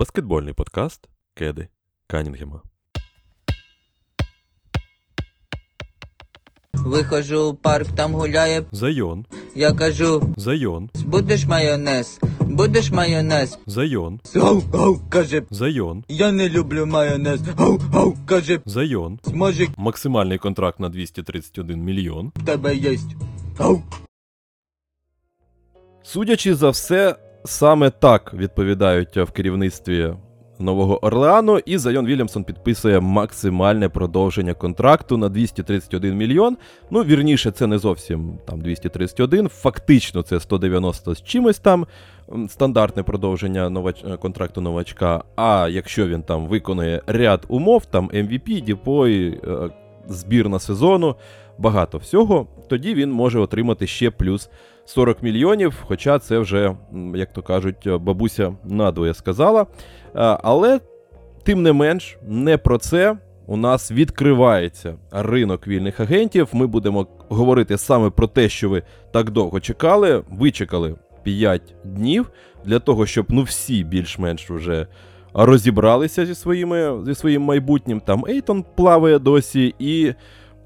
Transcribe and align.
Баскетбольний 0.00 0.54
подкаст 0.54 1.08
Кеди 1.34 1.68
Канінгема. 2.06 2.62
Виходжу 6.74 7.52
в 7.52 7.56
парк, 7.56 7.86
там 7.96 8.14
гуляє. 8.14 8.64
Зайон. 8.72 9.26
Я 9.54 9.72
кажу, 9.72 10.34
Зайон. 10.36 10.90
будеш 11.06 11.46
майонез, 11.46 12.20
будеш 12.40 12.90
майонез. 12.90 13.58
Зайон. 13.66 14.20
Гау, 14.34 14.62
гау, 14.72 15.00
каже, 15.10 15.42
Зайон. 15.50 16.04
я 16.08 16.32
не 16.32 16.48
люблю 16.48 16.86
майонез. 16.86 17.42
Гау, 17.42 17.78
гау, 17.92 18.16
каже, 18.26 18.60
Зайон. 18.66 19.20
може 19.34 19.66
Максимальний 19.76 20.38
контракт 20.38 20.80
на 20.80 20.88
231 20.88 21.84
мільйон. 21.84 22.32
в 22.36 22.46
тебе 22.46 22.76
єсть. 22.76 23.16
Гау. 23.58 23.82
Судячи 26.02 26.54
за 26.54 26.70
все, 26.70 27.16
саме 27.44 27.90
так 27.90 28.34
відповідають 28.34 29.16
в 29.16 29.30
керівництві 29.30 30.12
Нового 30.60 31.04
Орлеану, 31.04 31.58
і 31.58 31.78
Зайон 31.78 32.06
Вільямсон 32.06 32.44
підписує 32.44 33.00
максимальне 33.00 33.88
продовження 33.88 34.54
контракту 34.54 35.16
на 35.16 35.28
231 35.28 36.16
мільйон. 36.16 36.56
Ну, 36.90 37.02
вірніше, 37.02 37.50
це 37.50 37.66
не 37.66 37.78
зовсім 37.78 38.38
там 38.46 38.60
231, 38.60 39.48
фактично 39.48 40.22
це 40.22 40.40
190 40.40 41.14
з 41.14 41.22
чимось 41.22 41.58
там. 41.58 41.86
Стандартне 42.48 43.02
продовження 43.02 43.70
новач... 43.70 44.04
е, 44.04 44.16
контракту 44.16 44.60
новачка. 44.60 45.24
А 45.36 45.68
якщо 45.70 46.08
він 46.08 46.22
там 46.22 46.46
виконує 46.46 47.02
ряд 47.06 47.44
умов, 47.48 47.86
там 47.86 48.08
MVP, 48.08 48.60
діпой, 48.60 49.28
е, 49.28 49.70
збірна 50.08 50.58
сезону, 50.58 51.16
багато 51.58 51.98
всього, 51.98 52.46
тоді 52.68 52.94
він 52.94 53.12
може 53.12 53.38
отримати 53.38 53.86
ще 53.86 54.10
плюс 54.10 54.50
40 54.90 55.22
мільйонів. 55.22 55.74
Хоча 55.86 56.18
це 56.18 56.38
вже, 56.38 56.76
як 57.14 57.32
то 57.32 57.42
кажуть, 57.42 57.88
бабуся 58.00 58.52
надвоє 58.64 59.14
сказала. 59.14 59.62
Е, 59.62 59.66
Але 60.42 60.80
тим 61.42 61.62
не 61.62 61.72
менш, 61.72 62.18
не 62.26 62.58
про 62.58 62.78
це. 62.78 63.16
У 63.46 63.56
нас 63.56 63.92
відкривається 63.92 64.94
ринок 65.10 65.66
вільних 65.66 66.00
агентів. 66.00 66.48
Ми 66.52 66.66
будемо 66.66 67.06
говорити 67.28 67.78
саме 67.78 68.10
про 68.10 68.26
те, 68.26 68.48
що 68.48 68.68
ви 68.68 68.82
так 69.12 69.30
довго 69.30 69.60
чекали. 69.60 70.22
Ви 70.30 70.50
чекали 70.50 70.94
5 71.22 71.74
днів 71.84 72.30
для 72.64 72.78
того, 72.78 73.06
щоб 73.06 73.26
ну 73.28 73.42
всі 73.42 73.84
більш-менш 73.84 74.50
вже 74.50 74.86
розібралися 75.34 76.26
зі, 76.26 76.34
своїми, 76.34 77.04
зі 77.06 77.14
своїм 77.14 77.42
майбутнім. 77.42 78.00
Там 78.00 78.24
Ейтон 78.28 78.64
плаває 78.76 79.18
досі, 79.18 79.74
і 79.78 80.14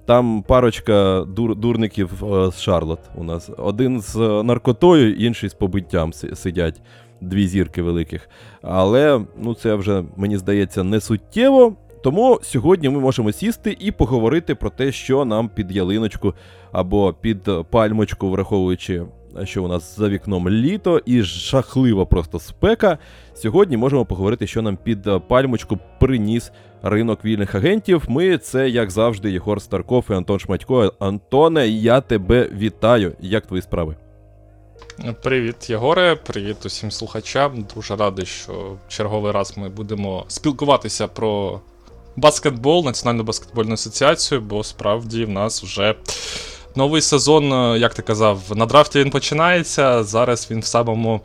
там 0.07 0.43
парочка 0.43 1.25
дур, 1.29 1.57
дурників 1.57 2.25
е, 2.25 2.51
з 2.53 2.61
Шарлот 2.61 3.01
у 3.15 3.25
нас. 3.25 3.51
Один 3.59 4.01
з 4.01 4.17
е, 4.17 4.43
наркотою, 4.43 5.15
інший 5.15 5.49
з 5.49 5.55
побиттям 5.55 6.13
си- 6.13 6.37
сидять. 6.37 6.81
Дві 7.21 7.47
зірки 7.49 7.83
великих. 7.83 8.29
Але 8.63 9.21
ну 9.43 9.55
це 9.55 9.75
вже, 9.75 10.05
мені 10.17 10.37
здається, 10.39 10.83
не 10.85 11.01
суттєво. 11.01 11.77
Тому 12.03 12.39
сьогодні 12.43 12.89
ми 12.89 13.01
можемо 13.01 13.33
сісти 13.33 13.77
і 13.81 13.93
поговорити 13.93 14.55
про 14.55 14.71
те, 14.71 14.93
що 14.93 15.25
нам 15.25 15.49
під 15.49 15.73
ялиночку 15.73 16.35
або 16.73 17.13
під 17.21 17.49
пальмочку, 17.71 18.31
враховуючи, 18.31 19.03
що 19.45 19.65
у 19.65 19.69
нас 19.69 19.97
за 19.99 20.09
вікном 20.09 20.49
літо 20.49 21.01
і 21.07 21.23
жахлива 21.23 22.05
просто 22.05 22.39
спека. 22.39 22.99
Сьогодні 23.35 23.77
можемо 23.77 24.05
поговорити, 24.05 24.47
що 24.47 24.63
нам 24.63 24.77
під 24.77 25.09
пальмочку 25.29 25.79
приніс 26.01 26.53
ринок 26.85 27.25
вільних 27.25 27.55
агентів. 27.55 28.03
Ми 28.09 28.39
це, 28.39 28.69
як 28.69 28.91
завжди, 28.91 29.31
Єгор 29.33 29.63
Старков 29.63 30.05
і 30.11 30.13
Антон 30.13 30.39
Шматько. 30.39 30.93
Антоне, 30.99 31.69
я 31.69 32.01
тебе 32.01 32.49
вітаю. 32.53 33.13
Як 33.21 33.47
твої 33.47 33.63
справи? 33.63 33.97
Привіт, 35.23 35.71
Єгоре, 35.71 36.17
привіт 36.17 36.57
усім 36.67 36.91
слухачам. 36.91 37.67
Дуже 37.75 37.97
радий, 37.97 38.27
що 38.27 38.53
в 38.53 38.93
черговий 38.93 39.33
раз 39.33 39.57
ми 39.57 39.69
будемо 39.69 40.25
спілкуватися 40.29 41.09
про 41.09 41.61
баскетбол, 42.17 42.85
Національну 42.85 43.23
баскетбольну 43.23 43.73
асоціацію, 43.73 44.41
бо 44.41 44.65
справді 44.65 45.25
в 45.25 45.29
нас 45.29 45.63
вже 45.63 45.95
новий 46.77 47.03
сезон, 47.03 47.53
е, 47.53 47.79
як 47.79 47.95
ти 47.95 48.03
казав, 48.03 48.41
на 48.55 48.67
драфті 48.67 48.99
він 48.99 49.11
починається. 49.11 50.05
Зараз 50.05 50.51
він 50.51 50.61
в 50.61 50.65
самому 50.65 51.21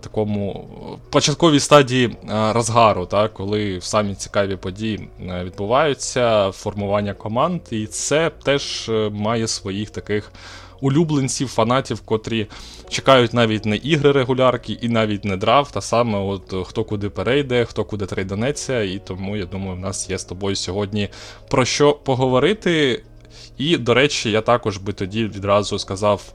такому 0.00 0.68
початковій 1.10 1.60
стадії 1.60 2.06
е, 2.06 2.52
розгару, 2.52 3.06
так, 3.06 3.34
коли 3.34 3.80
самі 3.80 4.14
цікаві 4.14 4.56
події 4.56 5.08
е, 5.20 5.44
відбуваються, 5.44 6.50
формування 6.50 7.14
команд, 7.14 7.60
і 7.70 7.86
це 7.86 8.30
теж 8.30 8.88
е, 8.88 9.10
має 9.12 9.48
своїх 9.48 9.90
таких 9.90 10.32
улюбленців, 10.80 11.48
фанатів, 11.48 12.00
котрі 12.00 12.46
чекають 12.88 13.34
навіть 13.34 13.64
не 13.64 13.76
ігри 13.76 14.12
регулярки 14.12 14.72
і 14.72 14.88
навіть 14.88 15.24
не 15.24 15.36
драфт, 15.36 15.76
а 15.76 15.80
саме 15.80 16.18
от 16.18 16.52
е, 16.52 16.64
хто 16.64 16.84
куди 16.84 17.08
перейде, 17.08 17.64
хто 17.64 17.84
куди 17.84 18.06
трейданеться. 18.06 18.82
І 18.82 18.98
тому 18.98 19.36
я 19.36 19.44
думаю, 19.44 19.76
в 19.76 19.80
нас 19.80 20.10
є 20.10 20.18
з 20.18 20.24
тобою 20.24 20.56
сьогодні 20.56 21.08
про 21.48 21.64
що 21.64 21.92
поговорити. 21.92 23.02
І, 23.58 23.76
до 23.76 23.94
речі, 23.94 24.30
я 24.30 24.40
також 24.40 24.76
би 24.76 24.92
тоді 24.92 25.24
відразу 25.24 25.78
сказав 25.78 26.32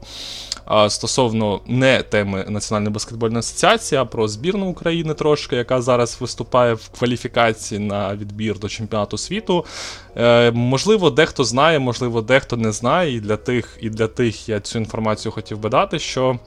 стосовно 0.88 1.60
не 1.66 2.02
теми 2.02 2.44
Національної 2.48 2.92
баскетбольної 2.92 3.38
асоціації, 3.38 4.00
а 4.00 4.04
про 4.04 4.28
збірну 4.28 4.66
України 4.66 5.14
трошки, 5.14 5.56
яка 5.56 5.82
зараз 5.82 6.16
виступає 6.20 6.74
в 6.74 6.88
кваліфікації 6.98 7.80
на 7.80 8.16
відбір 8.16 8.58
до 8.58 8.68
чемпіонату 8.68 9.18
світу. 9.18 9.64
Е, 10.16 10.50
можливо, 10.50 11.10
дехто 11.10 11.44
знає, 11.44 11.78
можливо, 11.78 12.20
дехто 12.20 12.56
не 12.56 12.72
знає. 12.72 13.16
І 13.16 13.20
для 13.20 13.36
тих, 13.36 13.78
і 13.80 13.90
для 13.90 14.06
тих 14.06 14.48
я 14.48 14.60
цю 14.60 14.78
інформацію 14.78 15.32
хотів 15.32 15.58
би 15.58 15.68
дати, 15.68 15.98
що 15.98 16.38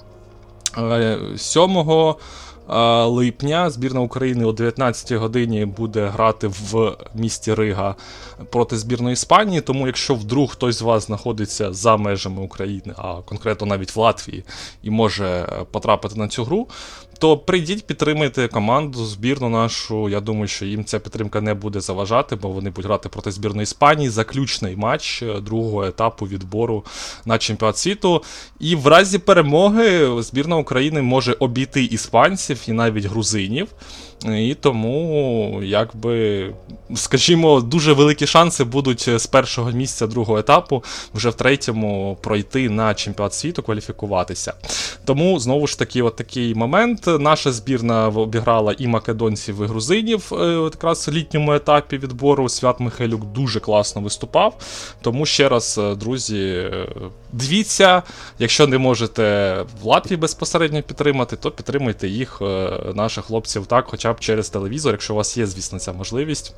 е, 0.78 1.17
7 1.38 1.78
е, 1.78 2.13
липня 3.05 3.69
збірна 3.69 4.00
України 4.00 4.45
о 4.45 4.51
19 4.51 5.11
годині 5.11 5.66
буде 5.66 6.05
грати 6.05 6.47
в 6.47 6.97
місті 7.16 7.53
Рига 7.53 7.95
проти 8.50 8.78
збірної 8.78 9.13
Іспанії. 9.13 9.61
Тому, 9.61 9.88
якщо 9.88 10.16
вдруг 10.16 10.51
хтось 10.51 10.75
з 10.75 10.81
вас 10.81 11.05
знаходиться 11.05 11.73
за 11.73 11.97
межами 11.97 12.41
України, 12.41 12.94
а 12.97 13.13
конкретно 13.13 13.67
навіть 13.67 13.95
в 13.95 14.00
Латвії, 14.00 14.44
і 14.83 14.89
може 14.89 15.25
е, 15.25 15.66
потрапити 15.72 16.16
на 16.16 16.28
цю 16.28 16.44
гру, 16.44 16.67
то 17.17 17.38
прийдіть, 17.38 17.88
підтримайте 17.88 18.47
команду, 18.47 19.05
збірну 19.05 19.50
нашу. 19.50 20.09
Я 20.09 20.19
думаю, 20.19 20.47
що 20.47 20.66
їм 20.66 20.85
ця 20.85 21.00
підтримка 21.00 21.41
не 21.41 21.53
буде 21.53 21.81
заважати, 21.81 22.35
бо 22.35 22.50
вони 22.50 22.69
будуть 22.69 22.85
грати 22.85 23.09
проти 23.09 23.31
збірної 23.31 23.63
Іспанії. 23.63 24.09
Заключний 24.09 24.75
матч 24.75 25.23
е, 25.23 25.39
другого 25.41 25.85
етапу 25.85 26.25
відбору 26.25 26.85
на 27.25 27.38
чемпіонат 27.38 27.78
світу. 27.78 28.23
І 28.59 28.75
в 28.75 28.88
разі 28.88 29.17
перемоги 29.19 30.22
збірна 30.22 30.57
України 30.57 31.01
може 31.01 31.33
обійти 31.33 31.83
іспанців 31.83 32.63
і 32.67 32.72
навіть 32.72 33.05
грузинів. 33.05 33.67
І 34.25 34.55
тому, 34.61 35.59
якби, 35.63 36.53
скажімо, 36.95 37.61
дуже 37.61 37.94
великі 37.94 38.28
шанси 38.28 38.63
будуть 38.63 39.09
з 39.19 39.28
першого 39.28 39.72
місця 39.72 40.07
другого 40.07 40.39
етапу 40.39 40.83
вже 41.13 41.29
в 41.29 41.33
третьому 41.33 42.17
пройти 42.22 42.69
на 42.69 42.94
чемпіонат 42.94 43.33
світу, 43.33 43.63
кваліфікуватися. 43.63 44.53
Тому 45.05 45.39
знову 45.39 45.67
ж 45.67 45.79
таки, 45.79 46.01
от 46.01 46.16
такий 46.16 46.55
момент. 46.55 47.03
Наша 47.19 47.51
збірна 47.51 48.07
обіграла 48.07 48.75
і 48.78 48.88
македонців, 48.88 49.63
і 49.63 49.66
грузинів 49.66 50.31
е, 50.34 50.69
якраз 50.73 51.07
в 51.07 51.11
літньому 51.11 51.53
етапі 51.53 51.97
відбору. 51.97 52.49
Свят 52.49 52.79
Михайлюк 52.79 53.25
дуже 53.25 53.59
класно 53.59 54.01
виступав. 54.01 54.57
Тому 55.01 55.25
ще 55.25 55.49
раз, 55.49 55.78
е, 55.78 55.95
друзі, 55.95 56.44
е, 56.44 56.88
дивіться, 57.31 58.03
якщо 58.39 58.67
не 58.67 58.78
можете 58.78 59.55
в 59.81 59.85
Латвії 59.85 60.17
безпосередньо 60.17 60.81
підтримати, 60.81 61.35
то 61.35 61.51
підтримуйте 61.51 62.07
їх, 62.07 62.41
е, 62.41 62.69
наших 62.95 63.25
хлопців, 63.25 63.66
так, 63.66 63.85
хоча 63.88 64.06
б 64.13 64.19
через 64.19 64.50
телевізор, 64.50 64.91
якщо 64.91 65.13
у 65.13 65.18
вас 65.18 65.38
є, 65.38 65.47
звісно, 65.47 65.79
ця 65.79 65.94
можливість. 65.94 66.53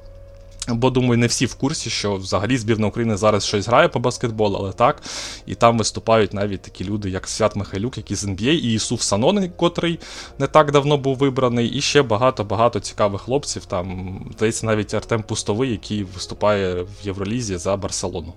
Бо 0.67 0.89
думаю, 0.89 1.17
не 1.17 1.27
всі 1.27 1.45
в 1.45 1.55
курсі, 1.55 1.89
що 1.89 2.15
взагалі 2.15 2.57
збірна 2.57 2.87
України 2.87 3.17
зараз 3.17 3.45
щось 3.45 3.67
грає 3.67 3.87
по 3.87 3.99
баскетболу, 3.99 4.57
але 4.57 4.71
так. 4.71 5.01
І 5.45 5.55
там 5.55 5.77
виступають 5.77 6.33
навіть 6.33 6.61
такі 6.61 6.85
люди, 6.85 7.09
як 7.09 7.27
Свят 7.27 7.55
Михайлюк, 7.55 7.97
який 7.97 8.17
з 8.17 8.25
NBA, 8.25 8.49
і 8.49 8.73
Ісуф 8.73 9.01
Санон, 9.01 9.49
котрий 9.49 9.99
не 10.39 10.47
так 10.47 10.71
давно 10.71 10.97
був 10.97 11.17
вибраний, 11.17 11.67
і 11.67 11.81
ще 11.81 12.01
багато-багато 12.01 12.79
цікавих 12.79 13.21
хлопців. 13.21 13.65
Там, 13.65 14.19
здається, 14.35 14.65
навіть 14.65 14.93
Артем 14.93 15.23
Пустовий, 15.23 15.71
який 15.71 16.03
виступає 16.03 16.83
в 16.83 16.89
Євролізі 17.03 17.57
за 17.57 17.77
Барселону. 17.77 18.33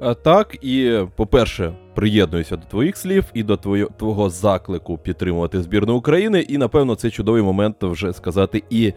А, 0.00 0.14
Так, 0.14 0.56
і, 0.64 1.00
по-перше, 1.16 1.72
приєднуюся 1.94 2.56
до 2.56 2.66
твоїх 2.66 2.96
слів 2.96 3.24
і 3.34 3.42
до 3.42 3.56
твого, 3.96 4.30
заклику 4.30 4.98
підтримувати 4.98 5.62
збірну 5.62 5.96
України. 5.96 6.40
І, 6.40 6.58
напевно, 6.58 6.94
це 6.94 7.10
чудовий 7.10 7.42
момент 7.42 7.76
вже 7.80 8.12
сказати. 8.12 8.62
І 8.70 8.92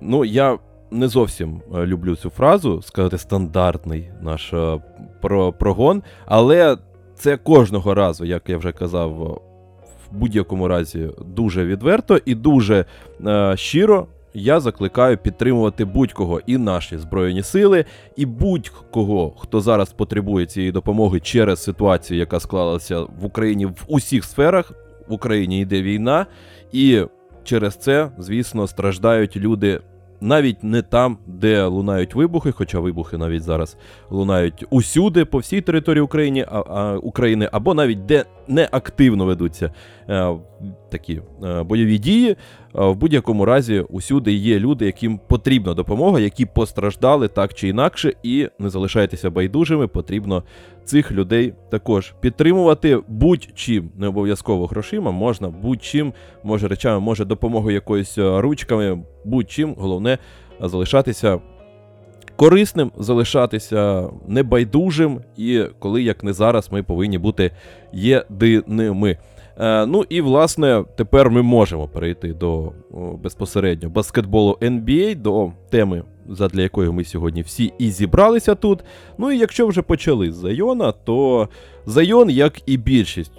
ну, 0.00 0.24
я 0.24 0.58
не 0.90 1.08
зовсім 1.08 1.62
е, 1.74 1.86
люблю 1.86 2.16
цю 2.16 2.30
фразу, 2.30 2.82
сказати 2.82 3.18
стандартний 3.18 4.10
наш 4.22 4.52
е, 4.52 4.82
про, 5.20 5.52
прогон, 5.52 6.02
але 6.26 6.76
це 7.14 7.36
кожного 7.36 7.94
разу, 7.94 8.24
як 8.24 8.48
я 8.48 8.58
вже 8.58 8.72
казав, 8.72 9.22
е, 9.22 9.26
в 10.08 10.18
будь-якому 10.18 10.68
разі 10.68 11.10
дуже 11.26 11.64
відверто 11.64 12.18
і 12.24 12.34
дуже 12.34 12.84
е, 13.26 13.56
щиро 13.56 14.06
я 14.34 14.60
закликаю 14.60 15.18
підтримувати 15.18 15.84
будь-кого 15.84 16.40
і 16.46 16.58
наші 16.58 16.98
збройні 16.98 17.42
сили, 17.42 17.84
і 18.16 18.26
будь-кого, 18.26 19.32
хто 19.38 19.60
зараз 19.60 19.92
потребує 19.92 20.46
цієї 20.46 20.72
допомоги 20.72 21.20
через 21.20 21.62
ситуацію, 21.62 22.18
яка 22.18 22.40
склалася 22.40 23.00
в 23.00 23.24
Україні 23.24 23.66
в 23.66 23.84
усіх 23.86 24.24
сферах. 24.24 24.72
В 25.08 25.12
Україні 25.12 25.60
йде 25.60 25.82
війна, 25.82 26.26
і 26.72 27.02
через 27.44 27.76
це, 27.76 28.10
звісно, 28.18 28.66
страждають 28.66 29.36
люди 29.36 29.80
навіть 30.22 30.64
не 30.64 30.82
там, 30.82 31.18
де 31.26 31.64
лунають 31.64 32.14
вибухи, 32.14 32.52
хоча 32.52 32.80
вибухи 32.80 33.16
навіть 33.16 33.42
зараз 33.42 33.76
лунають 34.10 34.64
усюди, 34.70 35.24
по 35.24 35.38
всій 35.38 35.60
території 35.60 36.02
України, 36.02 36.46
а, 36.50 36.58
а, 36.58 36.96
України 36.96 37.48
або 37.52 37.74
навіть 37.74 38.06
де 38.06 38.24
не 38.48 38.68
активно 38.72 39.24
ведуться 39.24 39.72
е, 40.08 40.34
такі 40.90 41.22
е, 41.44 41.62
бойові 41.62 41.98
дії. 41.98 42.36
Е, 42.78 42.84
в 42.84 42.96
будь-якому 42.96 43.44
разі, 43.44 43.80
усюди 43.80 44.32
є 44.32 44.58
люди, 44.58 44.86
яким 44.86 45.20
потрібна 45.28 45.74
допомога, 45.74 46.20
які 46.20 46.46
постраждали 46.46 47.28
так 47.28 47.54
чи 47.54 47.68
інакше, 47.68 48.12
і 48.22 48.48
не 48.58 48.70
залишайтеся 48.70 49.30
байдужими. 49.30 49.86
Потрібно 49.86 50.42
цих 50.84 51.12
людей 51.12 51.54
також 51.70 52.14
підтримувати 52.20 52.98
будь-чим, 53.08 53.90
не 53.96 54.06
обов'язково 54.08 54.66
грошима, 54.66 55.10
можна 55.10 55.48
будь-чим, 55.48 56.12
може 56.42 56.68
речами, 56.68 57.00
може 57.00 57.24
допомогою 57.24 57.74
якоюсь 57.74 58.18
е, 58.18 58.40
ручками, 58.40 59.02
будь-чим. 59.24 59.74
Головне 59.78 60.18
залишатися 60.60 61.40
корисним, 62.36 62.92
залишатися 62.98 64.08
небайдужим, 64.28 65.20
і 65.36 65.64
коли 65.78 66.02
як 66.02 66.24
не 66.24 66.32
зараз, 66.32 66.72
ми 66.72 66.82
повинні 66.82 67.18
бути 67.18 67.50
єдиними. 67.92 69.18
Е, 69.58 69.86
ну 69.86 70.04
і 70.08 70.20
власне 70.20 70.84
тепер 70.96 71.30
ми 71.30 71.42
можемо 71.42 71.88
перейти 71.88 72.32
до 72.32 72.72
безпосередньо 73.22 73.88
баскетболу 73.88 74.58
NBA, 74.60 75.16
до 75.16 75.52
теми, 75.70 76.02
задля 76.28 76.62
якої 76.62 76.90
ми 76.90 77.04
сьогодні 77.04 77.42
всі 77.42 77.72
і 77.78 77.90
зібралися 77.90 78.54
тут. 78.54 78.84
Ну 79.18 79.32
і 79.32 79.38
якщо 79.38 79.66
вже 79.66 79.82
почали 79.82 80.32
з 80.32 80.34
Зайона, 80.34 80.92
то 80.92 81.48
Зайон, 81.86 82.30
як 82.30 82.60
і 82.66 82.76
більшість, 82.76 83.32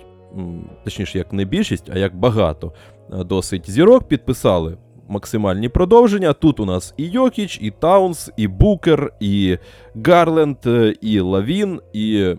точніше, 0.83 1.17
як 1.17 1.33
не 1.33 1.45
більшість, 1.45 1.89
а 1.93 1.97
як 1.97 2.15
багато 2.15 2.73
е, 3.13 3.23
досить 3.23 3.69
зірок, 3.69 4.07
підписали 4.07 4.77
максимальні 5.07 5.69
продовження. 5.69 6.33
Тут 6.33 6.59
у 6.59 6.65
нас 6.65 6.93
і 6.97 7.03
Йокіч, 7.03 7.59
і 7.61 7.71
Таунс, 7.71 8.31
і 8.37 8.47
Букер, 8.47 9.13
і 9.19 9.57
Гарленд, 10.05 10.57
е, 10.65 10.95
і 11.01 11.19
Лавін, 11.19 11.81
і 11.93 12.35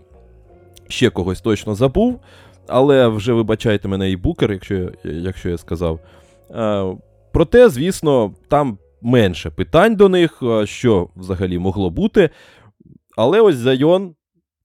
ще 0.87 1.09
когось 1.09 1.41
точно 1.41 1.75
забув. 1.75 2.19
Але 2.67 3.07
вже 3.07 3.33
вибачайте 3.33 3.87
мене 3.87 4.11
і 4.11 4.15
Букер, 4.15 4.51
якщо, 4.51 4.91
якщо 5.03 5.49
я 5.49 5.57
сказав. 5.57 5.99
Е, 6.51 6.85
проте, 7.33 7.69
звісно, 7.69 8.33
там 8.47 8.77
менше 9.01 9.49
питань 9.49 9.95
до 9.95 10.09
них, 10.09 10.39
е, 10.43 10.65
що 10.65 11.09
взагалі 11.15 11.59
могло 11.59 11.89
бути. 11.89 12.29
Але 13.17 13.41
ось 13.41 13.55
Зайон 13.55 14.15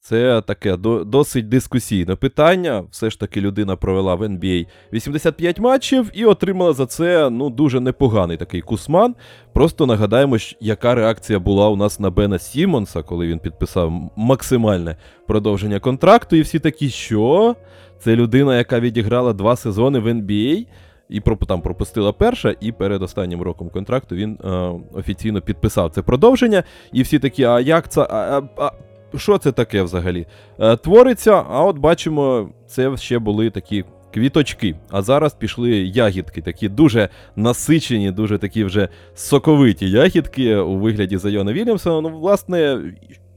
це 0.00 0.41
таке 0.41 0.76
до, 0.76 1.05
досить 1.05 1.49
дискусійне 1.49 2.17
питання. 2.17 2.85
Все 2.91 3.11
ж 3.11 3.20
таки 3.20 3.41
людина 3.41 3.76
провела 3.76 4.14
в 4.14 4.23
NBA 4.23 4.67
85 4.93 5.61
матчів 5.61 6.11
і 6.14 6.25
отримала 6.25 6.73
за 6.73 6.87
це 6.87 7.31
ну, 7.31 7.50
дуже 7.50 7.81
непоганий 7.81 8.37
такий 8.37 8.61
кусман. 8.61 9.14
Просто 9.53 9.87
нагадаємо, 9.87 10.37
яка 10.61 10.94
реакція 10.94 11.38
була 11.38 11.69
у 11.69 11.76
нас 11.76 12.00
на 12.00 12.11
Бена 12.11 12.38
Сімонса, 12.38 13.03
коли 13.03 13.26
він 13.26 13.38
підписав 13.38 14.11
максимальне 14.17 14.96
продовження 15.26 15.81
контракту, 15.81 16.37
і 16.37 16.41
всі 16.41 16.58
такі, 16.58 16.91
що? 16.91 17.56
Це 18.00 18.17
людина, 18.17 18.58
яка 18.58 18.81
відіграла 18.81 19.32
два 19.32 19.56
сезони 19.56 19.99
в 19.99 20.06
NBA. 20.06 20.67
І 21.08 21.20
там 21.20 21.62
пропустила 21.62 22.12
перша, 22.12 22.55
і 22.61 22.73
перед 22.73 23.02
останнім 23.02 23.43
роком 23.43 23.70
контракту 23.70 24.14
він 24.14 24.38
е, 24.44 24.49
офіційно 24.93 25.41
підписав 25.41 25.91
це 25.91 26.02
продовження. 26.02 26.62
І 26.93 27.02
всі 27.02 27.19
такі, 27.19 27.44
а 27.44 27.61
як 27.61 27.88
це? 27.88 28.00
А, 28.11 28.43
а 28.56 28.70
що 29.17 29.38
це 29.38 29.52
таке 29.52 29.82
взагалі? 29.82 30.26
Е, 30.58 30.76
твориться, 30.76 31.44
а 31.50 31.64
от 31.64 31.79
бачимо, 31.79 32.49
це 32.67 32.97
ще 32.97 33.19
були 33.19 33.50
такі 33.50 33.85
квіточки. 34.14 34.75
А 34.91 35.03
зараз 35.03 35.35
пішли 35.35 35.70
ягідки, 35.70 36.43
такі 36.43 36.69
дуже 36.69 37.08
насичені, 37.37 38.11
дуже 38.11 38.38
такі 38.38 38.64
вже 38.64 38.88
соковиті 39.14 39.91
ягідки 39.91 40.56
у 40.56 40.79
вигляді 40.79 41.17
Зайона 41.17 41.53
Вільямсона. 41.53 42.08
Ну, 42.08 42.19
власне, 42.19 42.79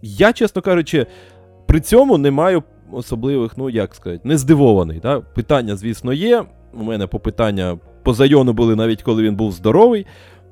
я, 0.01 0.33
чесно 0.33 0.61
кажучи, 0.61 1.05
при 1.67 1.79
цьому 1.79 2.17
не 2.17 2.31
маю 2.31 2.63
особливих, 2.95 3.57
ну 3.57 3.69
як 3.69 3.95
сказати, 3.95 4.21
не 4.23 4.37
здивований. 4.37 4.99
Да? 4.99 5.19
Питання, 5.19 5.75
звісно, 5.75 6.13
є. 6.13 6.43
У 6.73 6.83
мене 6.83 7.07
попитання 7.07 7.77
по 8.03 8.13
Зайону 8.13 8.53
були 8.53 8.75
навіть 8.75 9.03
коли 9.03 9.23
він 9.23 9.35
був 9.35 9.51
здоровий. 9.51 10.05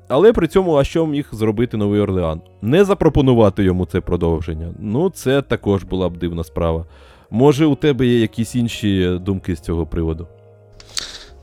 Але 0.08 0.32
при 0.32 0.46
цьому, 0.46 0.74
а 0.76 0.84
що 0.84 1.06
міг 1.06 1.28
зробити 1.32 1.76
Новий 1.76 2.00
Орлеан? 2.00 2.40
Не 2.62 2.84
запропонувати 2.84 3.64
йому 3.64 3.86
це 3.86 4.00
продовження. 4.00 4.74
Ну, 4.78 5.10
це 5.10 5.42
також 5.42 5.84
була 5.84 6.08
б 6.08 6.16
дивна 6.16 6.44
справа. 6.44 6.86
Може, 7.30 7.66
у 7.66 7.74
тебе 7.74 8.06
є 8.06 8.20
якісь 8.20 8.54
інші 8.54 9.18
думки 9.20 9.56
з 9.56 9.60
цього 9.60 9.86
приводу? 9.86 10.26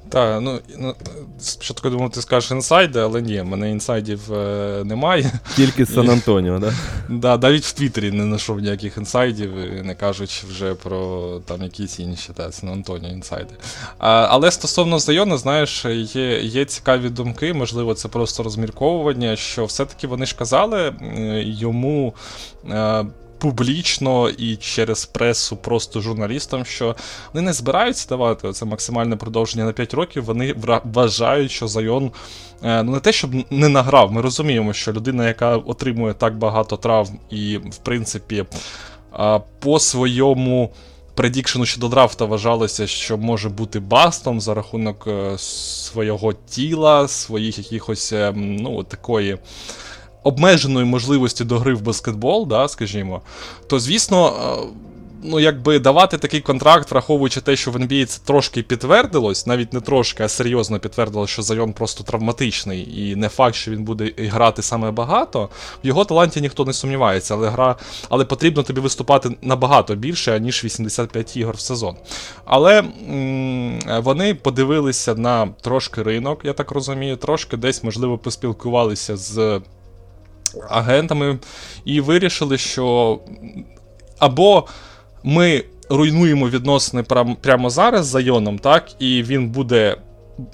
Так, 0.10 0.42
ну, 0.42 0.60
ну 0.78 0.96
спочатку 1.40 1.88
я 1.88 1.94
думав, 1.94 2.12
ти 2.12 2.22
скажеш 2.22 2.52
інсайди, 2.52 3.00
але 3.00 3.22
ні, 3.22 3.44
мене 3.44 3.72
інсайдів 3.72 4.34
е, 4.34 4.84
немає. 4.84 5.32
Тільки 5.56 5.86
з 5.86 5.94
Сан 5.94 6.10
Антоніо, 6.10 6.60
да? 6.60 6.74
Да, 7.10 7.38
навіть 7.38 7.66
в 7.66 7.72
Твіттері 7.72 8.12
не 8.12 8.24
знайшов 8.24 8.60
ніяких 8.60 8.98
інсайдів, 8.98 9.52
не 9.84 9.96
кажучи 9.96 10.48
вже 10.48 10.74
про 10.74 11.30
там 11.46 11.64
якісь 11.64 12.00
інші 12.00 12.30
та 12.34 12.52
Сан 12.52 12.70
Антоніо 12.70 13.10
інсайди. 13.10 13.54
А, 13.98 14.28
але 14.30 14.52
стосовно 14.52 15.00
Зайона, 15.00 15.38
знаєш, 15.38 15.86
є, 16.16 16.42
є 16.42 16.66
цікаві 16.66 17.10
думки, 17.10 17.54
можливо, 17.54 17.94
це 17.94 18.08
просто 18.08 18.44
розмірковування, 18.44 19.36
що 19.36 19.66
все-таки 19.66 20.08
вони 20.08 20.26
ж 20.26 20.36
казали 20.36 20.94
йому. 21.42 22.14
Е, 22.70 23.06
Публічно 23.40 24.30
і 24.30 24.56
через 24.56 25.06
пресу 25.06 25.58
просто 25.58 26.02
журналістам, 26.02 26.66
що 26.66 26.96
вони 27.34 27.46
не 27.46 27.54
збираються 27.54 28.10
давати 28.10 28.52
це 28.52 28.66
максимальне 28.66 29.16
продовження 29.16 29.66
на 29.66 29.74
5 29.74 29.94
років. 29.94 30.24
Вони 30.24 30.56
вважають, 30.84 31.52
що 31.52 31.68
Зайон 31.68 32.12
е, 32.64 32.84
ну 32.84 32.92
не 32.92 33.00
те, 33.00 33.12
щоб 33.12 33.32
не 33.50 33.70
награв. 33.70 34.12
Ми 34.12 34.22
розуміємо, 34.22 34.74
що 34.74 34.94
людина, 34.94 35.28
яка 35.28 35.58
отримує 35.58 36.14
так 36.14 36.38
багато 36.38 36.78
травм, 36.78 37.20
і 37.30 37.58
в 37.58 37.78
принципі 37.78 38.46
е, 39.20 39.42
по 39.60 39.80
своєму 39.80 40.72
предікшену 41.20 41.66
щодо 41.66 41.88
драфта 41.88 42.26
вважалося, 42.26 42.88
що 42.88 43.18
може 43.18 43.50
бути 43.50 43.80
бастом 43.80 44.42
за 44.42 44.54
рахунок 44.54 45.08
е, 45.08 45.38
свого 45.38 46.34
тіла, 46.34 47.08
своїх 47.08 47.58
якихось 47.58 48.14
е, 48.14 48.34
ну, 48.36 48.84
такої 48.84 49.38
обмеженої 50.24 50.86
можливості 50.86 51.44
до 51.44 51.60
гри 51.60 51.74
в 51.74 51.82
баскетбол, 51.82 52.48
да, 52.48 52.68
скажімо, 52.68 53.22
то 53.68 53.80
звісно. 53.80 54.34
е, 54.64 54.68
Ну, 55.24 55.40
якби 55.40 55.80
давати 55.80 56.18
такий 56.18 56.42
контракт, 56.42 56.92
враховуючи 56.92 57.42
те, 57.42 57.56
що 57.56 57.72
в 57.72 57.76
NBA 57.76 58.06
це 58.06 58.22
трошки 58.26 58.64
підтвердилось, 58.64 59.48
навіть 59.48 59.74
не 59.74 59.82
трошки, 59.82 60.24
а 60.24 60.28
серйозно 60.30 60.80
підтвердилось, 60.80 61.30
що 61.30 61.42
Зайон 61.42 61.74
просто 61.74 62.04
травматичний, 62.04 63.10
і 63.12 63.16
не 63.16 63.30
факт, 63.30 63.56
що 63.56 63.72
він 63.72 63.84
буде 63.84 64.14
грати 64.18 64.62
саме 64.62 64.92
багато. 64.92 65.50
В 65.84 65.88
його 65.88 66.06
таланті 66.06 66.42
ніхто 66.42 66.66
не 66.66 66.74
сумнівається, 66.74 67.34
але 67.34 67.50
гра, 67.50 67.76
але 68.10 68.26
потрібно 68.26 68.64
тобі 68.64 68.82
виступати 68.82 69.30
набагато 69.42 69.96
більше, 69.96 70.40
ніж 70.40 70.64
85 70.64 71.38
ігор 71.38 71.56
в 71.56 71.60
сезон. 71.60 71.96
Але 72.46 72.80
м- 72.80 73.80
вони 74.04 74.36
подивилися 74.36 75.16
на 75.16 75.48
трошки 75.62 76.04
ринок, 76.04 76.40
я 76.44 76.54
так 76.54 76.72
розумію, 76.72 77.16
трошки 77.16 77.58
десь, 77.58 77.84
можливо, 77.84 78.18
поспілкувалися 78.18 79.18
з 79.18 79.62
агентами 80.70 81.40
і 81.86 82.02
вирішили, 82.02 82.58
що 82.58 83.20
або 84.20 84.68
ми 85.24 85.64
руйнуємо 85.90 86.50
відносини 86.50 87.04
прямо 87.42 87.70
зараз 87.70 88.06
з 88.06 88.10
Зайоном, 88.10 88.60
так, 88.60 88.90
і 89.00 89.24
він 89.24 89.50
буде. 89.50 89.98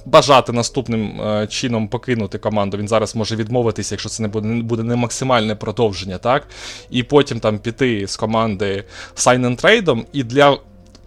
Бажати 0.05 0.51
наступним 0.51 1.21
е, 1.21 1.47
чином 1.47 1.87
покинути 1.87 2.37
команду. 2.37 2.77
Він 2.77 2.87
зараз 2.87 3.15
може 3.15 3.35
відмовитися, 3.35 3.95
якщо 3.95 4.09
це 4.09 4.23
не 4.23 4.29
буде, 4.29 4.47
буде 4.47 4.83
не 4.83 4.95
максимальне 4.95 5.55
продовження, 5.55 6.17
так? 6.17 6.47
І 6.89 7.03
потім 7.03 7.39
там 7.39 7.59
піти 7.59 8.07
з 8.07 8.15
команди 8.15 8.83
sign 9.15 9.55
трейдом. 9.55 10.05
І 10.13 10.23
для 10.23 10.57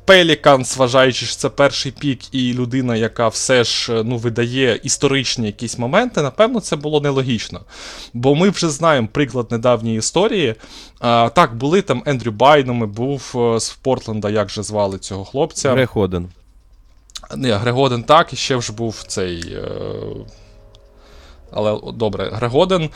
Pelicans, 0.09 0.79
вважаючи, 0.79 1.27
що 1.27 1.37
це 1.37 1.49
перший 1.49 1.93
пік, 1.93 2.35
і 2.35 2.55
людина, 2.55 2.97
яка 2.97 3.29
все 3.29 3.65
ж 3.65 3.93
е, 3.93 4.03
ну, 4.05 4.17
видає 4.17 4.81
історичні 4.83 5.47
якісь 5.47 5.79
моменти, 5.79 6.23
напевно, 6.23 6.61
це 6.61 6.77
було 6.77 7.01
нелогічно. 7.01 7.61
Бо 8.15 8.35
ми 8.35 8.51
вже 8.51 8.71
знаємо 8.71 9.09
приклад 9.13 9.47
недавньої 9.51 9.99
історії. 9.99 10.55
А, 11.01 11.31
так, 11.35 11.57
були 11.57 11.83
там 11.83 12.03
Ендрю 12.07 12.33
Байнами, 12.33 12.87
був 12.87 13.33
е, 13.37 13.61
з 13.61 13.71
Портленда, 13.71 14.31
як 14.31 14.51
же 14.51 14.63
звали 14.63 14.99
цього 14.99 15.25
хлопця. 15.25 15.73
Грех 15.73 15.97
Оден. 15.97 16.29
Ні, 17.37 17.51
Грегоден 17.51 18.03
так, 18.03 18.33
і 18.33 18.37
ще 18.37 18.57
вже 18.57 18.73
був 18.73 19.05
цей. 19.07 19.53
Е... 19.53 19.69
Але 21.53 21.81
добре, 21.95 22.31
Грег 22.33 22.58
Оден, 22.58 22.91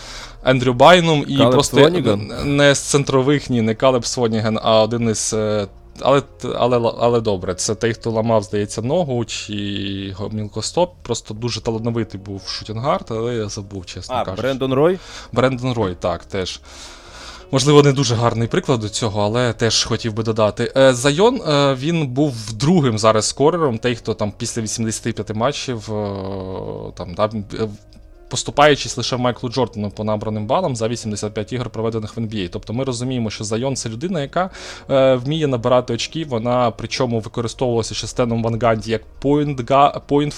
Ендрю 0.45 0.73
Байнум 0.73 1.25
і 1.29 1.37
Калеб 1.37 1.53
просто 1.53 1.77
Своніген? 1.77 2.33
не 2.45 2.75
з 2.75 2.79
центрових, 2.79 3.51
ні, 3.51 3.63
не 3.63 3.75
Калеб 3.75 4.07
Своніген, 4.07 4.59
а 4.63 4.83
один 4.83 5.09
із. 5.09 5.35
Але, 6.01 6.23
але, 6.55 6.93
але 6.99 7.21
добре, 7.21 7.55
це 7.55 7.75
той, 7.75 7.95
хто 7.95 8.11
ламав, 8.11 8.43
здається, 8.43 8.83
ногу 8.83 9.25
чи 9.25 10.15
гомілкостоп. 10.31 10.95
Просто 11.03 11.35
дуже 11.35 11.61
талановитий 11.61 12.21
був 12.21 12.43
shooting 12.49 12.82
guard, 12.82 13.07
але 13.11 13.35
я 13.35 13.49
забув, 13.49 13.87
чесно 13.87 14.15
А, 14.15 14.25
кажучи. 14.25 14.43
Брендон 14.43 14.73
Рой? 14.75 14.99
Брендон 15.33 15.73
Рой, 15.73 15.97
так, 16.01 16.25
теж. 16.25 16.61
Можливо, 17.53 17.83
не 17.83 17.93
дуже 17.93 18.15
гарний 18.15 18.49
приклад 18.49 18.81
до 18.81 18.89
цього, 18.89 19.23
але 19.23 19.53
теж 19.53 19.85
хотів 19.85 20.13
би 20.15 20.23
додати. 20.23 20.73
Е, 20.77 20.95
Зайон 20.95 21.37
е, 21.37 21.75
він 21.75 22.07
був 22.07 22.53
другим 22.53 22.99
зараз 22.99 23.29
скорером, 23.29 23.79
той, 23.79 23.95
хто 23.95 24.15
там 24.15 24.33
після 24.39 24.63
85 24.63 25.35
матчів 25.35 25.93
е, 25.93 26.93
там, 26.95 27.15
да, 27.15 27.31
поступаючись 28.33 28.97
лише 28.97 29.17
Майклу 29.17 29.49
Джордану 29.49 29.91
по 29.91 30.05
набраним 30.05 30.47
балам 30.47 30.77
за 30.77 30.89
85 30.89 31.53
ігор, 31.53 31.71
проведених 31.71 32.17
в 32.17 32.21
NBA. 32.21 32.49
Тобто 32.49 32.73
ми 32.73 32.85
розуміємо, 32.85 33.31
що 33.31 33.45
Зайон 33.45 33.77
це 33.77 33.89
людина, 33.89 34.21
яка 34.21 34.51
е, 34.91 35.15
вміє 35.15 35.47
набирати 35.47 35.95
очки. 35.95 36.25
Вона 36.25 36.71
причому 36.71 37.21
використовувалася 37.21 37.95
ще 37.95 38.07
Стеном 38.07 38.43
Ван 38.43 38.83
як 38.85 39.03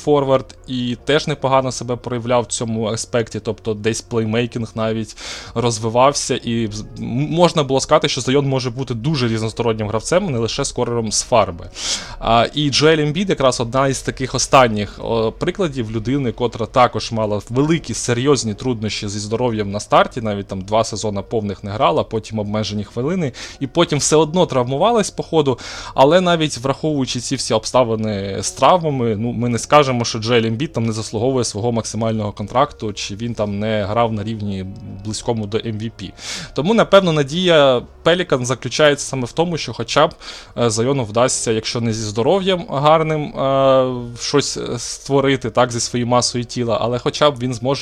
forward 0.04 0.44
і 0.66 0.96
теж 1.04 1.26
непогано 1.26 1.72
себе 1.72 1.96
проявляв 1.96 2.42
в 2.42 2.46
цьому 2.46 2.86
аспекті. 2.86 3.40
Тобто 3.40 3.74
десь 3.74 4.00
плеймейкінг 4.00 4.72
навіть 4.74 5.16
розвивався, 5.54 6.40
і 6.44 6.70
можна 6.98 7.62
було 7.62 7.80
сказати, 7.80 8.08
що 8.08 8.20
Зайон 8.20 8.48
може 8.48 8.70
бути 8.70 8.94
дуже 8.94 9.28
різностороннім 9.28 9.88
гравцем, 9.88 10.30
не 10.30 10.38
лише 10.38 10.64
скорером 10.64 11.12
з 11.12 11.22
фарби. 11.22 11.70
А, 12.18 12.46
і 12.54 12.70
Джоель 12.70 12.98
Ембід 12.98 13.28
якраз 13.28 13.60
одна 13.60 13.88
із 13.88 14.02
таких 14.02 14.34
останніх 14.34 14.98
о, 14.98 15.32
прикладів 15.32 15.90
людини, 15.90 16.32
котра 16.32 16.66
також 16.66 17.12
мала 17.12 17.40
великі 17.50 17.83
серйозні 17.92 18.54
труднощі 18.54 19.08
зі 19.08 19.18
здоров'ям 19.18 19.70
на 19.70 19.80
старті, 19.80 20.20
навіть 20.20 20.46
там 20.46 20.60
два 20.60 20.84
сезони 20.84 21.22
повних 21.22 21.64
не 21.64 21.70
грала, 21.70 22.04
потім 22.04 22.38
обмежені 22.38 22.84
хвилини, 22.84 23.32
і 23.60 23.66
потім 23.66 23.98
все 23.98 24.16
одно 24.16 24.46
травмувалась 24.46 25.10
по 25.10 25.22
ходу. 25.22 25.58
Але 25.94 26.20
навіть 26.20 26.58
враховуючи 26.58 27.20
ці 27.20 27.36
всі 27.36 27.54
обставини 27.54 28.42
з 28.42 28.50
травмами, 28.52 29.16
ну 29.16 29.32
ми 29.32 29.48
не 29.48 29.58
скажемо, 29.58 30.04
що 30.04 30.18
Джоель 30.18 30.42
Ембід 30.42 30.72
там 30.72 30.86
не 30.86 30.92
заслуговує 30.92 31.44
свого 31.44 31.72
максимального 31.72 32.32
контракту, 32.32 32.92
чи 32.92 33.16
він 33.16 33.34
там 33.34 33.58
не 33.58 33.84
грав 33.84 34.12
на 34.12 34.24
рівні 34.24 34.66
близькому 35.04 35.46
до 35.46 35.58
MVP. 35.58 36.12
Тому, 36.54 36.74
напевно, 36.74 37.12
надія 37.12 37.82
Пелікан 38.02 38.46
заключається 38.46 39.06
саме 39.06 39.26
в 39.26 39.32
тому, 39.32 39.58
що 39.58 39.72
хоча 39.72 40.06
б 40.06 40.14
е, 40.58 40.70
Зайону 40.70 41.04
вдасться, 41.04 41.52
якщо 41.52 41.80
не 41.80 41.92
зі 41.92 42.02
здоров'ям 42.02 42.66
гарним 42.70 43.22
е, 43.22 44.18
щось 44.20 44.56
е, 44.56 44.78
створити 44.78 45.50
так, 45.50 45.72
зі 45.72 45.80
своєю 45.80 46.06
масою 46.06 46.44
тіла, 46.44 46.78
але 46.80 46.98
хоча 46.98 47.30
б 47.30 47.38
він 47.38 47.54
зможе 47.54 47.73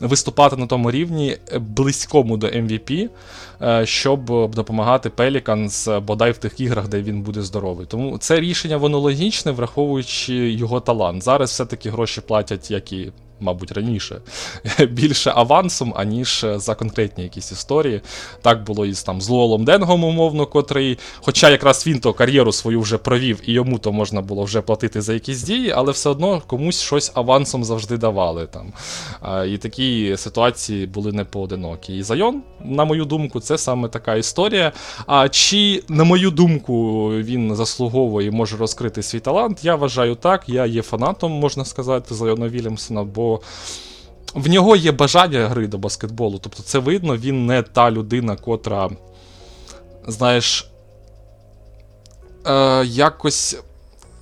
виступати 0.00 0.56
на 0.56 0.66
тому 0.66 0.90
рівні 0.90 1.36
близькому 1.60 2.36
до 2.36 2.46
MVP, 2.46 3.08
е, 3.62 3.86
щоб 3.86 4.50
допомагати 4.50 5.10
Пеліканс 5.10 5.88
бодай 5.88 6.30
в 6.30 6.38
тих 6.38 6.60
іграх, 6.60 6.88
де 6.88 7.02
він 7.02 7.22
буде 7.22 7.42
здоровий. 7.42 7.86
Тому 7.86 8.18
це 8.18 8.40
рішення 8.40 8.76
воно 8.76 8.98
логічне, 8.98 9.52
враховуючи 9.52 10.34
його 10.34 10.80
талант. 10.80 11.22
Зараз 11.22 11.50
все-таки 11.50 11.90
гроші 11.90 12.20
платять, 12.20 12.70
як 12.70 12.92
і 12.92 13.12
мабуть, 13.40 13.72
раніше 13.72 14.20
більше 14.90 15.32
авансом, 15.34 15.94
аніж 15.96 16.46
за 16.56 16.74
конкретні 16.74 17.24
якісь 17.24 17.52
історії. 17.52 18.00
Так 18.42 18.64
було 18.64 18.86
і 18.86 18.94
з 18.94 19.02
там 19.02 19.20
з 19.20 19.28
Луолом 19.28 19.64
Денгом, 19.64 20.04
умовно, 20.04 20.46
котрий, 20.46 20.98
хоча 21.20 21.50
якраз 21.50 21.86
він 21.86 22.00
то 22.00 22.12
кар'єру 22.12 22.52
свою 22.52 22.80
вже 22.80 22.98
провів, 22.98 23.40
і 23.46 23.52
йому 23.52 23.78
то 23.78 23.92
можна 23.92 24.20
було 24.22 24.42
вже 24.44 24.60
платити 24.60 25.00
за 25.00 25.14
якісь 25.14 25.42
дії, 25.42 25.70
але 25.70 25.92
все 25.92 26.10
одно 26.10 26.42
комусь 26.46 26.80
щось 26.82 27.12
авансом 27.14 27.64
завжди 27.64 27.96
давали. 27.96 28.46
Там. 28.46 28.72
І 29.48 29.58
такі 29.58 30.16
ситуації 30.16 30.86
були 30.86 31.12
не 31.12 31.24
поодинокі. 31.24 31.96
І 31.96 32.02
Зайон, 32.02 32.42
на 32.64 32.84
мою 32.84 33.04
думку, 33.04 33.40
це 33.40 33.58
саме 33.58 33.88
така 33.88 34.14
історія. 34.14 34.72
А 35.06 35.28
чи, 35.28 35.82
на 35.88 36.04
мою 36.04 36.30
думку, 36.30 37.08
він 37.10 37.56
заслуговує 37.56 38.28
і 38.28 38.30
може 38.30 38.56
розкрити 38.56 39.02
свій 39.02 39.20
талант? 39.20 39.64
Я 39.64 39.74
вважаю 39.74 40.14
так. 40.14 40.48
Я 40.48 40.66
є 40.66 40.82
фанатом, 40.82 41.32
можна 41.32 41.64
сказати, 41.64 42.14
Зайона 42.14 42.48
Вільямсона, 42.48 43.04
бо 43.04 43.27
в 44.34 44.48
нього 44.48 44.76
є 44.76 44.92
бажання 44.92 45.48
гри 45.48 45.66
до 45.66 45.78
баскетболу. 45.78 46.38
Тобто 46.38 46.62
це 46.62 46.78
видно, 46.78 47.16
він 47.16 47.46
не 47.46 47.62
та 47.62 47.90
людина, 47.90 48.36
котра, 48.36 48.90
знаєш, 50.06 50.70
е, 52.46 52.84
якось. 52.84 53.58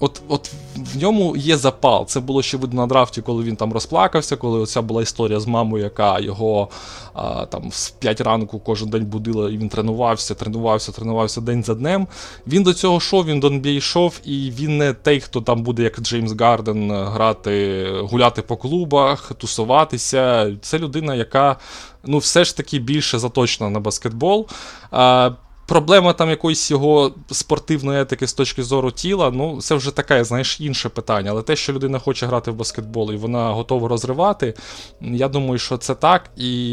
От 0.01 0.23
от 0.29 0.51
в 0.77 1.03
ньому 1.03 1.37
є 1.37 1.57
запал. 1.57 2.07
Це 2.07 2.21
було 2.21 2.43
ще 2.43 2.57
видно 2.57 2.81
на 2.81 2.87
драфті, 2.87 3.23
коли 3.23 3.45
він 3.45 3.57
там 3.57 3.73
розплакався, 3.73 4.37
коли 4.37 4.59
оця 4.59 4.83
була 4.83 5.03
історія 5.03 5.41
з 5.41 5.47
мамою, 5.47 5.85
яка 5.85 6.19
його 6.19 6.69
а, 7.15 7.47
там 7.47 7.71
в 7.71 7.91
5 7.91 8.21
ранку 8.21 8.59
кожен 8.59 8.89
день 8.89 9.05
будила, 9.05 9.51
і 9.51 9.57
він 9.57 9.69
тренувався, 9.69 10.35
тренувався, 10.35 10.93
тренувався 10.93 11.41
день 11.41 11.65
за 11.65 11.75
днем. 11.75 12.07
Він 12.47 12.63
до 12.63 12.75
цього 12.75 12.97
йшов, 12.97 13.25
він 13.25 13.41
до 13.41 13.49
NBA 13.49 13.69
йшов, 13.69 14.21
і 14.25 14.51
він 14.51 14.79
не 14.79 14.93
той, 14.93 15.21
хто 15.21 15.41
там 15.41 15.63
буде, 15.63 15.83
як 15.83 16.01
Джеймс 16.01 16.33
Гарден, 16.33 16.93
грати, 16.93 17.87
гуляти 18.01 18.43
по 18.43 18.57
клубах, 18.57 19.33
тусуватися. 19.33 20.53
Це 20.63 20.79
людина, 20.79 21.15
яка 21.15 21.57
ну, 22.05 22.19
все 22.19 22.45
ж 22.45 22.57
таки 22.57 22.79
більше 22.79 23.19
заточена 23.19 23.71
на 23.71 23.81
баскетбол. 23.81 24.47
А, 24.91 25.31
Проблема 25.67 26.13
там 26.13 26.31
якоїсь 26.31 26.71
його 26.71 27.15
спортивної 27.31 28.01
етики 28.01 28.27
з 28.27 28.33
точки 28.33 28.63
зору 28.63 28.91
тіла, 28.91 29.31
ну 29.31 29.61
це 29.61 29.75
вже 29.75 29.91
таке, 29.91 30.25
знаєш, 30.25 30.61
інше 30.61 30.89
питання. 30.89 31.31
Але 31.31 31.43
те, 31.43 31.57
що 31.57 31.73
людина 31.73 31.99
хоче 31.99 32.27
грати 32.27 32.51
в 32.51 32.55
баскетбол 32.55 33.13
і 33.13 33.17
вона 33.17 33.53
готова 33.53 33.89
розривати, 33.89 34.55
я 35.01 35.29
думаю, 35.29 35.59
що 35.59 35.77
це 35.77 35.95
так. 35.95 36.31
І, 36.37 36.73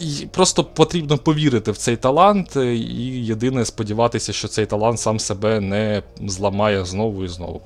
і 0.00 0.26
просто 0.32 0.64
потрібно 0.64 1.18
повірити 1.18 1.70
в 1.70 1.76
цей 1.76 1.96
талант, 1.96 2.56
і 2.56 2.78
єдине 3.24 3.64
сподіватися, 3.64 4.32
що 4.32 4.48
цей 4.48 4.66
талант 4.66 5.00
сам 5.00 5.18
себе 5.18 5.60
не 5.60 6.02
зламає 6.20 6.84
знову 6.84 7.24
і 7.24 7.28
знову. 7.28 7.62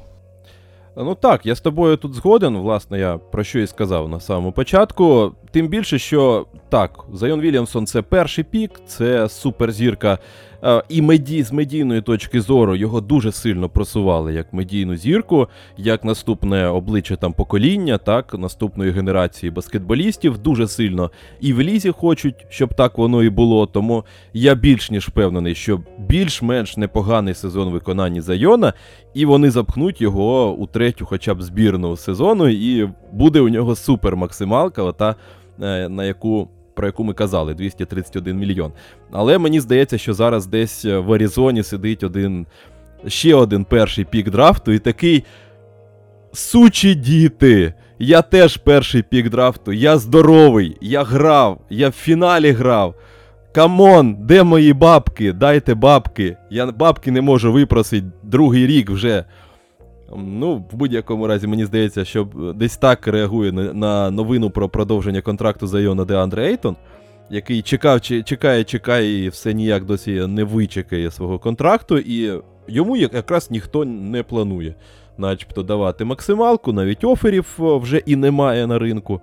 Ну 0.96 1.14
так, 1.14 1.46
я 1.46 1.54
з 1.54 1.60
тобою 1.60 1.96
тут 1.96 2.14
згоден, 2.14 2.58
власне, 2.58 2.98
я 2.98 3.18
про 3.18 3.44
що 3.44 3.58
і 3.58 3.66
сказав 3.66 4.08
на 4.08 4.20
самому 4.20 4.52
початку. 4.52 5.32
Тим 5.50 5.68
більше, 5.68 5.98
що 5.98 6.46
так, 6.68 7.04
Зайон 7.12 7.40
Вільямсон 7.40 7.86
це 7.86 8.02
перший 8.02 8.44
пік, 8.44 8.80
це 8.86 9.28
суперзірка. 9.28 10.18
Е, 10.64 10.82
І 10.88 11.02
меді, 11.02 11.42
з 11.42 11.52
медійної 11.52 12.02
точки 12.02 12.40
зору 12.40 12.76
його 12.76 13.00
дуже 13.00 13.32
сильно 13.32 13.68
просували 13.68 14.34
як 14.34 14.52
медійну 14.52 14.96
зірку, 14.96 15.48
як 15.76 16.04
наступне 16.04 16.66
обличчя 16.66 17.16
там 17.16 17.32
покоління, 17.32 17.98
так, 17.98 18.34
наступної 18.38 18.90
генерації 18.90 19.50
баскетболістів. 19.50 20.38
Дуже 20.38 20.68
сильно 20.68 21.10
і 21.40 21.52
в 21.52 21.60
лізі 21.60 21.90
хочуть, 21.90 22.46
щоб 22.48 22.74
так 22.74 22.98
воно 22.98 23.22
і 23.22 23.30
було. 23.30 23.66
Тому 23.66 24.04
я 24.32 24.54
більш 24.54 24.90
ніж 24.90 25.08
впевнений, 25.08 25.54
що 25.54 25.80
більш-менш 25.98 26.76
непоганий 26.76 27.34
сезон 27.34 27.68
виконання 27.68 28.22
Зайона, 28.22 28.72
і 29.14 29.24
вони 29.24 29.50
запхнуть 29.50 30.00
його 30.00 30.52
у 30.52 30.66
третю, 30.66 31.06
хоча 31.06 31.34
б 31.34 31.42
збірну 31.42 31.96
сезону, 31.96 32.48
і 32.48 32.88
буде 33.12 33.40
у 33.40 33.48
нього 33.48 33.76
супер 33.76 34.16
максималка, 34.16 34.82
ота, 34.82 35.14
е, 35.62 35.88
на 35.88 36.04
яку. 36.04 36.48
Про 36.80 36.86
яку 36.86 37.04
ми 37.04 37.14
казали, 37.14 37.54
231 37.54 38.38
мільйон. 38.38 38.72
Але 39.12 39.38
мені 39.38 39.60
здається, 39.60 39.98
що 39.98 40.14
зараз 40.14 40.46
десь 40.46 40.84
е, 40.84 40.98
в 40.98 41.12
Аризоні 41.12 41.62
сидить 41.62 42.04
один 42.04 42.46
ще 43.06 43.34
один 43.34 43.64
перший 43.64 44.04
пік 44.04 44.30
драфту, 44.30 44.72
і 44.72 44.78
такий. 44.78 45.24
Сучі 46.32 46.94
діти! 46.94 47.74
Я 47.98 48.22
теж 48.22 48.56
перший 48.56 49.02
пік 49.02 49.30
драфту, 49.30 49.72
я 49.72 49.98
здоровий, 49.98 50.76
я 50.80 51.04
грав, 51.04 51.60
я 51.70 51.88
в 51.88 51.92
фіналі 51.92 52.50
грав. 52.50 52.94
Come 53.52 53.89
on, 53.89 54.16
де 54.20 54.42
мої 54.42 54.72
бабки? 54.72 55.32
Дайте 55.32 55.74
бабки. 55.74 56.36
Я 56.50 56.66
бабки 56.66 57.10
не 57.10 57.20
можу 57.20 57.52
випросити 57.52 58.06
другий 58.22 58.66
рік 58.66 58.90
вже. 58.90 59.24
Ну, 60.16 60.64
в 60.72 60.76
будь-якому 60.76 61.26
разі, 61.26 61.46
мені 61.46 61.64
здається, 61.64 62.04
що 62.04 62.28
десь 62.54 62.76
так 62.76 63.06
реагує 63.06 63.52
на, 63.52 64.10
новину 64.10 64.50
про 64.50 64.68
продовження 64.68 65.20
контракту 65.20 65.66
Зайона 65.66 66.04
Деандре 66.04 66.46
Ейтон, 66.46 66.76
який 67.30 67.62
чекав, 67.62 68.00
чекає, 68.00 68.64
чекає 68.64 69.24
і 69.24 69.28
все 69.28 69.54
ніяк 69.54 69.84
досі 69.84 70.26
не 70.26 70.44
вичекає 70.44 71.10
свого 71.10 71.38
контракту, 71.38 71.98
і 71.98 72.42
йому 72.68 72.96
якраз 72.96 73.50
ніхто 73.50 73.84
не 73.84 74.22
планує, 74.22 74.74
начебто, 75.18 75.62
давати 75.62 76.04
максималку, 76.04 76.72
навіть 76.72 77.04
оферів 77.04 77.54
вже 77.58 77.98
і 77.98 78.16
немає 78.16 78.66
на 78.66 78.78
ринку, 78.78 79.20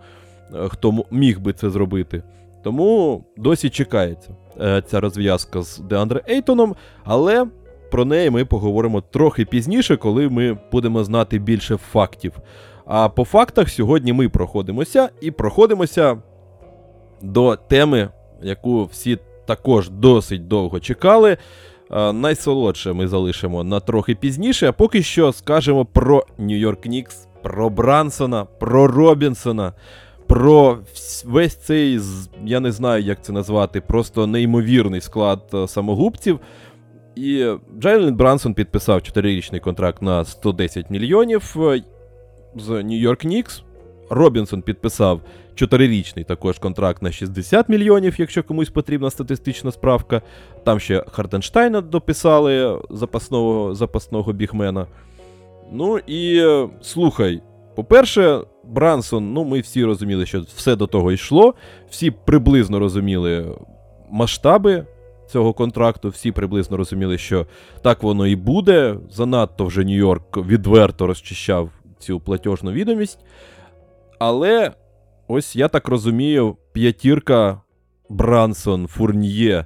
е, 0.56 0.70
хто 0.70 1.06
міг 1.12 1.39
би 1.39 1.53
це 1.53 1.70
зробити. 1.70 2.24
Тому 2.63 3.24
досі 3.38 3.70
чекається 3.70 4.29
е, 4.62 4.84
ця 4.88 5.00
розв'язка 5.00 5.62
з 5.62 5.79
Деандре 5.79 6.22
Ейтоном, 6.29 6.75
але 7.03 7.46
про 7.91 8.06
неї 8.06 8.29
ми 8.29 8.46
поговоримо 8.46 9.01
трохи 9.01 9.46
пізніше, 9.46 9.98
коли 9.98 10.29
ми 10.29 10.58
будемо 10.72 11.03
знати 11.03 11.39
більше 11.39 11.77
фактів. 11.77 12.34
А 12.86 13.10
по 13.10 13.25
фактах 13.25 13.70
сьогодні 13.70 14.13
ми 14.13 14.29
проходимося 14.29 15.10
і 15.22 15.32
проходимося 15.32 16.17
до 17.22 17.56
теми, 17.56 18.10
яку 18.41 18.86
всі 18.86 19.17
також 19.46 19.89
досить 19.89 20.48
довго 20.48 20.79
чекали. 20.79 21.38
Найсолодше 22.13 22.94
ми 22.94 23.08
залишимо 23.08 23.63
на 23.63 23.79
трохи 23.79 24.15
пізніше, 24.15 24.70
а 24.70 24.72
поки 24.72 25.03
що 25.03 25.32
скажемо 25.32 25.86
про 25.86 26.25
Нью-Йорк 26.39 26.88
Нікс, 26.88 27.27
про 27.41 27.70
Брансона, 27.70 28.46
про 28.46 28.88
Робінсона, 28.88 29.74
про 30.27 30.77
весь 31.25 31.56
цей, 31.56 32.00
я 32.46 32.60
не 32.60 32.72
знаю, 32.72 33.03
як 33.03 33.24
це 33.24 33.34
назвати, 33.34 33.82
просто 33.82 34.27
неймовірний 34.27 35.01
склад 35.01 35.41
е, 35.53 35.67
самогубців. 35.67 36.39
І 37.18 37.56
Джайлен 37.80 38.16
Брансон 38.16 38.54
підписав 38.54 39.00
4-річний 39.00 39.60
контракт 39.60 40.02
на 40.02 40.26
110 40.26 40.90
мільйонів 40.90 41.56
е, 41.58 41.84
з 42.56 42.70
Нью-Йорк 42.70 43.26
Нікс. 43.26 43.64
Робінсон 44.10 44.62
підписав 44.62 45.22
чотирирічний 45.56 46.26
також 46.26 46.60
контракт 46.60 47.02
на 47.02 47.12
60 47.12 47.70
мільйонів, 47.70 48.16
якщо 48.18 48.44
комусь 48.44 48.70
потрібна 48.70 49.10
статистична 49.10 49.72
справка. 49.72 50.22
Там 50.64 50.80
ще 50.80 51.04
Хартенштайна 51.12 51.82
дописали 51.82 52.82
запасного, 52.90 53.76
запасного 53.76 54.34
бігмена. 54.34 54.88
Ну 55.72 55.98
і 55.98 56.40
е, 56.40 56.70
слухай, 56.82 57.42
по-перше, 57.76 58.42
Брансон, 58.64 59.34
ну 59.34 59.44
ми 59.44 59.60
всі 59.60 59.86
розуміли, 59.86 60.26
що 60.26 60.42
все 60.56 60.76
до 60.76 60.88
того 60.88 61.12
йшло, 61.12 61.54
всі 61.90 62.12
приблизно 62.12 62.80
розуміли 62.80 63.56
масштаби 64.10 64.86
цього 65.27 65.53
контракту, 65.53 66.10
всі 66.10 66.31
приблизно 66.31 66.77
розуміли, 66.77 67.17
що 67.17 67.46
так 67.81 68.03
воно 68.03 68.27
і 68.27 68.36
буде. 68.36 68.98
Занадто 69.12 69.65
вже 69.65 69.81
Нью-Йорк 69.81 70.48
відверто 70.48 71.07
розчищав 71.07 71.69
цю 72.00 72.19
платіжну 72.19 72.72
відомість. 72.72 73.19
Але 74.19 74.72
ось 75.27 75.55
я 75.55 75.67
так 75.67 75.88
розумію, 75.88 76.57
п'ятірка 76.74 77.62
Брансон, 78.10 78.88
Фурньє, 78.88 79.65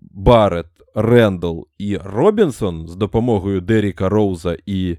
Барет, 0.00 0.66
Рендл 0.94 1.60
і 1.78 1.96
Робінсон 1.96 2.88
з 2.88 2.96
допомогою 2.96 3.60
Деріка 3.60 4.08
Роуза 4.08 4.56
і 4.66 4.96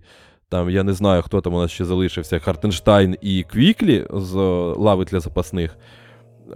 там, 0.50 0.70
я 0.70 0.84
не 0.84 0.94
знаю, 0.94 1.22
хто 1.22 1.42
там 1.42 1.54
у 1.54 1.60
нас 1.60 1.72
ще 1.72 1.86
залишився, 1.86 2.40
Хартенштайн 2.40 3.18
і 3.22 3.44
Квіклі 3.44 4.08
з 4.14 4.36
лави 4.78 5.06
для 5.06 5.20
запасних. 5.20 5.78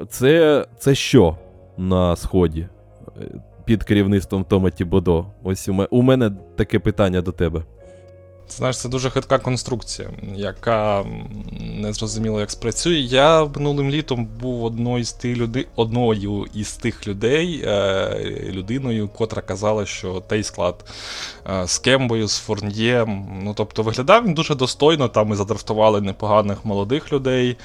Це, 0.09 0.65
це 0.79 0.95
що 0.95 1.37
на 1.77 2.15
сході 2.15 2.67
під 3.65 3.83
керівництвом 3.83 4.43
Тома 4.43 4.69
Тібодо? 4.69 5.25
Ось 5.43 5.69
у 5.89 6.01
мене 6.01 6.31
таке 6.55 6.79
питання 6.79 7.21
до 7.21 7.31
тебе. 7.31 7.63
Знаєш, 8.49 8.77
це 8.77 8.89
дуже 8.89 9.09
хитка 9.09 9.37
конструкція, 9.39 10.09
яка 10.35 11.05
не 11.61 11.93
зрозуміло, 11.93 12.39
як 12.39 12.51
спрацює. 12.51 12.95
Я 12.95 13.45
минулим 13.45 13.89
літом 13.89 14.25
був 14.25 14.63
одною 14.63 15.03
з 15.03 15.13
тих 15.13 15.37
людей, 15.37 15.67
одною 15.75 16.45
із 16.53 16.73
тих 16.73 17.07
людей, 17.07 17.63
е, 17.65 18.49
людиною, 18.49 19.07
котра 19.07 19.41
казала, 19.41 19.85
що 19.85 20.23
той 20.27 20.43
склад 20.43 20.85
е, 21.49 21.67
з 21.67 21.77
Кембою, 21.77 22.27
з 22.27 22.37
Форньєм. 22.37 23.27
Ну, 23.43 23.53
тобто 23.53 23.83
виглядав 23.83 24.25
він 24.25 24.33
дуже 24.33 24.55
достойно. 24.55 25.07
Там 25.07 25.27
ми 25.27 25.35
задрафтували 25.35 26.01
непоганих 26.01 26.65
молодих 26.65 27.13
людей, 27.13 27.57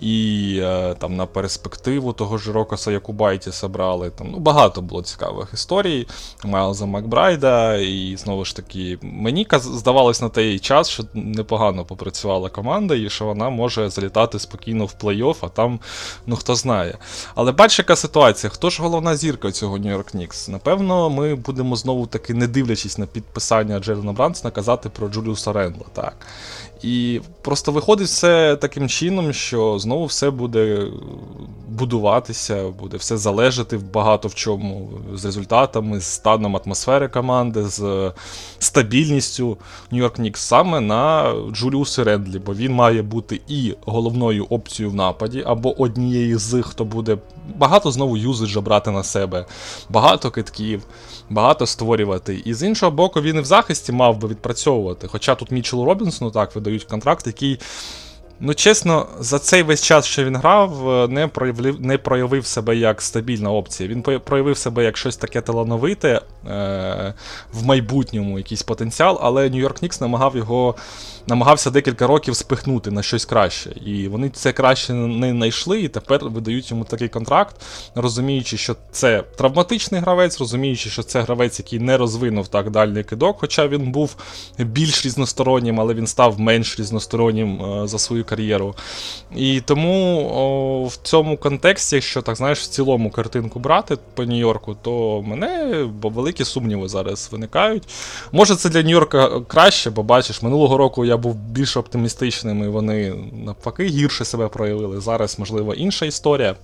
і 0.00 0.58
е, 0.62 0.94
там 0.98 1.16
на 1.16 1.26
перспективу 1.26 2.12
того 2.12 2.38
ж 2.38 2.52
Рокоса 2.52 2.92
Якубайті 2.92 3.52
собрали. 3.52 4.10
Там 4.10 4.28
ну, 4.32 4.38
багато 4.38 4.82
було 4.82 5.02
цікавих 5.02 5.50
історій. 5.54 6.06
Майлза 6.44 6.86
Макбрайда, 6.86 7.76
і 7.76 8.16
знову 8.16 8.44
ж 8.44 8.56
таки, 8.56 8.98
мені 9.02 9.46
здавалось 9.50 10.21
на 10.22 10.28
той 10.28 10.58
час, 10.58 10.88
що 10.88 11.04
непогано 11.14 11.84
попрацювала 11.84 12.48
команда, 12.48 12.94
і 12.94 13.10
що 13.10 13.24
вона 13.24 13.50
може 13.50 13.90
залітати 13.90 14.38
спокійно 14.38 14.86
в 14.86 14.94
плей-офф, 15.02 15.36
а 15.40 15.48
там, 15.48 15.80
ну 16.26 16.36
хто 16.36 16.54
знає. 16.54 16.98
Але 17.34 17.52
бач, 17.52 17.78
яка 17.78 17.96
ситуація, 17.96 18.50
хто 18.50 18.70
ж 18.70 18.82
головна 18.82 19.16
зірка 19.16 19.52
цього 19.52 19.78
Нью-Йорк 19.78 20.16
Нікс? 20.16 20.48
Напевно, 20.48 21.10
ми 21.10 21.34
будемо 21.34 21.76
знову 21.76 22.06
таки, 22.06 22.34
не 22.34 22.46
дивлячись 22.46 22.98
на 22.98 23.06
підписання 23.06 23.78
Джерена 23.78 24.12
Брансона, 24.12 24.50
казати 24.50 24.88
про 24.88 25.08
Джуліуса 25.08 25.52
Рендла. 25.52 25.86
Так. 25.92 26.26
І 26.82 27.20
просто 27.42 27.72
виходить 27.72 28.06
все 28.06 28.56
таким 28.56 28.88
чином, 28.88 29.32
що 29.32 29.78
знову 29.78 30.04
все 30.04 30.30
буде 30.30 30.86
будуватися, 31.68 32.64
буде 32.80 32.96
все 32.96 33.16
залежати 33.16 33.78
багато 33.92 34.28
в 34.28 34.34
чому 34.34 34.90
з 35.14 35.24
результатами, 35.24 36.00
з 36.00 36.04
станом 36.04 36.56
атмосфери 36.56 37.08
команди, 37.08 37.64
з 37.64 38.12
стабільністю 38.58 39.58
Нью-Йорк 39.92 40.20
Нікс 40.20 40.40
саме 40.40 40.80
на 40.80 41.32
Джуліусі 41.52 42.02
Рендлі, 42.02 42.38
бо 42.38 42.54
він 42.54 42.72
має 42.72 43.02
бути 43.02 43.40
і 43.48 43.74
головною 43.86 44.44
опцією 44.44 44.92
в 44.92 44.94
нападі, 44.94 45.42
або 45.46 45.80
однією 45.80 46.38
з, 46.38 46.62
хто 46.62 46.84
буде 46.84 47.18
багато 47.56 47.90
знову 47.90 48.16
юзиджа 48.16 48.60
брати 48.60 48.90
на 48.90 49.02
себе, 49.02 49.46
багато 49.88 50.30
китків, 50.30 50.82
багато 51.30 51.66
створювати. 51.66 52.42
І 52.44 52.54
з 52.54 52.62
іншого 52.62 52.92
боку, 52.92 53.20
він 53.20 53.36
і 53.36 53.40
в 53.40 53.44
захисті 53.44 53.92
мав 53.92 54.18
би 54.18 54.28
відпрацьовувати. 54.28 55.08
Хоча 55.08 55.34
тут 55.34 55.50
Мічелу 55.50 55.84
Робінсону 55.84 56.30
так 56.30 56.56
видають 56.72 56.84
контракт, 56.84 57.26
який. 57.26 57.58
Ну, 58.44 58.54
чесно, 58.54 59.06
за 59.20 59.38
цей 59.38 59.62
весь 59.62 59.82
час, 59.82 60.06
що 60.06 60.24
він 60.24 60.36
грав, 60.36 60.90
е, 60.90 61.08
не 61.08 61.28
проявив, 61.28 61.80
не 61.80 61.98
проявив 61.98 62.46
себе 62.46 62.76
як 62.76 63.02
стабільна 63.02 63.50
опція. 63.50 63.88
Він 63.88 64.02
проявив 64.02 64.56
себе 64.56 64.84
як 64.84 64.96
щось 64.96 65.16
таке 65.16 65.40
талановите 65.40 66.08
е, 66.08 67.14
в 67.52 67.64
майбутньому, 67.64 68.38
якийсь 68.38 68.62
потенціал, 68.62 69.18
але 69.22 69.50
Нью-Йорк 69.50 69.82
Нікс 69.82 70.00
намагав 70.00 70.36
його, 70.36 70.74
намагався 71.26 71.70
декілька 71.70 72.06
років 72.06 72.36
спихнути 72.36 72.90
на 72.90 73.02
щось 73.02 73.24
краще. 73.24 73.70
І 73.70 74.08
вони 74.08 74.28
це 74.28 74.52
краще 74.52 74.92
не 74.92 75.30
знайшли, 75.30 75.80
і 75.80 75.88
тепер 75.88 76.24
видають 76.24 76.70
йому 76.70 76.84
такий 76.84 77.08
контракт, 77.08 77.56
розуміючи, 77.94 78.56
що 78.56 78.76
це 78.90 79.22
травматичний 79.36 80.00
гравець, 80.00 80.40
розуміючи, 80.40 80.90
що 80.90 81.02
це 81.02 81.20
гравець, 81.20 81.58
який 81.58 81.78
не 81.78 81.96
розвинув 81.96 82.48
так 82.48 82.70
дальний 82.70 83.04
кидок, 83.04 83.36
хоча 83.40 83.68
він 83.68 83.92
був 83.92 84.16
більш 84.58 85.06
різностороннім, 85.06 85.80
але 85.80 85.94
він 85.94 86.06
став 86.06 86.40
менш 86.40 86.78
різностороннім 86.78 87.62
е, 87.62 87.88
за 87.88 87.98
свою 87.98 88.24
кар'єру. 88.24 88.74
І 89.36 89.60
тому 89.60 90.30
о, 90.34 90.84
в 90.84 90.96
цьому 90.96 91.36
контексті, 91.36 91.96
якщо 91.96 92.22
так 92.22 92.36
знаєш, 92.36 92.60
в 92.60 92.66
цілому 92.66 93.10
картинку 93.10 93.58
брати 93.58 93.96
по 94.14 94.24
Нью-Йорку, 94.24 94.76
то 94.82 95.22
мене 95.22 95.82
великі 96.02 96.44
сумніви 96.44 96.88
зараз 96.88 97.28
виникають. 97.32 97.88
Може, 98.32 98.56
це 98.56 98.68
для 98.68 98.82
Нью-Йорка 98.82 99.46
краще, 99.46 99.90
бо 99.90 100.02
бачиш, 100.02 100.42
минулого 100.42 100.76
року 100.76 101.04
я 101.04 101.11
був 101.16 101.34
більш 101.34 101.76
оптимістичним, 101.76 102.64
і 102.64 102.68
вони 102.68 103.14
навпаки 103.32 103.84
гірше 103.84 104.24
себе 104.24 104.48
проявили. 104.48 105.00
Зараз, 105.00 105.38
можливо, 105.38 105.74
інша 105.74 106.06
історія. 106.06 106.56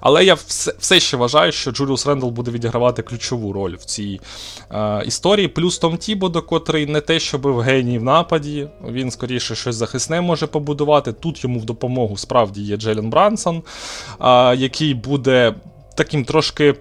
Але 0.00 0.24
я 0.24 0.34
все, 0.34 0.74
все 0.78 1.00
ще 1.00 1.16
вважаю, 1.16 1.52
що 1.52 1.70
Джуліус 1.70 2.06
Рендл 2.06 2.28
буде 2.28 2.50
відігравати 2.50 3.02
ключову 3.02 3.52
роль 3.52 3.76
в 3.76 3.84
цій 3.84 4.20
е, 4.70 5.02
історії. 5.06 5.48
Плюс 5.48 5.78
Том 5.78 5.96
Тібодо, 5.96 6.42
котрий 6.42 6.86
не 6.86 7.00
те, 7.00 7.20
щоб 7.20 7.46
в 7.46 7.58
геній 7.58 7.98
в 7.98 8.02
нападі, 8.02 8.68
він 8.88 9.10
скоріше 9.10 9.54
щось 9.54 9.76
захисне 9.76 10.20
може 10.20 10.46
побудувати. 10.46 11.12
Тут 11.12 11.44
йому 11.44 11.60
в 11.60 11.64
допомогу 11.64 12.16
справді 12.16 12.62
є 12.62 12.76
Джелен 12.76 13.10
Брансон, 13.10 13.62
е, 14.20 14.56
який 14.56 14.94
буде 14.94 15.54
таким 15.96 16.24
трошки. 16.24 16.74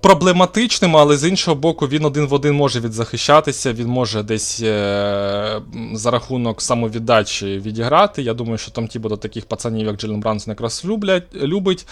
Проблематичним, 0.00 0.96
але 0.96 1.16
з 1.16 1.28
іншого 1.28 1.54
боку, 1.54 1.86
він 1.88 2.04
один 2.04 2.26
в 2.26 2.34
один 2.34 2.54
може 2.54 2.80
відзахищатися, 2.80 3.72
він 3.72 3.86
може 3.86 4.22
десь 4.22 4.60
е- 4.62 5.60
за 5.92 6.10
рахунок 6.10 6.62
самовіддачі 6.62 7.46
відіграти. 7.46 8.22
Я 8.22 8.34
думаю, 8.34 8.58
що 8.58 8.70
там 8.70 8.88
ті 8.88 8.98
будуть 8.98 9.20
таких 9.20 9.46
пацанів, 9.46 9.86
як 9.86 9.96
Джелен 9.96 10.20
Брансон, 10.20 10.52
якраз 10.52 10.84
люблять, 10.84 11.34
любить. 11.34 11.86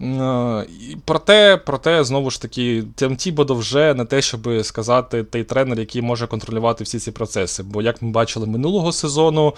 Е- 0.00 0.66
проте, 1.04 1.60
проте, 1.66 2.04
знову 2.04 2.30
ж 2.30 2.42
таки, 2.42 2.84
Тем 2.94 3.16
Тібодо 3.16 3.54
вже 3.54 3.94
не 3.94 4.04
те, 4.04 4.22
щоб 4.22 4.48
сказати, 4.62 5.24
той 5.24 5.44
тренер, 5.44 5.78
який 5.78 6.02
може 6.02 6.26
контролювати 6.26 6.84
всі 6.84 6.98
ці 6.98 7.10
процеси. 7.10 7.62
Бо, 7.62 7.82
як 7.82 8.02
ми 8.02 8.10
бачили 8.10 8.46
минулого 8.46 8.92
сезону, 8.92 9.54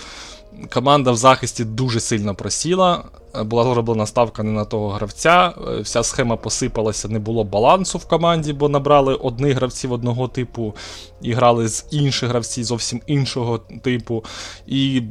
команда 0.73 1.11
в 1.13 1.17
захисті 1.17 1.65
дуже 1.65 2.01
сильно 2.01 2.35
просіла. 2.35 3.05
Була 3.45 3.65
зроблена 3.65 4.07
ставка 4.07 4.43
не 4.43 4.51
на 4.51 4.65
того 4.65 4.89
гравця. 4.89 5.53
е, 5.69 5.81
Вся 5.81 6.03
схема 6.03 6.37
посипалася, 6.37 7.09
не 7.09 7.19
було 7.19 7.45
балансу 7.45 7.99
в 7.99 8.05
команді, 8.09 8.53
бо 8.53 8.69
набрали 8.69 9.15
одних 9.15 9.57
гравців 9.57 9.93
одного 9.93 10.29
типу 10.29 10.75
і 11.23 11.33
грали 11.33 11.69
з 11.69 11.87
інших 11.91 12.29
гравців 12.29 12.65
зовсім 12.65 13.01
іншого 13.07 13.59
типу. 13.59 14.25
І 14.67 15.03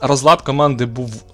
розлад 0.00 0.42
команди 0.42 0.86
був 0.86 1.24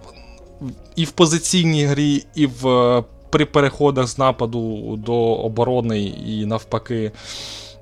і 0.97 1.05
в 1.05 1.11
позиційній 1.11 1.85
грі, 1.85 2.25
і 2.35 2.47
в, 2.47 2.69
е, 2.69 3.05
при 3.31 3.45
переходах 3.45 4.07
з 4.07 4.19
нападу 4.19 4.97
до 4.97 5.15
оборони, 5.35 6.03
і 6.03 6.47
навпаки. 6.47 7.13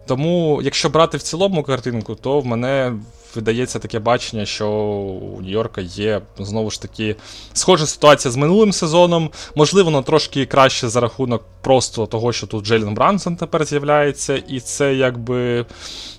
Тому, 0.06 0.60
якщо 0.62 0.88
брати 0.88 1.16
в 1.16 1.22
цілому 1.22 1.62
картинку, 1.62 2.14
то 2.14 2.40
в 2.40 2.46
мене 2.46 2.92
видається 3.36 3.78
таке 3.78 3.98
бачення, 3.98 4.46
що 4.46 4.68
у 4.68 5.42
Нью-Йорка 5.42 5.80
є 5.80 6.20
знову 6.38 6.70
ж 6.70 6.82
таки 6.82 7.16
схожа 7.52 7.86
ситуація 7.86 8.32
з 8.32 8.36
минулим 8.36 8.72
сезоном. 8.72 9.30
Можливо, 9.54 9.84
воно 9.84 10.02
трошки 10.02 10.46
краще 10.46 10.88
за 10.88 11.00
рахунок 11.00 11.44
просто 11.60 12.06
того, 12.06 12.32
що 12.32 12.46
тут 12.46 12.64
Джейлен 12.64 12.94
Брансон 12.94 13.36
тепер 13.36 13.64
з'являється, 13.64 14.36
і 14.36 14.60
це 14.60 14.94
якби 14.94 15.66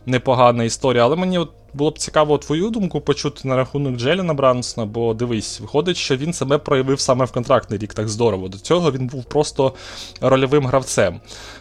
непогана 0.06 0.64
історія. 0.64 1.04
Але 1.04 1.16
мені 1.16 1.38
от 1.38 1.50
було 1.78 1.92
б 1.92 2.00
цікаво 2.00 2.38
твою 2.38 2.70
думку 2.70 3.02
почути 3.02 3.48
на 3.48 3.56
рахунок 3.56 3.96
Джеліна 3.96 4.34
Брансона, 4.34 4.86
бо 4.86 5.14
дивись, 5.14 5.60
виходить, 5.60 5.98
що 5.98 6.18
він 6.18 6.34
себе 6.34 6.58
проявив 6.58 7.00
саме 7.00 7.26
в 7.26 7.32
контрактний 7.32 7.80
рік 7.80 7.94
так 7.94 8.10
здорово. 8.10 8.48
До 8.48 8.58
цього 8.58 8.92
він 8.92 9.08
був 9.08 9.26
просто 9.26 9.74
рольовим 10.22 10.66
гравцем. 10.66 11.20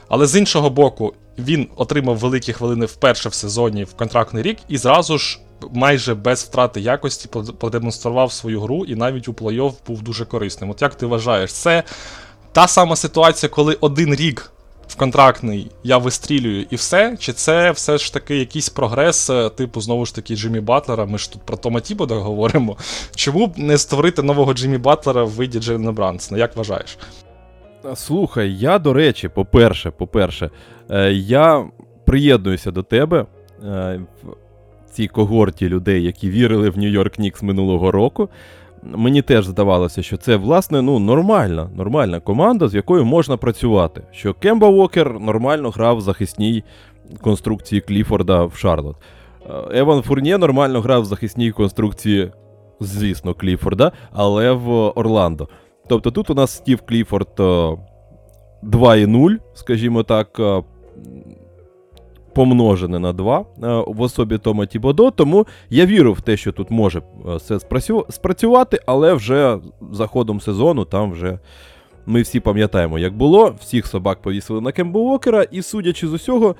Але 0.09 0.27
з 0.27 0.37
іншого 0.37 0.71
боку, 0.71 1.15
він 1.39 1.69
отримав 1.77 2.17
великі 2.17 2.53
хвилини 2.53 2.87
вперше 2.87 3.29
в 3.29 3.35
сезоні 3.35 3.85
в 3.85 3.95
контрактний 3.95 4.43
рік 4.43 4.59
і 4.69 4.79
зразу 4.79 5.19
ж. 5.19 5.41
Майже 5.73 6.15
без 6.15 6.43
втрати 6.43 6.81
якості 6.81 7.29
продемонстрував 7.59 8.33
свою 8.33 8.61
гру 8.61 8.85
і 8.85 8.95
навіть 8.95 9.29
у 9.29 9.33
плей-офф 9.33 9.73
був 9.87 10.03
дуже 10.03 10.25
корисним. 10.25 10.71
От 10.71 10.83
як 10.83 10.95
ти 10.95 11.07
вважаєш, 11.07 11.53
це 11.53 11.83
та 12.53 12.67
сама 12.69 12.97
ситуація, 12.97 13.51
коли 13.51 13.75
один 13.81 14.15
рік 14.15 14.53
контрактний, 14.97 15.71
я 15.85 15.99
вистрілюю 15.99 16.67
і 16.71 16.77
все? 16.77 17.17
Чи 17.19 17.33
це 17.33 17.71
все 17.71 17.99
ж 17.99 18.13
таки 18.13 18.37
якийсь 18.37 18.69
прогрес, 18.69 19.31
е, 19.31 19.51
типу, 19.51 19.81
знову 19.81 20.07
ж 20.07 20.15
таки, 20.15 20.37
Джиммі 20.37 20.61
Батлера? 20.61 21.07
Ми 21.07 21.19
ж 21.19 21.33
тут 21.33 21.43
про 21.43 21.57
Тома 21.57 21.81
Тібода 21.81 22.15
говоримо. 22.15 22.77
Чому 23.15 23.47
б 23.47 23.59
не 23.59 23.79
створити 23.79 24.23
нового 24.23 24.55
Джиммі 24.55 24.79
Батлера 24.79 25.25
в 25.25 25.31
виді 25.31 25.59
Джейна 25.59 25.93
Брансона? 25.93 26.39
Як 26.39 26.57
вважаєш? 26.57 26.99
Слухай, 27.95 28.55
я, 28.55 28.79
до 28.79 28.93
речі, 28.93 29.29
по-перше, 29.29 29.91
по-перше, 29.91 30.51
е, 30.91 31.13
я 31.13 31.67
приєднуюся 32.05 32.71
до 32.71 32.83
тебе 32.83 33.27
е, 33.65 34.01
в 34.87 34.91
цій 34.91 35.09
когорті 35.09 35.69
людей, 35.69 36.05
які 36.05 36.31
вірили 36.31 36.71
в 36.71 36.79
Нью-Йорк 36.79 37.21
Нікс 37.21 37.43
минулого 37.43 37.91
року. 37.91 38.29
Мені 38.95 39.23
теж 39.23 39.47
здавалося, 39.47 40.03
що 40.03 40.17
це, 40.17 40.37
власне, 40.37 40.83
ну, 40.83 40.99
нормальна, 40.99 41.71
нормальна 41.77 42.21
команда, 42.21 42.69
з 42.69 42.75
якою 42.75 43.05
можна 43.05 43.37
працювати. 43.37 44.03
Що 44.13 44.35
Кемба 44.35 44.69
Уокер 44.69 45.21
нормально 45.21 45.71
грав 45.71 45.97
в 45.97 46.01
захисній 46.01 46.65
конструкції 47.21 47.81
Кліфорда 47.81 48.45
в 48.45 48.55
Шарлот. 48.57 48.97
Е, 49.51 49.79
Еван 49.79 50.03
Фурнє 50.03 50.39
нормально 50.39 50.81
грав 50.81 51.03
в 51.03 51.05
захисній 51.05 51.53
конструкції, 51.53 52.31
звісно, 52.81 53.35
Кліфорда, 53.35 53.93
але 54.13 54.53
в 54.53 54.71
Орландо. 54.71 55.49
Тобто 55.89 56.11
тут 56.11 56.31
у 56.31 56.35
нас 56.35 56.51
Стів 56.51 56.81
Кліфорд 56.81 57.29
е, 57.41 57.43
2,0, 58.63 59.37
скажімо 59.55 60.03
так, 60.03 60.41
е, 60.41 60.63
помножене 62.37 62.99
на 62.99 63.13
2 63.13 63.39
е, 63.39 63.45
в 63.87 64.01
особі 64.01 64.39
Тома 64.39 64.67
Тібодо. 64.67 65.11
Тому 65.11 65.47
я 65.71 65.87
вірю 65.87 66.13
в 66.13 66.21
те, 66.21 66.37
що 66.37 66.53
тут 66.53 66.71
може 66.71 66.99
е, 66.99 67.37
все 67.37 67.59
спрацювати, 68.09 68.81
але 68.87 69.15
вже 69.15 69.59
за 69.93 70.07
ходом 70.07 70.41
сезону 70.41 70.85
там 70.85 71.13
вже. 71.13 71.39
Ми 72.07 72.23
всі 72.23 72.41
пам'ятаємо, 72.41 72.99
як 72.99 73.17
було. 73.17 73.55
Всіх 73.61 73.87
собак 73.87 74.23
повісили 74.23 74.61
на 74.61 74.73
Кембо 74.73 75.01
Уокера, 75.01 75.43
і 75.43 75.63
судячи 75.63 76.09
з 76.09 76.13
усього, 76.13 76.57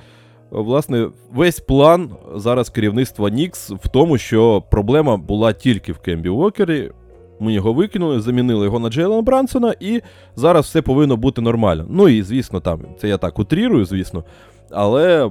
власне, 0.51 1.07
весь 1.33 1.59
план 1.59 2.09
зараз 2.35 2.69
керівництва 2.69 3.29
Нікс 3.29 3.69
в 3.69 3.87
тому, 3.87 4.17
що 4.17 4.63
проблема 4.71 5.17
була 5.17 5.53
тільки 5.53 5.93
в 5.93 5.99
Кембі 5.99 6.29
Уокері. 6.29 6.91
Ми 7.39 7.53
його 7.53 7.73
викинули, 7.73 8.19
замінили 8.19 8.65
його 8.65 8.79
на 8.79 8.89
Джейлена 8.89 9.21
Брансона, 9.21 9.73
і 9.79 10.01
зараз 10.35 10.65
все 10.65 10.81
повинно 10.81 11.17
бути 11.17 11.41
нормально. 11.41 11.85
Ну 11.89 12.09
і 12.09 12.23
звісно, 12.23 12.59
там 12.59 12.79
це 12.99 13.07
я 13.07 13.17
так 13.17 13.39
утрірую, 13.39 13.85
звісно. 13.85 14.23
Але 14.71 15.29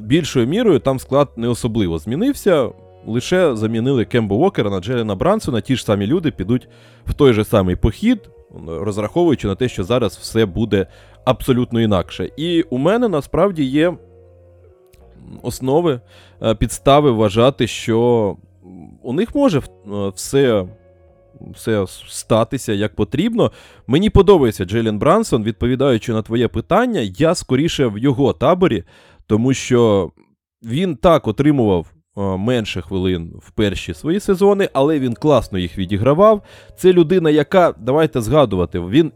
більшою 0.00 0.46
мірою 0.46 0.78
там 0.78 0.98
склад 0.98 1.28
не 1.36 1.48
особливо 1.48 1.98
змінився. 1.98 2.68
Лише 3.06 3.56
замінили 3.56 4.04
Кембо 4.04 4.34
Уокера 4.34 4.70
на 4.70 4.80
Джелена 4.80 5.14
Брансона. 5.14 5.60
Ті 5.60 5.76
ж 5.76 5.84
самі 5.84 6.06
люди 6.06 6.30
підуть 6.30 6.68
в 7.06 7.14
той 7.14 7.32
же 7.32 7.44
самий 7.44 7.76
похід, 7.76 8.30
розраховуючи 8.66 9.48
на 9.48 9.54
те, 9.54 9.68
що 9.68 9.84
зараз 9.84 10.16
все 10.16 10.46
буде 10.46 10.86
абсолютно 11.24 11.80
інакше. 11.80 12.30
І 12.36 12.62
у 12.62 12.78
мене 12.78 13.08
насправді 13.08 13.64
є 13.64 13.94
основи, 15.42 16.00
е, 16.42 16.54
підстави 16.54 17.10
вважати, 17.10 17.66
що 17.66 18.36
у 19.02 19.12
них 19.12 19.34
може 19.34 19.58
е, 19.58 19.62
все. 20.14 20.66
Все 21.54 21.84
статися 22.08 22.72
як 22.72 22.94
потрібно. 22.94 23.52
Мені 23.86 24.10
подобається 24.10 24.64
Джелен 24.64 24.98
Брансон, 24.98 25.44
відповідаючи 25.44 26.12
на 26.12 26.22
твоє 26.22 26.48
питання, 26.48 27.00
я 27.00 27.34
скоріше 27.34 27.86
в 27.86 27.98
його 27.98 28.32
таборі, 28.32 28.84
тому 29.30 29.54
що 29.54 30.10
він 30.62 30.96
так 30.96 31.28
отримував 31.28 31.86
е, 32.16 32.20
менше 32.36 32.82
хвилин 32.82 33.32
в 33.42 33.50
перші 33.50 33.94
свої 33.94 34.20
сезони, 34.20 34.68
але 34.72 34.98
він 34.98 35.14
класно 35.14 35.58
їх 35.58 35.78
відігравав. 35.78 36.42
Це 36.76 36.92
людина, 36.92 37.30
яка, 37.30 37.74
давайте 37.78 38.20
згадувати, 38.20 38.80
він 38.80 39.12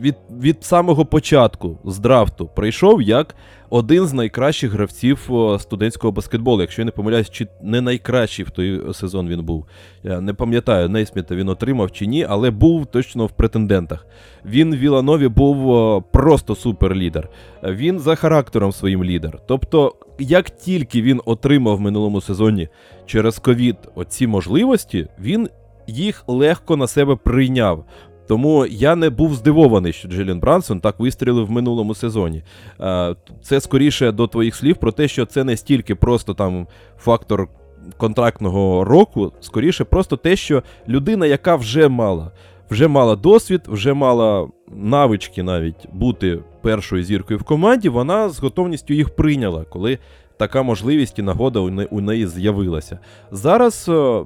від, 0.00 0.14
від 0.40 0.64
самого 0.64 1.04
початку 1.04 1.78
з 1.84 1.98
драфту 1.98 2.50
прийшов 2.56 3.02
як 3.02 3.34
один 3.70 4.06
з 4.06 4.12
найкращих 4.12 4.72
гравців 4.72 5.30
студентського 5.58 6.12
баскетболу. 6.12 6.60
Якщо 6.60 6.82
я 6.82 6.86
не 6.86 6.90
помиляюсь, 6.90 7.30
чи 7.30 7.46
не 7.62 7.80
найкращий 7.80 8.44
в 8.44 8.50
той 8.50 8.94
сезон 8.94 9.28
він 9.28 9.42
був. 9.44 9.66
Я 10.02 10.20
не 10.20 10.34
пам'ятаю, 10.34 10.88
Нейсміта 10.88 11.34
він 11.34 11.48
отримав 11.48 11.92
чи 11.92 12.06
ні, 12.06 12.26
але 12.28 12.50
був 12.50 12.86
точно 12.86 13.26
в 13.26 13.30
претендентах. 13.30 14.06
Він 14.44 14.74
в 14.74 14.78
Віланові 14.78 15.28
був 15.28 16.02
просто 16.12 16.54
суперлідер. 16.54 17.28
Він 17.62 17.98
за 17.98 18.14
характером 18.14 18.72
своїм 18.72 19.04
лідер. 19.04 19.38
Тобто, 19.46 19.94
як 20.18 20.50
тільки 20.50 21.02
він 21.02 21.20
отримав 21.24 21.76
в 21.76 21.80
минулому 21.80 22.20
сезоні 22.20 22.68
через 23.06 23.38
ковід 23.38 23.76
оці 23.94 24.26
можливості, 24.26 25.08
він 25.20 25.48
їх 25.86 26.24
легко 26.26 26.76
на 26.76 26.86
себе 26.86 27.16
прийняв. 27.16 27.84
Тому 28.30 28.66
я 28.66 28.96
не 28.96 29.10
був 29.10 29.34
здивований, 29.34 29.92
що 29.92 30.08
Джелін 30.08 30.40
Брансон 30.40 30.80
так 30.80 31.00
вистрілив 31.00 31.46
в 31.46 31.50
минулому 31.50 31.94
сезоні. 31.94 32.42
Е, 32.80 33.16
Це 33.42 33.60
скоріше 33.60 34.12
до 34.12 34.26
твоїх 34.26 34.56
слів 34.56 34.76
про 34.76 34.92
те, 34.92 35.08
що 35.08 35.26
це 35.26 35.44
не 35.44 35.56
стільки 35.56 35.94
просто 35.94 36.34
там 36.34 36.66
фактор 36.98 37.48
контрактного 37.96 38.84
року, 38.84 39.32
скоріше 39.40 39.84
просто 39.84 40.16
те, 40.16 40.36
що 40.36 40.62
людина, 40.88 41.26
яка 41.26 41.56
вже 41.56 41.88
мала, 41.88 42.30
вже 42.70 42.88
мала 42.88 43.16
досвід, 43.16 43.60
вже 43.68 43.94
мала 43.94 44.48
навички 44.76 45.42
навіть 45.42 45.88
бути 45.92 46.38
першою 46.62 47.04
зіркою 47.04 47.38
в 47.38 47.42
команді, 47.42 47.88
вона 47.88 48.28
з 48.28 48.40
готовністю 48.40 48.94
їх 48.94 49.16
прийняла, 49.16 49.64
коли 49.64 49.98
така 50.36 50.62
можливість 50.62 51.18
і 51.18 51.22
нагода 51.22 51.60
у 51.90 52.00
неї 52.00 52.26
з'явилася. 52.26 52.98
Зараз 53.30 53.86
е, 53.88 54.24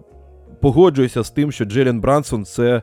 погоджуюся 0.60 1.22
з 1.22 1.30
тим, 1.30 1.52
що 1.52 1.64
Джелен 1.64 2.00
Брансон 2.00 2.44
це 2.44 2.82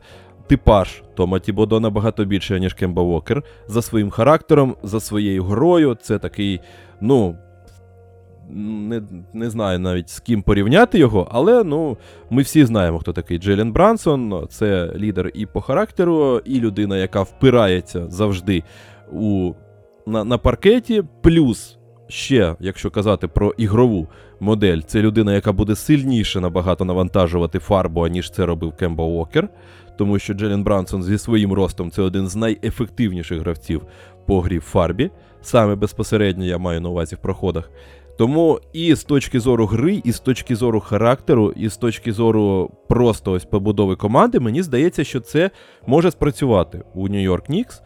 типаж 0.52 1.04
Тома 1.14 1.40
Тібодо 1.40 1.80
набагато 1.80 2.26
більше, 2.26 2.60
ніж 2.60 2.74
Кемба 2.74 3.02
Уокер. 3.02 3.44
За 3.68 3.82
своїм 3.82 4.10
характером, 4.10 4.76
за 4.84 5.00
своєю 5.00 5.44
грою. 5.44 5.98
Це 6.02 6.20
такий, 6.20 6.60
ну. 7.02 7.36
Не, 8.54 9.02
не 9.34 9.50
знаю 9.50 9.80
навіть 9.80 10.10
з 10.10 10.20
ким 10.20 10.42
порівняти 10.42 11.00
його, 11.00 11.28
але 11.32 11.64
ну, 11.64 11.98
ми 12.30 12.42
всі 12.42 12.66
знаємо, 12.66 13.00
хто 13.00 13.14
такий 13.14 13.38
Джелен 13.38 13.72
Брансон. 13.72 14.48
Це 14.50 14.94
лідер 14.96 15.32
і 15.34 15.46
по 15.46 15.62
характеру, 15.62 16.42
і 16.46 16.60
людина, 16.60 16.98
яка 16.98 17.22
впирається 17.22 18.06
завжди 18.10 18.64
у, 19.12 19.54
на, 20.06 20.24
на 20.24 20.38
паркеті. 20.38 21.04
Плюс 21.22 21.78
ще, 22.08 22.56
якщо 22.60 22.92
казати 22.92 23.28
про 23.28 23.54
ігрову 23.58 24.08
модель, 24.40 24.80
це 24.86 25.02
людина, 25.02 25.34
яка 25.34 25.52
буде 25.52 25.76
сильніше 25.76 26.40
набагато 26.40 26.86
навантажувати 26.86 27.60
фарбу, 27.60 28.06
аніж 28.06 28.32
це 28.32 28.46
робив 28.46 28.74
Кемба 28.76 29.04
Уокер 29.04 29.50
тому 29.97 30.19
що 30.19 30.34
Джелен 30.34 30.63
Брансон 30.63 31.04
зі 31.04 31.17
своїм 31.17 31.54
ростом 31.54 31.91
це 31.91 32.01
один 32.01 32.27
з 32.27 32.36
найефективніших 32.36 33.39
гравців 33.39 33.82
по 34.25 34.41
грі 34.41 34.58
в 34.58 34.62
фарбі. 34.62 35.12
Саме 35.41 35.75
безпосередньо 35.75 36.45
я 36.45 36.58
маю 36.58 36.82
на 36.82 36.89
увазі 36.89 37.15
в 37.15 37.19
проходах. 37.19 37.71
Тому 38.17 38.60
і 38.73 38.95
з 38.95 39.04
точки 39.04 39.39
зору 39.39 39.65
гри, 39.65 40.01
і 40.04 40.12
з 40.12 40.19
точки 40.19 40.56
зору 40.56 40.80
характеру, 40.80 41.54
і 41.56 41.69
з 41.69 41.77
точки 41.77 42.13
зору 42.13 42.71
просто 42.89 43.32
ось 43.32 43.45
побудови 43.45 43.95
команди, 43.95 44.39
мені 44.39 44.63
здається, 44.63 45.04
що 45.04 45.19
це 45.19 45.51
може 45.88 46.12
спрацювати 46.12 46.84
у 46.93 47.10
Нью-Йорк 47.10 47.49
Нікс, 47.49 47.82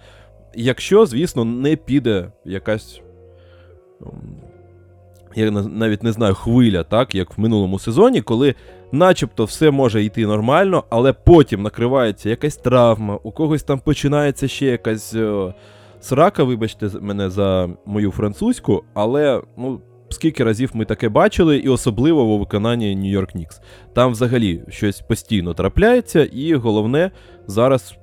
якщо, 0.56 1.06
звісно, 1.06 1.46
не 1.46 1.76
піде 1.76 2.32
якась. 2.46 3.02
Я 5.36 5.52
навіть 5.52 6.04
не 6.04 6.12
знаю, 6.12 6.34
хвиля, 6.34 6.84
так, 6.84 7.16
як 7.16 7.38
в 7.38 7.42
минулому 7.42 7.80
сезоні, 7.80 8.22
коли 8.22 8.56
начебто 8.92 9.46
все 9.46 9.72
може 9.72 10.04
йти 10.04 10.26
нормально, 10.26 10.84
але 10.90 11.14
потім 11.14 11.62
накривається 11.62 12.30
якась 12.30 12.58
травма, 12.58 13.20
у 13.24 13.32
когось 13.32 13.64
там 13.64 13.80
починається 13.80 14.48
ще 14.48 14.66
якась 14.66 15.14
е, 15.14 15.54
срака, 16.00 16.44
вибачте 16.44 16.90
мене 17.02 17.30
за 17.30 17.70
мою 17.86 18.12
французьку, 18.12 18.84
але 18.94 19.42
ну, 19.58 19.82
скільки 20.10 20.44
разів 20.44 20.72
ми 20.74 20.86
таке 20.86 21.10
бачили, 21.10 21.58
і 21.58 21.70
особливо 21.70 22.24
у 22.24 22.40
виконанні 22.40 22.96
Нью-Йорк 22.96 23.36
Нікс. 23.36 23.62
Там 23.94 24.12
взагалі 24.12 24.64
щось 24.70 25.02
постійно 25.02 25.54
трапляється, 25.54 26.26
і 26.26 26.54
головне 26.54 27.12
зараз 27.48 27.96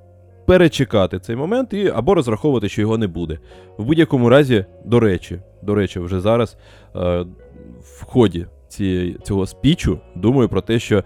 перечекати 0.47 1.19
цей 1.19 1.37
момент 1.37 1.73
і 1.73 1.89
або 1.89 2.15
розраховувати, 2.15 2.69
що 2.69 2.81
його 2.81 2.99
не 2.99 3.07
буде. 3.07 3.39
В 3.79 3.85
будь-якому 3.85 4.29
разі, 4.29 4.65
до 4.85 5.01
речі, 5.01 5.41
до 5.63 5.75
речі, 5.75 6.01
вже 6.01 6.21
зараз 6.21 6.57
в 6.95 8.05
ході 8.05 8.47
цієї, 8.69 9.17
цього 9.23 9.47
спічу 9.47 9.99
думаю 10.15 10.49
про 10.49 10.61
те, 10.61 10.79
що 10.79 11.05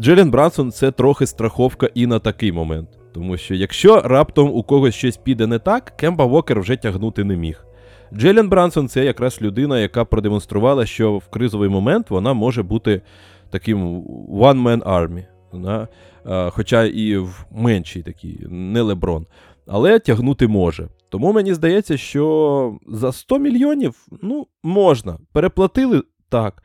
Джелен 0.00 0.30
Брансон 0.30 0.72
це 0.72 0.90
трохи 0.90 1.26
страховка 1.26 1.88
і 1.94 2.06
на 2.06 2.18
такий 2.18 2.52
момент. 2.52 2.88
Тому 3.14 3.36
що 3.36 3.54
якщо 3.54 4.00
раптом 4.00 4.50
у 4.52 4.62
когось 4.62 4.94
щось 4.94 5.16
піде 5.16 5.46
не 5.46 5.58
так, 5.58 5.92
Кемба 5.96 6.24
Вокер 6.24 6.60
вже 6.60 6.76
тягнути 6.76 7.24
не 7.24 7.36
міг. 7.36 7.66
Джелен 8.14 8.48
Брансон 8.48 8.88
це 8.88 9.04
якраз 9.04 9.42
людина, 9.42 9.80
яка 9.80 10.04
продемонструвала, 10.04 10.86
що 10.86 11.18
в 11.18 11.28
кризовий 11.28 11.68
момент 11.68 12.10
вона 12.10 12.32
може 12.32 12.62
бути 12.62 13.02
таким 13.50 14.02
one-man 14.30 14.82
army. 14.82 15.24
Да? 15.54 15.88
Е, 16.26 16.50
Хоча 16.50 16.84
і 16.84 17.16
в 17.16 17.46
меншій 17.50 18.02
такій, 18.02 18.46
не 18.50 18.82
Леброн. 18.82 19.26
Але 19.66 19.98
тягнути 19.98 20.48
може. 20.48 20.88
Тому 21.14 21.32
мені 21.32 21.54
здається, 21.54 21.96
що 21.96 22.78
за 22.88 23.12
100 23.12 23.38
мільйонів 23.38 24.06
ну, 24.22 24.46
можна. 24.62 25.18
Переплатили 25.32 26.02
так. 26.28 26.62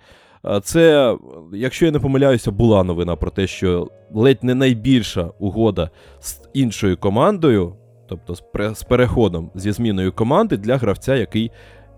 Це, 0.63 1.15
якщо 1.53 1.85
я 1.85 1.91
не 1.91 1.99
помиляюся, 1.99 2.51
була 2.51 2.83
новина 2.83 3.15
про 3.15 3.31
те, 3.31 3.47
що 3.47 3.87
ледь 4.13 4.43
не 4.43 4.55
найбільша 4.55 5.31
угода 5.39 5.89
з 6.19 6.41
іншою 6.53 6.97
командою 6.97 7.75
тобто 8.07 8.35
з 8.75 8.83
переходом 8.83 9.51
зі 9.55 9.71
зміною 9.71 10.11
команди 10.11 10.57
для 10.57 10.77
гравця, 10.77 11.15
який 11.15 11.51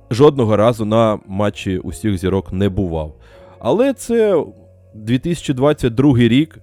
жодного 0.09 0.57
разу 0.57 0.85
на 0.85 1.19
матчі 1.27 1.77
усіх 1.77 2.17
зірок 2.17 2.53
не 2.53 2.69
бував. 2.69 3.15
Але 3.59 3.93
це 3.93 4.45
2022 4.95 6.17
рік. 6.17 6.59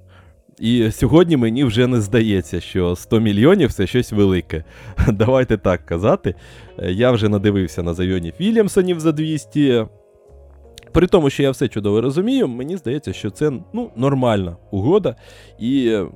І 0.60 0.90
сьогодні 0.90 1.36
мені 1.36 1.64
вже 1.64 1.86
не 1.86 2.00
здається, 2.00 2.60
що 2.60 2.96
100 2.96 3.20
мільйонів 3.20 3.72
це 3.72 3.86
щось 3.86 4.12
велике. 4.12 4.64
Давайте 5.08 5.56
так 5.56 5.86
казати. 5.86 6.34
Е, 6.78 6.92
Я 6.92 7.10
вже 7.10 7.28
надивився 7.28 7.82
на 7.82 7.94
Зайонів 7.94 8.34
Вільямсонів 8.40 9.00
за 9.00 9.12
200. 9.12 9.86
При 10.92 11.06
тому, 11.06 11.30
що 11.30 11.42
я 11.42 11.50
все 11.50 11.68
чудово 11.68 12.00
розумію, 12.00 12.48
мені 12.48 12.76
здається, 12.76 13.12
що 13.12 13.30
це 13.30 13.52
ну, 13.72 13.90
нормальна 13.96 14.56
угода 14.70 15.16
і 15.58 15.88
е, 15.88 16.06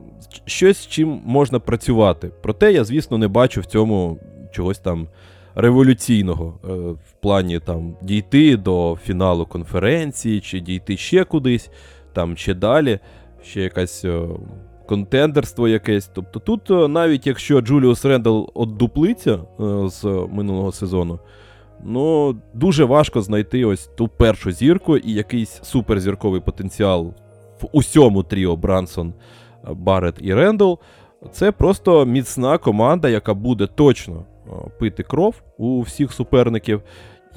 щось, 0.44 0.78
з 0.78 0.86
чим 0.86 1.20
можна 1.24 1.60
працювати. 1.60 2.30
Проте 2.42 2.72
я, 2.72 2.84
звісно, 2.84 3.18
не 3.18 3.28
бачу 3.28 3.60
в 3.60 3.66
цьому 3.66 4.18
чогось 4.52 4.78
там 4.78 5.08
революційного 5.54 6.58
е, 6.64 6.68
в 6.90 7.12
плані 7.20 7.60
там 7.60 7.96
дійти 8.02 8.56
до 8.56 8.98
фіналу 9.04 9.46
конференції, 9.46 10.40
чи 10.40 10.60
дійти 10.60 10.96
ще 10.96 11.24
кудись, 11.24 11.70
там 12.12 12.36
ще 12.36 12.54
далі, 12.54 12.98
ще 13.42 13.60
якась. 13.60 14.04
е, 14.04 14.22
Контендерство 14.86 15.68
якесь. 15.68 16.10
Тобто 16.14 16.40
тут, 16.40 16.70
е, 16.70 16.88
навіть 16.88 17.26
якщо 17.26 17.60
Джуліус 17.60 18.04
Рендл 18.04 18.44
отдуплиться 18.54 19.32
е, 19.34 19.38
з 19.88 20.04
минулого 20.30 20.72
сезону, 20.72 21.18
ну 21.84 22.36
дуже 22.54 22.84
важко 22.84 23.22
знайти 23.22 23.64
ось 23.64 23.86
ту 23.86 24.08
першу 24.08 24.52
зірку 24.52 24.96
і 24.96 25.12
якийсь 25.12 25.60
суперзірковий 25.62 26.40
потенціал 26.40 27.14
в 27.60 27.68
усьому 27.72 28.22
тріо 28.22 28.56
Брансон, 28.56 29.14
Барретт 29.72 30.16
і 30.20 30.34
Рендл. 30.34 30.74
Це 31.32 31.52
просто 31.52 32.06
міцна 32.06 32.58
команда, 32.58 33.08
яка 33.08 33.34
буде 33.34 33.66
точно 33.66 34.24
пити 34.78 35.02
кров 35.02 35.42
у 35.58 35.80
всіх 35.80 36.12
суперників. 36.12 36.82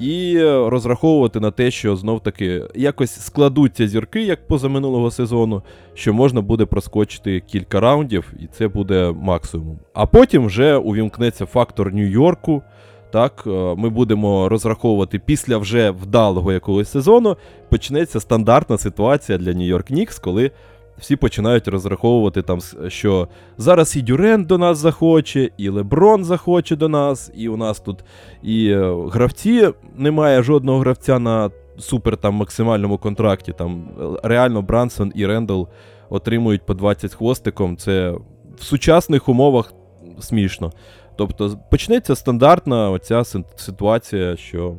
І 0.00 0.42
розраховувати 0.42 1.40
на 1.40 1.50
те, 1.50 1.70
що 1.70 1.96
знов 1.96 2.20
таки 2.20 2.62
якось 2.74 3.20
складуться 3.20 3.88
зірки, 3.88 4.22
як 4.22 4.46
позаминулого 4.46 5.10
сезону, 5.10 5.62
що 5.94 6.14
можна 6.14 6.40
буде 6.40 6.64
проскочити 6.64 7.40
кілька 7.40 7.80
раундів, 7.80 8.32
і 8.40 8.46
це 8.46 8.68
буде 8.68 9.14
максимум. 9.20 9.78
А 9.94 10.06
потім 10.06 10.46
вже 10.46 10.76
увімкнеться 10.76 11.46
фактор 11.46 11.94
Нью-Йорку. 11.94 12.62
Так, 13.10 13.44
е, 13.46 13.50
ми 13.76 13.88
будемо 13.88 14.48
розраховувати 14.48 15.18
після 15.18 15.58
вже 15.58 15.90
вдалого 15.90 16.52
якогось 16.52 16.90
сезону. 16.90 17.36
Почнеться 17.68 18.20
стандартна 18.20 18.78
ситуація 18.78 19.38
для 19.38 19.52
Нью-Йорк 19.52 19.92
Нікс, 19.92 20.18
коли 20.18 20.50
всі 20.98 21.16
починають 21.16 21.68
розраховувати 21.68 22.42
там, 22.42 22.58
що 22.88 23.28
зараз 23.58 23.96
і 23.96 24.02
Дюрент 24.02 24.44
до 24.44 24.58
нас 24.58 24.78
захоче, 24.78 25.50
і 25.56 25.68
Леброн 25.68 26.24
захоче 26.24 26.76
до 26.76 26.88
нас, 26.88 27.30
і 27.34 27.48
у 27.48 27.56
нас 27.56 27.80
тут 27.80 28.04
і 28.42 28.68
е, 28.68 28.94
гравці 29.08 29.70
немає 29.96 30.42
жодного 30.42 30.78
гравця 30.78 31.18
на 31.18 31.50
супер 31.78 32.16
там 32.16 32.34
максимальному 32.34 32.98
контракті. 32.98 33.52
Там 33.52 33.88
е, 34.00 34.04
реально 34.22 34.62
Брансон 34.62 35.12
і 35.14 35.26
Рендл 35.26 35.62
отримують 36.08 36.66
по 36.66 36.74
20 36.74 37.14
хвостиком. 37.14 37.76
Це 37.76 38.10
в 38.58 38.64
сучасних 38.64 39.28
умовах 39.28 39.72
смішно. 40.20 40.72
Тобто 41.16 41.58
почнеться 41.70 42.16
стандартна 42.16 42.90
оця 42.90 43.24
ситуація, 43.56 44.36
що 44.36 44.74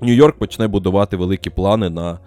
Нью-Йорк 0.00 0.38
почне 0.38 0.68
будувати 0.68 1.16
великі 1.16 1.50
плани 1.50 1.90
на, 1.90 2.02
на 2.02 2.18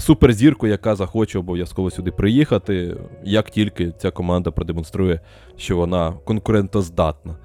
суперзірку, 0.00 0.66
яка 0.66 0.96
захоче 0.96 1.38
обов'язково 1.38 1.90
сюди 1.90 2.10
приїхати, 2.10 2.96
як 3.24 3.50
тільки 3.50 3.92
ця 3.98 4.10
команда 4.10 4.50
продемонструє, 4.50 5.20
що 5.56 5.76
вона 5.76 6.14
конкурентоздатна. 6.24 7.36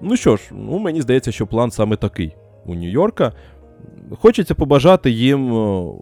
Ну 0.00 0.16
що 0.16 0.36
ж, 0.36 0.42
ну 0.52 0.78
мені 0.78 1.02
здається, 1.02 1.32
що 1.32 1.46
план 1.46 1.70
саме 1.70 1.96
такий 1.96 2.32
у 2.66 2.74
Нью-Йорка. 2.74 3.32
Хочеться 4.20 4.54
побажати 4.54 5.10
їм 5.10 5.54
е, 5.54 5.92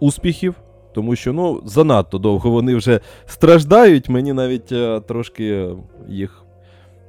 успіхів, 0.00 0.54
тому 0.94 1.16
що 1.16 1.32
ну, 1.32 1.62
занадто 1.64 2.18
довго 2.18 2.50
вони 2.50 2.74
вже 2.74 3.00
страждають. 3.26 4.08
Мені 4.08 4.32
навіть 4.32 4.72
е, 4.72 5.00
трошки 5.00 5.68
їх 6.08 6.44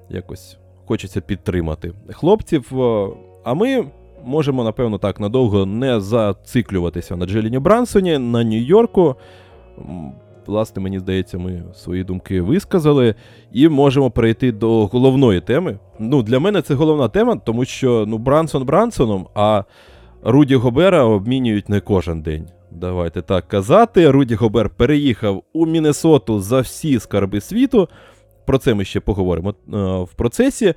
якось 0.10 0.58
хочеться 0.86 1.22
підтримати. 1.22 1.94
Хлопців, 2.12 2.82
е, 2.82 3.10
а 3.44 3.54
ми 3.54 3.86
можемо, 4.26 4.64
напевно, 4.64 4.98
так 4.98 5.20
надовго 5.20 5.66
не 5.66 6.00
зациклюватися 6.00 7.16
на 7.16 7.26
Джеліні 7.26 7.60
Брансоні, 7.60 8.18
на 8.18 8.44
Нью-Йорку. 8.44 9.16
Власне, 10.46 10.82
мені 10.82 11.00
здається, 11.00 11.38
ми 11.38 11.64
свої 11.74 12.04
думки 12.04 12.42
висказали 12.42 13.16
і 13.52 13.70
можемо 13.70 14.12
перейти 14.12 14.52
до 14.52 14.86
головної 14.86 15.42
теми. 15.42 15.80
Ну, 16.00 16.24
для 16.24 16.40
мене 16.40 16.62
це 16.62 16.74
головна 16.74 17.08
тема, 17.08 17.36
тому 17.36 17.66
що 17.66 18.06
ну, 18.08 18.18
Брансон 18.18 18.66
Брансоном, 18.66 19.28
а 19.36 19.64
Руді 20.24 20.56
Гобера 20.56 21.04
обмінюють 21.04 21.70
не 21.70 21.80
кожен 21.80 22.22
день. 22.22 22.48
Давайте 22.72 23.22
так 23.22 23.48
казати. 23.48 24.12
Руді 24.12 24.36
Гобер 24.36 24.70
переїхав 24.70 25.44
у 25.54 25.66
Міннесоту 25.66 26.40
за 26.40 26.62
всі 26.62 27.00
скарби 27.00 27.42
світу. 27.42 27.90
Про 28.46 28.58
це 28.58 28.74
ми 28.74 28.86
ще 28.86 29.00
поговоримо 29.00 29.50
е, 29.50 29.54
в 30.04 30.14
процесі. 30.14 30.74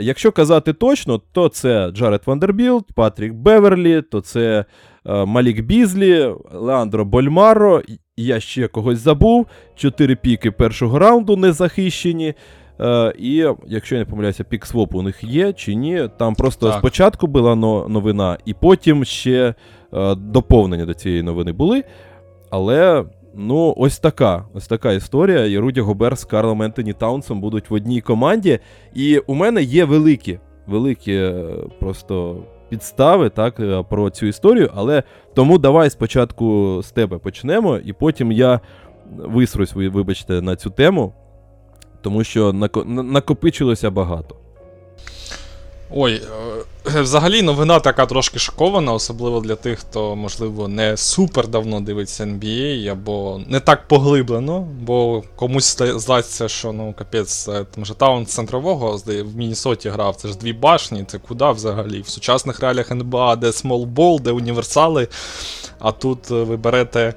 Якщо 0.00 0.32
казати 0.32 0.72
точно, 0.72 1.20
то 1.32 1.48
це 1.48 1.90
Джаред 1.90 2.22
Вандербілд, 2.26 2.84
Патрік 2.94 3.32
Беверлі, 3.32 4.02
то 4.02 4.20
це 4.20 4.64
е, 5.06 5.24
Малік 5.24 5.60
Бізлі, 5.60 6.34
Леандро 6.52 7.04
Больмаро. 7.04 7.82
Я 8.16 8.40
ще 8.40 8.68
когось 8.68 8.98
забув. 8.98 9.46
Чотири 9.76 10.16
піки 10.16 10.50
першого 10.50 10.98
раунду 10.98 11.36
не 11.36 11.52
захищені. 11.52 12.34
Е, 12.80 13.12
і 13.18 13.46
якщо 13.66 13.94
я 13.94 14.00
не 14.00 14.04
помиляюся, 14.04 14.44
pick 14.44 14.66
swap 14.66 14.94
у 14.94 15.02
них 15.02 15.24
є 15.24 15.52
чи 15.52 15.74
ні. 15.74 16.08
Там 16.18 16.34
просто 16.34 16.68
Так. 16.70 16.78
спочатку 16.78 17.26
була 17.26 17.54
новина, 17.88 18.38
і 18.44 18.54
потім 18.54 19.04
ще 19.04 19.54
е, 19.94 20.14
доповнення 20.14 20.86
до 20.86 20.94
цієї 20.94 21.22
новини 21.22 21.52
були. 21.52 21.84
Але 22.50 23.04
ну, 23.38 23.74
ось 23.76 23.98
така 23.98 24.44
ось 24.54 24.66
така 24.66 24.92
історія. 24.92 25.46
І 25.46 25.58
Руді 25.58 25.80
Гобер 25.80 26.18
з 26.18 26.24
Карлом 26.24 26.62
Ентоні 26.62 26.92
Таунсом 26.92 27.40
будуть 27.40 27.70
в 27.70 27.74
одній 27.74 28.00
команді. 28.00 28.58
І 28.94 29.18
у 29.18 29.34
мене 29.34 29.62
є 29.62 29.84
великі, 29.84 30.38
великі 30.66 31.14
е, 31.14 31.44
просто 31.80 32.36
підстави 32.68 33.28
так, 33.30 33.60
е, 33.60 33.84
про 33.90 34.10
цю 34.10 34.26
історію. 34.26 34.70
Але 34.74 35.02
тому 35.34 35.58
давай 35.58 35.90
спочатку 35.90 36.80
з 36.82 36.90
тебе 36.90 37.18
почнемо, 37.18 37.76
і 37.76 37.92
потім 37.92 38.32
я 38.32 38.60
висрусь, 39.18 39.74
ви- 39.74 39.88
вибачте, 39.88 40.42
на 40.42 40.56
цю 40.56 40.70
тему, 40.70 41.12
тому 42.02 42.24
що 42.24 42.50
нако- 42.52 43.02
накопичилося 43.02 43.90
багато. 43.90 44.36
Ой, 45.90 46.22
е, 46.96 47.00
взагалі 47.02 47.42
новина 47.42 47.80
така 47.80 48.06
трошки 48.06 48.38
шокована, 48.38 48.92
особливо 48.92 49.40
для 49.40 49.54
тих, 49.54 49.78
хто, 49.78 50.16
можливо, 50.16 50.68
не 50.68 50.96
супер 50.96 51.48
давно 51.48 51.80
дивиться 51.80 52.24
NBA 52.24 52.86
або 52.92 53.40
не 53.46 53.60
так 53.60 53.88
поглиблено, 53.88 54.68
бо 54.80 55.22
комусь 55.36 55.78
зда- 55.78 55.98
здасться, 55.98 56.48
що 56.48 56.72
ну 56.72 56.94
капець, 56.98 57.48
е, 57.48 57.66
там 57.74 57.84
таун 57.84 58.26
центрового 58.26 59.00
в 59.06 59.36
Міннесоті 59.36 59.88
грав, 59.88 60.16
це 60.16 60.28
ж 60.28 60.38
дві 60.38 60.52
башні, 60.52 61.04
це 61.04 61.18
куди 61.18 61.50
взагалі? 61.50 62.00
В 62.00 62.08
сучасних 62.08 62.60
реаліях 62.60 62.90
НБА, 62.90 63.36
де 63.36 63.52
смолбол, 63.52 64.20
де 64.20 64.30
універсали, 64.30 65.08
а 65.78 65.92
тут 65.92 66.30
е, 66.30 66.34
ви 66.34 66.56
берете 66.56 67.14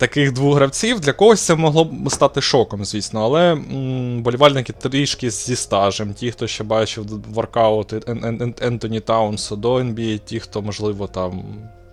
таких 0.00 0.32
двох 0.32 0.54
гравців. 0.54 1.00
Для 1.00 1.12
когось 1.12 1.40
це 1.40 1.54
могло 1.54 1.84
б 1.84 2.10
стати 2.10 2.40
шоком, 2.40 2.84
звісно, 2.84 3.24
але 3.24 3.54
болівальники 4.20 4.72
трішки 4.72 5.30
зі 5.30 5.56
стажем. 5.56 6.14
Ті, 6.14 6.30
хто 6.30 6.46
ще 6.46 6.64
бачив 6.64 7.06
воркаут 7.28 7.92
Ен- 7.92 8.24
Ен- 8.24 8.42
Ен- 8.42 8.66
Ентоні 8.66 9.00
Таунса 9.00 9.56
до 9.56 9.74
NBA, 9.74 10.18
ті, 10.18 10.40
хто, 10.40 10.62
можливо, 10.62 11.06
там. 11.06 11.42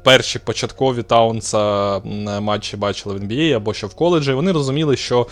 Перші 0.04 0.40
початкові 0.40 1.04
Таунса 1.04 2.00
матчі 2.42 2.78
бачили 2.78 3.16
в 3.16 3.24
NBA 3.24 3.52
або 3.52 3.74
ще 3.74 3.88
в 3.88 3.94
коледжі, 3.94 4.34
вони 4.34 4.52
розуміли, 4.52 4.98
що 4.98 5.28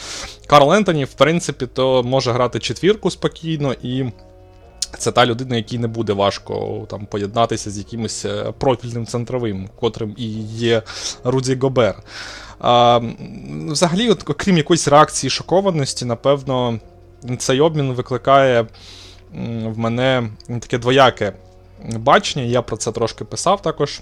Карл 0.48 0.74
Ентоні, 0.74 1.06
в 1.06 1.14
принципі, 1.14 1.68
то 1.74 2.04
може 2.04 2.32
грати 2.32 2.60
четвірку 2.60 3.12
спокійно, 3.12 3.76
і 3.84 4.06
це 4.98 5.12
та 5.12 5.26
людина, 5.26 5.56
якій 5.56 5.78
не 5.78 5.88
буде 5.88 6.14
важко 6.14 6.86
там 6.90 7.06
поєднатися 7.06 7.72
з 7.72 7.78
якимось 7.78 8.26
е, 8.26 8.54
профільним 8.58 9.06
центровим, 9.06 9.70
котрим 9.80 10.14
і 10.18 10.28
є 10.44 10.82
Руді 11.24 11.56
Гобер. 11.56 11.96
А, 12.60 13.00
взагалі, 13.68 14.10
от, 14.10 14.30
окрім 14.30 14.58
якоїсь 14.58 14.88
реакції 14.88 15.30
шокованості, 15.30 16.06
напевно, 16.06 16.80
цей 17.38 17.62
обмін 17.62 17.94
викликає 17.94 18.66
в 19.66 19.78
мене 19.78 20.30
таке 20.48 20.78
двояке 20.78 21.34
бачення. 21.84 22.46
Я 22.46 22.62
про 22.62 22.78
це 22.78 22.92
трошки 22.92 23.26
писав 23.26 23.62
також 23.62 24.02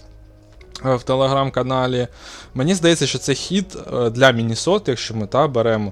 е, 0.85 0.95
в 0.95 1.03
телеграм-каналі. 1.03 2.07
Мені 2.53 2.75
здається, 2.75 3.07
що 3.07 3.17
це 3.17 3.33
хід 3.33 3.77
е, 3.93 4.09
для 4.09 4.31
Міннесоти, 4.31 4.91
якщо 4.91 5.15
ми 5.15 5.27
та 5.27 5.47
беремо, 5.47 5.91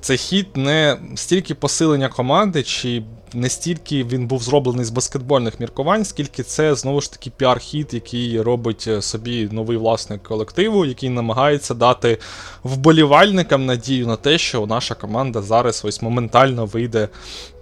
це 0.00 0.16
хід 0.16 0.46
не 0.54 0.98
стільки 1.14 1.54
посилення 1.54 2.08
команди, 2.08 2.62
чи 2.62 3.02
не 3.34 3.48
стільки 3.48 4.04
він 4.04 4.26
був 4.26 4.42
зроблений 4.42 4.84
з 4.84 4.90
баскетбольних 4.90 5.60
міркувань, 5.60 6.04
скільки 6.04 6.42
це 6.42 6.74
знову 6.74 7.00
ж 7.00 7.12
таки 7.12 7.30
піар-хід, 7.38 7.94
який 7.94 8.40
робить 8.40 8.84
е, 8.88 9.02
собі 9.02 9.48
новий 9.52 9.76
власник 9.76 10.22
колективу, 10.22 10.84
який 10.84 11.08
намагається 11.08 11.74
дати 11.74 12.18
вболівальникам 12.62 13.66
надію 13.66 14.06
на 14.06 14.16
те, 14.16 14.38
що 14.38 14.66
наша 14.66 14.94
команда 14.94 15.42
зараз 15.42 15.82
ось 15.84 16.02
моментально 16.02 16.66
вийде 16.66 17.08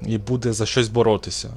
і 0.07 0.19
буде 0.19 0.53
за 0.53 0.67
щось 0.67 0.89
боротися. 0.89 1.51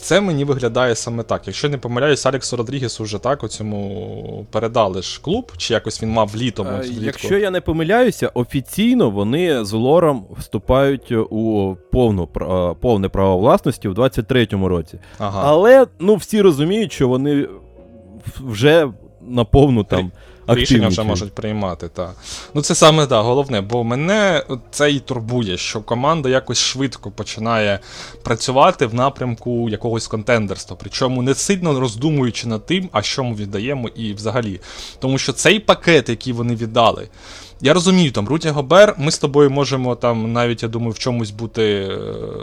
Це 0.00 0.20
мені 0.20 0.44
виглядає 0.44 0.94
саме 0.94 1.22
так. 1.22 1.42
Якщо 1.46 1.68
не 1.68 1.78
помиляюсь, 1.78 2.26
Алексу 2.26 2.56
Родрігесу 2.56 3.04
вже 3.04 3.18
так 3.18 3.44
у 3.44 3.48
цьому 3.48 4.46
передали 4.50 5.02
ж 5.02 5.20
клуб, 5.20 5.52
чи 5.56 5.74
якось 5.74 6.02
він 6.02 6.10
мав 6.10 6.36
літом. 6.36 6.66
Е. 6.66 6.84
Якщо 7.00 7.38
я 7.38 7.50
не 7.50 7.60
помиляюся, 7.60 8.30
офіційно 8.34 9.10
вони 9.10 9.64
з 9.64 9.72
лором 9.72 10.24
вступають 10.38 11.12
у 11.12 11.76
повну, 11.92 12.28
е, 12.36 12.74
повне 12.80 13.08
право 13.08 13.38
власності 13.38 13.88
в 13.88 13.94
23-му 13.94 14.68
році. 14.68 14.98
Ага. 15.18 15.42
Але 15.44 15.86
ну 15.98 16.16
всі 16.16 16.40
розуміють, 16.40 16.92
що 16.92 17.08
вони 17.08 17.48
вже 18.40 18.88
на 19.20 19.44
повну 19.44 19.84
там 19.84 20.12
Рішення 20.54 20.88
вже 20.88 21.02
можуть 21.02 21.34
приймати, 21.34 21.88
так. 21.88 22.14
Ну 22.54 22.62
це 22.62 22.74
саме 22.74 23.06
да, 23.06 23.20
головне, 23.20 23.60
бо 23.60 23.84
мене 23.84 24.42
це 24.70 24.90
і 24.90 25.00
турбує, 25.00 25.56
що 25.56 25.80
команда 25.80 26.28
якось 26.28 26.58
швидко 26.58 27.10
починає 27.10 27.78
працювати 28.22 28.86
в 28.86 28.94
напрямку 28.94 29.68
якогось 29.68 30.06
контендерства. 30.06 30.76
Причому 30.80 31.22
не 31.22 31.34
сильно 31.34 31.80
роздумуючи 31.80 32.48
над 32.48 32.66
тим, 32.66 32.88
а 32.92 33.02
що 33.02 33.24
ми 33.24 33.34
віддаємо 33.34 33.88
і 33.88 34.12
взагалі. 34.12 34.60
Тому 34.98 35.18
що 35.18 35.32
цей 35.32 35.60
пакет, 35.60 36.08
який 36.08 36.32
вони 36.32 36.54
віддали. 36.54 37.08
Я 37.60 37.74
розумію, 37.74 38.10
там 38.12 38.28
Руді 38.28 38.48
Гобер, 38.48 38.94
ми 38.98 39.10
з 39.10 39.18
тобою 39.18 39.50
можемо 39.50 39.94
там 39.94 40.32
навіть, 40.32 40.62
я 40.62 40.68
думаю, 40.68 40.92
в 40.92 40.98
чомусь 40.98 41.30
бути 41.30 41.62
е, 41.62 41.96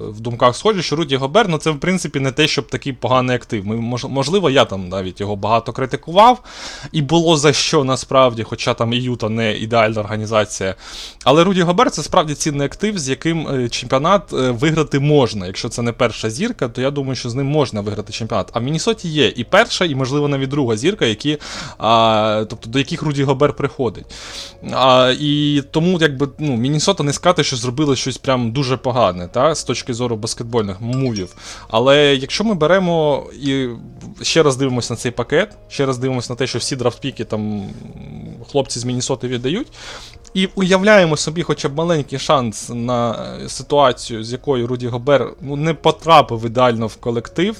в 0.09 0.19
думках 0.19 0.55
схожі, 0.55 0.81
що 0.81 0.95
Руді 0.95 1.15
Гобер, 1.15 1.49
ну 1.49 1.57
це 1.57 1.69
в 1.71 1.79
принципі 1.79 2.19
не 2.19 2.31
те, 2.31 2.47
щоб 2.47 2.67
такий 2.67 2.93
поганий 2.93 3.35
актив. 3.35 3.65
Ми, 3.65 3.75
мож- 3.75 4.05
можливо, 4.09 4.49
я 4.49 4.65
там 4.65 4.89
навіть 4.89 5.19
його 5.21 5.35
багато 5.35 5.73
критикував, 5.73 6.43
і 6.91 7.01
було 7.01 7.37
за 7.37 7.53
що 7.53 7.83
насправді, 7.83 8.43
хоча 8.43 8.73
там 8.73 8.93
і 8.93 8.97
Юта 8.97 9.29
не 9.29 9.57
ідеальна 9.57 9.99
організація. 10.01 10.75
Але 11.23 11.43
Руді 11.43 11.61
Гобер 11.61 11.91
це 11.91 12.03
справді 12.03 12.33
цінний 12.33 12.65
актив, 12.65 12.99
з 12.99 13.09
яким 13.09 13.47
е, 13.47 13.69
чемпіонат 13.69 14.33
е, 14.33 14.51
виграти 14.51 14.99
можна. 14.99 15.47
Якщо 15.47 15.69
це 15.69 15.81
не 15.81 15.91
перша 15.91 16.29
зірка, 16.29 16.67
то 16.69 16.81
я 16.81 16.91
думаю, 16.91 17.15
що 17.15 17.29
з 17.29 17.35
ним 17.35 17.47
можна 17.47 17.81
виграти 17.81 18.13
чемпіонат. 18.13 18.49
А 18.53 18.59
в 18.59 18.63
Мінісоті 18.63 19.09
є 19.09 19.33
і 19.35 19.43
перша, 19.43 19.85
і, 19.85 19.95
можливо, 19.95 20.27
навіть 20.27 20.49
друга 20.49 20.77
зірка, 20.77 21.05
які, 21.05 21.37
а, 21.77 22.45
тобто, 22.49 22.69
до 22.69 22.79
яких 22.79 23.01
Руді 23.01 23.23
Гобер 23.23 23.53
приходить. 23.53 24.05
А, 24.73 25.04
і 25.11 25.63
тому, 25.71 25.97
якби 26.01 26.27
ну, 26.39 26.55
Мінісота 26.57 27.03
не 27.03 27.13
сказати, 27.13 27.43
що 27.43 27.55
зробили 27.55 27.95
щось 27.95 28.17
прям 28.17 28.51
дуже 28.51 28.77
погане, 28.77 29.27
та, 29.27 29.55
з 29.55 29.63
точки 29.63 29.93
зору 29.93 30.15
баскетбольних 30.15 30.81
мувів. 30.81 31.35
Але 31.69 32.15
якщо 32.15 32.43
ми 32.43 32.53
беремо 32.53 33.23
і 33.41 33.67
ще 34.21 34.43
раз 34.43 34.57
дивимося 34.57 34.93
на 34.93 34.97
цей 34.97 35.11
пакет, 35.11 35.57
ще 35.67 35.85
раз 35.85 35.97
дивимося 35.97 36.33
на 36.33 36.37
те, 36.37 36.47
що 36.47 36.59
всі 36.59 36.75
драфтпіки 36.75 37.23
там 37.23 37.69
хлопці 38.51 38.79
з 38.79 38.85
Мінісоти 38.85 39.27
віддають. 39.27 39.67
І 40.33 40.49
уявляємо 40.55 41.17
собі 41.17 41.43
хоча 41.43 41.69
б 41.69 41.75
маленький 41.75 42.19
шанс 42.19 42.69
на 42.73 43.11
е, 43.43 43.49
ситуацію, 43.49 44.23
з 44.23 44.31
якою 44.31 44.67
Руді 44.67 44.87
Гобер 44.87 45.33
ну, 45.41 45.55
не 45.55 45.73
потрапив 45.73 46.45
ідеально 46.45 46.87
в 46.87 46.95
колектив. 46.95 47.55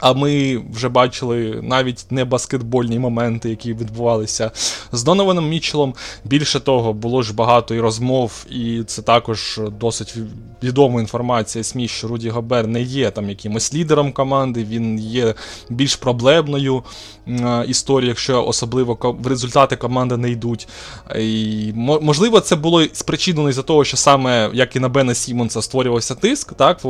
А 0.00 0.12
ми 0.12 0.62
вже 0.72 0.88
бачили 0.88 1.60
навіть 1.62 2.06
не 2.10 2.24
баскетбольні 2.24 2.98
моменти, 2.98 3.50
які 3.50 3.74
відбувалися 3.74 4.50
з 4.92 5.02
Донованом 5.02 5.48
Мітчелом. 5.48 5.94
Більше 6.24 6.60
того, 6.60 6.92
було 6.92 7.22
ж 7.22 7.34
багато 7.34 7.74
і 7.74 7.80
розмов, 7.80 8.46
і 8.50 8.82
це 8.86 9.02
також 9.02 9.60
досить 9.80 10.14
відома 10.62 11.00
інформація 11.00 11.64
СМІ, 11.64 11.88
що 11.88 12.08
Руді 12.08 12.30
Гобер 12.30 12.66
не 12.66 12.82
є 12.82 13.10
там 13.10 13.28
якимось 13.28 13.74
лідером 13.74 14.12
команди, 14.12 14.64
він 14.64 14.98
є 14.98 15.34
більш 15.68 15.96
проблемною 15.96 16.82
історією, 17.68 18.08
якщо 18.08 18.46
особливо 18.46 18.98
в 19.20 19.26
результати 19.26 19.76
команди 19.76 20.16
не 20.16 20.30
йдуть. 20.30 20.68
І, 21.18 21.72
можливо, 21.76 22.40
це 22.40 22.56
було 22.56 22.84
спричинено 22.92 23.48
із-за 23.48 23.62
того, 23.62 23.84
що 23.84 23.96
саме 23.96 24.50
як 24.52 24.76
і 24.76 24.80
на 24.80 24.88
Бена 24.88 25.14
Сімонса 25.14 25.62
створювався 25.62 26.14
тиск, 26.14 26.52
так, 26.52 26.80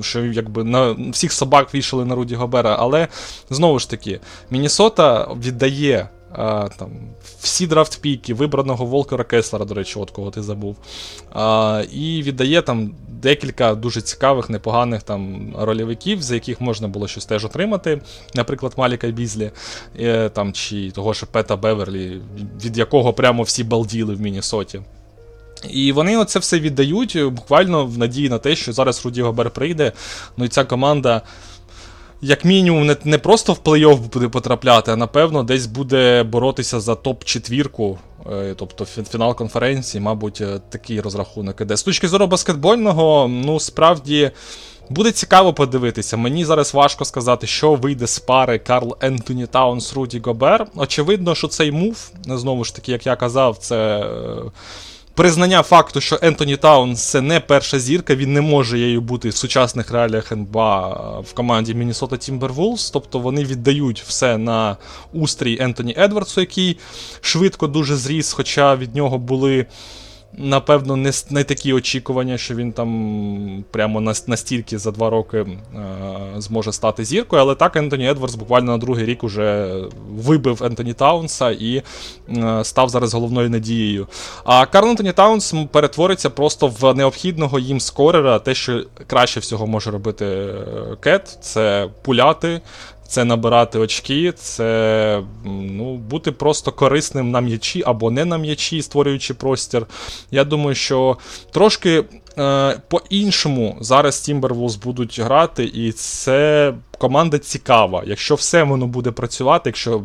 що 0.00 0.24
якби 0.24 0.64
на 0.64 0.96
всіх 1.10 1.32
собак 1.32 1.74
вішали 1.74 2.04
на 2.04 2.14
Руді 2.14 2.34
Гобера, 2.52 2.76
але 2.78 3.08
знову 3.50 3.78
ж 3.78 3.90
таки, 3.90 4.20
Міннесота 4.50 5.28
віддає. 5.44 6.08
А, 6.34 6.68
там, 6.78 6.90
всі 7.40 7.66
драфт-піки, 7.66 8.34
вибраного 8.34 8.86
Волкера 8.86 9.24
Кеслера, 9.24 9.64
до 9.64 9.74
речі, 9.74 9.98
от 9.98 10.10
кого 10.10 10.30
ти 10.30 10.42
забув. 10.42 10.76
А, 11.32 11.82
і 11.92 12.22
віддає 12.22 12.62
там 12.62 12.94
декілька 13.08 13.74
дуже 13.74 14.00
цікавих, 14.00 14.50
непоганих 14.50 15.02
там 15.02 15.52
рольовиків, 15.58 16.22
за 16.22 16.34
яких 16.34 16.60
можна 16.60 16.88
було 16.88 17.08
щось 17.08 17.26
теж 17.26 17.44
отримати. 17.44 18.00
Наприклад, 18.34 18.72
Маліка 18.76 19.08
Бізлі, 19.08 19.50
е, 20.00 20.28
там, 20.28 20.52
чи 20.52 20.90
того 20.90 21.12
ж 21.12 21.26
Пета 21.26 21.56
Беверлі, 21.56 22.20
від 22.64 22.78
якого 22.78 23.12
прямо 23.12 23.42
всі 23.42 23.64
балділи 23.64 24.14
в 24.14 24.20
Міннесоті. 24.20 24.80
І 25.70 25.92
вони 25.92 26.16
оце 26.16 26.38
все 26.38 26.60
віддають 26.60 27.16
е, 27.16 27.28
буквально 27.28 27.86
в 27.86 27.98
надії 27.98 28.28
на 28.28 28.38
те, 28.38 28.56
що 28.56 28.72
зараз 28.72 29.04
Руді 29.04 29.22
Гобер 29.22 29.50
прийде. 29.50 29.92
Ну 30.36 30.44
і 30.44 30.48
ця 30.48 30.64
команда, 30.64 31.22
як 32.22 32.44
мінімум, 32.44 32.86
не, 32.86 32.96
не 33.04 33.18
просто 33.18 33.52
в 33.52 33.58
плей-офф 33.64 34.12
буде 34.12 34.28
потрапляти, 34.28 34.92
а 34.92 34.96
напевно 34.96 35.42
десь 35.42 35.66
буде 35.66 36.22
боротися 36.22 36.80
за 36.80 36.94
топ-четвірку. 36.94 37.98
е, 38.32 38.54
Тобто 38.56 38.84
фінал 38.84 39.36
конференції, 39.36 40.00
мабуть, 40.00 40.40
е, 40.40 40.60
такий 40.68 41.00
розрахунок 41.00 41.60
іде. 41.60 41.76
З 41.76 41.82
точки 41.82 42.08
зору 42.08 42.26
баскетбольного, 42.26 43.28
ну 43.28 43.60
справді. 43.60 44.30
Буде 44.90 45.12
цікаво 45.12 45.54
подивитися. 45.54 46.16
Мені 46.16 46.44
зараз 46.44 46.74
важко 46.74 47.04
сказати, 47.04 47.46
що 47.46 47.74
вийде 47.74 48.06
з 48.06 48.18
пари 48.18 48.58
Карл 48.58 48.96
Ентоні 49.00 49.46
Таунс 49.46 49.94
Руді 49.94 50.20
Гобер. 50.24 50.66
Очевидно, 50.74 51.34
що 51.34 51.48
цей 51.48 51.72
мув, 51.72 52.10
знову 52.26 52.64
ж 52.64 52.74
таки, 52.74 52.92
як 52.92 53.06
я 53.06 53.16
казав, 53.16 53.56
це 53.56 53.76
е, 53.98 54.36
признання 55.22 55.62
факту, 55.62 56.00
що 56.00 56.18
Ентоні 56.22 56.56
Таунс 56.56 57.02
це 57.02 57.20
не 57.20 57.40
перша 57.40 57.78
зірка, 57.78 58.14
він 58.14 58.32
не 58.32 58.40
може 58.40 58.78
її 58.78 58.98
бути 58.98 59.28
в 59.28 59.36
сучасних 59.36 59.90
реаліях 59.90 60.32
НБА 60.32 60.88
в 61.20 61.32
команді 61.32 61.74
Міннесота 61.74 62.16
Тімбервулс. 62.16 62.90
Тобто 62.90 63.18
вони 63.18 63.44
віддають 63.44 64.02
все 64.06 64.38
на 64.38 64.76
устрій 65.12 65.56
Ентоні 65.60 65.94
Едвардсу, 65.98 66.40
який 66.40 66.78
швидко 67.20 67.66
дуже 67.66 67.96
зріс, 67.96 68.32
хоча 68.32 68.76
від 68.76 68.94
нього 68.94 69.18
були. 69.18 69.66
Напевно, 70.38 70.96
не, 70.96 71.12
не 71.30 71.44
такі 71.44 71.72
очікування, 71.72 72.38
що 72.38 72.54
він 72.54 72.72
там 72.72 73.64
прямо 73.70 74.00
настільки 74.26 74.78
за 74.78 74.90
два 74.90 75.10
роки 75.10 75.38
е, 75.38 75.56
зможе 76.36 76.72
стати 76.72 77.04
зіркою. 77.04 77.42
Але 77.42 77.54
так 77.54 77.76
Ентоні 77.76 78.10
Едвардс 78.10 78.34
буквально 78.34 78.72
на 78.72 78.78
другий 78.78 79.04
рік 79.04 79.24
уже 79.24 79.74
вибив 80.10 80.64
Ентоні 80.64 80.94
Таунса 80.94 81.50
і 81.50 81.82
е, 82.28 82.64
став 82.64 82.88
зараз 82.88 83.14
головною 83.14 83.50
надією. 83.50 84.08
А 84.44 84.66
Карл 84.66 84.88
Ентоні 84.88 85.12
Таунс 85.12 85.54
перетвориться 85.72 86.30
просто 86.30 86.68
в 86.80 86.94
необхідного 86.94 87.58
їм 87.58 87.80
скорера. 87.80 88.38
Те, 88.38 88.54
що 88.54 88.84
краще 89.06 89.40
всього 89.40 89.66
може 89.66 89.90
робити 89.90 90.26
е, 90.26 90.56
КАТ, 91.00 91.38
це 91.40 91.88
пуляти. 92.02 92.60
Це 93.12 93.24
набирати 93.24 93.78
очки, 93.78 94.32
це 94.32 95.22
ну, 95.44 95.96
бути 95.96 96.32
просто 96.32 96.72
корисним 96.72 97.30
на 97.30 97.40
м'ячі 97.40 97.82
або 97.86 98.10
не 98.10 98.24
на 98.24 98.38
м'ячі, 98.38 98.82
створюючи 98.82 99.34
простір. 99.34 99.86
Я 100.30 100.44
думаю, 100.44 100.74
що 100.74 101.16
трошки 101.50 102.04
е, 102.38 102.80
по-іншому 102.88 103.76
зараз 103.80 104.28
Timberwolves 104.28 104.82
будуть 104.82 105.20
грати, 105.20 105.64
і 105.64 105.92
це 105.92 106.74
команда 106.98 107.38
цікава. 107.38 108.02
Якщо 108.06 108.34
все 108.34 108.62
воно 108.62 108.86
буде 108.86 109.10
працювати, 109.10 109.68
якщо 109.68 110.02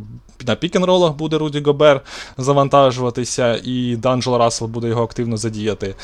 на 0.47 0.55
пік-н-ролах 0.55 1.13
буде 1.13 1.37
Руді 1.37 1.61
Гобер 1.61 2.01
завантажуватися, 2.37 3.59
і 3.63 3.95
Д'Анджело 3.95 4.37
Рассел 4.37 4.67
буде 4.67 4.87
його 4.87 5.03
активно 5.03 5.37
задіяти. 5.37 5.95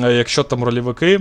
Е, 0.00 0.12
Якщо 0.12 0.42
там 0.42 0.64
рольовики 0.64 1.20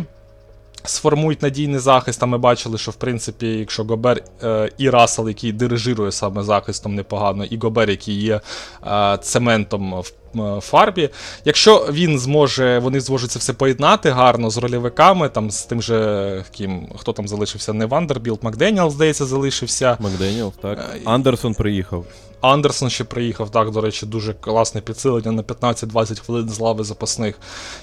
сформують 0.83 1.41
надійний 1.41 1.79
захист. 1.79 2.23
А 2.23 2.25
ми 2.25 2.37
бачили, 2.37 2.77
що 2.77 2.91
в 2.91 2.95
принципі, 2.95 3.47
якщо 3.47 3.83
Гобер 3.83 4.23
е, 4.43 4.69
і 4.77 4.89
Рассел, 4.89 5.27
який 5.27 5.51
дирижирує 5.51 6.11
саме 6.11 6.43
захистом 6.43 6.95
непогано, 6.95 7.45
і 7.45 7.57
Гобер, 7.57 7.89
який 7.89 8.21
є 8.21 8.41
е, 8.87 9.17
цементом 9.21 10.03
в 10.33 10.41
е, 10.41 10.61
фарбі. 10.61 11.09
Якщо 11.45 11.87
він 11.91 12.19
зможе, 12.19 12.79
вони 12.79 12.99
зможуть 12.99 13.31
це 13.31 13.39
все 13.39 13.53
поєднати 13.53 14.09
гарно 14.09 14.49
з 14.49 14.57
рольовиками, 14.57 15.29
там 15.29 15.51
з 15.51 15.63
тим 15.63 15.81
же 15.81 16.45
ким, 16.51 16.89
хто 16.97 17.13
там 17.13 17.27
залишився, 17.27 17.73
не 17.73 17.85
Вандербілд, 17.85 18.39
Макденіел, 18.43 18.89
здається, 18.89 19.25
залишився. 19.25 19.97
Макденіел, 19.99 20.53
так. 20.61 20.79
Е, 20.79 20.99
Андерсон 21.05 21.53
приїхав. 21.53 22.05
Андерсон 22.41 22.89
ще 22.89 23.03
приїхав, 23.03 23.49
так, 23.49 23.71
до 23.71 23.81
речі, 23.81 24.05
дуже 24.05 24.33
класне 24.33 24.81
підсилення 24.81 25.31
на 25.31 25.43
15-20 25.43 26.19
хвилин 26.19 26.49
з 26.49 26.59
лави 26.59 26.83
запасних. 26.83 27.39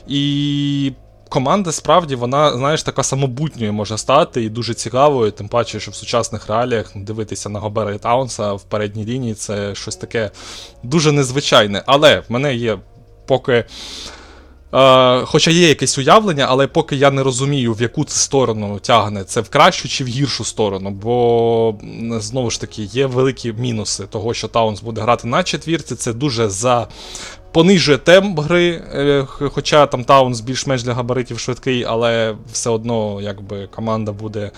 І 0.07 0.93
команда 1.29 1.73
справді, 1.73 2.15
вона, 2.15 2.57
знаєш, 2.57 2.83
така 2.83 3.03
самобутньою 3.03 3.73
може 3.73 3.99
стати 3.99 4.43
і 4.43 4.49
дуже 4.49 4.75
цікавою, 4.75 5.31
тим 5.31 5.49
паче, 5.49 5.81
що 5.81 5.91
в 5.91 5.95
сучасних 5.95 6.49
реаліях 6.49 6.93
дивитися 6.95 7.49
на 7.49 7.61
Гобера 7.61 7.95
і 7.95 7.99
Таунса 7.99 8.53
в 8.53 8.63
передній 8.63 9.05
лінії 9.05 9.35
це 9.35 9.75
щось 9.75 9.97
таке 9.97 10.31
дуже 10.83 11.13
незвичайне. 11.13 11.83
Але 11.87 12.21
в 12.21 12.25
мене 12.29 12.55
є 12.55 12.79
поки 13.27 13.65
Е, 14.75 15.25
Хоча 15.25 15.51
є 15.51 15.69
якесь 15.69 15.99
уявлення, 15.99 16.47
але 16.49 16.67
поки 16.67 16.97
я 16.97 17.11
не 17.11 17.23
розумію, 17.23 17.73
в 17.75 17.83
яку 17.83 18.05
це 18.05 18.17
сторону 18.17 18.79
тягне, 18.79 19.25
це 19.25 19.41
в 19.41 19.49
кращу 19.49 19.89
чи 19.89 20.05
в 20.05 20.07
гіршу 20.07 20.45
сторону. 20.45 20.91
Бо 20.91 21.75
знову 22.11 22.51
ж 22.51 22.61
таки 22.61 22.83
є 22.83 23.07
великі 23.07 23.53
мінуси 23.53 24.07
того, 24.07 24.35
що 24.35 24.49
Таунс 24.49 24.81
буде 24.81 25.01
грати 25.01 25.29
на 25.29 25.43
четвірці. 25.43 25.95
Це 25.95 26.13
дуже 26.13 26.49
за. 26.49 26.89
Понижує 27.53 27.99
темп 27.99 28.39
гри, 28.41 28.83
е, 28.95 29.25
хоча 29.27 29.87
там 29.87 30.05
Таунс 30.05 30.41
більш-менш 30.41 30.83
для 30.83 30.95
габаритів 30.95 31.39
швидкий, 31.39 31.85
але 31.85 32.35
все 32.53 32.71
одно 32.71 33.21
якби 33.21 33.67
команда 33.67 34.13
буде 34.13 34.51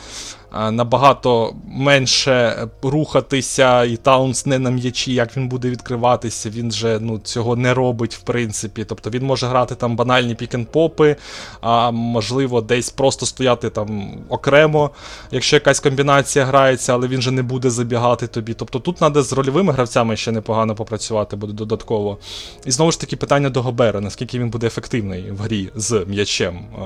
набагато 0.52 1.54
менше 1.66 2.68
рухатися, 2.82 3.84
і 3.84 3.96
Таунс 3.96 4.46
не 4.46 4.58
на 4.58 4.70
м'ячі, 4.70 5.14
як 5.14 5.36
він 5.36 5.48
буде 5.48 5.70
відкриватися. 5.70 6.50
Він 6.50 6.72
же 6.72 6.98
ну, 7.00 7.18
цього 7.18 7.56
не 7.56 7.74
робить, 7.74 8.14
в 8.14 8.20
принципі. 8.20 8.84
Тобто 8.84 9.10
він 9.10 9.26
може 9.26 9.46
грати 9.46 9.74
там 9.74 9.96
банальні 9.96 10.34
пік-н-попи, 10.34 11.16
а 11.60 11.90
можливо, 11.90 12.60
десь 12.60 12.90
просто 12.90 13.26
стояти 13.26 13.70
там 13.70 14.18
окремо, 14.28 14.90
якщо 15.30 15.56
якась 15.56 15.80
комбінація 15.80 16.44
грається, 16.44 16.92
але 16.92 17.08
він 17.08 17.22
же 17.22 17.30
не 17.30 17.42
буде 17.42 17.70
забігати 17.70 18.26
тобі. 18.26 18.54
Тобто 18.54 18.78
тут 18.78 18.96
треба 18.96 19.22
з 19.22 19.32
рольовими 19.32 19.72
гравцями 19.72 20.16
ще 20.16 20.32
непогано 20.32 20.74
попрацювати 20.74 21.36
буде 21.36 21.52
додатково. 21.52 22.18
І 22.66 22.70
знову 22.70 22.92
ж 22.92 23.00
таки 23.00 23.16
питання 23.16 23.50
до 23.50 23.62
Гобера, 23.62 24.00
наскільки 24.00 24.38
він 24.38 24.50
буде 24.50 24.66
ефективний 24.66 25.30
в 25.30 25.40
грі 25.40 25.70
з 25.74 26.04
м'ячем, 26.06 26.56
е, 26.56 26.82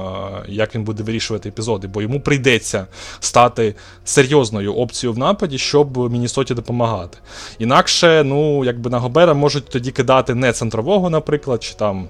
як 0.49 0.75
він 0.75 0.85
буде 0.85 1.03
вирішувати 1.03 1.49
епізоди, 1.49 1.89
бо 1.89 2.03
йому 2.03 2.21
прийдеться 2.21 2.87
стати 3.21 3.54
серйозною 4.05 4.75
опцією 4.75 5.15
в 5.15 5.19
нападі, 5.19 5.59
щоб 5.59 6.13
Мінісоті 6.13 6.55
допомагати. 6.55 7.19
Інакше, 7.59 8.23
ну, 8.25 8.65
якби 8.65 8.91
на 8.91 8.99
Гобера 8.99 9.35
можуть 9.35 9.69
тоді 9.69 9.91
кидати 9.91 10.35
не 10.35 10.53
центрового, 10.53 11.11
наприклад, 11.11 11.63
чи 11.63 11.75
там. 11.75 12.09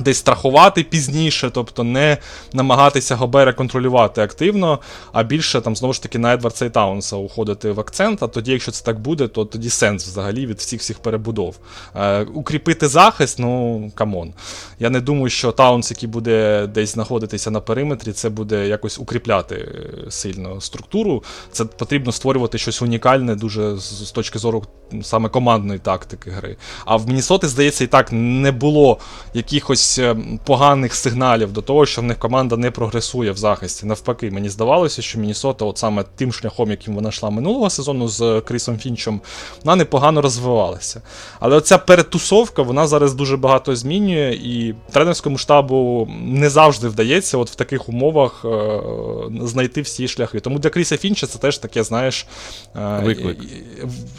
Десь 0.00 0.18
страхувати 0.18 0.82
пізніше, 0.82 1.50
тобто 1.54 1.84
не 1.84 2.18
намагатися 2.52 3.16
Гобера 3.16 3.52
контролювати 3.52 4.22
активно, 4.22 4.78
а 5.12 5.22
більше 5.22 5.60
там 5.60 5.76
знову 5.76 5.92
ж 5.92 6.02
таки 6.02 6.18
на 6.18 6.34
Едвардса 6.34 6.64
і 6.64 6.70
Таунса 6.70 7.16
уходити 7.16 7.70
в 7.70 7.80
акцент. 7.80 8.22
А 8.22 8.26
тоді, 8.26 8.52
якщо 8.52 8.72
це 8.72 8.84
так 8.84 9.00
буде, 9.00 9.28
то 9.28 9.44
тоді 9.44 9.70
сенс 9.70 10.06
взагалі 10.06 10.46
від 10.46 10.58
всіх 10.58 10.80
всіх 10.80 10.98
перебудов. 10.98 11.56
Е, 11.94 12.22
укріпити 12.22 12.88
захист, 12.88 13.38
ну 13.38 13.90
come 13.94 14.17
on. 14.17 14.34
Я 14.78 14.90
не 14.90 15.00
думаю, 15.00 15.28
що 15.30 15.52
Таунс, 15.52 15.90
який 15.90 16.08
буде 16.08 16.66
десь 16.66 16.92
знаходитися 16.92 17.50
на 17.50 17.60
периметрі, 17.60 18.12
це 18.12 18.28
буде 18.28 18.68
якось 18.68 18.98
укріпляти 18.98 19.54
е, 19.54 20.10
сильно 20.10 20.60
структуру. 20.60 21.24
Це 21.52 21.64
потрібно 21.64 22.12
створювати 22.12 22.58
щось 22.58 22.82
унікальне, 22.82 23.34
дуже 23.34 23.76
з, 23.76 24.06
з 24.06 24.10
точки 24.10 24.38
зору 24.38 24.64
саме 25.02 25.28
командної 25.28 25.78
тактики 25.78 26.30
гри. 26.30 26.56
А 26.84 26.96
в 26.96 27.08
Мінісоти, 27.08 27.48
здається, 27.48 27.84
і 27.84 27.86
так 27.86 28.08
не 28.12 28.52
було 28.52 28.98
якихось 29.34 29.85
е, 29.98 30.16
поганих 30.44 30.94
сигналів 30.94 31.52
до 31.52 31.62
того, 31.62 31.86
що 31.86 32.00
в 32.00 32.04
них 32.04 32.18
команда 32.18 32.56
не 32.56 32.70
прогресує 32.70 33.32
в 33.32 33.36
захисті. 33.36 33.86
Навпаки, 33.86 34.30
мені 34.30 34.48
здавалося, 34.48 35.02
що 35.02 35.18
Мінісота, 35.18 35.64
от 35.64 35.78
саме 35.78 36.04
тим 36.16 36.32
шляхом, 36.32 36.70
яким 36.70 36.94
вона 36.94 37.08
йшла 37.08 37.30
минулого 37.30 37.70
сезону 37.70 38.08
з 38.08 38.40
Крісом 38.40 38.78
Фінчем, 38.78 39.20
вона 39.64 39.76
непогано 39.76 40.22
розвивалася. 40.22 41.02
Але 41.40 41.56
оця 41.56 41.78
перетусовка, 41.78 42.62
вона 42.62 42.86
зараз 42.86 43.14
дуже 43.14 43.36
багато 43.36 43.76
змінює, 43.76 44.38
і 44.42 44.74
тренерському 44.92 45.38
штабу 45.38 46.08
не 46.22 46.50
завжди 46.50 46.88
вдається 46.88 47.38
от 47.38 47.50
в 47.50 47.54
таких 47.54 47.88
умовах 47.88 48.44
е, 48.44 48.80
знайти 49.42 49.80
всі 49.80 50.08
шляхи. 50.08 50.40
Тому 50.40 50.58
для 50.58 50.70
Кріса 50.70 50.96
Фінча 50.96 51.26
це 51.26 51.38
теж 51.38 51.58
таке, 51.58 51.82
знаєш, 51.82 52.26
е, 52.76 53.00
Виклик. 53.04 53.38
і- 53.42 53.46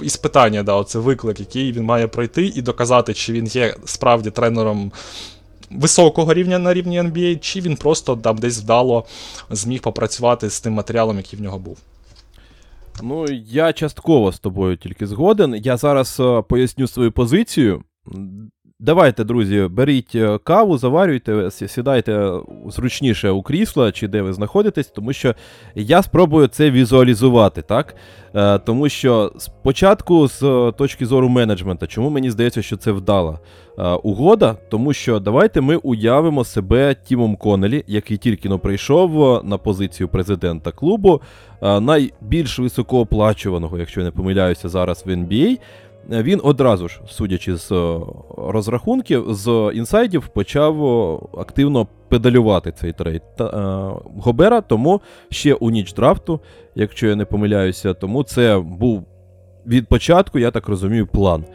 і- 0.03 0.05
іспитання, 0.05 0.63
да, 0.63 0.83
це 0.83 0.99
виклик, 0.99 1.39
який 1.39 1.71
він 1.71 1.83
має 1.83 2.07
пройти 2.07 2.45
і 2.45 2.61
доказати, 2.61 3.13
чи 3.13 3.33
він 3.33 3.45
є 3.47 3.75
справді 3.85 4.29
тренером. 4.31 4.91
Високого 5.71 6.33
рівня 6.33 6.59
на 6.59 6.73
рівні 6.73 7.01
NBA, 7.01 7.39
чи 7.39 7.61
він 7.61 7.75
просто 7.75 8.15
там 8.15 8.37
десь 8.37 8.59
вдало 8.59 9.05
зміг 9.49 9.81
попрацювати 9.81 10.49
з 10.49 10.61
тим 10.61 10.73
матеріалом, 10.73 11.17
який 11.17 11.39
в 11.39 11.41
нього 11.41 11.59
був. 11.59 11.77
Ну, 13.03 13.25
я 13.47 13.73
частково 13.73 14.31
з 14.31 14.39
тобою 14.39 14.77
тільки 14.77 15.07
згоден. 15.07 15.55
Я 15.55 15.77
зараз 15.77 16.17
е, 16.19 16.41
поясню 16.41 16.87
свою 16.87 17.11
позицію. 17.11 17.83
Давайте, 18.79 19.23
друзі, 19.23 19.67
беріть 19.71 20.15
е, 20.15 20.37
каву, 20.43 20.77
заварюйте, 20.77 21.51
сідайте 21.51 22.31
зручніше 22.67 23.29
у 23.29 23.41
крісло 23.41 23.91
чи 23.91 24.07
де 24.07 24.21
ви 24.21 24.33
знаходитесь, 24.33 24.87
тому 24.87 25.13
що 25.13 25.35
я 25.75 26.03
спробую 26.03 26.47
це 26.47 26.71
візуалізувати, 26.71 27.61
так? 27.61 27.95
Е, 28.35 28.59
тому 28.59 28.89
що 28.89 29.31
спочатку, 29.37 30.27
з 30.27 30.43
е, 30.43 30.71
точки 30.71 31.05
зору 31.05 31.29
менеджмента, 31.29 31.87
чому 31.87 32.09
мені 32.09 32.31
здається, 32.31 32.61
що 32.61 32.77
це 32.77 32.91
вдала 32.91 33.39
угода, 34.03 34.55
тому 34.69 34.93
що 34.93 35.19
давайте 35.19 35.61
ми 35.61 35.75
уявимо 35.75 36.43
себе 36.43 36.95
Тімом 37.03 37.35
Коннелі, 37.35 37.83
який 37.87 38.17
тільки 38.17 38.49
но 38.49 38.59
прийшов 38.59 39.41
на 39.45 39.57
позицію 39.57 40.09
президента 40.09 40.71
клубу, 40.71 41.21
найбільш 41.61 42.59
високооплачуваного, 42.59 43.77
якщо 43.77 43.99
я 43.99 44.05
не 44.05 44.11
помиляюся, 44.11 44.69
зараз 44.69 45.03
в 45.05 45.09
NBA. 45.09 45.57
Він 46.09 46.41
одразу 46.43 46.87
ж, 46.87 47.01
судячи 47.07 47.55
з 47.55 47.71
е, 47.71 47.99
розрахунків, 48.37 49.25
з 49.29 49.71
інсайдів, 49.73 50.27
почав 50.27 50.85
активно 51.37 51.87
педалювати 52.09 52.71
цей 52.71 52.93
трейд. 52.93 53.21
Е, 53.39 53.45
Гобера, 54.17 54.61
тому 54.61 55.01
ще 55.29 55.53
у 55.53 55.69
ніч 55.69 55.93
драфту, 55.93 56.39
якщо 56.75 57.07
я 57.07 57.15
не 57.15 57.25
помиляюся, 57.25 57.93
тому 57.93 58.23
це 58.23 58.59
був 58.59 59.05
від 59.67 59.87
початку, 59.87 60.39
я 60.39 60.51
так 60.51 60.67
розумію, 60.67 61.07
план. 61.07 61.45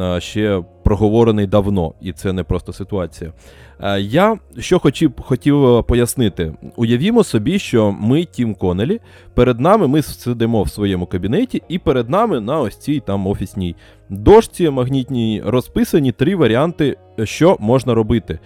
Е, 0.00 0.20
ще 0.20 0.62
проговорений 0.84 1.46
давно, 1.46 1.94
і 2.00 2.12
це 2.12 2.32
не 2.32 2.42
просто 2.42 2.72
ситуація. 2.72 3.32
Е, 3.80 4.00
Я 4.00 4.36
що 4.58 4.78
хотів, 4.78 5.12
хотів 5.18 5.66
е, 5.66 5.82
пояснити: 5.82 6.54
уявімо 6.76 7.24
собі, 7.24 7.58
що 7.58 7.92
ми 8.00 8.24
Тім 8.24 8.54
Конелі, 8.54 9.00
перед 9.34 9.60
нами 9.60 9.88
ми 9.88 10.02
сидимо 10.02 10.62
в 10.62 10.70
своєму 10.70 11.06
кабінеті, 11.06 11.62
і 11.68 11.78
перед 11.78 12.10
нами 12.10 12.40
на 12.40 12.60
ось 12.60 12.76
цій 12.76 13.00
там 13.00 13.26
офісній 13.26 13.76
дошці 14.08 14.70
магнітній 14.70 15.42
розписані 15.44 16.12
три 16.12 16.36
варіанти, 16.36 16.96
що 17.24 17.56
можна 17.60 17.94
робити. 17.94 18.38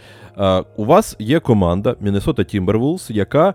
У 0.76 0.84
вас 0.84 1.16
є 1.18 1.40
команда 1.40 1.96
Minnesota 2.02 2.60
Timberwolves, 2.60 3.12
яка 3.12 3.54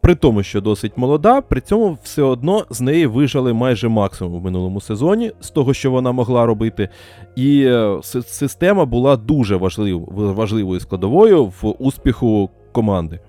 при, 0.00 0.14
тому, 0.14 0.42
що 0.42 0.60
досить 0.60 0.92
молода, 0.96 1.40
при 1.40 1.60
цьому 1.60 1.98
все 2.02 2.22
одно 2.22 2.64
з 2.70 2.80
неї 2.80 3.06
вижали 3.06 3.52
майже 3.52 3.88
максимум 3.88 4.40
в 4.40 4.44
минулому 4.44 4.80
сезоні 4.80 5.32
з 5.40 5.50
того, 5.50 5.74
що 5.74 5.90
вона 5.90 6.12
могла 6.12 6.46
робити. 6.46 6.88
І 7.36 7.62
е, 7.64 7.98
система 8.26 8.84
була 8.84 9.16
дуже 9.16 9.56
важлив, 9.56 10.08
важливою 10.10 10.80
складовою 10.80 11.44
в 11.44 11.74
успіху 11.78 12.50
команди. 12.72 13.20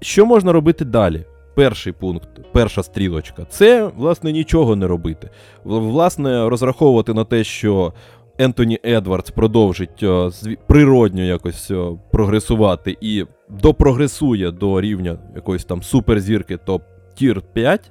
Що 0.00 0.26
можна 0.26 0.52
робити 0.52 0.84
далі? 0.84 1.24
Перший 1.54 1.92
пункт, 1.92 2.28
перша 2.52 2.82
стрілочка 2.82 3.46
це, 3.50 3.90
власне, 3.96 4.32
нічого 4.32 4.76
не 4.76 4.86
робити. 4.86 5.30
Власне, 5.64 6.48
розраховувати 6.48 7.14
на 7.14 7.24
те, 7.24 7.44
що 7.44 7.92
Ентоні 8.40 8.78
Едвардс 8.84 9.30
продовжить 9.30 10.02
е, 10.02 10.06
зві- 10.06 10.58
природньо 10.66 11.22
якось 11.22 11.70
е, 11.70 11.84
прогресувати 12.12 12.96
і 13.00 13.24
допрогресує 13.48 14.50
до 14.50 14.80
рівня 14.80 15.18
якоїсь 15.34 15.64
там 15.64 15.82
суперзірки, 15.82 16.56
top 16.56 16.82
tier 17.14 17.42
5. 17.52 17.90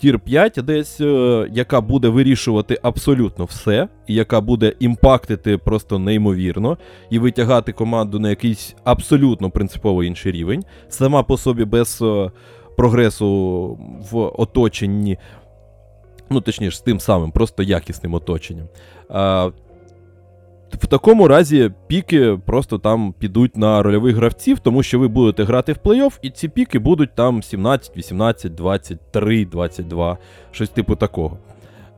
Tier 0.00 0.18
5 0.20 0.52
десь, 0.62 1.00
е, 1.00 1.48
яка 1.52 1.80
буде 1.80 2.08
вирішувати 2.08 2.78
абсолютно 2.82 3.44
все, 3.44 3.88
і 4.06 4.14
яка 4.14 4.40
буде 4.40 4.72
імпактити 4.80 5.58
просто 5.58 5.98
неймовірно, 5.98 6.78
і 7.10 7.18
витягати 7.18 7.72
команду 7.72 8.18
на 8.18 8.28
якийсь 8.30 8.76
абсолютно 8.84 9.50
принципово 9.50 10.04
інший 10.04 10.32
рівень, 10.32 10.64
сама 10.88 11.22
по 11.22 11.36
собі 11.36 11.64
без 11.64 11.98
е, 12.02 12.30
прогресу 12.76 13.28
в 14.10 14.18
оточенні, 14.18 15.18
ну 16.30 16.40
точніше, 16.40 16.76
з 16.76 16.80
тим 16.80 17.00
самим, 17.00 17.30
просто 17.30 17.62
якісним 17.62 18.14
оточенням. 18.14 18.68
В 20.72 20.86
такому 20.86 21.28
разі 21.28 21.70
піки 21.86 22.38
просто 22.46 22.78
там 22.78 23.14
підуть 23.18 23.56
на 23.56 23.82
рольових 23.82 24.16
гравців, 24.16 24.58
тому 24.58 24.82
що 24.82 24.98
ви 24.98 25.08
будете 25.08 25.44
грати 25.44 25.72
в 25.72 25.76
плей-офф, 25.84 26.18
і 26.22 26.30
ці 26.30 26.48
піки 26.48 26.78
будуть 26.78 27.14
там 27.14 27.42
17, 27.42 27.96
18, 27.96 28.54
23, 28.54 29.44
22, 29.44 30.18
щось 30.50 30.68
типу 30.68 30.96
такого. 30.96 31.38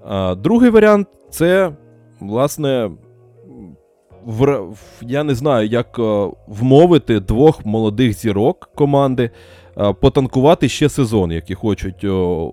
А, 0.04 0.34
другий 0.34 0.70
варіант 0.70 1.08
це, 1.30 1.72
власне, 2.20 2.90
в, 4.24 4.66
я 5.00 5.24
не 5.24 5.34
знаю, 5.34 5.68
як 5.68 5.98
е, 5.98 6.28
вмовити 6.46 7.20
двох 7.20 7.66
молодих 7.66 8.12
зірок 8.12 8.70
команди 8.74 9.30
потанкувати 10.00 10.68
ще 10.68 10.88
сезон, 10.88 11.32
які 11.32 11.54
хочуть 11.54 12.04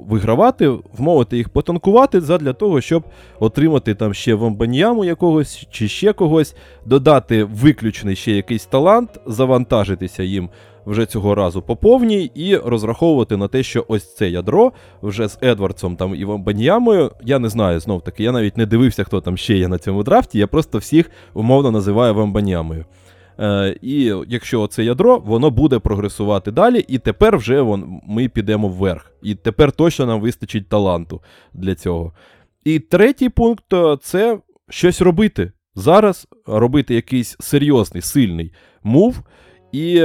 вигравати, 0.09 0.70
вмовити 0.97 1.38
їх 1.38 1.49
потанкувати 1.49 2.22
задля 2.22 2.53
того, 2.53 2.82
щоб 2.82 3.03
отримати 3.39 3.95
там 3.95 4.13
ще 4.13 4.34
вамбаньяму 4.34 5.05
якогось 5.05 5.67
чи 5.72 5.88
ще 5.88 6.13
когось, 6.13 6.55
додати 6.86 7.43
виключний 7.43 8.15
ще 8.15 8.32
якийсь 8.32 8.65
талант, 8.65 9.09
завантажитися 9.26 10.24
їм 10.24 10.49
вже 10.86 11.05
цього 11.05 11.36
разу 11.36 11.61
по 11.61 11.76
повній 11.76 12.32
і 12.36 12.57
розраховувати 12.57 13.38
на 13.38 13.47
те, 13.47 13.63
що 13.63 13.86
ось 13.88 14.15
це 14.15 14.30
ядро 14.30 14.72
вже 15.01 15.28
з 15.28 15.38
Едвардсом 15.43 15.95
там 15.95 16.15
і 16.15 16.26
Вамбаньямою. 16.26 17.11
Я 17.24 17.39
не 17.39 17.49
знаю 17.49 17.80
знов 17.80 18.01
таки, 18.01 18.24
я 18.24 18.32
навіть 18.32 18.57
не 18.57 18.65
дивився, 18.65 19.03
хто 19.03 19.22
там 19.22 19.38
ще 19.38 19.57
є 19.57 19.67
на 19.67 19.78
цьому 19.78 20.03
драфті. 20.03 20.39
Я 20.39 20.47
просто 20.47 20.78
всіх 20.78 21.11
умовно 21.34 21.72
називаю 21.72 22.13
Вамбаньямою. 22.13 22.86
Е, 23.40 23.76
і 23.82 24.14
якщо 24.28 24.68
це 24.68 24.84
ядро, 24.84 25.18
воно 25.26 25.50
буде 25.50 25.80
прогресувати 25.80 26.52
далі, 26.52 26.86
і 26.88 26.98
тепер 26.98 27.38
вже 27.38 27.62
вон, 27.62 28.02
ми 28.08 28.30
підемо 28.30 28.68
вверх. 28.68 29.12
І 29.22 29.36
тепер 29.36 29.72
точно 29.72 30.06
нам 30.06 30.22
вистачить 30.22 30.70
таланту 30.70 31.22
для 31.54 31.76
цього. 31.76 32.14
І 32.64 32.80
третій 32.80 33.30
пункт 33.30 33.74
е, 33.74 33.98
це 34.02 34.40
щось 34.70 35.02
робити. 35.02 35.52
Зараз 35.76 36.28
робити 36.46 36.96
якийсь 36.96 37.36
серйозний, 37.40 38.02
сильний 38.02 38.54
мув. 38.84 39.22
І 39.72 40.04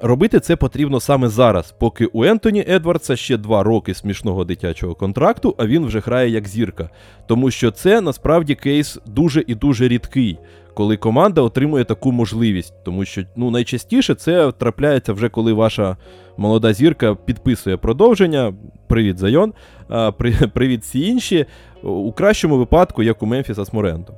робити 0.00 0.40
це 0.40 0.56
потрібно 0.56 1.00
саме 1.00 1.28
зараз, 1.28 1.74
поки 1.80 2.06
у 2.06 2.24
Ентоні 2.24 2.64
Едвардса 2.68 3.16
ще 3.16 3.36
два 3.36 3.62
роки 3.62 3.94
смішного 3.94 4.44
дитячого 4.44 4.94
контракту, 4.94 5.54
а 5.58 5.66
він 5.66 5.86
вже 5.86 6.00
грає 6.00 6.30
як 6.30 6.48
зірка. 6.48 6.90
Тому 7.26 7.50
що 7.50 7.70
це 7.70 8.00
насправді 8.00 8.54
кейс 8.54 8.98
дуже 9.06 9.44
і 9.46 9.54
дуже 9.54 9.88
рідкий, 9.88 10.38
коли 10.74 10.96
команда 10.96 11.40
отримує 11.40 11.84
таку 11.84 12.12
можливість. 12.12 12.74
Тому 12.84 13.04
що 13.04 13.22
ну, 13.36 13.50
найчастіше 13.50 14.14
це 14.14 14.52
трапляється 14.52 15.12
вже 15.12 15.28
коли 15.28 15.52
ваша 15.52 15.96
молода 16.36 16.72
зірка 16.72 17.14
підписує 17.14 17.76
продовження. 17.76 18.54
Привіт, 18.86 19.18
Зайон. 19.18 19.52
Привіт, 20.54 20.82
всі 20.82 21.00
інші. 21.08 21.46
У 21.82 22.12
кращому 22.12 22.58
випадку, 22.58 23.02
як 23.02 23.22
у 23.22 23.26
Мемфіса 23.26 23.64
з 23.64 23.72
Морентом. 23.72 24.16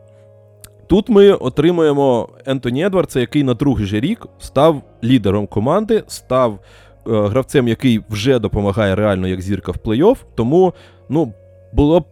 Тут 0.87 1.09
ми 1.09 1.33
отримуємо 1.33 2.29
Ентоні 2.47 2.85
Едвардса, 2.85 3.21
який 3.21 3.43
на 3.43 3.55
другий 3.55 3.87
же 3.87 4.01
рік 4.01 4.27
став 4.39 4.83
лідером 5.05 5.47
команди, 5.47 6.05
став 6.07 6.53
е, 6.53 6.59
гравцем, 7.05 7.69
який 7.69 8.01
вже 8.11 8.39
допомагає 8.39 8.95
реально 8.95 9.29
як 9.29 9.41
зірка 9.41 9.73
в 9.73 9.77
плей-офф. 9.85 10.17
Тому 10.35 10.73
ну, 11.09 11.33
було 11.73 12.01
б 12.01 12.05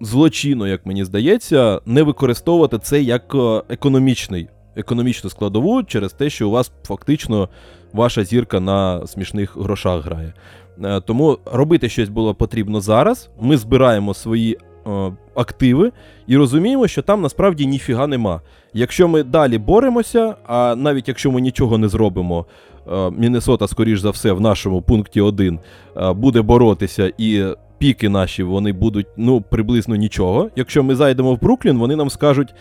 злочинно, 0.00 0.66
як 0.66 0.86
мені 0.86 1.04
здається, 1.04 1.80
не 1.86 2.02
використовувати 2.02 2.78
це 2.78 3.02
як 3.02 3.34
е, 3.34 3.62
економічний, 3.68 4.48
економічну 4.76 5.30
складову 5.30 5.82
через 5.82 6.12
те, 6.12 6.30
що 6.30 6.48
у 6.48 6.50
вас 6.50 6.72
фактично 6.84 7.48
ваша 7.92 8.24
зірка 8.24 8.60
на 8.60 9.06
смішних 9.06 9.56
грошах 9.56 10.04
грає. 10.04 10.32
Е, 10.84 11.00
тому 11.00 11.38
робити 11.44 11.88
щось 11.88 12.08
було 12.08 12.34
потрібно 12.34 12.80
зараз. 12.80 13.30
Ми 13.40 13.56
збираємо 13.56 14.14
свої 14.14 14.58
е, 14.86 15.12
активи 15.34 15.92
і 16.26 16.36
розуміємо, 16.36 16.88
що 16.88 17.02
там 17.02 17.22
насправді 17.22 17.66
ніфіга 17.66 18.06
нема. 18.06 18.40
Якщо 18.74 19.08
ми 19.08 19.22
далі 19.22 19.58
боремося, 19.58 20.34
а 20.46 20.74
навіть 20.76 21.08
якщо 21.08 21.30
ми 21.30 21.40
нічого 21.40 21.78
не 21.78 21.88
зробимо, 21.88 22.46
Міннесота, 23.16 23.68
скоріш 23.68 24.00
за 24.00 24.10
все, 24.10 24.32
в 24.32 24.40
нашому 24.40 24.82
пункті 24.82 25.20
1 25.20 25.58
е, 25.96 26.12
буде 26.12 26.42
боротися 26.42 27.12
і. 27.18 27.44
Піки 27.78 28.08
наші 28.08 28.42
вони 28.42 28.72
будуть 28.72 29.06
ну 29.16 29.40
приблизно 29.40 29.96
нічого. 29.96 30.50
Якщо 30.56 30.82
ми 30.82 30.94
зайдемо 30.94 31.34
в 31.34 31.40
Бруклін, 31.40 31.78
вони 31.78 31.96
нам 31.96 32.10
скажуть 32.10 32.54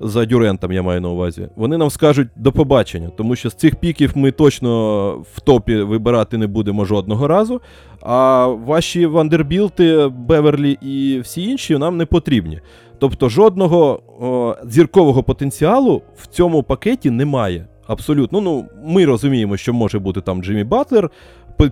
за 0.00 0.24
Дюрантом, 0.24 0.72
я 0.72 0.82
маю 0.82 1.00
на 1.00 1.08
увазі. 1.08 1.48
Вони 1.56 1.76
нам 1.78 1.90
скажуть 1.90 2.28
до 2.36 2.52
побачення, 2.52 3.10
тому 3.16 3.36
що 3.36 3.50
з 3.50 3.54
цих 3.54 3.76
піків 3.76 4.12
ми 4.14 4.30
точно 4.30 5.10
в 5.34 5.40
топі 5.40 5.76
вибирати 5.76 6.38
не 6.38 6.46
будемо 6.46 6.84
жодного 6.84 7.28
разу. 7.28 7.60
А 8.00 8.46
ваші 8.46 9.06
Вандербілти, 9.06 10.06
Беверлі 10.06 10.78
і 10.82 11.20
всі 11.20 11.42
інші 11.42 11.78
нам 11.78 11.96
не 11.96 12.06
потрібні. 12.06 12.60
Тобто 12.98 13.28
жодного 13.28 14.02
о, 14.20 14.56
зіркового 14.68 15.22
потенціалу 15.22 16.02
в 16.16 16.26
цьому 16.26 16.62
пакеті 16.62 17.10
немає. 17.10 17.66
Абсолютно. 17.86 18.40
Ну, 18.40 18.64
ми 18.84 19.04
розуміємо, 19.04 19.56
що 19.56 19.72
може 19.72 19.98
бути 19.98 20.20
там 20.20 20.42
Джиммі 20.42 20.64
Батлер 20.64 21.10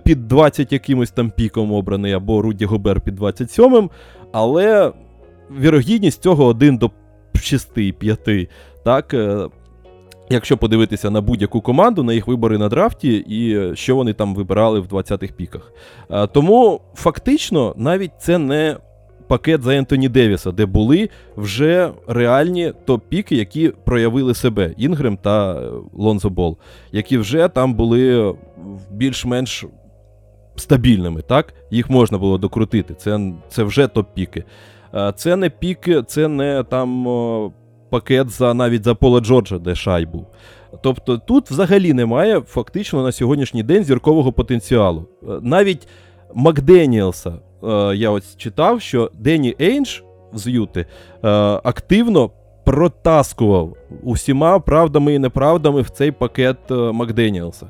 під 0.03 0.27
20 0.27 0.71
якимось 0.71 1.11
там 1.11 1.31
піком 1.31 1.71
обраний, 1.71 2.13
або 2.13 2.41
Руді 2.41 2.65
Гобер 2.65 3.01
під 3.01 3.15
27, 3.15 3.89
але 4.31 4.91
вірогідність 5.59 6.23
цього 6.23 6.45
1 6.45 6.77
до 6.77 6.91
6-5. 7.35 8.49
Так, 8.83 9.13
е, 9.13 9.47
якщо 10.29 10.57
подивитися 10.57 11.09
на 11.09 11.21
будь-яку 11.21 11.61
команду, 11.61 12.03
на 12.03 12.13
їх 12.13 12.27
вибори 12.27 12.57
на 12.57 12.69
драфті 12.69 13.25
і 13.27 13.75
що 13.75 13.95
вони 13.95 14.13
там 14.13 14.35
вибирали 14.35 14.79
в 14.79 14.87
20-х 14.87 15.33
піках. 15.33 15.73
Е, 16.11 16.27
тому 16.27 16.81
фактично 16.95 17.73
навіть 17.77 18.11
це 18.19 18.37
не 18.37 18.77
пакет 19.33 19.63
за 19.63 19.75
Ентоні 19.75 20.09
Девіса, 20.09 20.51
де 20.51 20.65
були 20.65 21.09
вже 21.37 21.91
реальні 22.07 22.73
топ-піки, 22.85 23.35
які 23.35 23.69
проявили 23.69 24.33
себе 24.33 24.73
Інгрем 24.77 25.17
та 25.17 25.53
е, 25.53 25.69
Лонзо 25.93 26.29
Бол, 26.29 26.57
які 26.91 27.17
вже 27.17 27.47
там 27.47 27.73
були 27.73 28.35
більш-менш 28.91 29.65
стабільними. 30.55 31.21
так? 31.21 31.53
Їх 31.71 31.89
можна 31.89 32.17
було 32.17 32.37
докрутити. 32.37 32.93
Це, 32.93 33.33
Це 33.49 33.63
вже 33.63 33.87
топ-піки. 33.87 34.43
Це 35.15 35.35
не 35.35 35.49
піки, 35.49 36.03
це 36.07 36.27
не 36.27 36.63
там 36.63 37.07
пакет 37.89 38.29
за 38.29 38.53
навіть 38.53 38.83
за 38.83 38.95
Пола 38.95 39.19
Джорджа, 39.19 39.57
де 39.57 39.75
шай 39.75 40.05
був. 40.05 40.27
Тобто 40.81 41.17
тут 41.17 41.51
взагалі 41.51 41.93
немає 41.93 42.41
фактично 42.41 43.03
на 43.03 43.11
сьогоднішній 43.11 43.63
день 43.63 43.83
зіркового 43.83 44.31
потенціалу. 44.31 45.07
Е, 45.23 45.25
навіть 45.41 45.87
Макденіелса 46.33 47.29
е, 47.29 47.39
я 47.95 48.09
ось 48.09 48.37
читав, 48.37 48.81
що 48.81 49.11
Дені 49.19 49.55
Ейндж 49.61 49.99
з 50.33 50.47
Юти 50.47 50.79
е, 50.79 51.29
активно 51.63 52.31
протаскував 52.65 53.77
усіма 54.03 54.59
правдами 54.59 55.13
і 55.13 55.19
неправдами 55.19 55.81
в 55.81 55.89
цей 55.89 56.11
пакет 56.11 56.57
Макденіелса. 56.69 57.69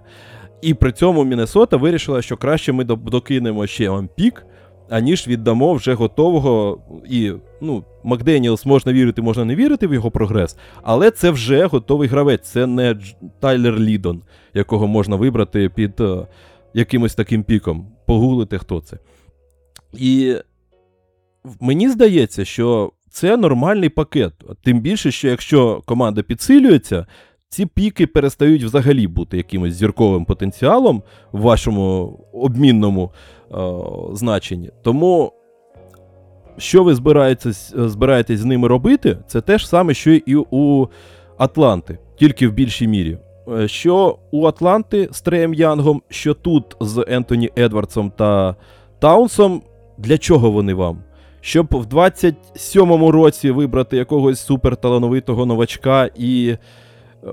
І 0.61 0.73
при 0.73 0.91
цьому 0.91 1.23
Міннесота 1.23 1.77
вирішила, 1.77 2.21
що 2.21 2.37
краще 2.37 2.71
ми 2.71 2.83
докинемо 2.83 3.67
ще 3.67 4.03
пік, 4.15 4.45
аніж 4.89 5.27
віддамо 5.27 5.73
вже 5.73 5.93
готового. 5.93 6.81
І 7.09 7.31
ну, 7.61 7.83
Макденіелс 8.03 8.65
можна 8.65 8.93
вірити, 8.93 9.21
можна 9.21 9.45
не 9.45 9.55
вірити 9.55 9.87
в 9.87 9.93
його 9.93 10.11
прогрес, 10.11 10.57
але 10.81 11.11
це 11.11 11.31
вже 11.31 11.65
готовий 11.65 12.09
гравець, 12.09 12.49
це 12.49 12.67
не 12.67 12.95
Тайлер 13.39 13.79
Лідон, 13.79 14.21
якого 14.53 14.87
можна 14.87 15.15
вибрати 15.15 15.69
під 15.69 15.99
uh, 15.99 16.27
якимось 16.73 17.15
таким 17.15 17.43
піком. 17.43 17.87
Погуглити, 18.05 18.57
хто 18.57 18.81
це. 18.81 18.97
І 19.93 20.35
мені 21.59 21.89
здається, 21.89 22.45
що 22.45 22.91
це 23.09 23.37
нормальний 23.37 23.89
пакет. 23.89 24.33
Тим 24.63 24.79
більше, 24.79 25.11
що 25.11 25.27
якщо 25.27 25.81
команда 25.85 26.21
підсилюється, 26.21 27.05
ці 27.49 27.65
піки 27.65 28.07
перестають 28.07 28.63
взагалі 28.63 29.07
бути 29.07 29.37
якимось 29.37 29.73
зірковим 29.73 30.25
потенціалом 30.25 31.03
в 31.31 31.41
вашому 31.41 32.19
обмінному 32.33 33.11
е, 33.11 33.55
значенні. 34.13 34.71
Тому, 34.83 35.33
що 36.57 36.83
ви 36.83 36.95
збираєтесь, 36.95 37.73
збираєтесь 37.75 38.39
з 38.39 38.45
ними 38.45 38.67
робити, 38.67 39.17
це 39.27 39.41
те 39.41 39.57
ж 39.57 39.67
саме, 39.67 39.93
що 39.93 40.11
і 40.11 40.35
у 40.35 40.87
Атланти, 41.37 41.97
тільки 42.15 42.47
в 42.47 42.53
більшій 42.53 42.87
мірі. 42.87 43.17
Е, 43.47 43.67
що 43.67 44.17
у 44.31 44.45
Атланти 44.45 45.09
з 45.11 45.21
Треєм 45.21 45.53
Янгом, 45.53 46.01
що 46.09 46.33
тут 46.33 46.75
з 46.79 47.05
Ентоні 47.07 47.49
Едвардсом 47.57 48.11
та 48.11 48.55
Таунсом, 48.99 49.61
для 49.97 50.17
чого 50.17 50.51
вони 50.51 50.73
вам? 50.73 50.97
Щоб 51.41 51.67
в 51.71 51.85
27-му 51.85 53.11
році 53.11 53.51
вибрати 53.51 53.97
якогось 53.97 54.45
суперталановитого 54.45 55.45
новачка 55.45 56.09
і 56.17 56.57
Е, 57.23 57.29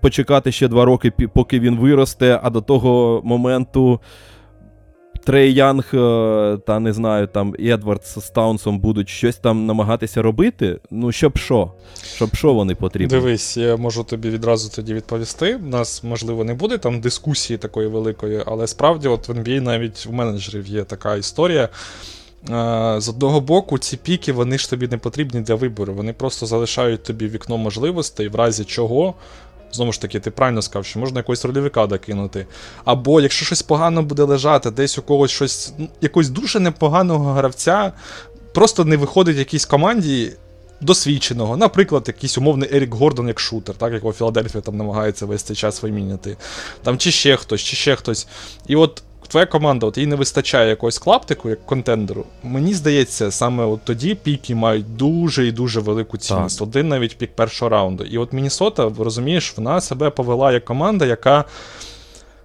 почекати 0.00 0.52
ще 0.52 0.68
два 0.68 0.84
роки, 0.84 1.10
поки 1.10 1.60
він 1.60 1.76
виросте, 1.76 2.40
а 2.42 2.50
до 2.50 2.60
того 2.60 3.20
моменту. 3.24 4.00
Трей 5.28 5.54
Янг 5.54 5.84
е, 5.94 6.58
та 6.66 6.80
не 6.80 6.92
знаю, 6.92 7.26
там 7.26 7.54
Едвардс 7.60 8.18
з 8.18 8.30
Таунсом 8.30 8.78
будуть 8.78 9.08
щось 9.08 9.36
там 9.36 9.66
намагатися 9.66 10.22
робити. 10.22 10.80
Ну, 10.90 11.12
щоб 11.12 11.38
що? 11.38 11.72
Щоб 12.14 12.36
що 12.36 12.54
вони 12.54 12.74
потрібні? 12.74 13.08
Дивись, 13.08 13.56
я 13.56 13.76
можу 13.76 14.04
тобі 14.04 14.30
відразу 14.30 14.70
тоді 14.76 14.94
відповісти. 14.94 15.56
У 15.56 15.66
нас, 15.66 16.04
можливо, 16.04 16.44
не 16.44 16.54
буде 16.54 16.78
там 16.78 17.00
дискусії 17.00 17.58
такої 17.58 17.88
великої, 17.88 18.42
але 18.46 18.66
справді, 18.66 19.08
от 19.08 19.28
в 19.28 19.32
NBA 19.32 19.60
навіть 19.60 20.06
у 20.10 20.12
менеджерів 20.12 20.66
є 20.66 20.84
така 20.84 21.16
історія. 21.16 21.68
З 22.98 23.08
одного 23.08 23.40
боку, 23.40 23.78
ці 23.78 23.96
піки 23.96 24.32
вони 24.32 24.58
ж 24.58 24.70
тобі 24.70 24.88
не 24.88 24.98
потрібні 24.98 25.40
для 25.40 25.54
вибору. 25.54 25.94
Вони 25.94 26.12
просто 26.12 26.46
залишають 26.46 27.02
тобі 27.02 27.28
вікно 27.28 27.58
можливостей, 27.58 28.28
в 28.28 28.34
разі 28.34 28.64
чого. 28.64 29.14
Знову 29.72 29.92
ж 29.92 30.00
таки, 30.00 30.20
ти 30.20 30.30
правильно 30.30 30.62
сказав, 30.62 30.86
що 30.86 30.98
можна 30.98 31.18
якогось 31.18 31.44
рольовика 31.44 31.86
докинути. 31.86 32.46
Або 32.84 33.20
якщо 33.20 33.46
щось 33.46 33.62
погано 33.62 34.02
буде 34.02 34.22
лежати, 34.22 34.70
десь 34.70 34.98
у 34.98 35.02
когось 35.02 35.30
щось, 35.30 35.72
ну, 35.78 35.88
якогось 36.00 36.28
дуже 36.28 36.60
непоганого 36.60 37.32
гравця, 37.32 37.92
просто 38.54 38.84
не 38.84 38.96
виходить 38.96 39.36
якійсь 39.36 39.64
команді 39.64 40.32
досвідченого. 40.80 41.56
Наприклад, 41.56 42.04
якийсь 42.06 42.38
умовний 42.38 42.76
Ерік 42.76 42.94
Гордон 42.94 43.28
як 43.28 43.40
шутер, 43.40 43.74
так, 43.74 43.92
якого 43.92 44.12
Філадельфія 44.12 44.60
там 44.62 44.76
намагається 44.76 45.26
весь 45.26 45.42
цей 45.42 45.56
час 45.56 45.82
виміняти. 45.82 46.36
Там 46.82 46.98
Чи 46.98 47.10
ще 47.10 47.36
хтось, 47.36 47.60
чи 47.60 47.76
ще 47.76 47.96
хтось. 47.96 48.26
І 48.66 48.76
от 48.76 49.02
твоя 49.28 49.46
команда, 49.46 49.86
от 49.86 49.98
їй 49.98 50.06
не 50.06 50.16
вистачає 50.16 50.68
якогось 50.68 50.98
клаптику, 50.98 51.48
як 51.48 51.66
контендеру. 51.66 52.24
Мені 52.42 52.74
здається, 52.74 53.30
саме 53.30 53.64
от 53.64 53.80
тоді 53.84 54.14
піки 54.14 54.54
мають 54.54 54.96
дуже 54.96 55.46
і 55.46 55.52
дуже 55.52 55.80
велику 55.80 56.18
цінність. 56.18 56.58
Так. 56.58 56.68
Один 56.68 56.88
навіть 56.88 57.18
пік 57.18 57.36
першого 57.36 57.68
раунду. 57.68 58.04
І 58.04 58.18
от 58.18 58.32
Мінісота, 58.32 58.92
розумієш, 58.98 59.54
вона 59.56 59.80
себе 59.80 60.10
повела 60.10 60.52
як 60.52 60.64
команда, 60.64 61.06
яка. 61.06 61.44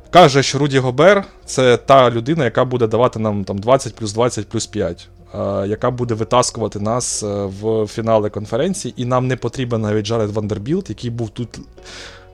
Каже, 0.10 0.44
що 0.44 0.58
Руді 0.60 0.80
Гобер 0.80 1.24
це 1.46 1.78
та 1.78 2.12
людина, 2.12 2.46
яка 2.46 2.66
буде 2.66 2.88
давати 2.88 3.20
нам 3.20 3.44
там 3.44 3.58
20 3.58 3.96
плюс 3.96 4.14
20 4.14 4.50
плюс 4.50 4.66
5, 4.66 5.10
е, 5.34 5.68
яка 5.68 5.92
буде 5.92 6.14
витаскувати 6.14 6.80
нас 6.80 7.24
е, 7.24 7.46
в 7.46 7.88
фінали 7.88 8.30
конференції, 8.30 8.94
і 8.98 9.06
нам 9.06 9.28
не 9.28 9.36
потрібен 9.36 9.82
навіть 9.82 10.06
Джаред 10.06 10.32
Вандербілд, 10.32 10.86
який 10.90 11.10
був 11.10 11.30
тут 11.30 11.60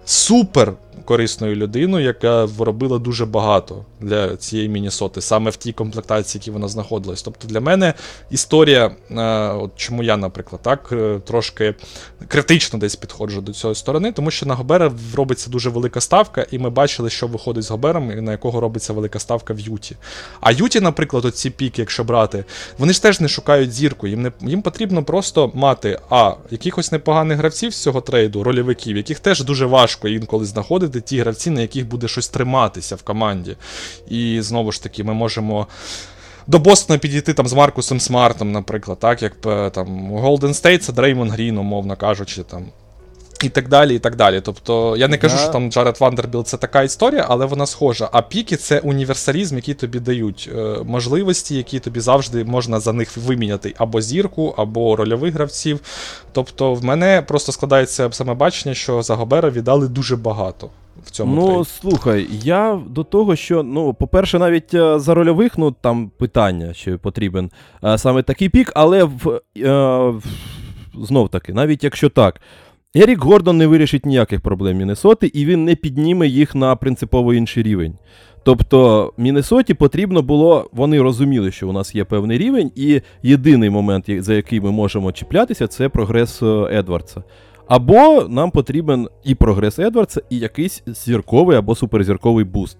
супер 0.10 0.74
корисною 1.10 1.56
людиною, 1.56 2.06
яка 2.06 2.48
робила 2.60 3.00
дуже 3.00 3.26
багато 3.26 3.86
для 4.02 4.38
цієї 4.38 4.70
Мінісоти, 4.70 5.22
саме 5.22 5.52
в 5.52 5.56
тій 5.56 5.74
комплектації, 5.74 6.40
які 6.40 6.52
вона 6.52 6.68
знаходилась. 6.68 7.22
Тобто 7.22 7.48
для 7.48 7.62
мене 7.62 7.94
історія, 8.30 8.92
е, 9.12 9.22
от 9.54 9.72
чому 9.76 10.04
я, 10.04 10.18
наприклад, 10.18 10.62
так 10.62 10.90
е, 10.92 11.20
трошки 11.26 11.76
критично 12.28 12.80
десь 12.80 12.96
підходжу 12.96 13.42
до 13.42 13.54
цієї 13.54 13.76
сторони, 13.76 14.12
тому 14.12 14.32
що 14.32 14.46
на 14.46 14.56
Гобера 14.56 14.92
робиться 15.16 15.50
дуже 15.50 15.70
велика 15.70 16.02
ставка, 16.02 16.46
і 16.52 16.60
ми 16.60 16.70
бачили, 16.70 17.10
що 17.10 17.28
виходить 17.28 17.64
з 17.64 17.72
Гобером, 17.72 18.12
і 18.12 18.22
на 18.22 18.32
якого 18.32 18.60
робиться 18.60 18.94
велика 18.94 19.20
ставка 19.20 19.54
в 19.54 19.60
Юті. 19.60 19.96
А 20.42 20.52
Юті, 20.52 20.80
наприклад, 20.80 21.26
оці 21.26 21.50
піки, 21.50 21.82
якщо 21.82 22.04
брати, 22.04 22.46
вони 22.78 22.94
ж 22.94 23.02
теж 23.02 23.20
не 23.20 23.28
шукають 23.28 23.74
зірку. 23.74 24.08
Їм 24.08 24.22
не 24.22 24.32
їм 24.42 24.62
потрібно 24.62 25.04
просто 25.04 25.52
мати 25.54 26.00
а 26.10 26.34
якихось 26.50 26.92
непоганих 26.92 27.38
гравців 27.38 27.74
з 27.74 27.78
цього 27.78 28.02
трейду, 28.02 28.44
рольовиків, 28.44 28.98
яких 28.98 29.20
теж 29.20 29.44
дуже 29.44 29.66
важко 29.66 29.99
інколи 30.08 30.46
знаходити 30.46 31.02
ті 31.02 31.20
гравці, 31.20 31.50
на 31.50 31.62
яких 31.62 31.88
буде 31.88 32.08
щось 32.08 32.30
триматися 32.30 32.96
в 32.96 33.02
команді. 33.02 33.58
І 34.10 34.42
знову 34.42 34.72
ж 34.72 34.84
таки, 34.84 35.04
ми 35.04 35.14
можемо. 35.14 35.68
До 36.48 36.60
Бостона 36.60 37.00
підійти 37.00 37.34
там 37.34 37.48
з 37.48 37.54
Маркусом 37.54 38.00
Смартом, 38.00 38.52
наприклад, 38.52 39.00
так, 39.00 39.22
як 39.22 39.34
е, 39.46 39.70
там 39.70 40.12
у 40.12 40.20
Golden 40.20 40.50
State 40.50 40.78
це 40.78 40.94
Дреймон 40.94 41.30
Грін, 41.30 41.58
умовно 41.58 41.96
кажучи, 41.96 42.44
там. 42.44 42.66
І 43.44 43.50
так 43.50 43.68
далі, 43.68 43.96
і 43.96 44.00
так 44.00 44.16
далі. 44.16 44.42
Тобто, 44.42 44.98
я 44.98 45.08
не 45.08 45.18
кажу, 45.18 45.36
Да. 45.36 45.42
що 45.44 45.52
там 45.52 45.72
Джаред 45.72 45.98
Вандербілд 46.00 46.48
це 46.48 46.58
така 46.58 46.84
історія, 46.84 47.26
але 47.30 47.46
вона 47.46 47.66
схожа. 47.66 48.10
А 48.12 48.22
піки 48.22 48.56
це 48.56 48.80
універсалізм, 48.80 49.56
який 49.56 49.74
тобі 49.74 50.00
дають 50.00 50.50
е, 50.56 50.78
можливості, 50.86 51.56
які 51.56 51.80
тобі 51.80 52.00
завжди 52.00 52.44
можна 52.44 52.80
за 52.80 52.94
них 52.94 53.18
виміняти 53.18 53.74
або 53.78 54.02
зірку, 54.02 54.54
або 54.58 54.96
рольових 54.96 55.34
гравців. 55.34 55.80
Тобто, 56.32 56.74
в 56.74 56.84
мене 56.84 57.22
просто 57.28 57.52
складається 57.52 58.10
саме 58.12 58.34
бачення, 58.34 58.76
що 58.76 59.02
за 59.02 59.16
Гобера 59.16 59.50
віддали 59.50 59.88
дуже 59.88 60.16
багато 60.16 60.70
в 61.06 61.12
цьому 61.12 61.36
Ну, 61.36 61.48
трейді. 61.48 61.70
слухай, 61.82 62.28
я 62.44 62.80
до 62.90 63.04
того, 63.04 63.36
що, 63.36 63.64
ну, 63.64 63.94
по-перше, 63.94 64.40
навіть 64.40 64.74
е, 64.74 65.00
за 65.00 65.14
рольових, 65.14 65.58
ну, 65.58 65.72
там 65.82 66.12
питання, 66.18 66.74
чи 66.74 66.98
потрібен 66.98 67.52
е, 67.84 67.98
саме 67.98 68.24
такий 68.24 68.50
пік, 68.50 68.72
але 68.76 69.04
в, 69.04 69.42
е, 69.58 69.72
в- 70.10 70.24
знов 71.04 71.30
таки, 71.30 71.54
навіть 71.54 71.84
якщо 71.84 72.10
так, 72.10 72.42
Ерік 72.96 73.24
Гордон 73.24 73.58
не 73.58 73.68
вирішить 73.68 74.06
ніяких 74.06 74.42
проблем 74.42 74.78
Міннесоти, 74.78 75.28
і 75.28 75.46
він 75.46 75.66
не 75.66 75.76
підніме 75.76 76.28
їх 76.28 76.56
на 76.56 76.76
принципово 76.76 77.34
інший 77.34 77.64
рівень. 77.64 77.94
Тобто 78.44 79.14
Міннесоті 79.18 79.74
потрібно 79.74 80.22
було, 80.22 80.70
вони 80.74 81.02
розуміли, 81.02 81.52
що 81.52 81.70
у 81.70 81.72
нас 81.72 81.96
є 81.96 82.04
певний 82.04 82.38
рівень, 82.38 82.72
і 82.76 83.02
єдиний 83.24 83.70
момент, 83.70 84.06
за 84.24 84.34
який 84.34 84.62
ми 84.62 84.72
можемо 84.72 85.12
чіплятися, 85.12 85.68
це 85.68 85.90
прогрес 85.90 86.44
е, 86.44 86.68
Едвардса. 86.72 87.24
Або 87.68 88.28
нам 88.30 88.52
потрібен 88.52 89.08
і 89.24 89.36
прогрес 89.36 89.80
Едвардса, 89.80 90.22
і 90.30 90.40
якийсь 90.40 90.84
зірковий 90.88 91.58
або 91.58 91.76
суперзірковий 91.76 92.46
буст. 92.46 92.78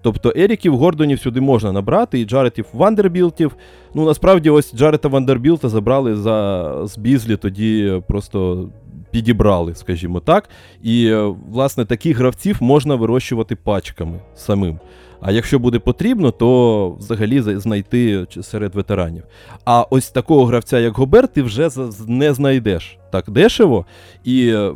Тобто 0.00 0.32
Еріків 0.36 0.76
Гордонів 0.76 1.20
сюди 1.20 1.40
можна 1.40 1.72
набрати, 1.72 2.20
і 2.20 2.24
Джаретів 2.24 2.66
Вандербілтів. 2.72 3.56
Ну 3.94 4.04
насправді, 4.04 4.50
ось 4.50 4.74
Джарета 4.74 5.08
Вандербілта 5.08 5.68
забрали 5.68 6.16
за 6.16 6.86
з 6.86 6.98
Бізлі, 6.98 7.36
тоді 7.36 8.02
просто 8.08 8.68
підібрали, 9.12 9.74
скажімо 9.74 10.20
так. 10.20 10.48
І 10.82 11.06
е, 11.06 11.34
власне 11.48 11.84
таких 11.84 12.16
гравців 12.16 12.56
можна 12.60 12.94
вирощувати 12.94 13.56
пачками 13.56 14.20
самим. 14.34 14.78
А 15.20 15.32
якщо 15.32 15.58
буде 15.58 15.78
потрібно, 15.78 16.30
то 16.30 16.90
взагалі 16.98 17.40
знайти 17.40 18.26
серед 18.42 18.74
ветеранів. 18.74 19.24
А 19.64 19.86
ось 19.90 20.10
такого 20.10 20.44
гравця, 20.44 20.78
як 20.78 20.96
Гобер, 20.96 21.28
ти 21.28 21.42
вже 21.42 21.68
не 22.06 22.34
знайдеш 22.34 22.98
так 23.10 23.30
дешево 23.30 23.86
і 24.24 24.48
е, 24.48 24.74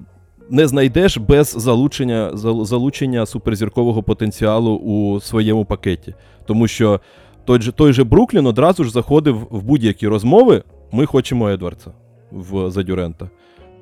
не 0.51 0.67
знайдеш 0.67 1.17
без 1.17 1.55
залучення, 1.59 2.31
залучення 2.65 3.27
суперзіркового 3.27 4.03
потенціалу 4.03 4.77
у 4.77 5.21
своєму 5.21 5.65
пакеті. 5.65 6.15
Тому 6.47 6.69
що 6.69 7.01
той 7.45 7.61
же, 7.61 7.73
той 7.73 7.93
же 7.93 8.05
Бруклін 8.05 8.47
одразу 8.47 8.85
ж 8.85 8.93
заходив 8.93 9.47
в 9.51 9.63
будь-які 9.63 10.09
розмови. 10.09 10.63
Ми 10.93 11.07
хочемо 11.07 11.49
Едвардса 11.49 11.91
в 12.31 12.71
за 12.71 12.83
Дюрента. 12.83 13.31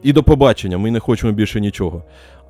І 0.04 0.12
до 0.12 0.22
побачення, 0.22 0.78
ми 0.78 0.90
не 0.90 1.00
хочемо 1.00 1.32
більше 1.32 1.60
нічого. 1.60 2.02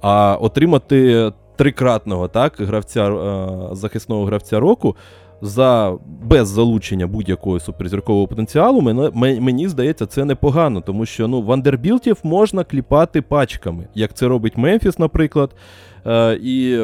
А 0.02 0.36
отримати 0.40 1.32
трикратного 1.57 2.28
так, 2.28 2.55
гравця, 2.59 3.11
е, 3.12 3.48
захисного 3.72 4.24
гравця 4.24 4.61
року 4.61 4.96
за 5.40 5.94
без 6.22 6.48
залучення 6.48 7.07
будь-якого 7.07 7.61
суперзіркового 7.61 8.26
потенціалу, 8.28 8.80
мене, 8.80 9.11
ме- 9.14 9.40
мені 9.40 9.68
здається, 9.68 10.07
це 10.07 10.24
непогано, 10.24 10.80
тому 10.80 11.07
що 11.07 11.28
ну, 11.28 11.42
Вандербілтів 11.42 12.16
можна 12.22 12.64
кліпати 12.64 13.22
пачками, 13.22 13.88
як 13.94 14.14
це 14.14 14.28
робить 14.28 14.57
Мемфіс, 14.57 14.98
наприклад. 14.98 15.50
Е, 16.07 16.38
і 16.42 16.78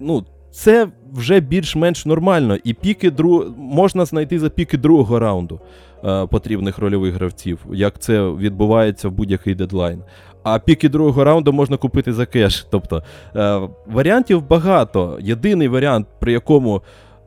ну, 0.00 0.24
це 0.50 0.88
вже 1.12 1.40
більш-менш 1.40 2.06
нормально. 2.06 2.56
І 2.64 2.74
піки 2.74 3.10
дру... 3.10 3.54
можна 3.56 4.04
знайти 4.04 4.38
за 4.38 4.50
піки 4.50 4.78
другого 4.78 5.18
раунду 5.18 5.60
е, 6.04 6.26
потрібних 6.26 6.78
рольових 6.78 7.14
гравців, 7.14 7.58
як 7.72 7.98
це 7.98 8.30
відбувається 8.30 9.08
в 9.08 9.12
будь-який 9.12 9.54
дедлайн. 9.54 10.02
А 10.42 10.58
піки 10.58 10.88
другого 10.88 11.24
раунду 11.24 11.52
можна 11.52 11.76
купити 11.76 12.12
за 12.12 12.26
кеш. 12.26 12.66
Тобто 12.70 13.02
е, 13.36 13.60
варіантів 13.86 14.48
багато. 14.48 15.18
Єдиний 15.20 15.68
варіант, 15.68 16.06
при 16.20 16.32
якому 16.32 16.82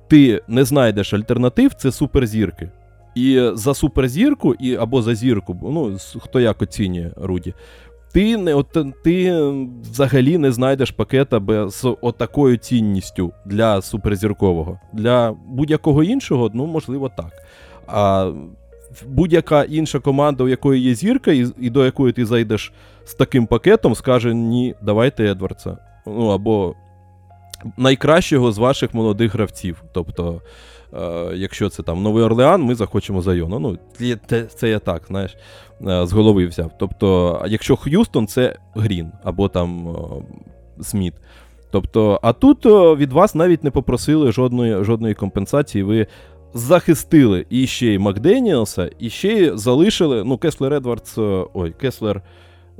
ти 0.08 0.42
не 0.48 0.64
знайдеш 0.64 1.14
альтернатив, 1.14 1.74
це 1.74 1.92
суперзірки. 1.92 2.70
І 3.16 3.50
за 3.54 3.74
суперзірку, 3.74 4.54
і, 4.54 4.76
або 4.76 5.02
за 5.02 5.16
зірку, 5.16 5.58
ну, 5.64 5.98
хто 6.20 6.40
як 6.40 6.62
оцінює 6.62 7.12
Руді, 7.16 7.54
ти, 8.14 8.38
не, 8.38 8.54
от, 8.54 8.78
ти 9.04 9.44
взагалі 9.92 10.38
не 10.38 10.52
знайдеш 10.52 10.92
пакета 10.92 11.40
без 11.40 11.74
з 11.74 11.96
отакою 12.02 12.58
цінністю 12.58 13.34
для 13.46 13.82
суперзіркового. 13.82 14.80
Для 14.94 15.36
будь-якого 15.48 16.04
іншого, 16.04 16.52
ну, 16.54 16.66
можливо, 16.66 17.12
так. 17.18 17.32
А 17.88 18.32
будь-яка 19.08 19.64
інша 19.64 20.00
команда, 20.00 20.44
у 20.44 20.48
якої 20.48 20.82
є 20.82 20.96
зірка, 20.96 21.32
і, 21.32 21.48
і 21.60 21.70
до 21.70 21.86
якої 21.86 22.14
ти 22.14 22.26
зайдеш 22.26 22.74
з 23.06 23.14
таким 23.14 23.46
пакетом, 23.48 23.96
скаже: 23.96 24.34
ні, 24.34 24.76
давайте 24.82 25.26
Едвардса. 25.26 25.78
Ну, 26.06 26.28
або 26.28 26.76
найкращого 27.78 28.52
з 28.52 28.58
ваших 28.58 28.94
молодих 28.94 29.34
гравців. 29.34 29.84
Тобто, 29.94 30.42
якщо 31.36 31.70
це 31.70 31.84
там 31.84 32.04
Новий 32.04 32.24
Орлеан, 32.24 32.62
ми 32.64 32.76
захочемо 32.76 33.22
Зайона. 33.22 33.60
Ну, 33.60 33.78
це, 34.28 34.44
це, 34.44 34.70
я 34.70 34.80
так, 34.80 35.04
знаєш, 35.08 35.36
е, 35.88 36.06
з 36.06 36.12
голови 36.12 36.46
взяв. 36.46 36.72
Тобто, 36.80 37.42
якщо 37.48 37.76
Х'юстон, 37.76 38.28
це 38.28 38.56
Грін 38.76 39.12
або 39.24 39.48
там 39.48 39.88
е, 39.88 40.84
Сміт. 40.84 41.14
Тобто, 41.72 42.20
а 42.22 42.34
тут 42.34 42.66
е, 42.66 42.96
від 42.96 43.14
вас 43.14 43.36
навіть 43.36 43.64
не 43.64 43.72
попросили 43.72 44.32
жодної, 44.32 44.84
жодної 44.84 45.14
компенсації. 45.14 45.84
Ви 45.84 46.08
захистили 46.54 47.46
і 47.50 47.68
ще 47.68 47.88
й 47.88 47.98
Макденіелса, 47.98 48.90
і 49.00 49.10
ще 49.10 49.28
й 49.28 49.52
залишили. 49.58 50.24
Ну, 50.24 50.38
Кеслер 50.38 50.74
Едвардс. 50.74 51.18
е, 51.18 51.46
Ой, 51.54 51.72
Кеслер. 51.82 52.22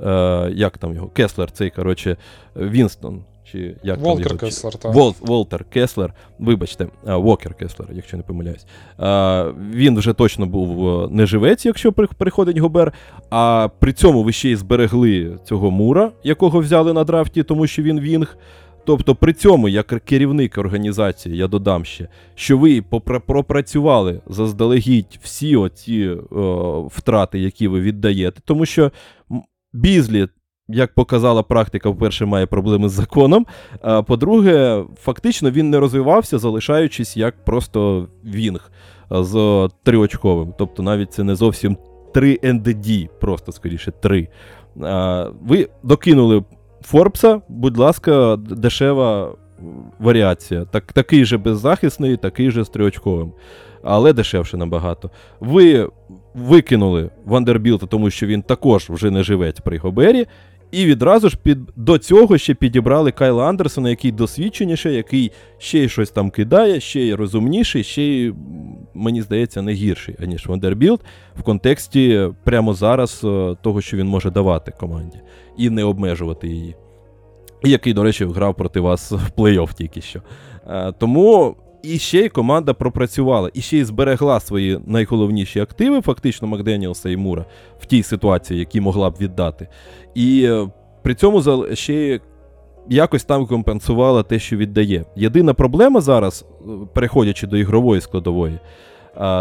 Е, 0.00 0.50
як 0.54 0.78
там 0.78 0.94
його? 0.94 1.08
Кеслер, 1.08 1.50
цей, 1.50 1.70
коротше, 1.70 2.16
Вінстон. 2.56 3.24
Чи 3.54 3.76
як 3.82 3.96
там 3.96 4.04
Волкер 4.04 4.26
його? 4.26 4.38
Кеслер, 4.38 4.74
так. 4.74 4.94
Вол, 4.94 5.14
Волтер 5.20 5.64
Кеслер, 5.64 6.14
вибачте, 6.38 6.88
а, 7.06 7.16
Вокер 7.16 7.54
Кеслер, 7.54 7.88
якщо 7.92 8.16
не 8.16 8.22
помиляюсь. 8.22 8.66
А, 8.98 9.52
він 9.74 9.98
вже 9.98 10.12
точно 10.12 10.46
був 10.46 10.88
е, 10.88 11.08
не 11.10 11.26
живець, 11.26 11.66
якщо 11.66 11.92
приходить 11.92 12.58
Гобер. 12.58 12.92
А 13.30 13.68
при 13.78 13.92
цьому 13.92 14.22
ви 14.22 14.32
ще 14.32 14.50
й 14.50 14.56
зберегли 14.56 15.38
цього 15.44 15.70
Мура, 15.70 16.12
якого 16.24 16.60
взяли 16.60 16.92
на 16.92 17.04
драфті, 17.04 17.42
тому 17.42 17.66
що 17.66 17.82
він 17.82 18.00
Вінг. 18.00 18.36
Тобто, 18.86 19.14
при 19.14 19.32
цьому, 19.32 19.68
як 19.68 19.86
керівник 19.86 20.58
організації, 20.58 21.36
я 21.36 21.46
додам 21.46 21.84
ще, 21.84 22.08
що 22.34 22.58
ви 22.58 22.82
пропрацювали 23.26 24.20
заздалегідь 24.26 25.18
всі 25.22 25.56
оці 25.56 26.00
е, 26.00 26.16
втрати, 26.90 27.38
які 27.38 27.68
ви 27.68 27.80
віддаєте, 27.80 28.40
тому 28.44 28.66
що 28.66 28.90
Бізлі, 29.74 30.28
як 30.68 30.94
показала 30.94 31.42
практика, 31.42 31.88
вперше 31.88 32.26
має 32.26 32.46
проблеми 32.46 32.88
з 32.88 32.92
законом. 32.92 33.46
А 33.80 34.02
по-друге, 34.02 34.84
фактично 35.02 35.50
він 35.50 35.70
не 35.70 35.80
розвивався, 35.80 36.38
залишаючись 36.38 37.16
як 37.16 37.44
просто 37.44 38.08
Вінг 38.24 38.70
з 39.10 39.68
триочковим. 39.82 40.54
Тобто 40.58 40.82
навіть 40.82 41.12
це 41.12 41.24
не 41.24 41.34
зовсім 41.34 41.76
3 42.14 42.38
NDD, 42.42 43.08
просто 43.20 43.52
скоріше 43.52 43.92
3. 44.00 44.28
А, 44.82 45.26
ви 45.42 45.68
докинули 45.82 46.44
Форбса, 46.82 47.40
будь 47.48 47.76
ласка, 47.76 48.36
дешева 48.36 49.32
варіація. 49.98 50.64
Так, 50.64 50.92
такий 50.92 51.24
же 51.24 51.38
беззахисний, 51.38 52.16
такий 52.16 52.50
же 52.50 52.64
з. 52.64 52.70
Але 53.82 54.12
дешевше 54.12 54.56
набагато. 54.56 55.10
Ви 55.40 55.88
викинули 56.34 57.10
Вандербілта, 57.24 57.86
тому 57.86 58.10
що 58.10 58.26
він 58.26 58.42
також 58.42 58.90
вже 58.90 59.10
не 59.10 59.22
жилець 59.22 59.60
при 59.60 59.78
Гобері. 59.78 60.26
І 60.74 60.84
відразу 60.84 61.28
ж 61.28 61.36
під, 61.42 61.58
до 61.76 61.98
цього 61.98 62.38
ще 62.38 62.54
підібрали 62.54 63.12
Кайла 63.12 63.48
Андерсона, 63.48 63.90
який 63.90 64.12
досвідченіше, 64.12 64.92
який 64.92 65.32
ще 65.58 65.78
й 65.78 65.88
щось 65.88 66.10
там 66.10 66.30
кидає, 66.30 66.80
ще 66.80 67.00
й 67.00 67.14
розумніший, 67.14 67.84
ще 67.84 68.02
й, 68.02 68.34
мені 68.94 69.22
здається, 69.22 69.62
не 69.62 69.72
гірший, 69.72 70.16
аніж 70.22 70.46
Вандербілд 70.46 71.00
в 71.36 71.42
контексті 71.42 72.28
прямо 72.44 72.74
зараз 72.74 73.20
е, 73.24 73.56
того, 73.62 73.80
що 73.80 73.96
він 73.96 74.06
може 74.06 74.30
давати 74.30 74.72
команді, 74.80 75.18
і 75.58 75.70
не 75.70 75.84
обмежувати 75.84 76.48
її. 76.48 76.74
Який, 77.64 77.92
до 77.92 78.02
речі, 78.02 78.24
грав 78.24 78.54
проти 78.54 78.80
вас 78.80 79.12
в 79.12 79.30
плей-офф 79.36 79.74
тільки 79.74 80.00
що. 80.00 80.20
Е, 80.68 80.92
тому 80.98 81.56
і 81.82 81.98
ще 81.98 82.20
й 82.20 82.28
команда 82.28 82.74
пропрацювала, 82.74 83.50
і 83.54 83.60
ще 83.60 83.78
й 83.78 83.84
зберегла 83.84 84.40
свої 84.40 84.80
найголовніші 84.86 85.60
активи, 85.60 86.00
фактично 86.00 86.48
Макденіелса 86.48 87.10
і 87.10 87.16
Мура, 87.16 87.44
в 87.78 87.86
тій 87.86 88.02
ситуації, 88.02 88.60
які 88.60 88.80
могла 88.80 89.10
б 89.10 89.14
віддати. 89.20 89.68
І 90.14 90.44
е, 90.44 90.68
при 91.02 91.14
цьому 91.14 91.42
ще 91.74 92.20
якось 92.88 93.24
там 93.24 93.46
компенсувала 93.46 94.22
те, 94.22 94.38
що 94.38 94.56
віддає. 94.56 95.04
Єдина 95.16 95.54
проблема 95.54 96.00
зараз, 96.00 96.46
е, 96.60 96.70
переходячи 96.94 97.46
до 97.46 97.56
ігрової 97.56 98.00
складової, 98.00 98.58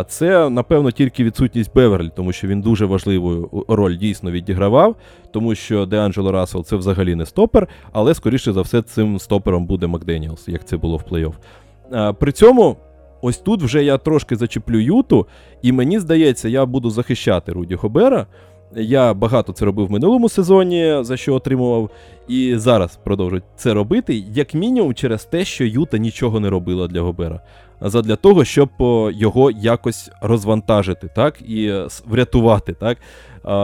це, 0.07 0.49
напевно, 0.49 0.91
тільки 0.91 1.23
відсутність 1.23 1.71
Беверлі, 1.75 2.11
тому 2.15 2.31
що 2.31 2.47
він 2.47 2.61
дуже 2.61 2.85
важливу 2.85 3.65
роль 3.67 3.97
дійсно 3.97 4.31
відігравав, 4.31 4.95
тому 5.31 5.55
що 5.55 5.85
Деанджело 5.85 6.31
Рассел 6.31 6.63
це 6.63 6.75
взагалі 6.75 7.15
не 7.15 7.25
стопер, 7.25 7.67
але, 7.91 8.13
скоріше 8.13 8.53
за 8.53 8.61
все, 8.61 8.81
цим 8.81 9.19
стопером 9.19 9.65
буде 9.65 9.87
Макденіелс, 9.87 10.47
як 10.47 10.65
це 10.65 10.77
було 10.77 10.97
в 10.97 11.03
плей-офф. 11.11 12.13
При 12.13 12.31
цьому, 12.31 12.77
ось 13.21 13.37
тут 13.37 13.63
вже 13.63 13.83
я 13.83 13.97
трошки 13.97 14.35
зачеплю 14.35 14.79
Юту, 14.79 15.27
і 15.61 15.71
мені 15.71 15.99
здається, 15.99 16.49
я 16.49 16.65
буду 16.65 16.89
захищати 16.89 17.51
Руді 17.51 17.75
Гобера. 17.75 18.27
Я 18.75 19.13
багато 19.13 19.53
це 19.53 19.65
робив 19.65 19.87
в 19.87 19.91
минулому 19.91 20.29
сезоні, 20.29 20.97
за 21.01 21.17
що 21.17 21.33
отримував, 21.33 21.89
і 22.27 22.55
зараз 22.57 22.99
продовжую 23.03 23.41
це 23.55 23.73
робити, 23.73 24.23
як 24.33 24.53
мінімум 24.53 24.93
через 24.93 25.25
те, 25.25 25.45
що 25.45 25.65
Юта 25.65 25.97
нічого 25.97 26.39
не 26.39 26.49
робила 26.49 26.87
для 26.87 27.01
Гобера. 27.01 27.41
А 27.79 27.89
задля 27.89 28.15
того, 28.15 28.45
щоб 28.45 28.69
його 29.13 29.51
якось 29.51 30.11
розвантажити, 30.21 31.09
так, 31.15 31.41
і 31.41 31.65
е, 31.67 31.87
врятувати. 32.05 32.73
Так. 32.73 32.97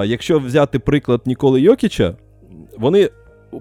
Якщо 0.06 0.40
взяти 0.40 0.80
приклад 0.80 1.22
Ніколи 1.26 1.62
Йокіча, 1.62 2.14
вони, 2.78 3.10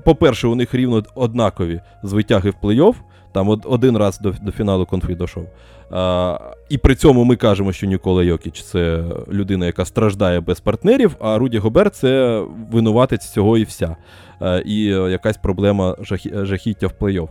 по-перше, 0.05 0.49
у 0.49 0.55
них 0.55 0.74
рівно 0.74 1.03
однакові 1.14 1.80
з 2.03 2.12
витяги 2.12 2.51
в 2.51 2.55
плей-офф, 2.66 2.94
там 3.32 3.49
од- 3.49 3.66
один 3.68 3.96
раз 3.96 4.18
до, 4.20 4.34
до 4.42 4.53
фіналу 4.53 4.86
конфі 4.86 5.14
дійшов. 5.14 5.46
А, 5.90 6.38
і 6.68 6.78
при 6.78 6.94
цьому 6.94 7.24
ми 7.24 7.36
кажемо, 7.36 7.72
що 7.72 7.86
Нікола 7.86 8.22
Йокіч 8.24 8.62
це 8.62 9.05
людина, 9.32 9.66
яка 9.66 9.84
страждає 9.84 10.40
без 10.40 10.61
партнерів, 10.61 11.16
а 11.20 11.38
Руді 11.38 11.59
Гобер 11.59 11.90
це 11.90 12.42
винуватець 12.72 13.32
цього 13.32 13.59
і 13.59 13.62
вся. 13.64 13.96
Е, 14.42 14.62
і 14.66 14.86
е, 14.92 15.11
якась 15.11 15.36
проблема 15.36 15.92
жахі- 16.01 16.44
жахіття 16.44 16.86
в 16.86 16.92
плей-офф. 17.01 17.28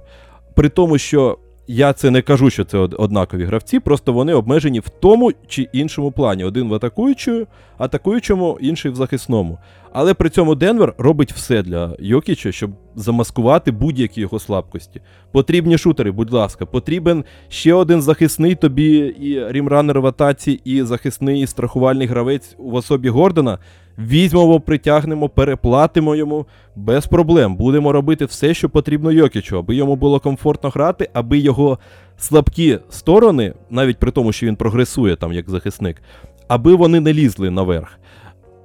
При 0.55 0.69
тому, 0.69 0.97
що 0.97 1.37
я 1.67 1.93
це 1.93 2.11
не 2.11 2.21
кажу, 2.21 2.49
що 2.49 2.63
це 2.63 2.77
однакові 2.77 3.43
гравці, 3.43 3.79
просто 3.79 4.13
вони 4.13 4.33
обмежені 4.33 4.79
в 4.79 4.89
тому 4.89 5.31
чи 5.47 5.67
іншому 5.73 6.11
плані. 6.11 6.43
Один 6.43 6.69
в 6.69 6.73
атакуючому, 6.73 7.47
атакуючому, 7.77 8.57
інший 8.61 8.91
в 8.91 8.95
захисному. 8.95 9.57
Але 9.91 10.13
при 10.13 10.29
цьому 10.29 10.55
Денвер 10.55 10.93
робить 10.97 11.31
все 11.31 11.63
для 11.63 11.95
Йокіча, 11.99 12.51
щоб 12.51 12.71
замаскувати 12.95 13.71
будь-які 13.71 14.21
його 14.21 14.39
слабкості. 14.39 15.01
Потрібні 15.31 15.77
шутери, 15.77 16.11
будь 16.11 16.33
ласка, 16.33 16.65
потрібен 16.65 17.23
ще 17.49 17.73
один 17.73 18.01
захисний 18.01 18.55
тобі 18.55 18.97
і 18.97 19.51
рімранер 19.51 20.01
в 20.01 20.05
атаці, 20.05 20.61
і 20.65 20.83
захисний 20.83 21.41
і 21.41 21.47
страхувальний 21.47 22.07
гравець 22.07 22.55
в 22.57 22.73
особі 22.73 23.09
Гордона. 23.09 23.57
Візьмемо, 23.99 24.59
притягнемо, 24.59 25.29
переплатимо 25.29 26.15
йому 26.15 26.45
без 26.75 27.07
проблем. 27.07 27.55
Будемо 27.55 27.91
робити 27.91 28.25
все, 28.25 28.53
що 28.53 28.69
потрібно 28.69 29.11
Йокічу, 29.11 29.57
аби 29.57 29.75
йому 29.75 29.95
було 29.95 30.19
комфортно 30.19 30.69
грати, 30.69 31.09
аби 31.13 31.37
його 31.37 31.79
слабкі 32.17 32.79
сторони, 32.89 33.53
навіть 33.69 33.97
при 33.97 34.11
тому, 34.11 34.31
що 34.31 34.45
він 34.45 34.55
прогресує 34.55 35.15
там 35.15 35.33
як 35.33 35.49
захисник, 35.49 36.01
аби 36.47 36.75
вони 36.75 36.99
не 36.99 37.13
лізли 37.13 37.49
наверх. 37.49 37.99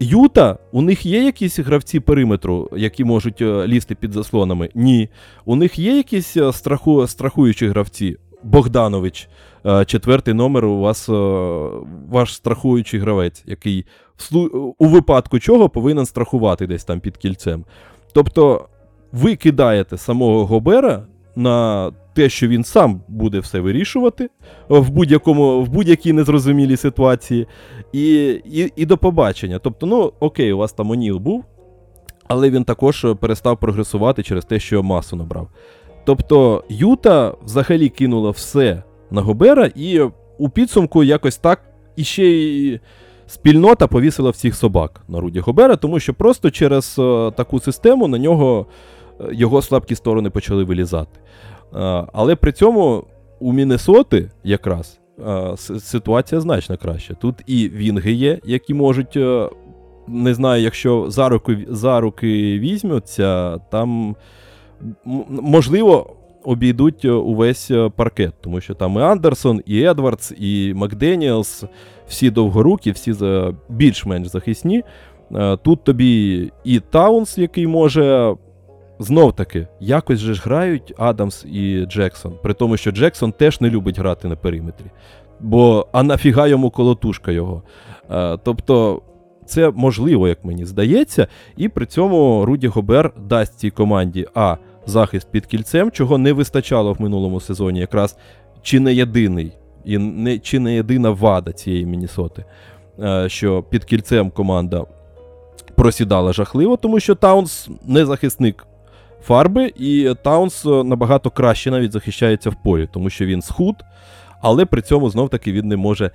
Юта, 0.01 0.59
у 0.73 0.83
них 0.83 1.07
є 1.07 1.25
якісь 1.25 1.59
гравці 1.59 2.01
периметру, 2.01 2.69
які 2.77 3.05
можуть 3.05 3.41
е, 3.43 3.67
лізти 3.67 3.95
під 3.95 4.13
заслонами? 4.13 4.69
Ні. 4.75 5.09
У 5.45 5.57
них 5.57 5.79
є 5.79 5.97
якісь 5.97 6.37
е, 6.37 6.53
страху, 6.53 7.07
страхуючі 7.07 7.69
гравці? 7.69 8.17
Богданович, 8.43 9.29
е, 9.67 9.85
четвертий 9.85 10.35
номер 10.35 10.65
у 10.65 10.81
вас 10.81 11.09
е, 11.09 11.13
ваш 12.09 12.35
страхуючий 12.35 13.01
гравець, 13.01 13.43
який 13.47 13.87
у 14.79 14.87
випадку 14.87 15.39
чого 15.39 15.69
повинен 15.69 16.07
страхувати 16.07 16.67
десь 16.67 16.85
там 16.85 17.01
під 17.01 17.17
кільцем. 17.17 17.65
Тобто 18.13 18.69
ви 19.13 19.37
кидаєте 19.37 19.99
самого 19.99 20.47
Гобера 20.47 21.07
на 21.37 21.91
те, 22.15 22.29
що 22.29 22.49
він 22.49 22.65
сам 22.65 23.01
буде 23.09 23.39
все 23.39 23.61
вирішувати 23.61 24.31
в 24.69 24.91
будь-якому 24.91 25.63
в 25.63 25.69
будь-якій 25.69 26.13
незрозумілій 26.13 26.77
ситуації, 26.77 27.47
і, 27.93 28.31
і, 28.31 28.73
і 28.77 28.87
до 28.87 28.99
побачення. 28.99 29.59
Тобто, 29.59 29.87
ну 29.87 30.13
окей, 30.21 30.53
у 30.53 30.59
вас 30.59 30.73
там 30.73 30.91
Оніл 30.91 31.19
був, 31.19 31.45
але 32.29 32.51
він 32.51 32.65
також 32.65 33.07
перестав 33.21 33.61
прогресувати 33.61 34.23
через 34.23 34.45
те, 34.45 34.59
що 34.59 34.83
масу 34.83 35.17
набрав. 35.17 35.49
Тобто, 36.05 36.65
Юта 36.69 37.35
взагалі 37.45 37.89
кинула 37.89 38.31
все 38.31 38.83
на 39.11 39.23
Гобера, 39.23 39.71
і 39.75 40.01
у 40.39 40.49
підсумку 40.49 41.05
якось 41.05 41.37
так 41.37 41.61
іще 41.97 42.25
й 42.25 42.81
спільнота 43.27 43.87
повісила 43.87 44.31
всіх 44.31 44.55
собак 44.55 45.05
на 45.09 45.21
Руді 45.21 45.41
Гобера, 45.41 45.77
тому 45.77 46.01
що 46.01 46.15
просто 46.15 46.51
через 46.51 46.97
е, 46.99 47.31
таку 47.37 47.61
систему 47.61 48.09
на 48.09 48.19
нього 48.19 48.67
е, 49.21 49.25
його 49.33 49.63
слабкі 49.63 49.95
сторони 49.95 50.31
почали 50.31 50.65
вилізати. 50.65 51.21
Е, 51.75 52.07
але 52.13 52.37
при 52.37 52.53
цьому 52.53 53.05
у 53.41 53.53
Міннесоти 53.53 54.31
якраз 54.45 54.99
ситуація 55.79 56.41
значно 56.41 56.77
краща. 56.77 57.15
Тут 57.15 57.35
і 57.47 57.69
Вінги 57.69 58.13
є, 58.13 58.39
які 58.45 58.75
можуть. 58.75 59.19
Не 60.09 60.35
знаю, 60.35 60.63
якщо 60.63 61.05
за 61.09 61.29
руки, 61.29 61.67
за 61.69 62.01
руки 62.01 62.59
візьмуться, 62.59 63.59
там 63.59 64.17
можливо 65.29 66.17
обійдуть 66.45 67.05
е, 67.05 67.11
увесь 67.11 67.71
е, 67.71 67.91
паркет, 67.97 68.33
тому 68.41 68.61
що 68.61 68.75
там 68.75 68.97
і 68.97 69.01
Андерсон, 69.01 69.63
і 69.67 69.83
Едвардс, 69.83 70.33
і 70.39 70.75
Макденіелс, 70.75 71.65
всі 72.09 72.31
довгорукі, 72.31 72.91
всі 72.91 73.15
більш-менш 73.69 74.29
захисні. 74.29 74.83
Е, 75.35 75.57
Тут 75.57 75.85
тобі 75.85 76.53
і 76.65 76.81
Таунс, 76.81 77.39
який 77.39 77.67
може. 77.67 78.35
Знов 78.99 79.33
таки, 79.33 79.69
якось 79.81 80.19
же 80.19 80.35
ж 80.35 80.43
грають 80.45 80.95
Адамс 80.99 81.45
і 81.45 81.87
Джексон, 81.87 82.33
при 82.43 82.55
тому, 82.55 82.77
що 82.77 82.91
Джексон 82.91 83.33
теж 83.33 83.61
не 83.61 83.71
любить 83.71 83.99
грати 83.99 84.29
на 84.29 84.37
периметрі. 84.37 84.85
Бо 85.41 85.87
а 85.93 86.03
нафіга 86.03 86.47
йому 86.47 86.71
колотушка 86.71 87.33
його. 87.33 87.63
Е, 88.11 88.39
тобто, 88.45 89.03
це 89.47 89.71
можливо, 89.71 90.29
як 90.29 90.45
мені 90.45 90.65
здається, 90.65 91.27
і 91.57 91.69
при 91.69 91.87
цьому 91.87 92.45
Руді 92.45 92.69
Гобер 92.69 93.13
дасть 93.29 93.59
цій 93.59 93.71
команді 93.71 94.27
А 94.35 94.57
захист 94.87 95.29
під 95.31 95.47
кільцем, 95.47 95.91
чого 95.91 96.19
не 96.19 96.33
вистачало 96.33 96.93
в 96.93 97.01
минулому 97.01 97.41
сезоні, 97.41 97.81
якраз 97.81 98.17
чи 98.63 98.81
не 98.81 98.95
єдиний, 98.95 99.53
і 99.85 99.99
не, 99.99 100.39
чи 100.39 100.59
не 100.59 100.75
єдина 100.75 101.11
вада 101.11 101.53
цієї 101.53 101.87
Мінісоти, 101.87 102.45
е, 102.99 103.29
що 103.29 103.63
під 103.63 103.85
кільцем 103.85 104.31
команда 104.31 104.85
просідала 105.75 106.33
жахливо, 106.33 106.77
тому 106.77 107.01
що 107.01 107.15
Таунс 107.15 107.69
не 107.87 108.07
захисник 108.07 108.67
фарби, 109.23 109.73
і 109.77 110.15
Таунс 110.23 110.67
е, 110.67 110.85
набагато 110.85 111.31
краще 111.31 111.71
навіть 111.71 111.93
захищається 111.93 112.51
в 112.51 112.55
полі, 112.65 112.89
тому 112.93 113.11
що 113.11 113.27
він 113.27 113.43
схуд, 113.43 113.77
але 114.43 114.65
при 114.65 114.83
цьому 114.83 115.11
знов-таки 115.11 115.53
він 115.53 115.69
не 115.69 115.77
може. 115.77 116.11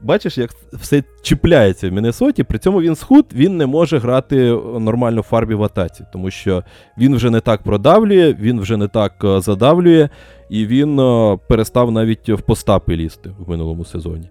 Бачиш, 0.00 0.38
як 0.38 0.50
все 0.72 1.02
чіпляється 1.22 1.88
в 1.90 1.92
Міннесоті, 1.92 2.44
при 2.44 2.58
цьому 2.58 2.80
він 2.80 2.96
схуд, 2.96 3.26
він 3.34 3.56
не 3.56 3.66
може 3.66 3.98
грати 3.98 4.58
нормально 4.80 5.20
в 5.20 5.24
фарбі 5.24 5.54
в 5.54 5.62
атаці, 5.62 6.04
тому 6.12 6.30
що 6.30 6.64
він 6.98 7.16
вже 7.16 7.30
не 7.30 7.40
так 7.40 7.62
продавлює, 7.62 8.36
він 8.40 8.60
вже 8.60 8.76
не 8.76 8.88
так 8.88 9.24
е, 9.24 9.40
задавлює, 9.40 10.08
і 10.50 10.66
він 10.66 11.00
е, 11.00 11.38
перестав 11.48 11.90
навіть 11.90 12.28
в 12.28 12.40
постапи 12.40 12.96
лізти 12.96 13.30
в 13.38 13.50
минулому 13.50 13.84
сезоні. 13.84 14.28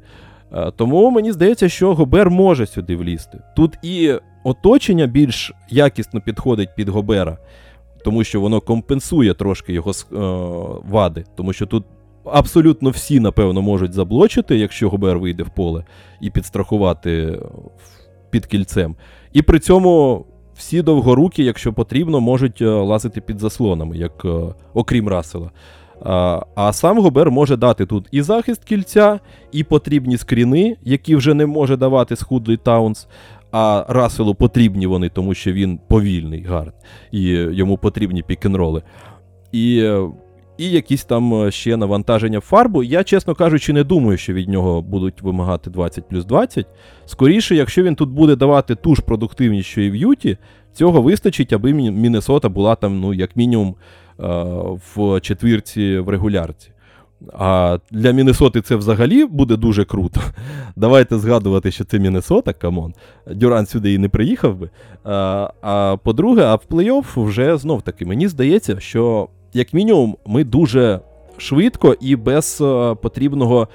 Е, 0.53 0.71
Тому 0.75 1.11
мені 1.11 1.31
здається, 1.31 1.69
що 1.69 1.93
Гобер 1.93 2.29
може 2.29 2.65
сюди 2.65 2.95
влізти. 2.95 3.39
Тут 3.55 3.77
і 3.83 4.13
оточення 4.43 5.07
більш 5.07 5.51
якісно 5.69 6.21
підходить 6.21 6.75
під 6.75 6.89
Гобера, 6.89 7.37
тому 8.03 8.23
що 8.23 8.41
воно 8.41 8.61
компенсує 8.61 9.33
трошки 9.33 9.73
його 9.73 9.91
вади, 10.89 11.23
тому 11.35 11.53
що 11.53 11.65
тут 11.65 11.83
абсолютно 12.25 12.89
всі, 12.89 13.19
напевно, 13.19 13.61
можуть 13.61 13.93
заблочити, 13.93 14.57
якщо 14.57 14.89
Гобер 14.89 15.19
вийде 15.19 15.43
в 15.43 15.49
поле, 15.49 15.83
і 16.21 16.29
підстрахувати 16.29 17.39
під 18.29 18.45
кільцем. 18.45 18.95
І 19.33 19.41
при 19.41 19.59
цьому 19.59 20.25
всі 20.55 20.81
довгорукі, 20.81 21.43
якщо 21.43 21.73
потрібно, 21.73 22.21
можуть 22.21 22.61
е, 22.61 22.65
лазити 22.65 23.21
під 23.21 23.39
заслонами, 23.39 23.97
як 23.97 24.25
е, 24.25 24.55
окрім 24.73 25.09
Расела. 25.09 25.51
А, 26.01 26.41
а 26.55 26.73
сам 26.73 26.99
Гобер 26.99 27.31
може 27.31 27.57
дати 27.57 27.85
тут 27.85 28.07
і 28.11 28.21
захист 28.21 28.63
кільця, 28.63 29.19
і 29.51 29.63
потрібні 29.63 30.17
скріни, 30.17 30.77
які 30.83 31.15
вже 31.15 31.33
не 31.33 31.45
може 31.45 31.77
давати 31.77 32.15
схудлий 32.15 32.57
Таунс. 32.57 33.07
А 33.51 33.85
Раселу 33.89 34.35
потрібні 34.35 34.87
вони, 34.87 35.09
тому 35.09 35.33
що 35.33 35.53
він 35.53 35.79
повільний 35.87 36.43
гард, 36.43 36.73
і 37.11 37.21
йому 37.29 37.77
потрібні 37.77 38.23
пік-н-роли. 38.23 38.81
І, 39.51 39.79
е, 39.79 40.09
і 40.57 40.69
якісь 40.69 41.05
там 41.05 41.33
е, 41.33 41.51
ще 41.51 41.77
навантаження 41.77 42.39
фарбу. 42.39 42.83
Я, 42.83 43.03
чесно 43.03 43.35
кажучи, 43.35 43.73
не 43.73 43.83
думаю, 43.83 44.17
що 44.17 44.33
від 44.33 44.49
нього 44.49 44.81
будуть 44.81 45.21
вимагати 45.21 45.69
20 45.69 46.09
плюс 46.09 46.25
20. 46.25 46.67
Скоріше, 47.05 47.55
якщо 47.55 47.83
він 47.83 47.95
тут 47.95 48.09
буде 48.09 48.35
давати 48.35 48.75
ту 48.75 48.95
ж 48.95 49.01
продуктивність, 49.01 49.69
що 49.69 49.81
і 49.81 49.91
в 49.91 49.95
Юті, 49.95 50.37
цього 50.73 51.01
вистачить, 51.01 51.53
аби 51.53 51.73
Міннесота 51.73 52.49
була 52.49 52.75
там, 52.75 52.99
ну, 52.99 53.13
як 53.13 53.35
мінімум, 53.35 53.75
е, 54.19 54.25
в 54.95 55.19
четвірці 55.19 55.99
в 55.99 56.09
регулярці. 56.09 56.69
А 57.33 57.77
для 57.91 58.11
Міннесоти 58.11 58.61
це 58.61 58.75
взагалі 58.75 59.25
буде 59.25 59.55
дуже 59.55 59.85
круто. 59.85 60.21
Давайте 60.75 61.17
згадувати, 61.17 61.71
що 61.71 61.85
це 61.85 61.99
Міннесота, 61.99 62.53
come 62.53 62.76
on. 62.76 62.93
Дюран 63.27 63.65
сюди 63.65 63.93
і 63.93 63.97
не 63.97 64.09
приїхав 64.09 64.55
би. 64.55 64.69
А, 65.03 65.49
а 65.61 65.97
по-друге, 66.03 66.43
а 66.43 66.55
в 66.55 66.63
плей-офф 66.69 67.25
вже 67.25 67.57
знов 67.57 67.81
таки, 67.81 68.05
мені 68.05 68.27
здається, 68.27 68.79
що 68.79 69.29
як 69.53 69.73
мінімум 69.73 70.17
ми 70.25 70.43
дуже 70.43 70.99
швидко 71.37 71.95
і 72.01 72.15
без 72.15 72.61
е, 72.61 72.95
потрібного 72.95 73.67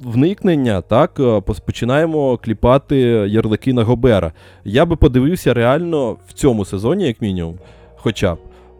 вникнення, 0.00 0.80
так, 0.80 1.20
е, 1.20 1.40
починаємо 1.40 2.36
кліпати 2.36 2.96
ярлики 3.28 3.72
на 3.72 3.84
Гобера. 3.84 4.32
Я 4.64 4.86
би 4.86 4.96
подивився 4.96 5.54
реально 5.54 6.16
в 6.28 6.32
цьому 6.32 6.64
сезоні, 6.64 7.06
як 7.06 7.22
мінімум, 7.22 7.58
хоча 7.96 8.34
б. 8.34 8.38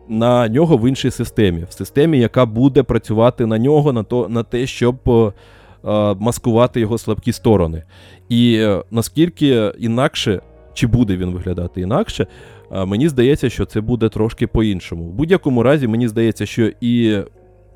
На 0.08 0.48
нього 0.48 0.76
в 0.76 0.88
іншій 0.88 1.10
системі, 1.10 1.64
в 1.68 1.72
системі, 1.72 2.18
яка 2.18 2.46
буде 2.46 2.82
працювати 2.82 3.46
на 3.46 3.58
нього, 3.58 3.92
на, 3.92 4.02
то, 4.02 4.28
на 4.28 4.42
те, 4.42 4.66
щоб 4.66 4.96
е, 5.06 5.10
е, 5.10 5.32
маскувати 6.14 6.80
його 6.80 6.98
слабкі 6.98 7.32
сторони. 7.32 7.82
І 8.28 8.56
е, 8.60 8.82
наскільки 8.90 9.72
інакше, 9.78 10.40
чи 10.74 10.86
буде 10.86 11.16
він 11.16 11.30
виглядати 11.30 11.80
інакше, 11.80 12.26
мені 12.70 13.08
здається, 13.08 13.50
що 13.50 13.64
це 13.64 13.80
буде 13.80 14.08
трошки 14.08 14.46
по-іншому. 14.46 15.04
В 15.04 15.12
будь-якому 15.12 15.62
разі, 15.62 15.88
мені 15.88 16.08
здається, 16.08 16.46
що 16.46 16.70
і 16.80 17.18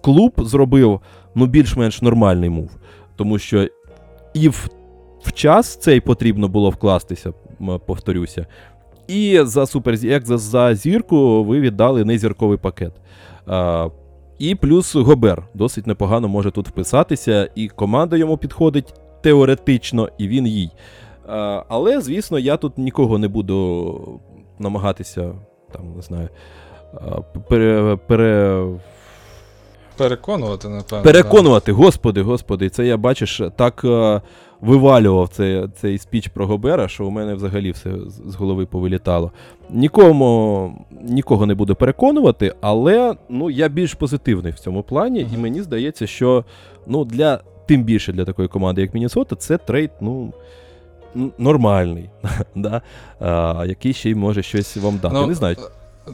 клуб 0.00 0.32
зробив 0.38 1.00
ну, 1.34 1.46
більш-менш 1.46 2.02
нормальний 2.02 2.50
мув. 2.50 2.70
Тому 3.16 3.38
що 3.38 3.68
і 4.34 4.48
в, 4.48 4.68
в 5.22 5.32
час 5.32 5.76
цей 5.76 6.00
потрібно 6.00 6.48
було 6.48 6.70
вкластися, 6.70 7.32
повторюся. 7.86 8.46
І 9.08 9.40
за 9.42 9.66
супер, 9.66 9.94
як 9.94 10.26
за, 10.26 10.38
за 10.38 10.74
зірку 10.74 11.44
ви 11.44 11.60
віддали 11.60 12.04
незірковий 12.04 12.58
пакет. 12.58 12.92
А, 13.46 13.88
і 14.38 14.54
плюс 14.54 14.94
Гобер 14.94 15.42
досить 15.54 15.86
непогано 15.86 16.28
може 16.28 16.50
тут 16.50 16.68
вписатися, 16.68 17.50
і 17.54 17.68
команда 17.68 18.16
йому 18.16 18.36
підходить 18.36 18.94
теоретично, 19.22 20.08
і 20.18 20.28
він 20.28 20.46
їй. 20.46 20.70
А, 21.28 21.64
але, 21.68 22.00
звісно, 22.00 22.38
я 22.38 22.56
тут 22.56 22.78
нікого 22.78 23.18
не 23.18 23.28
буду 23.28 24.20
намагатися, 24.60 25.32
там, 25.72 25.96
не 25.96 26.02
знаю, 26.02 26.28
пере, 27.48 27.96
пере, 28.06 28.66
Переконувати, 30.00 30.68
напевно. 30.68 31.04
Переконувати, 31.04 31.72
господи, 31.72 32.22
господи, 32.22 32.68
це 32.68 32.86
я 32.86 32.96
бачиш, 32.96 33.40
так 33.56 33.84
е, 33.84 34.20
вивалював 34.60 35.28
цей, 35.28 35.68
цей 35.76 35.98
спіч 35.98 36.28
про 36.28 36.46
Гобера, 36.46 36.88
що 36.88 37.06
у 37.06 37.10
мене 37.10 37.34
взагалі 37.34 37.70
все 37.70 37.90
з 38.26 38.34
голови 38.34 38.66
повилітало. 38.66 39.30
Нікому, 39.70 40.86
нікого 41.02 41.46
не 41.46 41.54
буду 41.54 41.74
переконувати, 41.74 42.54
але 42.60 43.14
ну, 43.28 43.50
я 43.50 43.68
більш 43.68 43.94
позитивний 43.94 44.52
в 44.52 44.58
цьому 44.58 44.82
плані, 44.82 45.26
і 45.34 45.38
мені 45.38 45.62
здається, 45.62 46.06
що 46.06 46.44
ну, 46.86 47.04
для, 47.04 47.40
тим 47.66 47.84
більше 47.84 48.12
для 48.12 48.24
такої 48.24 48.48
команди, 48.48 48.80
як 48.80 48.94
Міннесота, 48.94 49.36
це 49.36 49.58
трейд, 49.58 49.90
ну. 50.00 50.32
Нормальний, 51.38 52.10
да? 52.54 52.82
а, 53.20 53.64
який 53.66 53.92
ще 53.92 54.10
й 54.10 54.14
може 54.14 54.42
щось 54.42 54.76
вам 54.76 54.98
дати. 54.98 55.14
Ну, 55.14 55.26
не 55.26 55.34
знаю. 55.34 55.56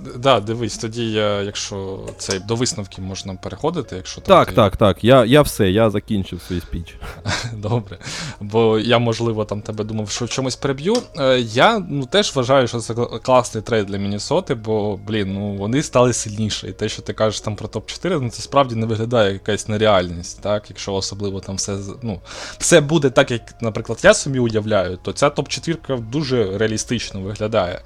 Так, 0.05 0.19
да, 0.19 0.41
дивись, 0.41 0.79
тоді 0.79 1.11
я, 1.13 1.43
якщо 1.43 2.01
цей 2.19 2.39
до 2.39 2.55
висновків 2.55 3.05
можна 3.05 3.35
переходити, 3.35 3.97
якщо 3.97 4.21
там 4.21 4.37
Так, 4.39 4.49
ти- 4.49 4.55
так, 4.55 4.77
так. 4.77 5.05
Я, 5.05 5.25
я 5.25 5.43
все, 5.43 5.71
я 5.71 5.91
закінчив 5.91 6.41
свій 6.49 6.61
спіч. 6.61 6.95
Добре. 7.53 7.99
Бо 8.41 8.79
я, 8.79 8.99
можливо, 8.99 9.45
там 9.45 9.63
тебе 9.63 9.85
думав, 9.85 10.11
що 10.11 10.25
в 10.25 10.29
чомусь 10.29 10.57
переб'ю. 10.57 10.97
Е, 11.19 11.41
я 11.41 11.79
ну, 11.89 12.07
теж 12.07 12.35
вважаю, 12.35 12.69
що 12.69 12.79
це 12.79 12.95
класний 13.23 13.63
трейд 13.63 13.87
для 13.87 13.97
Міннесоти, 13.99 14.55
бо, 14.55 14.97
блін, 14.97 15.35
ну 15.35 15.55
вони 15.55 15.83
стали 15.83 16.13
сильніше. 16.13 16.69
І 16.69 16.73
те, 16.73 16.89
що 16.89 17.03
ти 17.03 17.13
кажеш 17.13 17.41
там 17.41 17.57
про 17.57 17.69
топ-4, 17.69 18.21
ну 18.23 18.31
це 18.31 18.43
справді 18.43 18.75
не 18.75 18.87
виглядає 18.87 19.33
якась 19.33 19.69
нереальність, 19.69 20.41
так? 20.41 20.71
Якщо 20.71 20.95
особливо 20.95 21.41
там 21.41 21.57
все, 21.57 21.77
ну, 22.03 22.21
все 22.59 22.81
буде 22.81 23.11
так, 23.11 23.31
як, 23.31 23.63
наприклад, 23.63 23.99
я 24.03 24.15
собі 24.15 24.39
уявляю, 24.39 24.99
то 25.03 25.13
ця 25.13 25.29
топ-4 25.29 26.01
дуже 26.11 26.59
реалістично 26.59 27.21
виглядає. 27.21 27.81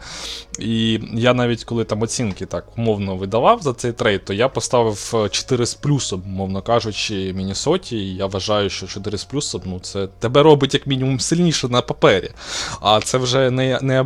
І 0.59 1.01
я 1.15 1.35
навіть 1.35 1.65
коли 1.65 1.85
там 1.85 2.00
оцінки 2.03 2.47
так 2.47 2.79
умовно 2.79 3.17
видавав 3.17 3.63
за 3.63 3.73
цей 3.73 3.93
трейд, 3.93 4.25
то 4.25 4.33
я 4.33 4.49
поставив 4.49 5.13
е, 5.15 5.29
4 5.29 5.67
з 5.67 5.75
плюсом, 5.75 6.23
умовно 6.27 6.63
кажучи, 6.63 7.33
Міннесоті. 7.33 7.97
І 7.97 8.17
я 8.17 8.27
вважаю, 8.27 8.71
що 8.71 8.87
4 8.87 9.19
з 9.19 9.25
плюсом 9.25 9.63
ну, 9.65 9.81
це 9.81 10.07
тебе 10.07 10.43
робить 10.43 10.75
як 10.75 10.87
мінімум 10.87 11.21
сильніше 11.21 11.69
на 11.69 11.83
папері. 11.83 12.31
А 12.81 13.01
це 13.01 13.19
вже 13.19 13.51
не, 13.51 13.79
не. 13.83 14.05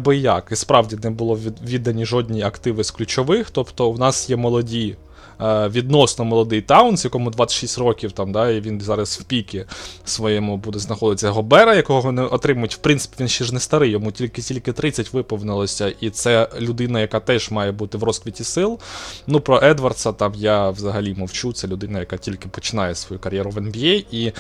І 0.51 0.57
справді 0.57 0.99
не 1.03 1.11
було 1.11 1.36
від, 1.36 1.61
віддані 1.70 2.05
жодні 2.07 2.42
активи 2.42 2.84
з 2.84 2.90
ключових. 2.90 3.51
Тобто, 3.51 3.90
в 3.90 3.99
нас 3.99 4.30
є 4.30 4.36
молоді. 4.36 4.97
Е, 5.41 5.68
Відносно 5.68 6.24
молодий 6.24 6.62
Таунс, 6.62 7.05
якому 7.05 7.30
26 7.30 7.78
років, 7.78 8.12
там, 8.12 8.32
да, 8.32 8.51
і 8.51 8.61
він 8.61 8.80
зараз 8.80 9.18
в 9.20 9.24
пікі 9.24 9.64
своєму 10.05 10.57
буде 10.57 10.78
знаходитися 10.78 11.30
Гобера, 11.30 11.74
якого 11.74 12.12
не 12.12 12.22
отримують. 12.22 12.74
В 12.74 12.78
принципі, 12.78 13.16
він 13.20 13.28
ще 13.28 13.45
ж 13.45 13.55
не 13.55 13.61
старий, 13.61 13.91
йому 13.91 14.12
тільки 14.12 14.43
тільки 14.43 14.72
30 14.72 15.12
виповнилося, 15.12 15.93
і 16.01 16.11
це 16.11 16.49
людина, 16.61 17.01
яка 17.01 17.20
теж 17.20 17.51
має 17.51 17.72
бути 17.72 17.99
в 17.99 18.03
розквіті 18.03 18.45
сил. 18.45 18.78
Ну, 19.26 19.41
про 19.41 19.61
Едвардса 19.62 20.12
там 20.12 20.32
я 20.37 20.70
взагалі 20.70 21.14
мовчу. 21.14 21.53
Це 21.53 21.68
людина, 21.68 21.99
яка 21.99 22.16
тільки 22.16 22.49
починає 22.49 22.95
свою 22.95 23.20
кар'єру 23.20 23.51
в 23.51 23.59
NBA, 23.59 24.05
і 24.11 24.32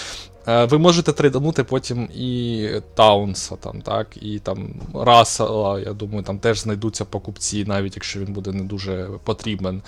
ви 0.46 0.78
можете 0.78 1.12
трейданути 1.12 1.64
потім 1.64 2.08
і 2.14 2.68
Таунса, 2.94 3.56
там, 3.56 3.80
так, 3.80 4.06
і 4.22 4.38
там 4.38 4.74
Рассела, 4.94 5.80
я 5.80 5.92
думаю, 5.92 6.22
там 6.22 6.38
теж 6.38 6.60
знайдуться 6.60 7.04
покупці, 7.04 7.64
навіть 7.64 7.96
якщо 7.96 8.20
він 8.20 8.32
буде 8.32 8.52
не 8.52 8.62
дуже 8.62 9.08
потрібен. 9.24 9.82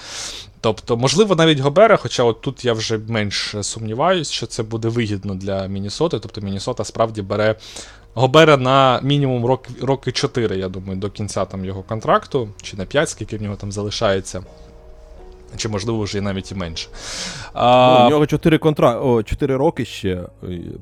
Тобто, 0.60 0.96
можливо, 0.96 1.34
навіть 1.34 1.58
Гобера, 1.58 1.96
хоча 1.96 2.22
от 2.22 2.40
тут 2.40 2.64
я 2.64 2.72
вже 2.72 2.98
менш 2.98 3.54
сумніваюсь, 3.60 4.30
що 4.30 4.46
це 4.46 4.62
буде 4.62 4.88
вигідно 4.88 5.34
для 5.34 5.66
Міннесоти. 5.66 6.18
Тобто 6.18 6.40
Міннесота 6.40 6.84
справді 6.84 7.22
бере 7.22 7.56
Гобера 8.14 8.56
на 8.56 9.00
мінімум 9.02 9.46
рок, 9.46 9.66
роки 9.82 10.12
4, 10.12 10.58
я 10.58 10.68
думаю, 10.68 10.98
до 10.98 11.10
кінця 11.10 11.44
там 11.44 11.64
його 11.64 11.82
контракту, 11.82 12.48
чи 12.62 12.76
на 12.76 12.84
5, 12.84 13.08
скільки 13.08 13.36
в 13.36 13.42
нього 13.42 13.56
там 13.56 13.72
залишається. 13.72 14.42
Чи, 15.56 15.68
можливо, 15.68 16.02
вже 16.02 16.20
навіть 16.20 16.52
і 16.52 16.54
менше. 16.54 16.88
А, 17.52 17.96
Ну, 18.00 18.06
у 18.06 18.10
нього 18.10 18.26
4, 18.26 18.58
контра... 18.58 19.00
О, 19.00 19.22
4 19.22 19.56
роки 19.56 19.84
ще 19.84 20.08
е, 20.10 20.26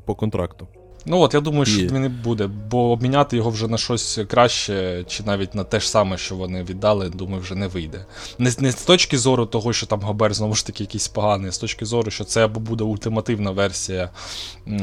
по 0.05 0.15
контракту. 0.15 0.67
Ну 1.07 1.21
от 1.21 1.35
я 1.35 1.41
думаю, 1.41 1.67
що 1.67 1.87
він 1.87 2.05
і 2.05 2.09
буде, 2.09 2.47
бо 2.71 2.91
обміняти 2.91 3.37
його 3.37 3.51
вже 3.51 3.69
на 3.69 3.79
щось 3.79 4.19
краще, 4.29 5.05
чи 5.09 5.23
навіть 5.23 5.55
на 5.55 5.65
те 5.65 5.81
ж 5.81 5.91
саме, 5.91 6.19
що 6.19 6.37
вони 6.37 6.63
віддали, 6.63 7.09
думаю, 7.09 7.43
вже 7.43 7.55
не 7.55 7.67
вийде. 7.67 8.05
Не, 8.39 8.53
не 8.59 8.73
з 8.73 8.83
точки 8.83 9.19
зору 9.19 9.47
того, 9.47 9.73
що 9.73 9.87
там 9.87 10.01
Гобер 10.01 10.35
знову 10.35 10.55
ж 10.55 10.67
таки 10.67 10.83
якийсь 10.83 11.09
поганий, 11.09 11.49
а 11.49 11.53
з 11.53 11.59
точки 11.59 11.85
зору, 11.85 12.11
що 12.11 12.25
це 12.25 12.45
або 12.45 12.61
буде 12.61 12.85
ультимативна 12.85 13.51
версія, 13.51 14.11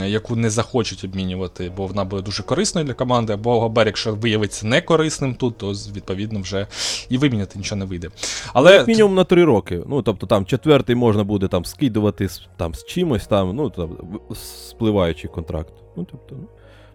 яку 0.06 0.36
не 0.36 0.50
захочуть 0.50 1.04
обмінювати, 1.04 1.72
бо 1.78 1.88
вона 1.88 2.06
буде 2.06 2.22
дуже 2.22 2.44
корисною 2.44 2.88
для 2.88 2.94
команди, 2.94 3.34
або 3.34 3.60
Гобер, 3.60 3.88
якщо 3.88 4.16
виявиться 4.16 4.68
не 4.68 4.82
корисним 4.82 5.36
тут, 5.36 5.58
то 5.58 5.72
відповідно 5.72 6.42
вже 6.42 6.68
і 7.10 7.18
виміняти 7.18 7.60
нічого 7.60 7.80
не 7.80 7.86
вийде. 7.86 8.10
Але 8.54 8.74
Як 8.74 8.88
мінімум 8.88 9.16
на 9.16 9.24
3 9.24 9.44
роки. 9.44 9.84
Ну, 9.88 10.02
тобто 10.02 10.28
там 10.28 10.46
четвертий 10.46 10.96
можна 10.96 11.24
буде 11.24 11.48
там 11.48 11.66
скидувати 11.66 12.30
там, 12.58 12.76
з 12.76 12.86
чимось, 12.86 13.28
там, 13.28 13.56
ну, 13.56 13.70
там, 13.70 13.98
спливаючий 14.70 15.30
контракт. 15.30 15.74
Ну, 15.96 16.08
тобто, 16.12 16.36
ну, 16.36 16.48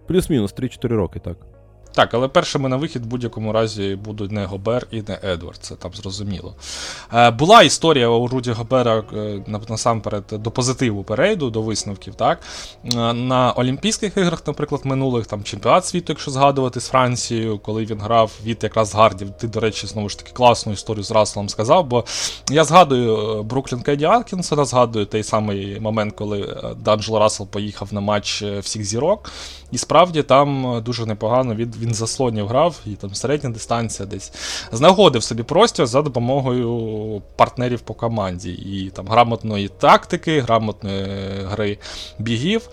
плюс-мінус 0.07 0.55
3-4 0.55 0.88
роки, 0.88 1.20
так. 1.20 1.36
Так, 1.97 2.14
але 2.14 2.28
першими 2.28 2.68
на 2.68 2.76
вихід 2.76 3.03
в 3.03 3.07
будь-якому 3.07 3.53
разі 3.53 3.99
будуть 4.05 4.32
не 4.32 4.44
Гобер 4.44 4.86
і 4.90 5.03
не 5.03 5.18
Едвард, 5.24 5.59
це 5.61 5.74
там 5.74 5.92
зрозуміло. 5.94 6.55
Е, 7.14 7.30
була 7.30 7.62
історія 7.62 8.09
у 8.09 8.28
Руді 8.28 8.53
Гобера 8.53 9.03
е, 9.12 9.42
насамперед 9.68 10.24
до 10.32 10.51
позитиву 10.51 11.05
перейду, 11.05 11.51
до 11.51 11.62
висновків. 11.62 12.14
так. 12.14 12.40
Е, 12.84 13.12
на 13.12 13.53
Олімпійських 13.53 14.16
іграх, 14.16 14.47
наприклад, 14.47 14.80
минулих 14.84 15.26
там 15.26 15.42
чемпіонат 15.42 15.86
світу, 15.86 16.05
якщо 16.09 16.30
згадувати 16.30 16.80
з 16.80 16.88
Францією, 16.88 17.59
коли 17.59 17.84
він 17.84 18.01
грав 18.01 18.32
від 18.44 18.62
якраз 18.62 18.94
гардів. 18.94 19.30
Ти, 19.30 19.49
до 19.49 19.61
речі, 19.61 19.86
знову 19.86 20.09
ж 20.09 20.18
таки 20.18 20.32
класну 20.32 20.72
історію 20.72 21.05
з 21.05 21.11
Расселом 21.11 21.49
сказав, 21.49 21.86
бо 21.86 22.05
я 22.51 22.64
згадую 22.64 23.16
е, 23.16 23.42
Бруклін 23.42 23.80
Кеді 23.80 24.05
Аткінсона, 24.05 24.64
згадую 24.64 25.07
той 25.07 25.22
самий 25.22 25.80
момент, 25.80 26.14
коли 26.16 26.40
е, 26.40 26.74
Данджело 26.84 27.18
Рассел 27.18 27.47
поїхав 27.47 27.94
на 27.94 28.01
матч 28.01 28.42
е, 28.42 28.59
всіх 28.59 28.84
зірок. 28.84 29.32
І 29.73 29.79
справді 29.79 30.23
там 30.23 30.77
е, 30.77 30.81
дуже 30.81 31.07
непогано 31.07 31.55
він, 31.55 31.75
він 31.81 31.95
заслонів 31.95 32.47
грав, 32.47 32.81
і 32.87 32.91
там 32.91 33.14
середня 33.14 33.51
дистанція 33.51 34.09
десь 34.09 34.33
знаходив 34.73 35.23
собі 35.23 35.43
простір 35.43 35.87
за 35.87 36.03
допомогою 36.03 37.23
партнерів 37.37 37.81
по 37.81 37.95
команді. 37.95 38.51
І 38.51 38.91
там 38.91 39.09
грамотної 39.09 39.69
тактики, 39.69 40.41
грамотної 40.41 41.07
гри 41.45 41.79
бігів. 42.19 42.69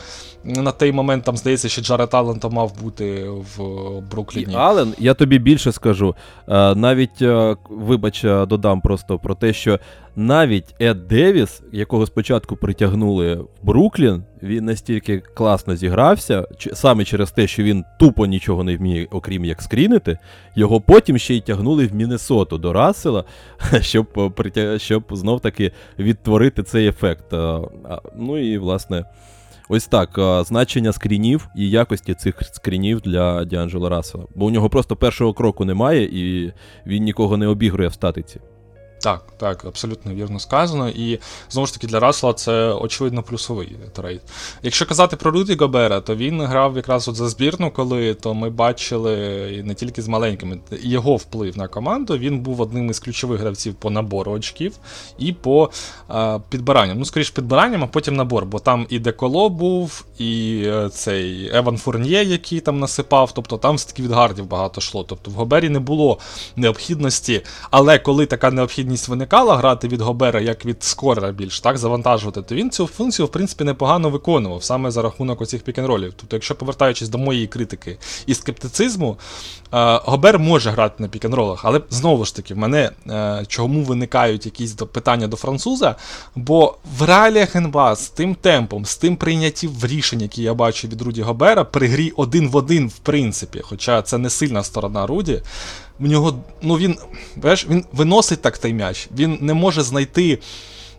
На 0.45 0.71
той 0.71 0.91
момент 0.91 1.23
там 1.23 1.37
здається, 1.37 1.69
що 1.69 1.81
Джаред 1.81 2.09
Аллен 2.13 2.39
то 2.39 2.49
мав 2.49 2.81
бути 2.81 3.25
в 3.29 3.61
І 3.61 4.11
Брукліні. 4.11 4.55
Ален, 4.55 4.93
я 4.97 5.13
тобі 5.13 5.39
більше 5.39 5.71
скажу. 5.71 6.15
Е, 6.47 6.75
навіть, 6.75 7.21
е, 7.21 7.55
вибач, 7.69 8.25
е, 8.25 8.45
додам 8.45 8.81
просто 8.81 9.19
про 9.19 9.35
те, 9.35 9.53
що 9.53 9.79
навіть 10.15 10.75
Ед 10.81 11.07
Девіс, 11.07 11.61
якого 11.71 12.05
спочатку 12.05 12.55
притягнули 12.55 13.35
в 13.35 13.47
Бруклін, 13.63 14.23
він 14.43 14.65
настільки 14.65 15.19
класно 15.19 15.75
зігрався, 15.75 16.47
саме 16.73 17.05
через 17.05 17.31
те, 17.31 17.47
що 17.47 17.63
він 17.63 17.83
тупо 17.99 18.25
нічого 18.25 18.63
не 18.63 18.77
вміє, 18.77 19.07
окрім 19.11 19.45
як 19.45 19.61
скрінити, 19.61 20.17
його 20.55 20.81
потім 20.81 21.17
ще 21.17 21.35
й 21.35 21.41
тягнули 21.41 21.87
в 21.87 21.95
Міннесоту 21.95 22.57
до 22.57 22.73
Рассела, 22.73 23.23
щоб, 23.81 24.07
щоб 24.77 25.03
знов 25.11 25.39
таки 25.39 25.71
відтворити 25.99 26.63
цей 26.63 26.87
ефект. 26.87 27.25
Ну 28.15 28.37
і 28.37 28.57
власне. 28.57 29.05
Ось 29.69 29.87
так, 29.87 30.09
значення 30.45 30.93
скрінів 30.93 31.47
і 31.55 31.69
якості 31.69 32.13
цих 32.13 32.35
скрінів 32.43 33.01
для 33.01 33.45
Діанджела 33.45 33.89
Рассела. 33.89 34.25
Бо 34.35 34.45
у 34.45 34.49
нього 34.49 34.69
просто 34.69 34.95
першого 34.95 35.33
кроку 35.33 35.65
немає, 35.65 36.03
і 36.03 36.53
він 36.85 37.03
нікого 37.03 37.37
не 37.37 37.47
обігрує 37.47 37.89
в 37.89 37.93
статиці. 37.93 38.39
Так, 39.03 39.21
так, 39.37 39.65
абсолютно 39.65 40.13
вірно 40.13 40.39
сказано. 40.39 40.89
І 40.89 41.19
знову 41.49 41.67
ж 41.67 41.73
таки 41.73 41.87
для 41.87 41.99
Расла 41.99 42.33
це 42.33 42.73
очевидно 42.73 43.23
плюсовий 43.23 43.75
трейд. 43.93 44.21
Якщо 44.61 44.85
казати 44.85 45.15
про 45.15 45.31
Руді 45.31 45.55
Гобера, 45.55 46.01
то 46.01 46.15
він 46.15 46.41
грав 46.41 46.75
якраз 46.75 47.07
от 47.07 47.15
за 47.15 47.29
збірну, 47.29 47.71
коли 47.71 48.13
то 48.13 48.33
ми 48.33 48.49
бачили 48.49 49.15
не 49.65 49.73
тільки 49.73 50.01
з 50.01 50.07
маленькими 50.07 50.59
його 50.71 51.15
вплив 51.15 51.57
на 51.57 51.67
команду. 51.67 52.17
Він 52.17 52.39
був 52.39 52.61
одним 52.61 52.89
із 52.89 52.99
ключових 52.99 53.39
гравців 53.39 53.73
по 53.73 53.89
набору 53.89 54.31
очків 54.31 54.73
і 55.17 55.33
по 55.33 55.69
а, 56.07 56.39
підбиранням. 56.49 56.99
Ну, 56.99 57.05
скоріш, 57.05 57.29
підбиранням, 57.29 57.83
а 57.83 57.87
потім 57.87 58.15
набор, 58.15 58.45
бо 58.45 58.59
там 58.59 58.85
і 58.89 58.99
Деколо 58.99 59.49
був, 59.49 60.05
і 60.17 60.63
е, 60.65 60.89
цей 60.89 61.55
Еван 61.55 61.77
Фурньє, 61.77 62.23
який 62.23 62.59
там 62.59 62.79
насипав. 62.79 63.31
Тобто 63.31 63.57
там 63.57 63.75
все-таки 63.75 64.03
від 64.03 64.11
гардів 64.11 64.45
багато 64.45 64.79
йшло. 64.81 65.03
Тобто 65.03 65.31
в 65.31 65.33
Гобері 65.33 65.69
не 65.69 65.79
було 65.79 66.19
необхідності, 66.55 67.41
але 67.71 67.99
коли 67.99 68.25
така 68.25 68.51
необхідність 68.51 68.92
виникала 69.09 69.57
грати 69.57 69.87
від 69.87 70.01
Гобера 70.01 70.39
як 70.39 70.65
від 70.65 70.83
скорера 70.83 71.31
більш 71.31 71.59
так 71.59 71.77
завантажувати, 71.77 72.41
то 72.41 72.55
він 72.55 72.71
цю 72.71 72.87
функцію 72.87 73.25
в 73.25 73.29
принципі 73.29 73.63
непогано 73.63 74.09
виконував 74.09 74.63
саме 74.63 74.91
за 74.91 75.01
рахунок 75.01 75.41
оцих 75.41 75.61
пікенролів. 75.61 76.13
Тобто, 76.15 76.35
якщо 76.35 76.55
повертаючись 76.55 77.09
до 77.09 77.17
моєї 77.17 77.47
критики 77.47 77.97
і 78.25 78.33
скептицизму, 78.33 79.17
е, 79.73 79.99
Гобер 80.05 80.39
може 80.39 80.71
грати 80.71 80.95
на 81.03 81.09
пікенролах, 81.09 81.65
але 81.65 81.81
знову 81.89 82.25
ж 82.25 82.35
таки, 82.35 82.53
в 82.53 82.57
мене 82.57 82.91
е, 83.07 83.43
чому 83.47 83.83
виникають 83.83 84.45
якісь 84.45 84.73
питання 84.73 85.27
до 85.27 85.37
француза? 85.37 85.95
Бо 86.35 86.77
в 86.97 87.03
реаліях 87.03 87.55
НБА 87.55 87.95
з 87.95 88.09
тим 88.09 88.35
темпом, 88.35 88.85
з 88.85 88.97
тим 88.97 89.15
прийняттям 89.15 89.71
рішень, 89.83 90.21
які 90.21 90.43
я 90.43 90.53
бачу 90.53 90.87
від 90.87 91.01
Руді 91.01 91.21
Гобера, 91.21 91.63
при 91.63 91.87
грі 91.87 92.13
один 92.15 92.49
в 92.49 92.55
один, 92.55 92.87
в 92.87 92.97
принципі, 92.97 93.61
хоча 93.63 94.01
це 94.01 94.17
не 94.17 94.29
сильна 94.29 94.63
сторона 94.63 95.07
Руді. 95.07 95.41
В 95.99 96.07
нього, 96.07 96.39
ну 96.61 96.77
він, 96.77 96.97
бачиш, 97.35 97.69
він 97.69 97.85
виносить 97.91 98.41
так 98.41 98.57
той 98.57 98.73
м'яч, 98.73 99.09
він 99.17 99.37
не 99.41 99.53
може 99.53 99.83
знайти. 99.83 100.39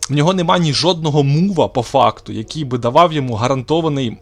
В 0.09 0.13
нього 0.13 0.33
нема 0.33 0.57
ні 0.57 0.73
жодного 0.73 1.23
мува 1.23 1.67
по 1.67 1.81
факту, 1.81 2.31
який 2.33 2.65
би 2.65 2.77
давав 2.77 3.13
йому 3.13 3.35
гарантований. 3.35 4.17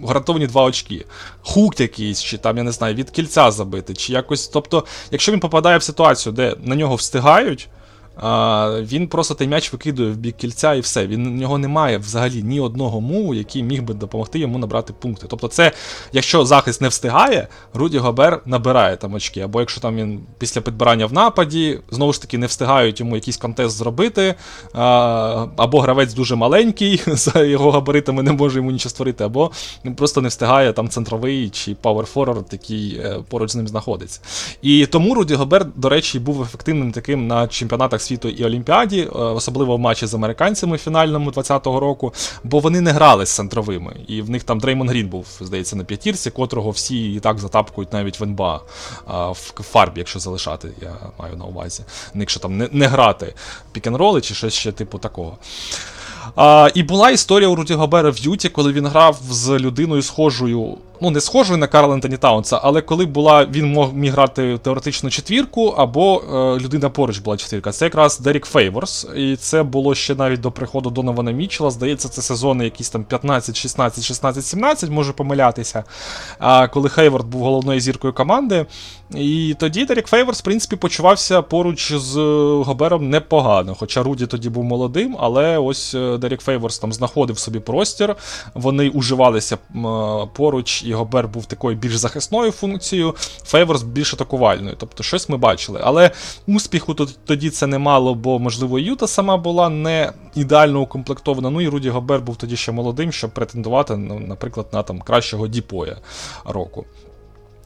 Гарантовані 0.00 0.46
два 0.46 0.62
очки. 0.62 1.04
Хук 1.42 1.80
якийсь, 1.80 2.22
чи 2.22 2.38
там, 2.38 2.56
я 2.56 2.62
не 2.62 2.72
знаю, 2.72 2.94
від 2.94 3.10
кільця 3.10 3.50
забити, 3.50 3.94
чи 3.94 4.12
якось. 4.12 4.48
Тобто, 4.48 4.84
якщо 5.10 5.32
він 5.32 5.40
попадає 5.40 5.78
в 5.78 5.82
ситуацію, 5.82 6.32
де 6.32 6.56
на 6.62 6.74
нього 6.74 6.94
встигають, 6.94 7.68
а, 8.16 8.80
він 8.82 9.08
просто 9.08 9.34
той 9.34 9.48
м'яч 9.48 9.72
викидує 9.72 10.10
в 10.10 10.16
бік 10.16 10.36
кільця 10.36 10.74
і 10.74 10.80
все. 10.80 11.06
Він, 11.06 11.28
в 11.28 11.34
нього 11.34 11.58
немає 11.58 11.98
взагалі 11.98 12.42
ні 12.42 12.60
одного 12.60 13.00
муву, 13.00 13.34
який 13.34 13.62
міг 13.62 13.82
би 13.82 13.94
допомогти 13.94 14.38
йому 14.38 14.58
набрати 14.58 14.92
пункти. 14.92 15.26
Тобто, 15.28 15.48
це, 15.48 15.72
якщо 16.12 16.44
захист 16.44 16.80
не 16.80 16.88
встигає, 16.88 17.48
Руді 17.74 17.98
Гобер 17.98 18.40
набирає 18.46 18.96
там 18.96 19.14
очки. 19.14 19.40
Або 19.40 19.60
якщо 19.60 19.80
там 19.80 19.96
він 19.96 20.20
після 20.38 20.60
підбирання 20.60 21.06
в 21.06 21.12
нападі, 21.12 21.80
знову 21.90 22.12
ж 22.12 22.22
таки, 22.22 22.38
не 22.38 22.46
встигають 22.46 23.00
йому 23.00 23.14
якийсь 23.14 23.36
контест 23.36 23.76
зробити, 23.76 24.34
а, 24.72 25.46
або 25.56 25.80
гравець 25.80 26.14
дуже 26.14 26.34
маленький, 26.34 27.02
за 27.06 27.44
його 27.44 27.70
габаритами 27.70 28.22
не 28.22 28.32
може 28.32 28.58
йому 28.58 28.70
нічого 28.70 28.90
створити, 28.90 29.24
або 29.24 29.50
просто 29.96 30.20
не 30.20 30.28
встигає 30.28 30.72
там 30.72 30.88
центровий 30.88 31.50
чи 31.50 31.74
пауерфорвард, 31.74 32.46
який 32.52 32.96
е, 32.96 33.18
поруч 33.28 33.50
з 33.50 33.56
ним 33.56 33.68
знаходиться. 33.68 34.20
І 34.62 34.86
тому 34.86 35.14
Руді 35.14 35.34
Гобер, 35.34 35.66
до 35.76 35.88
речі, 35.88 36.18
був 36.18 36.42
ефективним 36.42 36.92
таким 36.92 37.26
на 37.26 37.48
чемпіонатах 37.48 38.02
світу 38.04 38.28
і 38.28 38.44
Олімпіаді, 38.44 39.00
е, 39.00 39.08
особливо 39.18 39.76
в 39.76 39.78
матчі 39.78 40.06
з 40.06 40.14
американцями 40.14 40.78
фінальному 40.78 41.30
20-го 41.30 41.80
року, 41.80 42.12
бо 42.44 42.58
вони 42.58 42.80
не 42.80 42.90
грали 42.90 43.26
з 43.26 43.30
центровими. 43.30 43.96
І 44.06 44.22
в 44.22 44.30
них 44.30 44.44
там 44.44 44.60
Дреймон 44.60 44.88
Грін 44.88 45.08
був, 45.08 45.26
здається, 45.40 45.76
на 45.76 45.84
п'ятірці, 45.84 46.30
котрого 46.30 46.70
всі 46.70 47.14
і 47.14 47.20
так 47.20 47.38
затапкують 47.38 47.92
навіть 47.92 48.20
в 48.20 48.22
НБА 48.22 48.60
в 49.30 49.62
фарбі, 49.62 50.00
якщо 50.00 50.18
залишати, 50.18 50.68
я 50.82 50.96
маю 51.18 51.36
на 51.36 51.44
увазі. 51.44 51.84
Якщо 52.14 52.40
там 52.40 52.56
не, 52.58 52.68
не 52.72 52.86
грати 52.86 53.34
пікенроли 53.72 54.20
чи 54.20 54.34
щось 54.34 54.54
ще 54.54 54.72
типу 54.72 54.98
такого. 54.98 55.38
А, 56.36 56.70
і 56.74 56.82
була 56.82 57.10
історія 57.10 57.48
у 57.48 57.54
Руді 57.54 57.74
Гобера 57.74 58.10
в 58.10 58.18
Юті, 58.18 58.48
коли 58.48 58.72
він 58.72 58.86
грав 58.86 59.18
з 59.30 59.58
людиною 59.58 60.02
схожою, 60.02 60.78
ну 61.04 61.10
не 61.10 61.20
схожою 61.20 61.58
на 61.58 61.66
Карла 61.66 61.94
Антоні 61.94 62.16
Таунса, 62.16 62.60
але 62.62 62.80
коли 62.80 63.06
була, 63.06 63.44
він 63.44 63.72
мог 63.72 63.94
міг 63.94 64.12
грати 64.12 64.58
теоретично 64.58 65.10
четвірку, 65.10 65.66
або 65.66 66.22
е, 66.22 66.60
людина 66.60 66.90
поруч 66.90 67.18
була 67.18 67.36
четвірка. 67.36 67.72
Це 67.72 67.84
якраз 67.84 68.20
Дерік 68.20 68.46
Фейворс. 68.46 69.06
І 69.16 69.36
це 69.36 69.62
було 69.62 69.94
ще 69.94 70.14
навіть 70.14 70.40
до 70.40 70.50
приходу 70.50 70.90
Донована 70.90 71.30
Мічела. 71.30 71.70
Здається, 71.70 72.08
це 72.08 72.22
сезони 72.22 72.64
якісь 72.64 72.90
там 72.90 73.04
15, 73.04 73.56
16, 73.56 74.04
16, 74.04 74.44
17, 74.44 74.90
можу 74.90 75.12
помилятися. 75.12 75.84
А, 76.38 76.68
коли 76.68 76.88
Хейворд 76.88 77.26
був 77.26 77.42
головною 77.42 77.80
зіркою 77.80 78.12
команди. 78.12 78.66
І 79.14 79.56
тоді 79.58 79.84
Дерік 79.84 80.06
Фейворс, 80.06 80.40
в 80.40 80.44
принципі, 80.44 80.76
почувався 80.76 81.42
поруч 81.42 81.92
з 81.92 82.16
Гобером 82.66 83.10
непогано. 83.10 83.76
Хоча 83.78 84.02
Руді 84.02 84.26
тоді 84.26 84.48
був 84.48 84.64
молодим, 84.64 85.16
але 85.20 85.58
ось 85.58 85.94
е, 85.94 86.18
Дерік 86.18 86.40
Фейворс 86.40 86.78
там 86.78 86.92
знаходив 86.92 87.38
собі 87.38 87.60
простір, 87.60 88.16
вони 88.54 88.88
уживалися 88.88 89.54
е, 89.54 89.78
поруч, 90.32 90.82
і 90.84 90.93
Гобер 90.94 91.28
був 91.28 91.46
такою 91.46 91.76
більш 91.76 91.96
захисною 91.96 92.52
функцією, 92.52 93.14
Фейворс 93.44 93.82
більш 93.82 94.14
атакувальною. 94.14 94.76
Тобто 94.78 95.02
щось 95.02 95.28
ми 95.28 95.36
бачили. 95.36 95.80
Але 95.84 96.10
успіху 96.46 96.94
тоді 97.26 97.50
це 97.50 97.66
не 97.66 97.78
мало, 97.78 98.14
бо, 98.14 98.38
можливо, 98.38 98.78
Юта 98.78 99.06
сама 99.06 99.36
була 99.36 99.68
не 99.68 100.12
ідеально 100.34 100.80
укомплектована. 100.80 101.50
Ну 101.50 101.60
і 101.60 101.68
Руді 101.68 101.90
Гобер 101.90 102.20
був 102.20 102.36
тоді 102.36 102.56
ще 102.56 102.72
молодим, 102.72 103.12
щоб 103.12 103.30
претендувати, 103.30 103.96
ну, 103.96 104.20
наприклад, 104.20 104.66
на 104.72 104.82
там 104.82 105.00
кращого 105.00 105.48
діпоя 105.48 105.96
року. 106.44 106.84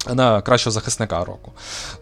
На 0.07 0.41
кращого 0.41 0.73
захисника 0.73 1.25
року. 1.25 1.53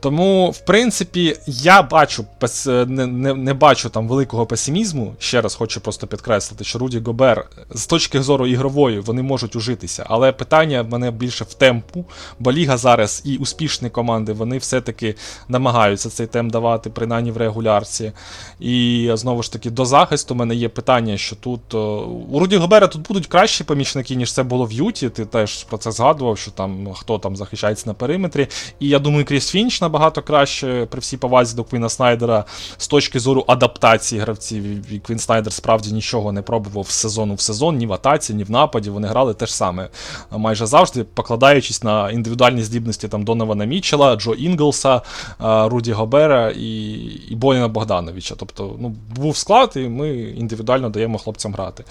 Тому, 0.01 0.51
в 0.51 0.59
принципі, 0.59 1.37
я 1.47 1.83
бачу 1.83 2.27
не, 2.67 3.07
не, 3.07 3.35
не 3.35 3.55
бачу 3.55 3.91
там 3.91 4.09
великого 4.09 4.47
песимізму. 4.47 5.15
Ще 5.19 5.41
раз 5.41 5.55
хочу 5.55 5.81
просто 5.81 6.07
підкреслити, 6.07 6.65
що 6.65 6.79
Руді 6.79 6.99
Гобер 6.99 7.47
з 7.71 7.87
точки 7.87 8.23
зору 8.23 8.47
ігрової 8.47 9.01
вони 9.01 9.23
можуть 9.23 9.57
ужитися. 9.57 10.07
Але 10.09 10.33
питання 10.33 10.83
в 10.83 10.89
мене 10.89 11.11
більше 11.11 11.45
в 11.45 11.55
темпу, 11.55 12.05
бо 12.39 12.53
Ліга 12.53 12.77
зараз 12.77 13.23
і 13.25 13.37
успішні 13.37 13.91
команди 13.91 14.33
вони 14.33 14.59
все-таки 14.59 15.15
намагаються 15.49 16.11
цей 16.11 16.27
темп 16.27 16.53
давати, 16.53 16.91
принаймні 16.91 17.31
в 17.31 17.37
регулярці. 17.37 18.13
І 18.61 19.11
знову 19.15 19.43
ж 19.43 19.53
таки, 19.53 19.71
до 19.71 19.85
захисту 19.85 20.35
в 20.35 20.37
мене 20.37 20.55
є 20.55 20.69
питання, 20.69 21.17
що 21.17 21.37
тут 21.37 21.75
о, 21.75 21.99
у 22.31 22.39
Руді 22.39 22.57
Гобера 22.57 22.87
тут 22.87 23.03
будуть 23.09 23.27
кращі 23.27 23.65
помічники, 23.65 24.15
ніж 24.15 24.33
це 24.33 24.43
було 24.43 24.65
в 24.65 24.73
Юті. 24.73 25.09
Ти 25.09 25.25
теж 25.25 25.65
про 25.65 25.79
це 25.79 25.93
згадував, 25.93 26.39
що 26.39 26.51
там 26.51 26.93
хто 26.95 27.19
там 27.19 27.37
захищається 27.37 27.86
на 27.87 27.95
периметрі. 27.95 28.49
І 28.81 28.89
я 28.89 28.99
думаю, 28.99 29.25
Кріс 29.25 29.51
Фінч 29.51 29.81
набагато 29.81 30.23
краще 30.23 30.87
при 30.91 31.01
всій 31.01 31.17
повазі 31.17 31.57
до 31.57 31.65
Квіна 31.65 31.89
Снайдера 31.89 32.45
з 32.77 32.89
точки 32.89 33.21
зору 33.21 33.45
адаптації 33.49 34.21
гравців. 34.21 34.93
І 34.93 34.99
Квін 34.99 35.19
Снайдер 35.19 35.53
справді 35.53 35.93
нічого 35.93 36.33
не 36.33 36.43
пробував 36.43 36.87
з 36.89 36.95
сезону 36.95 37.35
в 37.35 37.41
сезон, 37.41 37.77
ні 37.77 37.87
в 37.87 37.93
атаці, 37.93 38.35
ні 38.35 38.45
в 38.45 38.51
нападі. 38.51 38.91
Вони 38.91 39.09
грали 39.09 39.35
те 39.35 39.47
ж 39.47 39.57
саме 39.57 39.89
майже 40.31 40.67
завжди, 40.67 41.05
покладаючись 41.05 41.83
на 41.83 42.11
індивідуальні 42.11 42.63
здібності 42.63 43.09
там 43.09 43.25
Донована 43.25 43.65
Мітчела, 43.65 44.17
Джо 44.17 44.35
Інглса, 44.35 45.01
Руді 45.41 45.93
Гобера 45.93 46.51
і, 46.51 46.93
і 47.29 47.35
Боніна 47.37 47.69
Богдановича. 47.69 48.35
Тобто, 48.39 48.77
ну, 48.81 48.95
був 49.17 49.37
склад, 49.37 49.73
і 49.77 49.79
ми 49.79 50.09
індивідуально 50.11 50.89
даємо 50.89 51.19
хлопцям 51.19 51.53
грати. 51.53 51.85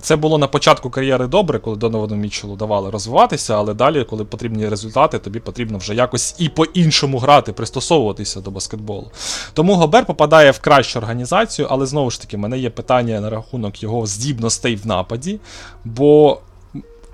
Це 0.00 0.16
було 0.16 0.38
на 0.38 0.46
початку 0.46 0.90
кар'єри 0.90 1.26
добре, 1.26 1.58
коли 1.58 1.76
Доновану 1.76 2.16
Мітчелу 2.16 2.56
давали 2.56 2.90
розвиватися, 2.90 3.56
але 3.56 3.74
далі, 3.74 4.04
коли 4.04 4.24
потрібні 4.24 4.68
результати, 4.68 5.18
тобі 5.18 5.37
потрібно 5.40 5.78
вже 5.78 5.94
якось 5.94 6.34
і 6.38 6.48
по-іншому 6.48 7.18
грати, 7.18 7.52
пристосовуватися 7.52 8.40
до 8.40 8.50
баскетболу. 8.50 9.10
Тому 9.52 9.74
Гобер 9.74 10.06
попадає 10.06 10.50
в 10.50 10.58
кращу 10.58 10.98
організацію, 10.98 11.68
але 11.70 11.86
знову 11.86 12.10
ж 12.10 12.20
таки, 12.20 12.36
в 12.36 12.40
мене 12.40 12.58
є 12.58 12.70
питання 12.70 13.20
на 13.20 13.30
рахунок 13.30 13.82
його 13.82 14.06
здібностей 14.06 14.76
в 14.76 14.86
нападі, 14.86 15.40
бо. 15.84 16.38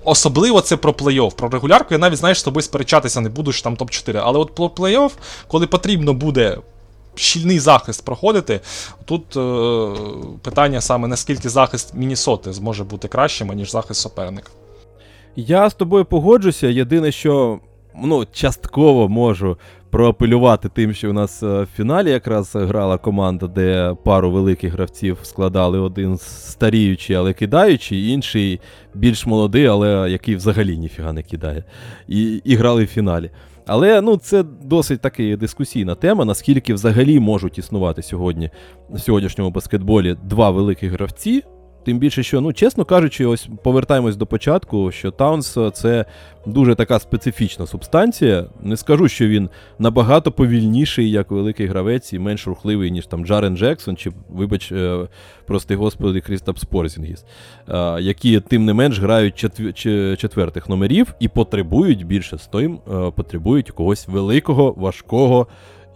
Особливо 0.07 0.61
це 0.61 0.77
про 0.77 0.93
плей-офф. 0.93 1.35
Про 1.35 1.49
регулярку 1.49 1.95
я 1.95 1.99
навіть 1.99 2.19
знаєш 2.19 2.41
з 2.41 2.43
тобою 2.43 2.63
сперечатися 2.63 3.21
не 3.21 3.29
буду, 3.29 3.53
що 3.53 3.65
там 3.65 3.77
топ-4. 3.77 4.23
Але 4.25 4.39
от 4.39 4.55
про 4.55 4.67
плей-офф, 4.67 5.11
коли 5.49 5.67
потрібно 5.67 6.15
буде 6.15 6.59
щільний 7.15 7.59
захист 7.59 8.05
проходити, 8.05 8.61
тут 9.05 9.37
е- 9.37 10.39
питання 10.43 10.81
саме 10.81 11.09
наскільки 11.09 11.49
захист 11.49 11.95
Мінісоти 11.95 12.53
зможе 12.53 12.85
бути 12.85 13.09
кращим, 13.09 13.53
ніж 13.53 13.71
захист 13.71 14.01
суперника. 14.01 14.51
Я 15.37 15.71
з 15.71 15.75
тобою 15.75 16.05
погоджуся. 16.05 16.67
Єдине, 16.67 17.13
що 17.13 17.59
ну, 18.03 18.25
частково 18.33 19.09
можу 19.09 19.57
проапелювати 19.91 20.69
тим, 20.69 20.93
що 20.93 21.11
у 21.11 21.13
нас 21.13 21.43
е, 21.43 21.63
в 21.63 21.67
фіналі 21.77 22.11
якраз 22.11 22.55
грала 22.55 22.99
команда, 22.99 23.47
де 23.47 23.97
пару 24.05 24.31
великих 24.31 24.73
гравців 24.73 25.19
складали 25.23 25.79
один 25.79 26.19
старіючий, 26.19 27.17
але 27.17 27.33
кидаючий, 27.33 28.09
інший 28.09 28.61
більш 28.95 29.27
молодий, 29.27 29.67
але 29.67 30.11
який 30.11 30.37
взагалі 30.37 30.79
ніфіга 30.79 31.13
не 31.13 31.23
кидає. 31.23 31.65
І, 32.09 32.43
і 32.45 32.57
грали 32.57 32.85
в 32.85 32.87
фіналі. 32.87 33.31
Але 33.67 34.01
ну, 34.01 34.17
це 34.17 34.43
досить 34.43 35.01
таки 35.01 35.37
дискусійна 35.37 35.95
тема, 35.95 36.25
наскільки 36.25 36.75
взагалі 36.75 37.21
можуть 37.21 37.59
існувати 37.59 38.03
сьогодні 38.03 38.51
в 38.91 39.01
сьогоднішньому 39.01 39.51
баскетболі 39.51 40.17
два 40.23 40.51
великі 40.51 40.89
гравці. 40.89 41.43
Тим 41.85 41.99
більше, 41.99 42.23
що, 42.23 42.41
ну, 42.41 42.53
чесно 42.53 42.85
кажучи, 42.85 43.27
ось 43.27 43.49
повертаємось 43.63 44.17
до 44.17 44.27
початку, 44.27 44.93
що 44.93 45.11
Таунс 45.11 45.59
це 45.75 46.05
дуже 46.47 46.75
така 46.75 46.99
специфічна 46.99 47.67
субстанція. 47.67 48.47
Не 48.63 48.77
скажу, 48.77 49.09
що 49.09 49.29
він 49.29 49.51
набагато 49.79 50.33
повільніший, 50.33 51.11
як 51.11 51.31
великий 51.31 51.67
гравець, 51.67 52.13
і 52.13 52.19
менш 52.19 52.47
рухливий, 52.47 52.91
ніж 52.91 53.07
там 53.07 53.27
Джарен 53.27 53.57
Джексон, 53.57 53.97
чи, 53.97 54.11
вибач, 54.29 54.73
е, 54.73 55.09
прости 55.47 55.77
господи, 55.77 56.21
Крістап 56.21 56.59
Спорзінгіс, 56.59 57.25
е, 57.69 57.97
які 58.01 58.41
тим 58.41 58.65
не 58.65 58.75
менш 58.75 58.99
грають 58.99 59.35
четвер- 59.35 60.17
четвертих 60.17 60.69
номерів 60.69 61.15
і 61.21 61.29
потребують 61.29 62.07
більше 62.07 62.39
з 62.39 62.47
тим, 62.47 62.79
е, 62.93 63.11
потребують 63.11 63.71
когось 63.71 64.09
великого, 64.09 64.75
важкого. 64.77 65.47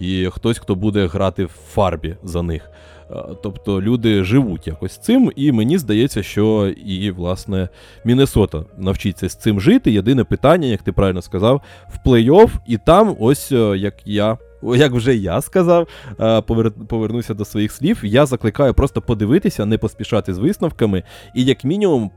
І 0.00 0.28
хтось, 0.32 0.58
хто 0.58 0.74
буде 0.74 1.06
грати 1.06 1.44
в 1.44 1.48
фарбі 1.48 2.16
за 2.22 2.42
них. 2.42 2.70
Е, 3.10 3.14
Тобто 3.42 3.82
люди 3.82 4.24
живуть 4.24 4.66
якось 4.66 4.98
цим, 4.98 5.32
і 5.36 5.52
мені 5.52 5.78
здається, 5.78 6.22
що 6.22 6.68
і, 6.86 7.10
власне, 7.10 7.68
Міннесота 8.04 8.64
навчиться 8.78 9.28
з 9.28 9.36
цим 9.36 9.60
жити. 9.60 9.90
Єдине 9.90 10.24
питання, 10.24 10.66
як 10.66 10.82
ти 10.82 10.92
правильно 10.92 11.22
сказав, 11.22 11.62
в 11.88 12.08
плей-офф, 12.08 12.50
і 12.66 12.76
там, 12.76 13.16
ось 13.20 13.52
е, 13.52 13.78
як 13.78 13.94
я. 14.04 14.38
Як 14.62 14.92
вже 14.92 15.16
я 15.16 15.40
сказав, 15.40 15.88
е, 16.20 16.40
повернуся 16.88 17.34
до 17.34 17.44
своїх 17.44 17.72
слів. 17.72 18.00
Я 18.02 18.26
закликаю 18.26 18.74
просто 18.74 19.02
подивитися, 19.02 19.66
не 19.66 19.78
поспішати 19.78 20.34
з 20.34 20.38
висновками, 20.38 21.02
і 21.34 21.44
як 21.44 21.64
мінімум 21.64 22.10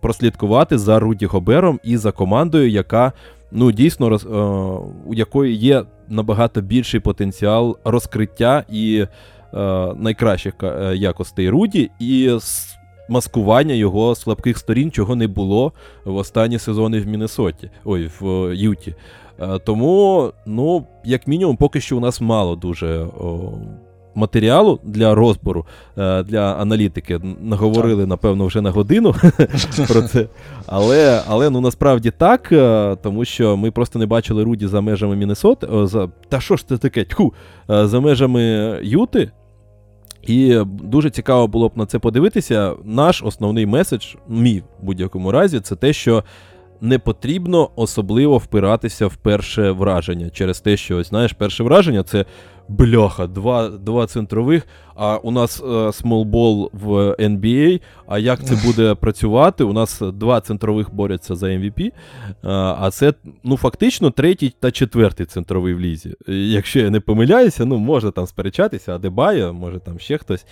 прослідкувати 0.00 0.78
за 0.78 0.98
Руді 0.98 1.26
Гобером 1.26 1.80
і 1.84 1.96
за 1.96 2.12
командою, 2.12 2.70
яка 2.70 3.12
ну 3.52 3.72
дійсно 3.72 4.08
роз, 4.08 4.26
у 5.06 5.14
якої 5.14 5.54
є 5.56 5.84
набагато 6.08 6.60
більший 6.60 7.00
потенціал 7.00 7.78
розкриття 7.84 8.64
і 8.70 9.06
найкращих 9.96 10.54
е, 10.62 10.96
якостей 10.96 11.50
Руді, 11.50 11.90
і 11.98 12.38
маскування 13.10 13.74
його 13.74 14.14
слабких 14.14 14.58
сторін, 14.58 14.90
чого 14.90 15.16
не 15.16 15.26
було 15.26 15.72
в 16.04 16.16
останні 16.16 16.58
сезони 16.58 17.00
в 17.00 17.06
Міннесоті, 17.06 17.70
ой, 17.84 18.10
в 18.20 18.26
е, 18.26 18.56
Юті. 18.56 18.94
Е, 19.40 19.58
тому, 19.58 20.32
ну, 20.46 20.86
як 21.04 21.26
мінімум, 21.26 21.56
поки 21.56 21.80
що 21.80 21.96
у 21.96 22.00
нас 22.00 22.20
мало 22.20 22.56
дуже. 22.56 22.98
О, 22.98 23.52
Матеріалу 24.14 24.80
для 24.84 25.14
розбору, 25.14 25.66
е, 25.98 26.22
для 26.22 26.52
аналітики 26.54 27.20
наговорили, 27.40 28.06
напевно, 28.06 28.46
вже 28.46 28.60
на 28.60 28.70
годину 28.70 29.14
про 29.88 30.02
це. 30.02 30.26
Але, 30.66 31.22
але 31.28 31.50
ну 31.50 31.60
насправді 31.60 32.10
так, 32.10 32.52
е, 32.52 32.96
тому 33.02 33.24
що 33.24 33.56
ми 33.56 33.70
просто 33.70 33.98
не 33.98 34.06
бачили 34.06 34.44
Руді 34.44 34.66
за 34.66 34.80
межами 34.80 35.16
Міннесоти. 35.16 35.68
та 36.28 36.40
що 36.40 36.56
ж 36.56 36.68
це 36.68 36.78
таке? 36.78 37.04
Тьху, 37.04 37.34
е, 37.70 37.86
за 37.86 38.00
межами 38.00 38.40
Юти. 38.82 39.30
І 40.22 40.58
дуже 40.64 41.10
цікаво 41.10 41.46
було 41.46 41.68
б 41.68 41.72
на 41.74 41.86
це 41.86 41.98
подивитися. 41.98 42.74
Наш 42.84 43.22
основний 43.22 43.66
меседж, 43.66 44.14
мій 44.28 44.60
в 44.60 44.84
будь-якому 44.84 45.32
разі, 45.32 45.60
це 45.60 45.76
те, 45.76 45.92
що 45.92 46.24
не 46.80 46.98
потрібно 46.98 47.70
особливо 47.76 48.38
впиратися 48.38 49.06
в 49.06 49.16
перше 49.16 49.70
враження 49.70 50.30
через 50.30 50.60
те, 50.60 50.76
що 50.76 51.02
знаєш, 51.02 51.32
перше 51.32 51.62
враження 51.62 52.02
це 52.02 52.24
бляха, 52.68 53.26
два, 53.26 53.68
два 53.68 54.06
центрових. 54.06 54.66
А 55.02 55.16
у 55.16 55.30
нас 55.30 55.62
е, 55.62 55.92
смолбол 55.92 56.70
в 56.72 56.92
NBA. 57.18 57.80
А 58.06 58.18
як 58.18 58.44
це 58.44 58.54
буде 58.66 58.94
працювати? 59.00 59.64
У 59.64 59.72
нас 59.72 60.02
два 60.12 60.40
центрових 60.40 60.94
борються 60.94 61.36
за 61.36 61.46
MVP. 61.46 61.86
е, 61.86 61.92
А 62.50 62.90
це 62.90 63.14
ну 63.44 63.56
фактично 63.56 64.10
третій 64.10 64.54
та 64.60 64.70
четвертий 64.70 65.26
центровий 65.26 65.74
в 65.74 65.80
лізі. 65.80 66.14
Якщо 66.28 66.78
я 66.80 66.90
не 66.90 67.00
помиляюся, 67.00 67.64
ну 67.64 67.78
може 67.78 68.10
там 68.10 68.26
сперечатися, 68.26 68.94
Адебайо, 68.94 69.52
може 69.52 69.78
там 69.78 69.98
ще 69.98 70.18
хтось. 70.18 70.44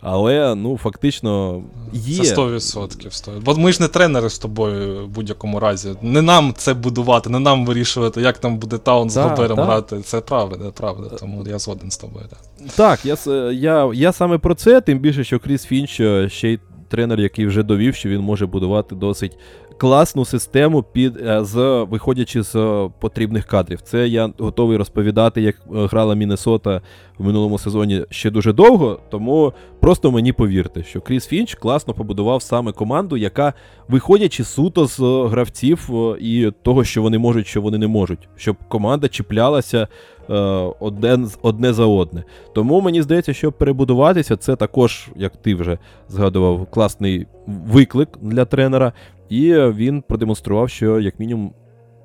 Але 0.00 0.54
ну 0.54 0.76
фактично 0.76 1.62
є. 1.92 2.24
Це 2.24 2.34
100%. 2.36 2.54
100%. 2.54 3.40
Бо 3.44 3.54
ми 3.54 3.72
ж 3.72 3.82
не 3.82 3.88
тренери 3.88 4.30
з 4.30 4.38
тобою 4.38 5.04
в 5.04 5.08
будь-якому 5.08 5.60
разі. 5.60 5.94
Не 6.02 6.22
нам 6.22 6.54
це 6.56 6.74
будувати, 6.74 7.30
не 7.30 7.38
нам 7.38 7.66
вирішувати, 7.66 8.20
як 8.20 8.38
там 8.38 8.58
буде 8.58 8.78
таун 8.78 9.10
з 9.10 9.16
Гобером 9.16 9.58
грати. 9.66 10.00
Це 10.00 10.20
правда, 10.20 10.70
правда. 10.70 11.08
Тому 11.08 11.44
я 11.46 11.58
згоден 11.58 11.90
з 11.90 11.96
тобою. 11.96 12.26
Так. 12.30 12.38
Так, 12.76 13.06
я, 13.06 13.16
я, 13.52 13.90
я 13.94 14.12
саме 14.12 14.38
про 14.38 14.54
це, 14.54 14.80
тим 14.80 14.98
більше, 14.98 15.24
що 15.24 15.38
Кріс 15.38 15.66
Фінч 15.66 16.00
е, 16.00 16.28
ще 16.28 16.48
й 16.48 16.58
тренер, 16.88 17.20
який 17.20 17.46
вже 17.46 17.62
довів, 17.62 17.94
що 17.94 18.08
він 18.08 18.20
може 18.20 18.46
будувати 18.46 18.94
досить 18.94 19.38
класну 19.78 20.24
систему, 20.24 20.82
під, 20.82 21.16
е, 21.16 21.44
з, 21.44 21.86
виходячи 21.90 22.42
з 22.42 22.56
е, 22.56 22.90
потрібних 23.00 23.44
кадрів. 23.46 23.80
Це 23.80 24.08
я 24.08 24.30
готовий 24.38 24.76
розповідати, 24.76 25.42
як 25.42 25.54
е, 25.56 25.60
грала 25.86 26.14
Міннесота 26.14 26.80
в 27.18 27.24
минулому 27.24 27.58
сезоні 27.58 28.04
ще 28.10 28.30
дуже 28.30 28.52
довго. 28.52 29.00
Тому 29.10 29.52
просто 29.80 30.10
мені 30.10 30.32
повірте, 30.32 30.82
що 30.84 31.00
Кріс 31.00 31.26
Фінч 31.26 31.54
класно 31.54 31.94
побудував 31.94 32.42
саме 32.42 32.72
команду, 32.72 33.16
яка, 33.16 33.52
виходячи 33.88 34.44
суто 34.44 34.86
з 34.86 34.98
гравців 35.30 35.90
і 36.20 36.52
того, 36.62 36.84
що 36.84 37.02
вони 37.02 37.18
можуть, 37.18 37.46
що 37.46 37.60
вони 37.62 37.78
не 37.78 37.86
можуть, 37.88 38.28
щоб 38.36 38.56
команда 38.68 39.08
чіплялася 39.08 39.88
з- 40.28 41.38
одне 41.42 41.72
за 41.72 41.86
одне. 41.86 42.24
Тому 42.54 42.80
мені 42.80 43.02
здається, 43.02 43.32
що 43.32 43.52
перебудуватися 43.52 44.36
це 44.36 44.56
також, 44.56 45.08
як 45.16 45.36
ти 45.36 45.54
вже 45.54 45.78
згадував, 46.08 46.66
класний 46.70 47.26
виклик 47.46 48.08
для 48.22 48.44
тренера, 48.44 48.92
і 49.32 49.52
він 49.54 50.02
продемонстрував, 50.02 50.70
що 50.70 51.00
як 51.00 51.20
мінімум 51.20 51.52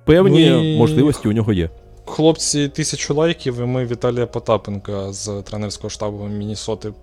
певні 0.06 0.50
Ну 0.50 0.64
і- 0.64 0.78
можливості 0.78 1.28
у 1.28 1.32
нього 1.32 1.54
є. 1.54 1.70
Хлопці, 2.06 2.68
тисячу 2.70 3.14
лайків, 3.14 3.60
і 3.62 3.66
ми 3.66 3.86
Віталія 3.86 4.26
Потапенка 4.28 5.14
з 5.14 5.42
тренерського 5.42 5.90
штабу 5.90 6.24
Мінісоти 6.24 6.94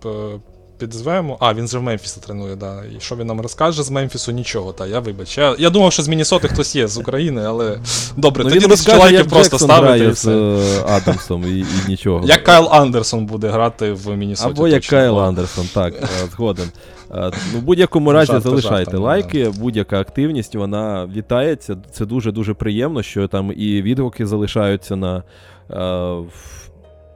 підзвемо. 0.78 1.36
А, 1.40 1.54
він 1.54 1.68
же 1.68 1.78
в 1.78 1.82
Мемфісі 1.82 2.20
тренує, 2.20 2.56
да. 2.56 2.82
І 2.96 3.00
що 3.00 3.16
він 3.16 3.26
нам 3.26 3.40
розкаже 3.40 3.82
з 3.82 3.90
Мемфісу? 3.90 4.32
Нічого, 4.32 4.72
та 4.72 4.86
я 4.86 5.00
вибач. 5.00 5.38
Я, 5.38 5.56
я 5.58 5.70
думав, 5.70 5.92
що 5.92 6.02
з 6.02 6.08
Мінісоти 6.08 6.48
хтось 6.48 6.76
є 6.76 6.88
з 6.88 6.98
України, 6.98 7.42
але 7.46 7.78
добре, 8.16 8.44
Ну, 8.44 8.50
тоді 8.50 8.64
він 8.64 8.70
тисячу 8.70 8.90
розкаже, 8.92 8.98
лайків 8.98 9.18
як 9.18 9.28
просто 9.28 9.58
ставити 9.58 10.04
і 10.04 10.12
з 10.12 10.26
е, 10.26 10.82
Адамсом 10.88 11.44
і, 11.44 11.58
і 11.58 11.66
нічого. 11.88 12.26
Як 12.26 12.44
Кайл 12.44 12.68
Андерсон 12.70 13.26
буде 13.26 13.48
грати 13.48 13.92
в 13.92 14.16
Мінісоті. 14.16 14.50
Або 14.50 14.68
як 14.68 14.82
точно. 14.82 14.98
Кайл 14.98 15.20
Андерсон, 15.20 15.68
так, 15.74 15.94
е, 15.94 16.06
згоден. 16.32 16.68
Е, 17.14 17.30
Ну, 17.52 17.58
в 17.58 17.62
будь-якому 17.62 18.12
разі 18.12 18.26
Жарти 18.32 18.48
залишайте 18.48 18.76
жартами, 18.76 19.04
лайки, 19.04 19.52
будь-яка 19.58 20.00
активність, 20.00 20.54
вона 20.54 21.08
вітається. 21.16 21.76
Це 21.92 22.06
дуже-дуже 22.06 22.54
приємно, 22.54 23.02
що 23.02 23.28
там 23.28 23.52
і 23.56 23.82
відгуки 23.82 24.26
залишаються 24.26 24.96
на 24.96 25.22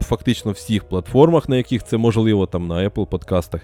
фактично 0.00 0.52
всіх 0.52 0.84
платформах, 0.84 1.48
на 1.48 1.56
яких 1.56 1.84
це 1.84 1.96
можливо, 1.96 2.46
там 2.46 2.66
на 2.66 2.74
Apple 2.88 3.06
подкастах. 3.06 3.60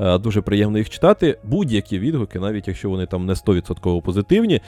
Е, 0.00 0.18
Дуже 0.18 0.40
приємно 0.40 0.78
їх 0.78 0.90
читати. 0.90 1.38
Будь-які 1.44 1.98
відгуки, 1.98 2.40
навіть 2.40 2.68
якщо 2.68 2.90
вони 2.90 3.06
там 3.06 3.26
не 3.26 3.32
100% 3.34 4.02
позитивні, 4.02 4.60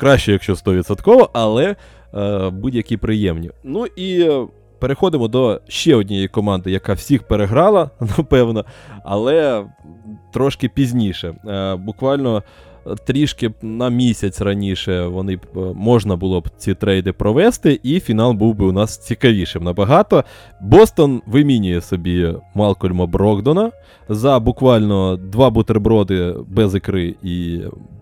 краще, 0.00 0.32
якщо 0.32 0.54
100%, 0.54 1.28
але 1.32 1.76
е, 2.14 2.50
будь-які 2.50 2.96
приємні. 2.96 3.50
Ну 3.64 3.86
і. 3.86 4.20
е, 4.22 4.46
Переходимо 4.78 5.28
до 5.28 5.60
ще 5.68 5.96
однієї 5.96 6.28
команди, 6.28 6.70
яка 6.70 6.92
всіх 6.92 7.22
переграла, 7.22 7.90
напевно, 8.18 8.64
але 9.04 9.64
трошки 10.32 10.68
пізніше. 10.68 11.34
Буквально 11.78 12.42
трішки 13.06 13.50
на 13.62 13.88
місяць 13.90 14.40
раніше 14.40 15.06
вони 15.06 15.34
е, 15.34 15.38
можна 15.74 16.16
було 16.16 16.40
б 16.40 16.48
ці 16.56 16.74
трейди 16.74 17.12
провести, 17.12 17.80
і 17.82 18.00
фінал 18.00 18.32
був 18.32 18.54
би 18.54 18.64
у 18.64 18.72
нас 18.72 18.98
цікавішим 18.98 19.64
набагато. 19.64 20.24
Бостон 20.60 21.22
вимінює 21.26 21.80
собі 21.80 22.34
Малкольма 22.54 23.06
Брогдона 23.06 23.70
за 24.08 24.38
буквально 24.40 25.16
два 25.16 25.50
бутерброди 25.50 26.34
без 26.48 26.74
ікри 26.74 27.14
і 27.22 27.60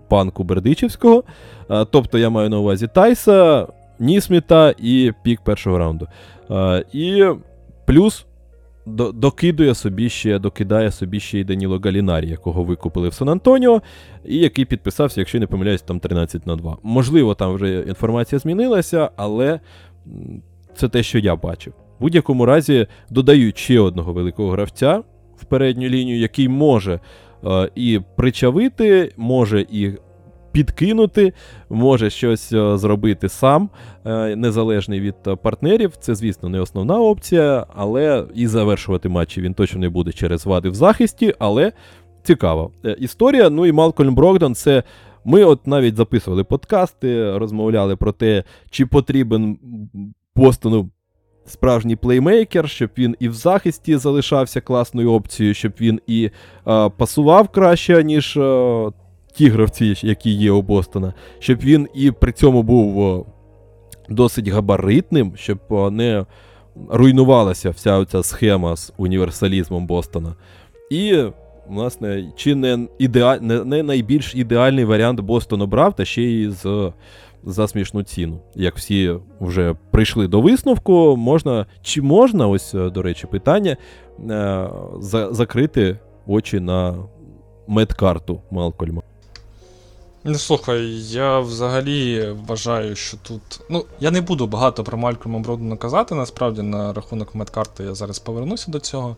панку 0.09 0.45
Бердичівського. 0.45 1.25
Е, 1.71 1.87
Тобто 1.91 2.19
я 2.19 2.31
маю 2.31 2.51
на 2.51 2.59
увазі 2.59 2.89
Тайса, 2.95 3.67
Нісміта 3.99 4.75
і 4.79 5.13
пік 5.23 5.41
першого 5.41 5.79
раунду. 5.79 6.07
Е, 6.51 6.85
І 6.93 7.25
плюс 7.87 8.27
докидує 8.87 9.75
собі 9.75 10.09
ще, 10.09 10.39
докидає 10.39 10.91
собі 10.91 11.21
ще 11.21 11.39
й 11.39 11.45
Даніло 11.45 11.81
Галінарі, 11.85 12.29
якого 12.29 12.65
викупили 12.65 13.09
в 13.09 13.15
Сан-Антоніо, 13.15 13.83
і 14.25 14.37
який 14.37 14.65
підписався, 14.65 15.21
якщо 15.21 15.41
не 15.41 15.47
помиляюсь, 15.47 15.83
там 15.83 16.01
13 16.01 16.47
на 16.47 16.57
2. 16.57 16.77
Можливо, 16.83 17.35
там 17.35 17.55
вже 17.55 17.81
інформація 17.81 18.39
змінилася, 18.39 19.11
але 19.17 19.61
це 20.77 20.89
те, 20.89 21.03
що 21.03 21.19
я 21.19 21.37
бачив. 21.37 21.73
В 21.99 22.03
будь-якому 22.03 22.47
разі 22.47 22.87
додають 23.11 23.59
ще 23.59 23.81
одного 23.81 24.13
великого 24.13 24.51
гравця 24.51 25.03
в 25.37 25.45
передню 25.45 25.89
лінію, 25.89 26.19
який 26.19 26.49
може 26.49 27.01
е, 27.45 27.71
і 27.75 28.01
причавити, 28.17 29.13
може 29.17 29.67
і 29.71 29.93
підкинути, 30.55 31.33
може 31.71 32.11
щось 32.11 32.53
е, 32.53 32.79
зробити 32.79 33.29
сам, 33.29 33.71
е, 34.05 34.37
незалежний 34.37 35.01
від 35.01 35.15
е, 35.27 35.37
партнерів. 35.37 35.93
Це, 36.01 36.15
звісно, 36.15 36.49
не 36.49 36.61
основна 36.61 37.01
опція, 37.01 37.67
але 37.77 38.25
і 38.35 38.47
завершувати 38.47 39.09
матчі 39.09 39.41
він 39.41 39.55
точно 39.55 39.81
не 39.81 39.89
буде 39.89 40.13
через 40.13 40.47
вади 40.47 40.69
в 40.69 40.75
захисті, 40.75 41.35
але 41.39 41.73
цікаво. 42.23 42.71
Історія, 42.99 43.51
ну 43.51 43.67
і 43.67 43.73
Малкольм 43.73 44.15
Брогдон 44.15 44.55
це. 44.55 44.83
Ми 45.27 45.45
от 45.45 45.67
навіть 45.67 45.97
записували 45.97 46.45
подкасти, 46.45 47.39
розмовляли 47.39 47.97
про 47.97 48.13
те, 48.13 48.45
чи 48.71 48.87
потрібен 48.87 49.59
Бостону 50.37 50.91
справжній 51.47 51.97
плеймейкер, 51.97 52.71
щоб 52.71 52.91
він 52.99 53.17
і 53.21 53.29
в 53.29 53.33
захисті 53.33 53.97
залишався 53.97 54.61
класною 54.61 55.13
опцією, 55.13 55.55
щоб 55.55 55.73
він 55.81 56.01
і 56.07 56.31
е, 56.69 56.89
пасував 56.89 57.49
краще, 57.49 58.05
ніж 58.05 58.37
е, 58.37 58.91
ті 59.35 59.49
гравці, 59.49 59.95
які 60.03 60.31
є 60.31 60.51
у 60.51 60.63
Бостона, 60.63 61.15
щоб 61.39 61.59
він 61.59 61.89
і 61.95 62.11
при 62.11 62.33
цьому 62.33 62.63
був 62.63 63.27
досить 64.09 64.49
габаритним, 64.49 65.33
щоб 65.37 65.59
не 65.91 66.27
руйнувалася 66.89 67.71
вся 67.71 68.05
ця 68.05 68.23
схема 68.23 68.77
з 68.77 68.93
універсалізмом 68.97 69.87
Бостона. 69.87 70.35
І, 70.91 71.23
власне, 71.69 72.33
чи 72.37 72.55
не, 72.55 72.89
ідеаль... 72.99 73.39
не, 73.41 73.83
найбільш 73.83 74.35
ідеальний 74.35 74.85
варіант 74.85 75.21
Бостон 75.21 75.63
обрав, 75.63 75.97
та 75.97 76.05
ще 76.05 76.23
й 76.23 76.51
з 76.51 76.93
за 77.47 77.69
смішну 77.69 78.03
ціну. 78.03 78.41
Як 78.55 78.77
всі 78.77 79.15
вже 79.41 79.75
прийшли 79.91 80.29
до 80.29 80.41
висновку, 80.41 81.17
можна 81.17 81.67
чи 81.83 82.03
можна, 82.03 82.49
ось, 82.49 82.75
е, 82.75 82.91
до 82.91 83.03
речі, 83.03 83.27
питання, 83.27 83.77
е, 84.31 84.69
за, 84.99 85.33
закрити 85.33 85.99
очі 86.27 86.61
на 86.61 86.95
медкарту 87.67 88.41
Малкольма. 88.51 89.03
Ну 90.27 90.39
слухай, 90.39 90.87
я 91.11 91.39
взагалі 91.39 92.29
вважаю, 92.47 92.97
що 92.97 93.17
тут. 93.17 93.43
Ну, 93.71 93.85
я 94.01 94.11
не 94.11 94.21
буду 94.21 94.47
багато 94.47 94.85
про 94.85 94.99
Малькольма 94.99 95.39
Бродена 95.39 95.77
казати, 95.77 96.15
насправді, 96.15 96.63
на 96.63 96.93
рахунок 96.93 97.35
медкарти 97.35 97.85
я 97.85 97.95
зараз 97.95 98.19
повернуся 98.19 98.71
до 98.71 98.79
цього. 98.79 99.17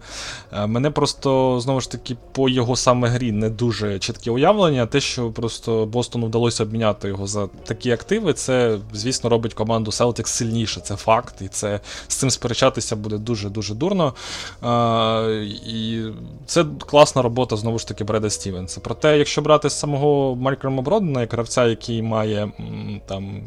Е, 0.52 0.66
Мене 0.66 0.90
просто, 0.90 1.60
знову 1.60 1.80
ж 1.80 1.90
таки, 1.90 2.16
по 2.32 2.48
його 2.48 2.76
саме 2.76 3.08
грі 3.08 3.32
не 3.32 3.50
дуже 3.50 3.98
чітке 3.98 4.30
уявлення. 4.30 4.86
Те, 4.86 5.00
що 5.00 5.30
просто 5.30 5.86
Бостону 5.86 6.26
вдалося 6.26 6.62
обміняти 6.62 7.08
його 7.08 7.26
за 7.26 7.46
такі 7.46 7.90
активи, 7.90 8.32
це, 8.32 8.78
звісно, 8.92 9.30
робить 9.30 9.54
команду 9.54 9.90
Celtics 9.90 10.26
сильніше. 10.26 10.80
Це 10.80 10.96
факт, 10.96 11.34
і 11.40 11.48
це 11.48 11.80
з 12.08 12.14
цим 12.16 12.30
сперечатися 12.30 12.96
буде 12.96 13.18
дуже-дуже 13.18 13.74
дурно. 13.74 14.14
Е, 14.64 15.44
І 15.66 16.02
це 16.46 16.64
класна 16.86 17.22
робота, 17.22 17.56
знову 17.56 17.78
ж 17.78 17.88
таки, 17.88 18.04
Бреда 18.04 18.30
Стівенса. 18.30 18.80
Проте, 18.84 19.18
якщо 19.18 19.42
брати 19.42 19.70
з 19.70 19.78
самого 19.78 20.36
Малькольма 20.36 20.82
Бродена, 20.82 20.95
як 21.00 21.32
гравця, 21.32 21.66
який 21.66 22.02
має 22.02 22.52
там. 23.06 23.42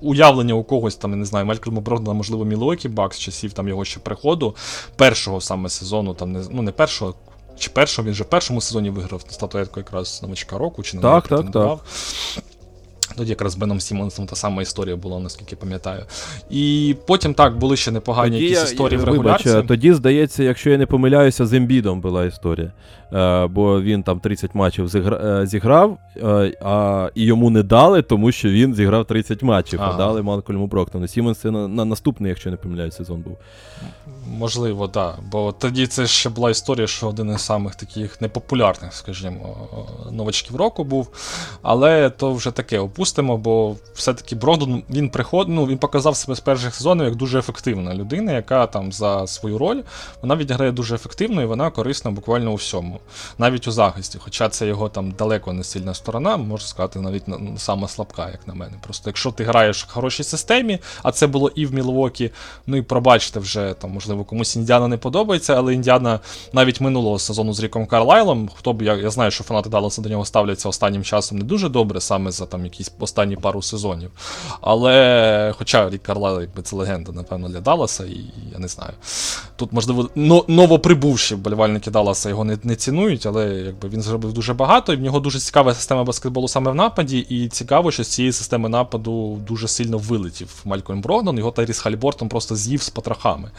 Уявлення 0.00 0.54
у 0.54 0.64
когось, 0.64 0.96
там, 0.96 1.10
я 1.10 1.16
не 1.16 1.24
знаю, 1.24 1.46
Малькольма 1.46 1.80
Брогдана, 1.80 2.12
можливо, 2.14 2.44
Мілуокі 2.44 2.88
Бакс, 2.88 3.18
часів 3.18 3.52
там 3.52 3.68
його 3.68 3.84
ще 3.84 4.00
приходу, 4.00 4.56
першого 4.96 5.40
саме 5.40 5.68
сезону, 5.68 6.14
там, 6.14 6.32
не, 6.32 6.44
ну 6.50 6.62
не 6.62 6.72
першого, 6.72 7.14
чи 7.58 7.70
першого, 7.70 8.08
він 8.08 8.14
же 8.14 8.24
в 8.24 8.26
першому 8.26 8.60
сезоні 8.60 8.90
виграв 8.90 9.24
статуетку 9.28 9.80
якраз 9.80 10.22
новачка 10.22 10.58
року, 10.58 10.82
чи 10.82 10.96
не 10.96 11.02
Так, 11.02 11.28
так, 11.28 11.50
так. 11.52 11.78
Тоді 13.16 13.30
якраз 13.30 13.52
з 13.52 13.56
Беном 13.56 13.80
Сімонсом 13.80 14.26
та 14.26 14.36
сама 14.36 14.62
історія 14.62 14.96
була, 14.96 15.20
наскільки 15.20 15.56
пам'ятаю. 15.56 16.02
І 16.50 16.96
потім 17.06 17.34
так 17.34 17.58
були 17.58 17.76
ще 17.76 17.90
непогані 17.90 18.40
якісь 18.40 18.64
історії 18.64 18.98
в 19.00 19.04
регулярці. 19.04 19.48
Вибач, 19.48 19.68
тоді, 19.68 19.92
здається, 19.92 20.42
якщо 20.42 20.70
я 20.70 20.78
не 20.78 20.86
помиляюся, 20.86 21.46
з 21.46 21.52
Ембідом 21.52 22.00
була 22.00 22.24
історія. 22.24 22.72
Е, 23.12 23.46
бо 23.46 23.82
він 23.82 24.02
там 24.02 24.20
30 24.20 24.54
матчів 24.54 24.88
зігра... 24.88 25.40
е, 25.42 25.46
зіграв, 25.46 25.98
е, 26.16 26.52
а 26.62 27.10
і 27.14 27.24
йому 27.24 27.50
не 27.50 27.62
дали, 27.62 28.02
тому 28.02 28.32
що 28.32 28.48
він 28.48 28.74
зіграв 28.74 29.04
30 29.04 29.42
матчів, 29.42 29.82
а 29.82 29.92
дали 29.96 30.22
Малкольму 30.22 30.66
Брогдону. 30.66 31.08
Сімонс 31.08 31.38
це 31.38 31.50
на, 31.50 31.68
на 31.68 31.84
наступний, 31.84 32.28
якщо 32.28 32.48
я 32.48 32.50
не 32.50 32.56
помиляюсь, 32.56 32.94
сезон 32.96 33.20
був. 33.20 33.38
Можливо, 34.28 34.88
так. 34.88 35.18
Бо 35.30 35.52
тоді 35.52 35.86
це 35.86 36.06
ще 36.06 36.28
була 36.30 36.50
історія, 36.50 36.86
що 36.86 37.08
один 37.08 37.34
із 37.34 37.40
самих 37.40 37.74
таких 37.74 38.20
непопулярних, 38.20 38.94
скажімо, 38.94 39.56
новачків 40.12 40.56
року 40.56 40.84
був. 40.84 41.08
Але 41.62 42.10
то 42.10 42.32
вже 42.32 42.50
таке 42.50 42.78
опустимо, 42.78 43.36
бо 43.36 43.76
все-таки 43.94 44.36
Брогдон 44.36 44.82
він 44.90 45.08
приходив, 45.10 45.54
ну 45.54 45.66
він 45.66 45.78
показав 45.78 46.16
себе 46.16 46.34
з 46.34 46.40
перших 46.40 46.74
сезонів 46.74 47.04
як 47.04 47.14
дуже 47.14 47.38
ефективна 47.38 47.94
людина, 47.94 48.32
яка 48.32 48.66
там 48.66 48.92
за 48.92 49.26
свою 49.26 49.58
роль 49.58 49.82
вона 50.22 50.36
відіграє 50.36 50.72
дуже 50.72 50.94
ефективно 50.94 51.42
і 51.42 51.46
вона 51.46 51.70
корисна 51.70 52.10
буквально 52.10 52.52
у 52.52 52.54
всьому, 52.54 53.00
навіть 53.38 53.68
у 53.68 53.70
захисті. 53.72 54.18
Хоча 54.20 54.48
це 54.48 54.66
його 54.66 54.88
там 54.88 55.10
далеко 55.10 55.52
не 55.52 55.64
сильна 55.64 55.94
сторона, 55.94 56.36
можна 56.36 56.66
сказати, 56.68 57.00
навіть 57.00 57.28
на- 57.28 57.58
сама 57.58 57.88
слабка, 57.88 58.30
як 58.30 58.48
на 58.48 58.54
мене. 58.54 58.72
Просто 58.82 59.10
якщо 59.10 59.30
ти 59.32 59.44
граєш 59.44 59.84
в 59.84 59.92
хорошій 59.92 60.24
системі, 60.24 60.78
а 61.02 61.12
це 61.12 61.26
було 61.26 61.48
і 61.54 61.66
в 61.66 61.74
Мілвокі, 61.74 62.30
ну 62.66 62.76
і 62.76 62.82
пробачте 62.82 63.40
вже 63.40 63.74
там, 63.80 63.90
можливо, 63.90 64.13
комусь 64.22 64.56
Індіана 64.56 64.88
не 64.88 64.96
подобається, 64.96 65.54
але 65.54 65.74
Індіана 65.74 66.20
навіть 66.52 66.80
минулого 66.80 67.18
сезону 67.18 67.52
з 67.54 67.60
Ріком 67.60 67.86
Карлайлом, 67.86 68.50
хто 68.54 68.72
б 68.72 68.82
я, 68.82 68.94
я 68.94 69.10
знаю, 69.10 69.30
що 69.30 69.44
фанати 69.44 69.68
Далласа 69.70 70.02
до 70.02 70.08
нього 70.08 70.24
ставляться 70.24 70.68
останнім 70.68 71.02
часом 71.02 71.38
не 71.38 71.44
дуже 71.44 71.68
добре, 71.68 72.00
саме 72.00 72.30
за 72.30 72.46
там 72.46 72.64
якісь 72.64 72.92
останні 72.98 73.36
пару 73.36 73.62
сезонів. 73.62 74.10
Але, 74.60 75.54
хоча 75.58 75.90
Рік 75.90 76.02
Карлайл, 76.02 76.40
якби 76.40 76.62
це 76.62 76.76
легенда, 76.76 77.12
напевно, 77.12 77.48
для 77.48 77.60
Далласа, 77.60 78.04
і 78.04 78.24
я 78.52 78.58
не 78.58 78.68
знаю. 78.68 78.92
Тут, 79.56 79.72
можливо, 79.72 80.08
но, 80.14 80.44
новоприбувші 80.48 81.34
вболівальники 81.34 81.90
Далласа 81.90 82.28
його 82.28 82.44
не, 82.44 82.58
не 82.62 82.76
цінують, 82.76 83.26
але 83.26 83.46
якби 83.54 83.88
він 83.88 84.02
зробив 84.02 84.32
дуже 84.32 84.54
багато, 84.54 84.92
і 84.92 84.96
в 84.96 85.00
нього 85.00 85.20
дуже 85.20 85.38
цікава 85.38 85.74
система 85.74 86.04
баскетболу 86.04 86.48
саме 86.48 86.70
в 86.70 86.74
нападі, 86.74 87.18
і 87.18 87.48
цікаво, 87.48 87.90
що 87.90 88.04
з 88.04 88.08
цієї 88.08 88.32
системи 88.32 88.68
нападу 88.68 89.38
дуже 89.46 89.68
сильно 89.68 89.98
вилетів 89.98 90.62
Малькольм 90.64 91.00
Брогдон, 91.00 91.38
його 91.38 91.50
Тайріс 91.50 91.78
Халібортон 91.78 92.28
просто 92.28 92.56
з'їв 92.56 92.82
з 92.82 92.90
потрохами. 92.90 93.50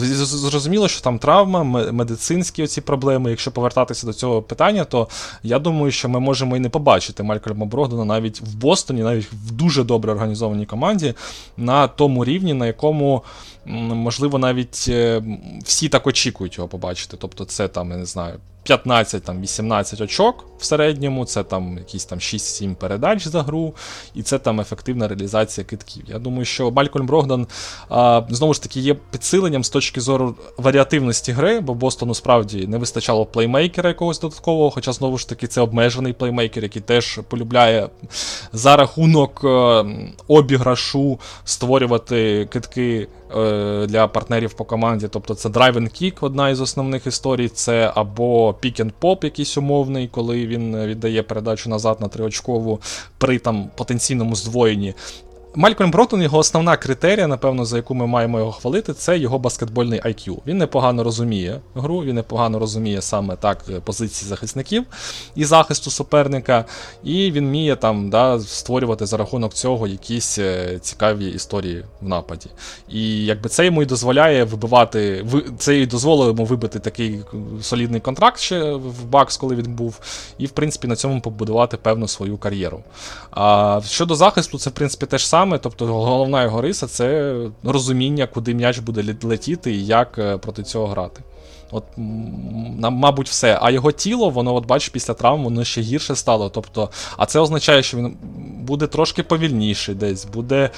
Зрозуміло, 0.00 0.88
що 0.88 1.00
там 1.00 1.18
травма, 1.18 1.64
медицинські 1.92 2.62
оці 2.62 2.80
проблеми. 2.80 3.30
Якщо 3.30 3.50
повертатися 3.50 4.06
до 4.06 4.12
цього 4.12 4.42
питання, 4.42 4.84
то 4.84 5.08
я 5.42 5.58
думаю, 5.58 5.92
що 5.92 6.08
ми 6.08 6.20
можемо 6.20 6.56
і 6.56 6.60
не 6.60 6.68
побачити 6.68 7.22
Малькольма 7.22 7.66
Брогдона 7.66 8.04
навіть 8.04 8.40
в 8.40 8.54
Бостоні, 8.54 9.02
навіть 9.02 9.32
в 9.32 9.50
дуже 9.50 9.84
добре 9.84 10.12
організованій 10.12 10.66
команді, 10.66 11.14
на 11.56 11.88
тому 11.88 12.24
рівні, 12.24 12.54
на 12.54 12.66
якому, 12.66 13.22
можливо, 13.66 14.38
навіть 14.38 14.84
е, 14.88 15.22
всі 15.64 15.88
так 15.88 16.06
очікують 16.06 16.58
його 16.58 16.68
побачити. 16.68 17.16
Тобто, 17.20 17.44
це 17.44 17.68
там, 17.68 17.90
я 17.90 17.96
не 17.96 18.06
знаю. 18.06 18.34
15, 18.70 19.24
там, 19.24 19.40
18 19.40 20.00
очок 20.00 20.44
в 20.58 20.64
середньому, 20.64 21.24
це 21.24 21.42
там 21.42 21.78
якісь 21.78 22.04
там 22.04 22.18
6-7 22.18 22.74
передач 22.74 23.26
за 23.26 23.42
гру, 23.42 23.74
і 24.14 24.22
це 24.22 24.38
там 24.38 24.60
ефективна 24.60 25.08
реалізація 25.08 25.64
китків. 25.64 26.04
Я 26.08 26.18
думаю, 26.18 26.44
що 26.44 26.70
Малькольм 26.70 27.06
Брогдан 27.06 27.46
а, 27.88 28.22
знову 28.30 28.54
ж 28.54 28.62
таки 28.62 28.80
є 28.80 28.94
підсиленням 28.94 29.64
з 29.64 29.68
точки 29.68 30.00
зору 30.00 30.34
варіативності 30.56 31.32
гри, 31.32 31.60
бо 31.60 31.74
Бостону 31.74 32.14
справді 32.14 32.66
не 32.66 32.78
вистачало 32.78 33.26
плеймейкера 33.26 33.88
якогось 33.88 34.20
додаткового, 34.20 34.70
хоча 34.70 34.92
знову 34.92 35.18
ж 35.18 35.28
таки 35.28 35.46
це 35.46 35.60
обмежений 35.60 36.12
плеймейкер, 36.12 36.62
який 36.62 36.82
теж 36.82 37.20
полюбляє 37.28 37.88
за 38.52 38.76
рахунок 38.76 39.40
е, 39.44 39.84
обіграшу 40.28 41.18
створювати 41.44 42.48
китки 42.52 43.08
для 43.86 44.08
партнерів 44.12 44.52
по 44.52 44.64
команді. 44.64 45.08
Тобто 45.10 45.34
це 45.34 45.48
drive 45.48 45.74
and 45.74 46.02
kick, 46.02 46.18
одна 46.20 46.50
із 46.50 46.60
основних 46.60 47.06
історій, 47.06 47.48
це 47.48 47.92
або 47.94 48.50
pick 48.50 48.80
and 48.82 48.90
pop 49.00 49.24
якийсь 49.24 49.58
умовний, 49.58 50.08
коли 50.08 50.46
він 50.46 50.74
е, 50.74 50.86
віддає 50.86 51.22
передачу 51.22 51.70
назад 51.70 52.00
на 52.00 52.08
триочкову 52.08 52.80
при 53.18 53.38
там 53.38 53.70
потенційному 53.76 54.36
здвоєнні. 54.36 54.94
Малькольм 55.54 55.90
Бротон, 55.90 56.22
його 56.22 56.38
основна 56.38 56.76
критерія, 56.76 57.26
напевно, 57.26 57.64
за 57.64 57.76
яку 57.76 57.94
ми 57.94 58.06
маємо 58.06 58.38
його 58.38 58.52
хвалити, 58.52 58.94
це 58.94 59.18
його 59.18 59.38
баскетбольний 59.38 60.00
IQ. 60.00 60.36
Він 60.46 60.58
непогано 60.58 61.04
розуміє 61.04 61.60
гру, 61.74 62.02
він 62.02 62.14
непогано 62.14 62.58
розуміє 62.58 63.02
саме 63.02 63.36
так 63.36 63.58
е, 63.70 63.80
позиції 63.80 64.28
захисників 64.28 64.84
і 65.34 65.44
захисту 65.44 65.90
суперника, 65.90 66.64
і 67.04 67.32
він 67.32 67.46
вміє 67.46 67.76
там 67.76 68.10
да, 68.10 68.40
створювати 68.40 69.06
за 69.06 69.16
рахунок 69.16 69.54
цього 69.54 69.86
якісь 69.86 70.38
е, 70.38 70.78
цікаві 70.82 71.26
історії 71.26 71.84
в 72.00 72.08
нападі. 72.08 72.46
І 72.88 73.24
якби 73.24 73.48
це 73.48 73.64
йому 73.64 73.82
і 73.82 73.86
дозволяє 73.86 74.44
вибивати, 74.44 75.26
це 75.58 75.78
і 75.78 75.86
дозволило 75.86 76.26
йому 76.26 76.44
вибити 76.44 76.78
такий 76.78 77.20
солідний 77.62 78.00
контракт 78.00 78.40
ще 78.40 78.72
в 78.72 79.04
Бакс, 79.04 79.36
коли 79.36 79.56
він 79.56 79.74
був, 79.74 80.00
і 80.38 80.46
в 80.46 80.50
принципі 80.50 80.88
на 80.88 80.96
цьому 80.96 81.20
побудувати 81.20 81.76
певну 81.76 82.08
свою 82.08 82.38
кар'єру. 82.38 82.82
А 83.30 83.80
щодо 83.86 84.14
захисту, 84.14 84.58
це 84.58 84.70
в 84.70 84.72
принципі 84.72 85.06
те 85.06 85.18
ж 85.18 85.28
саме. 85.28 85.39
Тобто 85.62 85.86
головна 85.86 86.42
його 86.42 86.60
риса 86.60 86.86
це 86.86 87.36
розуміння, 87.64 88.26
куди 88.26 88.54
м'яч 88.54 88.78
буде 88.78 89.16
летіти 89.22 89.72
і 89.72 89.86
як 89.86 90.18
е, 90.18 90.36
проти 90.36 90.62
цього 90.62 90.86
грати. 90.86 91.22
От, 91.72 91.84
мабуть, 92.90 93.28
все. 93.28 93.58
А 93.62 93.70
його 93.70 93.92
тіло, 93.92 94.30
воно, 94.30 94.54
от 94.54 94.66
бачиш, 94.66 94.88
після 94.88 95.14
травм 95.14 95.44
воно 95.44 95.64
ще 95.64 95.80
гірше 95.80 96.16
стало. 96.16 96.48
Тобто, 96.48 96.90
а 97.16 97.26
це 97.26 97.40
означає, 97.40 97.82
що 97.82 97.96
він 97.96 98.16
буде 98.60 98.86
трошки 98.86 99.22
повільніший 99.22 99.94
десь, 99.94 100.24
буде 100.24 100.70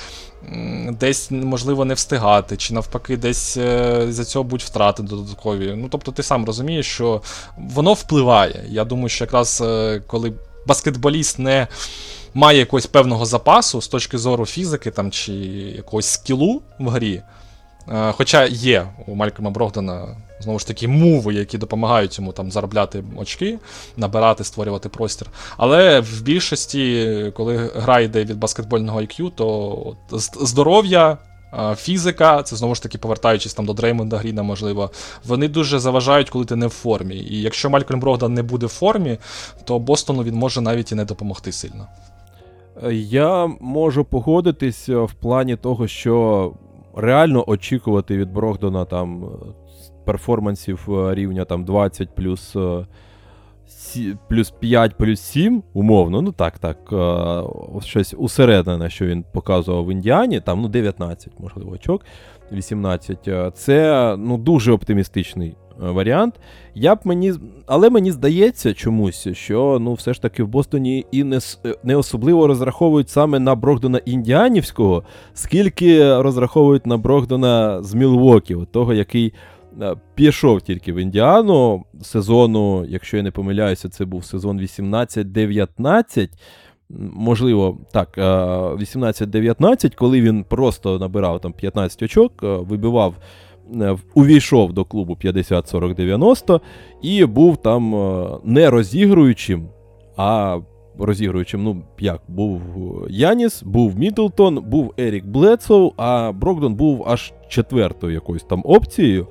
десь, 0.91 1.31
можливо, 1.31 1.85
не 1.85 1.95
встигати, 1.95 2.57
чи 2.57 2.75
навпаки, 2.75 3.17
десь 3.17 3.57
е, 3.57 4.07
за 4.09 4.25
цього 4.25 4.45
будуть 4.45 4.67
втрати 4.67 5.03
додаткові. 5.03 5.75
Ну, 5.77 5.89
тобто, 5.91 6.13
ти 6.13 6.23
сам 6.23 6.45
розумієш, 6.45 6.87
що 6.87 7.23
воно 7.59 7.93
впливає. 7.93 8.65
Я 8.69 8.85
думаю, 8.85 9.09
що 9.09 9.25
якраз 9.25 9.63
е, 9.67 10.03
коли 10.07 10.33
баскетболіст 10.67 11.39
не 11.39 11.67
має 12.35 12.59
якогось 12.59 12.87
певного 12.87 13.27
запасу 13.27 13.81
з 13.83 13.89
точки 13.89 14.19
зору 14.19 14.47
фізики 14.47 14.91
там, 14.91 15.11
чи 15.11 15.33
якогось 15.77 16.07
скілу 16.07 16.63
в 16.79 16.89
грі. 16.89 17.23
Е, 17.89 18.13
Хоча 18.13 18.45
є 18.45 18.87
у 19.07 19.15
Малькома 19.15 19.51
Брогдана 19.51 20.17
знову 20.41 20.59
ж 20.59 20.67
таки 20.67 20.89
муви, 20.89 21.35
які 21.35 21.59
допомагають 21.59 22.19
йому 22.19 22.33
там 22.33 22.51
заробляти 22.51 23.05
очки, 23.17 23.59
набирати, 23.97 24.45
створювати 24.45 24.89
простір. 24.89 25.29
Але 25.57 26.01
в 26.01 26.23
більшості, 26.23 27.33
коли 27.37 27.71
гра 27.77 28.01
йде 28.01 28.25
від 28.25 28.39
баскетбольного 28.39 29.01
IQ, 29.01 29.31
то 29.35 29.97
здоров'я. 30.41 31.19
е, 31.55 31.75
Фізика, 31.75 32.43
це 32.43 32.57
знову 32.57 32.75
ж 32.75 32.83
таки 32.83 32.99
повертаючись 32.99 33.55
там 33.55 33.67
до 33.67 33.73
Дреймонда 33.73 34.17
Гріна, 34.19 34.43
можливо, 34.43 34.91
вони 35.25 35.49
дуже 35.49 35.79
заважають, 35.79 36.31
коли 36.31 36.45
ти 36.45 36.57
не 36.57 36.67
в 36.67 36.71
формі. 36.71 37.15
І 37.17 37.41
якщо 37.43 37.71
Малькольм 37.71 38.01
Брогдан 38.01 38.35
не 38.35 38.43
буде 38.43 38.67
в 38.67 38.69
формі, 38.69 39.19
то 39.65 39.79
Бостону 39.79 40.23
він 40.23 40.35
може 40.35 40.61
навіть 40.61 40.93
і 40.93 40.95
не 40.95 41.05
допомогти 41.05 41.53
сильно. 41.53 41.87
Я 42.91 43.47
можу 43.61 44.05
погодитись 44.05 44.89
е, 44.89 44.97
в 44.97 45.13
плані 45.13 45.57
того, 45.57 45.87
що 45.87 46.53
реально 46.97 47.45
очікувати 47.47 48.17
від 48.17 48.33
Брогдона 48.33 48.85
там 48.85 49.25
е, 49.25 49.29
перформансів 50.05 50.89
е, 50.89 51.15
рівня 51.15 51.45
там 51.45 51.65
20 51.65 52.15
плюс, 52.15 52.57
плюс 54.29 54.51
5 54.51 54.97
плюс 54.97 55.21
7, 55.21 55.63
умовно, 55.73 56.23
ну 56.23 56.33
так, 56.33 56.59
так, 56.59 56.79
щось 57.85 58.15
усередине, 58.19 58.91
що 58.91 59.07
він 59.07 59.25
показував 59.33 59.87
в 59.87 59.93
Індіані, 59.93 60.41
там 60.41 60.61
ну 60.61 60.69
19, 60.69 61.33
можливо, 61.39 61.71
очок, 61.71 62.05
18. 62.53 63.29
е, 63.29 63.51
Це 63.55 64.17
ну, 64.19 64.39
дуже 64.39 64.73
оптимістичний 64.73 65.49
е, 65.49 65.91
варіант. 65.91 66.35
Я 66.75 66.95
б 66.95 66.99
мені, 67.05 67.33
але 67.67 67.91
мені 67.91 68.13
здається 68.13 68.75
чомусь, 68.75 69.29
що 69.33 69.79
ну 69.81 69.95
все 69.95 70.15
ж 70.15 70.23
таки 70.23 70.43
в 70.43 70.49
Бостоні 70.49 71.07
і 71.13 71.25
не, 71.25 71.39
е, 71.67 71.75
не 71.85 71.97
особливо 71.97 72.47
розраховують 72.47 73.09
саме 73.09 73.39
на 73.39 73.55
Брогдона 73.55 73.99
Індіанівського, 73.99 75.05
скільки 75.35 76.21
розраховують 76.23 76.87
на 76.87 76.97
Брогдона 76.97 77.83
з 77.83 77.95
Мілвокі, 77.95 78.57
того, 78.73 78.95
який 78.95 79.33
пішов 80.15 80.63
тільки 80.63 80.93
в 80.93 80.97
Індіану 80.97 81.85
сезону, 82.03 82.85
якщо 82.85 83.17
я 83.17 83.23
не 83.23 83.31
помиляюся, 83.31 83.89
це 83.89 84.05
був 84.05 84.25
сезон 84.25 84.61
18-19. 84.61 86.29
Можливо, 86.99 87.79
так, 87.93 88.19
е, 88.19 88.23
18-19, 88.23 89.95
коли 89.95 90.21
він 90.21 90.45
просто 90.45 90.99
набирав 90.99 91.41
там 91.41 91.53
15 91.53 92.03
очок, 92.03 92.33
е, 92.43 92.47
вибивав 92.47 93.15
е, 93.81 93.97
увійшов 94.15 94.73
до 94.73 94.85
клубу 94.85 95.17
50-40-90 95.25 96.61
і 97.03 97.25
був 97.25 97.57
там 97.57 97.95
е, 97.95 98.27
не 98.45 98.71
розігруючим, 98.71 99.69
а 100.17 100.59
розігруючим, 100.99 101.65
ну 101.65 101.83
як, 101.99 102.21
був 102.29 102.61
Яніс, 103.09 103.63
був 103.63 103.99
Мідлтон, 103.99 104.61
був 104.67 104.95
Ерік 104.99 105.27
Бледсо, 105.27 105.93
а 105.97 106.33
Брогдон 106.33 106.75
був 106.75 107.05
аж 107.09 107.33
четвертою 107.49 108.15
якоюсь 108.15 108.45
там 108.45 108.63
опцією. 108.65 109.27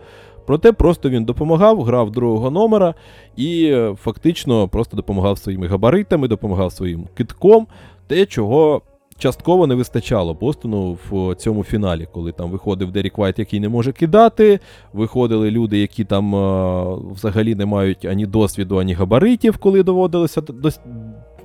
Проте 0.51 0.71
просто 0.71 1.09
він 1.09 1.25
допомагав, 1.25 1.81
грав 1.83 2.11
другого 2.11 2.51
номера 2.51 2.93
і 3.35 3.65
е, 3.65 3.95
фактично 4.01 4.67
просто 4.67 4.97
допомагав 4.97 5.37
своїми 5.37 5.67
габаритами, 5.67 6.27
допомагав 6.27 6.71
своїм 6.71 7.07
китком, 7.17 7.67
те, 8.07 8.25
чого 8.25 8.81
частково 9.17 9.67
не 9.67 9.75
вистачало 9.75 10.33
Бостону 10.33 10.97
в 11.09 11.35
цьому 11.35 11.63
фіналі, 11.63 12.07
коли 12.13 12.31
там 12.31 12.51
виходив 12.51 12.91
Дерік 12.91 13.17
Вайт, 13.17 13.39
який 13.39 13.59
не 13.59 13.69
може 13.69 13.91
кидати, 13.91 14.59
виходили 14.93 15.51
люди, 15.51 15.79
які 15.79 16.03
там 16.03 16.35
е, 16.35 16.97
взагалі 17.13 17.55
не 17.55 17.65
мають 17.65 18.05
ані 18.05 18.25
досвіду, 18.25 18.77
ані 18.77 18.93
габаритів, 18.93 19.57
коли 19.57 19.83
доводилося 19.83 20.41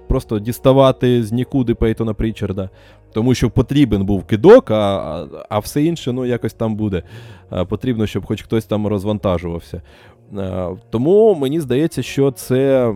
просто 0.09 0.39
діставати 0.39 1.25
з 1.25 1.33
нікуди 1.33 1.75
Пейтона 1.75 2.15
Прічарда. 2.15 2.71
Тому 3.17 3.35
що 3.35 3.51
потрібен 3.51 4.05
був 4.05 4.25
кидок, 4.25 4.71
а, 4.71 5.27
а, 5.49 5.59
все 5.59 5.85
інше 5.85 6.13
ну, 6.13 6.27
якось 6.27 6.53
там 6.55 6.77
буде. 6.77 7.03
Е, 7.53 7.65
Потрібно, 7.65 8.07
щоб 8.07 8.27
хоч 8.27 8.43
хтось 8.43 8.65
там 8.65 8.87
розвантажувався. 8.87 9.83
Е, 10.39 10.69
Тому 10.91 11.35
мені 11.35 11.61
здається, 11.61 12.03
що 12.03 12.31
це 12.31 12.95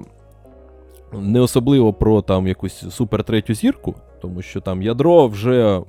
не 1.12 1.40
особливо 1.40 1.92
про 1.92 2.22
там 2.22 2.46
якусь 2.46 2.84
супер 2.90 3.24
третю 3.24 3.54
зірку, 3.54 3.94
тому 4.22 4.42
що 4.42 4.60
там 4.60 4.82
ядро 4.82 5.28
вже 5.28 5.80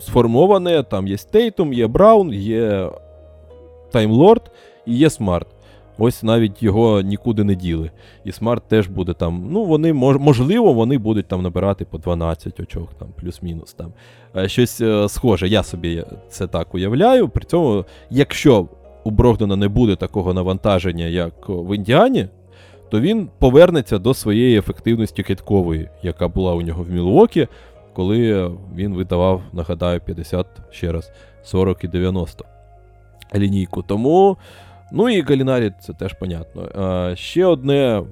сформоване, 0.00 0.82
там 0.82 1.08
є 1.08 1.18
Тейтум, 1.18 1.72
є 1.72 1.86
Браун, 1.86 2.32
є 2.32 2.90
Таймлорд 3.92 4.50
і 4.86 4.96
є 4.96 5.10
Смарт. 5.10 5.46
Ось 6.02 6.22
навіть 6.22 6.62
його 6.62 7.00
нікуди 7.00 7.44
не 7.44 7.54
діли. 7.54 7.90
І 8.24 8.32
Смарт 8.32 8.68
теж 8.68 8.88
буде 8.88 9.12
там. 9.12 9.48
Ну, 9.50 9.64
вони 9.64 9.92
мож, 9.92 10.16
можливо, 10.16 10.72
вони 10.72 10.98
будуть 10.98 11.26
там 11.28 11.42
набирати 11.42 11.84
по 11.84 11.98
12 11.98 12.60
очок, 12.60 12.94
там, 12.98 13.08
плюс-мінус. 13.16 13.72
там. 13.72 13.92
Е, 14.36 14.48
Щось 14.48 14.80
е, 14.80 15.08
схоже, 15.08 15.48
я 15.48 15.62
собі 15.62 16.04
це 16.28 16.46
так 16.46 16.74
уявляю. 16.74 17.28
При 17.28 17.44
цьому, 17.44 17.84
якщо 18.10 18.68
у 19.04 19.10
Брогдона 19.10 19.56
не 19.56 19.68
буде 19.68 19.96
такого 19.96 20.34
навантаження, 20.34 21.04
як 21.04 21.48
в 21.48 21.76
Індіані, 21.76 22.28
то 22.90 23.00
він 23.00 23.28
повернеться 23.38 23.98
до 23.98 24.14
своєї 24.14 24.58
ефективності 24.58 25.22
киткової, 25.22 25.88
яка 26.02 26.28
була 26.28 26.54
у 26.54 26.62
нього 26.62 26.82
в 26.82 26.90
Мілуокі, 26.90 27.48
коли 27.92 28.50
він 28.74 28.94
видавав, 28.94 29.42
нагадаю, 29.52 30.00
50 30.00 30.46
ще 30.70 30.92
раз, 30.92 31.12
40 31.42 31.84
і 31.84 31.88
90 31.88 32.44
лінійку. 33.34 33.82
Тому, 33.82 34.36
ну 34.92 35.10
і 35.10 35.22
Галінарі, 35.22 35.72
це 35.80 35.92
теж 35.92 36.12
понятно. 36.12 36.68
Ще 37.16 37.46
одне, 37.46 38.02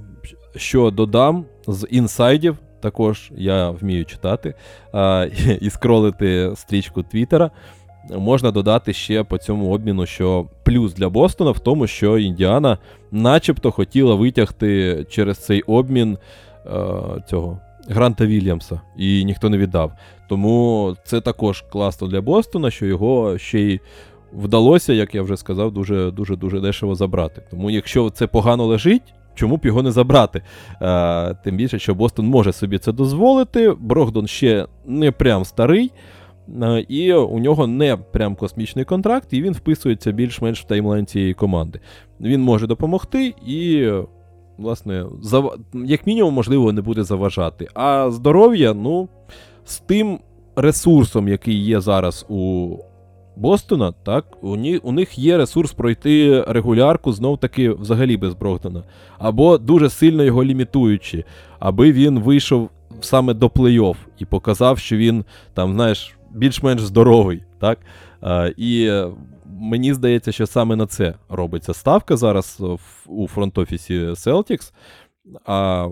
що 0.57 0.91
додам 0.91 1.45
з 1.67 1.87
інсайдів, 1.91 2.57
також 2.81 3.31
я 3.37 3.71
вмію 3.71 4.05
читати 4.05 4.55
і 5.61 5.71
скролити 5.71 6.53
стрічку 6.57 7.03
Твіттера. 7.03 7.51
Можна 8.17 8.51
додати 8.51 8.93
ще 8.93 9.25
по 9.25 9.39
цьому 9.39 9.73
обміну, 9.73 10.07
що 10.07 10.47
плюс 10.63 10.95
для 10.95 11.09
Бостона 11.09 11.51
в 11.51 11.59
тому, 11.59 11.87
що 11.87 12.19
Індіана 12.19 12.79
начебто 13.11 13.71
хотіла 13.71 14.15
витягти 14.15 15.05
через 15.11 15.39
цей 15.39 15.63
обмін 15.63 16.19
е, 16.67 16.71
цього 17.27 17.61
Гранта 17.89 18.27
Вільямса, 18.27 18.81
і 18.97 19.25
ніхто 19.25 19.49
не 19.49 19.59
віддав. 19.59 19.93
Тому 20.29 20.97
це 21.05 21.21
також 21.21 21.65
класно 21.73 22.09
для 22.09 22.21
Бостона, 22.21 22.71
що 22.71 22.87
його 22.87 23.39
ще 23.39 23.61
й 23.61 23.81
вдалося, 24.33 24.93
як 24.93 25.15
я 25.15 25.23
вже 25.23 25.37
сказав, 25.37 25.73
дуже 25.73 26.11
дуже 26.11 26.37
дуже 26.37 26.61
дешево 26.61 26.95
забрати. 26.95 27.43
Тому 27.51 27.71
якщо 27.71 28.11
це 28.11 28.27
погано 28.27 28.67
лежить. 28.67 29.15
Чому 29.35 29.57
б 29.57 29.67
його 29.67 29.83
не 29.83 29.91
забрати? 29.91 30.43
Е, 30.83 31.35
тим 31.35 31.57
більше, 31.57 31.79
що 31.79 31.95
Бостон 31.95 32.27
може 32.27 32.53
собі 32.53 32.79
це 32.79 32.93
дозволити. 32.93 33.75
Брогдон 33.81 34.27
ще 34.27 34.67
не 34.87 35.13
прям 35.13 35.45
старий, 35.45 35.93
е, 36.63 36.85
і 36.89 37.15
у 37.15 37.39
нього 37.39 37.67
не 37.67 37.97
прям 37.97 38.35
космічний 38.35 38.85
контракт, 38.85 39.33
і 39.33 39.43
він 39.43 39.53
вписується 39.53 40.13
більш-менш 40.13 40.61
в 40.61 40.65
таймлайн 40.65 41.07
цієї 41.07 41.35
команди. 41.35 41.81
Він 42.21 42.43
може 42.43 42.67
допомогти 42.67 43.35
і, 43.47 43.91
власне, 44.59 45.05
зав... 45.23 45.57
як 45.75 46.07
мінімум, 46.07 46.35
можливо, 46.35 46.73
не 46.73 46.81
буде 46.81 47.05
заважати. 47.05 47.69
А 47.75 48.11
здоров'я, 48.11 48.75
ну, 48.75 49.09
з 49.65 49.79
тим 49.79 50.19
ресурсом, 50.57 51.29
який 51.29 51.65
є 51.65 51.81
зараз 51.81 52.27
у 52.29 52.69
Бостона, 53.39 53.93
так, 53.93 54.24
у, 54.44 54.56
ні, 54.56 54.77
у 54.77 54.93
них 54.93 55.19
є 55.19 55.36
ресурс 55.36 55.73
пройти 55.73 56.44
регулярку 56.48 57.12
знов 57.12 57.39
таки 57.39 57.70
взагалі 57.70 58.16
без 58.16 58.35
Брогдона. 58.35 58.82
Або 59.19 59.59
дуже 59.59 59.90
сильно 59.90 60.23
його 60.24 60.44
лімітуючи, 60.44 61.24
аби 61.59 61.93
він 61.93 62.19
вийшов 62.20 62.70
саме 63.01 63.35
до 63.35 63.47
плей-офф 63.47 63.97
і 64.19 64.24
показав, 64.24 64.78
що 64.78 64.97
він 64.97 65.24
там, 65.55 65.73
знаєш, 65.74 66.16
більш-менш 66.35 66.82
здоровий. 66.82 67.43
так? 67.60 67.78
А, 68.20 68.51
і 68.56 68.85
е, 68.86 69.10
мені 69.60 69.94
здається, 69.94 70.32
що 70.32 70.47
саме 70.47 70.77
на 70.77 70.86
це 70.86 71.15
робиться 71.28 71.74
ставка 71.74 72.16
зараз 72.16 72.56
в- 72.60 72.78
у 73.06 73.28
фронт-офісі 73.28 74.10
Celtics. 74.10 74.73
А 75.44 75.89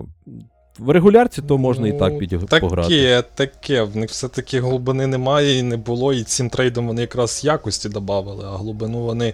в 0.79 0.89
регулярці 0.89 1.41
то 1.41 1.57
можна 1.57 1.87
і 1.87 1.99
так 1.99 2.13
Ну, 2.13 2.19
підіг... 2.19 2.39
таке, 2.43 2.61
пограти. 2.61 3.23
Таке, 3.35 3.81
в 3.83 3.97
них 3.97 4.09
все-таки 4.09 4.59
глибини 4.59 5.07
немає 5.07 5.59
і 5.59 5.63
не 5.63 5.77
було, 5.77 6.13
і 6.13 6.23
цим 6.23 6.49
трейдом 6.49 6.87
вони 6.87 7.01
якраз 7.01 7.41
якості 7.43 7.89
додавали, 7.89 8.45
а 8.47 8.57
глибину 8.57 8.99
вони. 8.99 9.33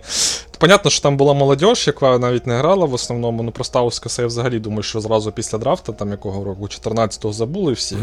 Понятно, 0.63 0.91
що 0.91 1.01
там 1.01 1.17
була 1.17 1.33
молодь, 1.33 1.63
яка 1.87 2.17
навіть 2.17 2.47
не 2.47 2.57
грала 2.57 2.85
в 2.85 2.93
основному. 2.93 3.43
Ну 3.43 3.51
про 3.51 3.63
Стаускаса 3.63 4.21
я 4.21 4.27
взагалі 4.27 4.59
думаю, 4.59 4.83
що 4.83 5.01
зразу 5.01 5.31
після 5.31 5.57
драфта, 5.57 5.91
там 5.91 6.11
якого 6.11 6.43
року, 6.43 6.63
14-го 6.63 7.33
забули 7.33 7.73
всі. 7.73 7.95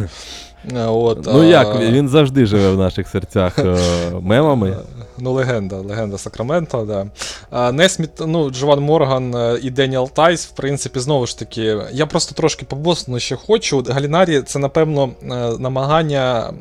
Е, 0.76 0.86
От, 0.86 1.18
Ну 1.26 1.40
а- 1.40 1.44
як, 1.44 1.80
він 1.80 2.08
завжди 2.08 2.46
живе 2.46 2.70
в 2.70 2.78
наших 2.78 3.08
серцях 3.08 3.58
е, 3.58 3.76
мемами. 4.20 4.76
Ну, 5.18 5.32
легенда, 5.32 5.76
легенда 5.76 6.18
Сакрамента, 6.18 6.84
да. 6.84 7.06
А, 7.50 7.72
Несміт, 7.72 8.10
ну, 8.26 8.50
Джуван 8.51 8.80
Морган 8.80 9.34
е, 9.34 9.58
і 9.62 9.70
Деніел 9.70 10.10
Тайс, 10.10 10.46
в 10.46 10.50
принципі, 10.50 11.00
знову 11.00 11.26
ж 11.26 11.38
таки, 11.38 11.78
я 11.92 12.06
просто 12.06 12.34
трошки 12.34 12.66
по 12.66 12.76
Бостону 12.76 13.18
ще 13.18 13.36
хочу. 13.36 13.84
Галінарі 13.88 14.42
це, 14.42 14.58
напевно, 14.58 15.10
е, 15.22 15.26
намагання 15.58 16.52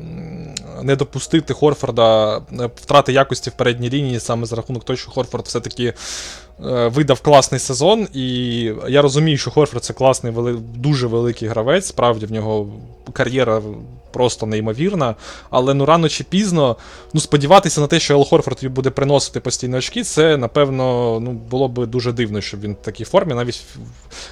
не 0.82 0.96
допустити 0.96 1.54
Хорфорда 1.54 2.36
е, 2.36 2.70
втрати 2.76 3.12
якості 3.12 3.50
в 3.50 3.52
передній 3.52 3.90
лінії, 3.90 4.20
саме 4.20 4.46
за 4.46 4.56
рахунок 4.56 4.84
того, 4.84 4.96
що 4.96 5.10
Хорфорд 5.10 5.44
все-таки 5.44 5.84
е, 5.84 5.94
видав 6.88 7.20
класний 7.20 7.60
сезон, 7.60 8.08
і 8.12 8.62
я 8.88 9.02
розумію, 9.02 9.38
що 9.38 9.50
Хорфорд 9.50 9.84
це 9.84 9.92
класний, 9.92 10.32
дуже 10.74 11.06
великий 11.06 11.48
гравець. 11.48 11.86
Справді 11.86 12.26
в 12.26 12.32
нього 12.32 12.68
кар'єра 13.12 13.62
просто 14.12 14.46
неймовірна. 14.46 15.14
Але 15.50 15.74
ну 15.74 15.86
рано 15.86 16.08
чи 16.08 16.24
пізно 16.24 16.76
ну, 17.12 17.20
сподіватися 17.20 17.80
на 17.80 17.86
те, 17.86 18.00
що 18.00 18.14
Ел 18.14 18.24
Хорфорд 18.24 18.56
тобі 18.56 18.68
буде 18.68 18.90
приносити 18.90 19.40
постійно 19.40 19.76
очки, 19.76 20.02
це 20.02 20.36
напевно 20.36 21.18
ну, 21.20 21.32
було 21.32 21.68
б 21.68 21.86
дуже 21.86 22.12
дивно, 22.12 22.40
щоб 22.40 22.60
він 22.60 22.72
в 22.72 22.84
такій 22.84 23.04
формі. 23.04 23.34
Навіть 23.34 23.64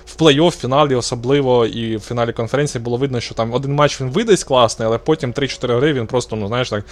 в 0.07 0.23
плей-офф, 0.23 0.51
фіналі, 0.51 0.95
особливо 0.95 1.67
і 1.67 1.97
в 1.97 2.01
фіналі 2.01 2.33
конференції 2.33 2.83
було 2.83 2.97
видно, 2.97 3.21
що 3.21 3.35
там 3.35 3.53
один 3.53 3.75
матч 3.75 4.01
він 4.01 4.11
видасть 4.11 4.45
класний, 4.45 4.89
але 4.89 4.99
потім 4.99 5.33
3-4 5.33 5.77
гри 5.77 5.93
він 5.93 6.07
просто, 6.07 6.37
ну 6.37 6.49
знаєш 6.49 6.71
так, 6.71 6.85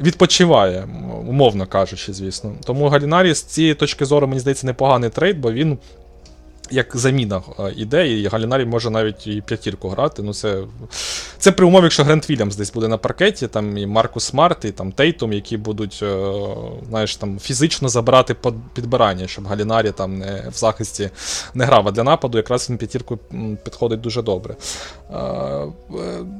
відпочиває, 0.00 0.88
умовно 1.28 1.66
кажучи, 1.66 2.12
звісно. 2.12 2.52
Тому 2.64 2.88
Галінарі 2.88 3.34
з 3.34 3.42
цієї 3.42 3.74
точки 3.74 4.04
зору, 4.04 4.26
мені 4.26 4.40
здається, 4.40 4.66
непоганий 4.66 5.10
трейд, 5.10 5.38
бо 5.38 5.52
він 5.52 5.78
як 6.70 6.96
заміна 6.96 7.42
е, 7.58 7.72
іде, 7.76 8.08
і 8.08 8.26
Галінарі 8.26 8.64
може 8.64 8.90
навіть 8.90 9.26
і 9.26 9.42
п'ятірку 9.46 9.88
грати. 9.88 10.22
Ну 10.22 10.34
Це 10.34 10.62
це 11.38 11.52
при 11.52 11.66
умові, 11.66 11.82
якщо 11.84 12.04
Грант 12.04 12.30
Вільямс 12.30 12.56
десь 12.56 12.72
буде 12.72 12.88
на 12.88 12.98
паркеті, 12.98 13.46
там 13.46 13.78
і 13.78 13.86
Маркус 13.86 14.24
Смарт, 14.24 14.64
і 14.64 14.70
там 14.70 14.92
Тейтум, 14.92 15.32
які 15.32 15.56
будуть 15.56 16.00
е, 16.02 16.34
знаєш, 16.88 17.16
там 17.16 17.38
фізично 17.38 17.88
забирати 17.88 18.36
підбирання, 18.74 19.26
щоб 19.26 19.46
Галінарі 19.46 19.90
там 19.90 20.18
не 20.18 20.48
в 20.54 20.58
захисті 20.58 21.10
не 21.54 21.64
грав. 21.64 21.88
А 21.88 21.90
для 21.90 22.02
нападу 22.02 22.38
якраз 22.38 22.70
він 22.70 22.78
п'ятірку 22.78 23.18
підходить 23.64 24.00
дуже 24.00 24.22
добре. 24.22 24.56
Е, 25.12 25.66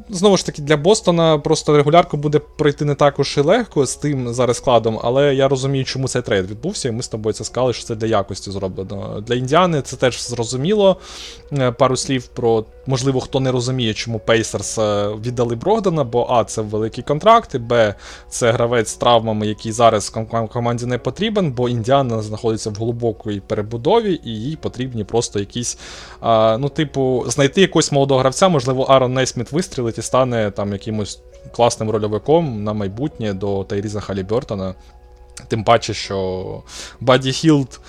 знову 0.08 0.36
ж 0.36 0.46
таки, 0.46 0.62
для 0.62 0.76
Бостона 0.76 1.38
просто 1.38 1.76
регулярку 1.76 2.16
буде 2.16 2.38
пройти 2.38 2.84
не 2.84 2.94
також 2.94 3.34
і 3.36 3.40
легко 3.40 3.86
з 3.86 3.96
тим 3.96 4.34
зараз 4.34 4.56
складом, 4.56 5.00
але 5.02 5.34
я 5.34 5.48
розумію, 5.48 5.84
чому 5.84 6.08
цей 6.08 6.22
трейд 6.22 6.50
відбувся, 6.50 6.88
і 6.88 6.92
ми 6.92 7.02
з 7.02 7.08
тобою 7.08 7.32
це 7.32 7.44
сказали, 7.44 7.72
що 7.72 7.84
це 7.84 7.94
для 7.94 8.06
якості 8.06 8.50
зроблено. 8.50 9.22
Для 9.26 9.34
Індіани 9.34 9.82
це 9.82 9.96
теж 9.96 10.15
зрозуміло. 10.22 10.96
Е, 11.52 11.72
пару 11.72 11.96
слів 11.96 12.26
про, 12.26 12.64
можливо, 12.86 13.20
хто 13.20 13.40
не 13.40 13.52
розуміє, 13.52 13.94
чому 13.94 14.18
Пейсерс 14.18 14.78
віддали 15.24 15.56
Брогдона, 15.56 16.04
бо 16.04 16.26
А, 16.30 16.44
це 16.44 16.62
великі 16.62 17.02
контракти, 17.02 17.58
Б, 17.58 17.94
це 18.28 18.52
гравець 18.52 18.88
з 18.88 18.94
травмами, 18.94 19.46
який 19.46 19.72
зараз 19.72 20.12
команді 20.52 20.86
не 20.86 20.98
потрібен, 20.98 21.52
бо 21.52 21.68
Індіана 21.68 22.22
знаходиться 22.22 22.70
в 22.70 22.74
глибокій 22.74 23.42
перебудові, 23.46 24.20
і 24.24 24.30
їй 24.30 24.56
потрібні 24.56 25.04
просто 25.04 25.38
якісь, 25.38 25.78
ну, 26.58 26.68
типу, 26.68 27.24
знайти 27.28 27.60
якогось 27.60 27.92
молодого 27.92 28.20
гравця, 28.20 28.48
можливо, 28.48 28.82
Арон 28.82 29.14
Нейсміт 29.14 29.52
вистрілить 29.52 29.98
і 29.98 30.02
стане 30.02 30.50
там 30.50 30.72
якимось 30.72 31.20
класним 31.52 31.90
рольовиком 31.90 32.64
на 32.64 32.72
майбутнє 32.72 33.34
до 33.34 33.64
Тайріза 33.64 34.00
Халібертона. 34.00 34.74
Тим 35.48 35.64
паче, 35.64 35.94
що 35.94 36.62
Баді 37.00 37.32
Хілд 37.32 37.80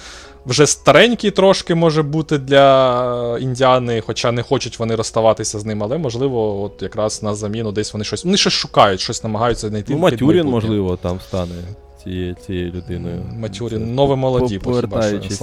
вже 0.48 0.68
старенький 0.68 1.32
трошки 1.32 1.76
може 1.76 2.04
бути 2.04 2.38
для 2.38 3.38
Індіани, 3.42 4.02
хоча 4.02 4.32
не 4.32 4.44
хочуть 4.44 4.80
вони 4.80 4.96
розставатися 4.96 5.60
з 5.60 5.66
ним, 5.66 5.84
але 5.84 5.98
можливо, 5.98 6.62
от 6.64 6.82
якраз 6.82 7.24
на 7.24 7.36
заміну 7.36 7.72
десь 7.72 7.94
вони 7.94 8.06
щось. 8.06 8.26
Вони 8.26 8.38
щось 8.38 8.54
шукають, 8.54 9.00
щось 9.00 9.24
намагаються 9.24 9.70
знайти. 9.70 9.94
Ну, 9.94 10.00
Матюрін, 10.00 10.48
можливо, 10.48 10.98
там 10.98 11.20
стане 11.20 11.56
цією 12.04 12.36
цією 12.46 12.72
людиною. 12.72 13.24
Матюрін, 13.34 13.96
нове 13.96 14.16
молоді, 14.16 14.60
повертаючись 14.60 15.42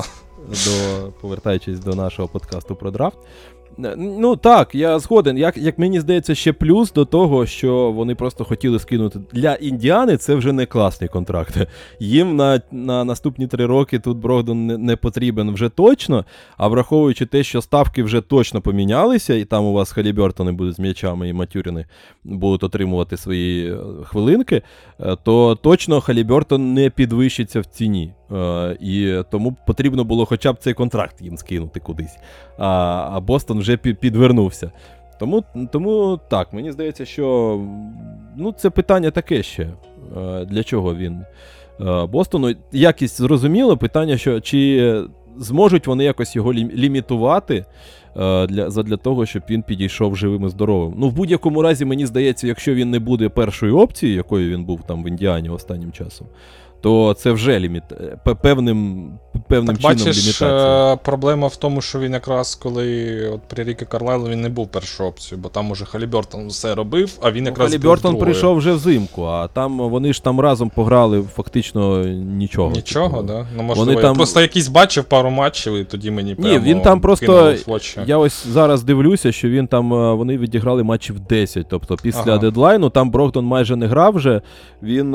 до, 0.48 1.08
повертаючись 1.20 1.78
до 1.78 1.94
нашого 1.94 2.28
подкасту 2.28 2.74
про 2.76 2.90
драфт. 2.90 3.18
Е, 3.84 3.94
ну 3.96 4.36
так, 4.36 4.74
я 4.74 4.98
згоден. 4.98 5.38
Як 5.38 5.56
як 5.56 5.78
мені 5.78 6.00
здається, 6.00 6.34
ще 6.34 6.52
плюс 6.52 6.92
до 6.92 7.04
того, 7.04 7.46
що 7.46 7.92
вони 7.92 8.14
просто 8.14 8.44
хотіли 8.44 8.78
скинути 8.78 9.20
для 9.32 9.54
Індіани, 9.54 10.16
це 10.16 10.34
вже 10.34 10.52
не 10.52 10.66
класний 10.66 11.08
контракт. 11.08 11.56
Їм 12.00 12.36
на 12.36 12.60
на 12.72 13.04
наступні 13.04 13.46
три 13.46 13.66
роки 13.66 13.98
тут 13.98 14.18
Брогдон 14.18 14.66
не, 14.66 14.78
не 14.78 14.96
потрібен 14.96 15.50
вже 15.54 15.68
точно. 15.68 16.24
А 16.56 16.68
враховуючи 16.68 17.26
те, 17.26 17.42
що 17.42 17.62
ставки 17.62 18.02
вже 18.02 18.20
точно 18.20 18.60
помінялися, 18.60 19.34
і 19.34 19.44
там 19.44 19.64
у 19.64 19.72
вас 19.72 19.92
Халібертони 19.92 20.52
будуть 20.52 20.76
з 20.76 20.78
м'ячами 20.78 21.28
і 21.28 21.32
Матюріни 21.32 21.86
будуть 22.24 22.64
отримувати 22.64 23.16
свої 23.16 23.72
е, 23.72 23.76
хвилинки, 24.04 24.62
е, 25.00 25.16
то 25.24 25.54
точно 25.54 26.00
Халібертон 26.00 26.74
не 26.74 26.90
підвищиться 26.90 27.60
в 27.60 27.64
ціні. 27.64 28.12
Е, 28.34 28.76
і 28.80 29.22
тому 29.30 29.56
потрібно 29.66 30.04
було 30.04 30.26
хоча 30.26 30.52
б 30.52 30.58
цей 30.58 30.74
контракт 30.74 31.22
їм 31.22 31.36
скинути 31.36 31.80
кудись. 31.80 32.16
А 32.58 32.68
а 33.12 33.20
Бостон 33.20 33.58
вже 33.58 33.76
підвернувся. 33.76 34.70
Тому 35.20 35.44
тому 35.72 36.20
так, 36.28 36.52
мені 36.52 36.72
здається, 36.72 37.04
що 37.04 37.60
ну, 38.36 38.52
це 38.52 38.70
питання 38.70 39.10
таке 39.10 39.42
ще. 39.42 39.62
Е, 39.62 40.44
для 40.44 40.62
чого 40.62 40.94
він 40.94 41.24
е, 41.80 42.06
Бостону? 42.06 42.54
Якість 42.72 43.16
зрозуміло, 43.16 43.76
питання, 43.76 44.16
що 44.16 44.40
чи 44.40 45.02
зможуть 45.36 45.86
вони 45.86 46.04
якось 46.04 46.36
його 46.36 46.52
лімітувати 46.52 47.64
для 48.48 48.68
для 48.68 48.96
того, 48.96 49.26
щоб 49.26 49.42
він 49.50 49.62
підійшов 49.62 50.16
живим 50.16 50.44
і 50.44 50.48
здоровим. 50.48 50.94
Ну, 50.96 51.08
в 51.08 51.12
будь-якому 51.12 51.62
разі, 51.62 51.84
мені 51.84 52.06
здається, 52.06 52.46
якщо 52.46 52.74
він 52.74 52.90
не 52.90 52.98
буде 52.98 53.28
першою 53.28 53.78
опцією, 53.78 54.16
якою 54.16 54.50
він 54.50 54.64
був 54.64 54.82
там 54.82 55.04
в 55.04 55.08
Індіані 55.08 55.48
останнім 55.48 55.92
часом 55.92 56.26
то 56.84 57.14
це 57.18 57.30
вже 57.30 57.60
ліміт 57.60 57.82
е, 57.92 58.34
певним 58.34 59.10
певним 59.48 59.76
так, 59.76 59.82
чином 59.82 59.96
бачиш, 59.96 60.24
лімітація. 60.24 60.92
Е, 60.92 60.96
проблема 60.96 61.46
в 61.46 61.56
тому, 61.56 61.80
що 61.80 61.98
він 61.98 62.12
якраз 62.12 62.54
коли 62.54 63.28
от 63.28 63.40
при 63.48 63.64
Ріки 63.64 63.84
Карлайлу 63.84 64.28
він 64.28 64.40
не 64.40 64.48
був 64.48 64.68
першою 64.68 65.08
опцією, 65.08 65.42
бо 65.42 65.48
там 65.48 65.70
уже 65.70 65.84
Халібертон 65.84 66.48
все 66.48 66.74
робив, 66.74 67.18
а 67.22 67.30
він 67.30 67.44
ну, 67.44 67.50
якраз. 67.50 67.72
Ну, 67.72 67.78
Халібертон 67.78 68.16
прийшов 68.16 68.56
вже 68.56 68.72
взимку, 68.72 69.24
а 69.24 69.48
там 69.48 69.78
вони 69.78 70.12
ж 70.12 70.24
там 70.24 70.40
разом 70.40 70.70
пограли 70.70 71.22
фактично 71.22 72.04
нічого. 72.14 72.70
Нічого, 72.70 73.16
так? 73.16 73.26
Да? 73.26 73.46
Ну, 73.56 73.62
можливо, 73.62 73.90
вони 73.90 73.96
я 73.96 74.02
там... 74.02 74.16
просто 74.16 74.40
якийсь 74.40 74.68
бачив 74.68 75.04
пару 75.04 75.30
матчів, 75.30 75.74
і 75.74 75.84
тоді 75.84 76.10
мені 76.10 76.34
прямо 76.34 76.48
Ні, 76.48 76.58
він 76.58 76.80
там 76.80 77.00
просто. 77.00 77.54
Я 78.06 78.18
ось 78.18 78.46
зараз 78.46 78.82
дивлюся, 78.82 79.32
що 79.32 79.48
він 79.48 79.66
там 79.66 79.94
е, 79.94 80.14
вони 80.14 80.38
відіграли 80.38 80.82
матчів 80.82 81.20
10. 81.20 81.66
Тобто 81.70 81.96
після 82.02 82.32
ага. 82.32 82.38
дедлайну 82.38 82.90
там 82.90 83.10
Брогдон 83.10 83.44
майже 83.44 83.76
не 83.76 83.86
грав 83.86 84.14
вже. 84.14 84.40
Він 84.82 85.14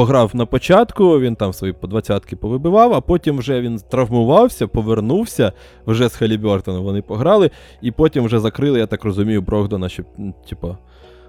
пограв 0.00 0.36
на 0.36 0.46
початку, 0.46 1.20
він 1.20 1.36
там 1.36 1.52
свої 1.52 1.72
по 1.72 1.86
двадцятки 1.86 2.36
повибивав, 2.36 2.94
а 2.94 3.00
потім 3.00 3.38
вже 3.38 3.60
він 3.60 3.80
травмувався, 3.90 4.66
повернувся 4.66 5.52
вже 5.86 6.08
з 6.08 6.16
Халібертоном 6.16 6.84
вони 6.84 7.02
пограли, 7.02 7.50
і 7.82 7.90
потім 7.90 8.24
вже 8.24 8.40
закрили, 8.40 8.78
я 8.78 8.86
так 8.86 9.04
розумію, 9.04 9.42
Брогдона, 9.42 9.88
щоб, 9.88 10.06
типу, 10.48 10.76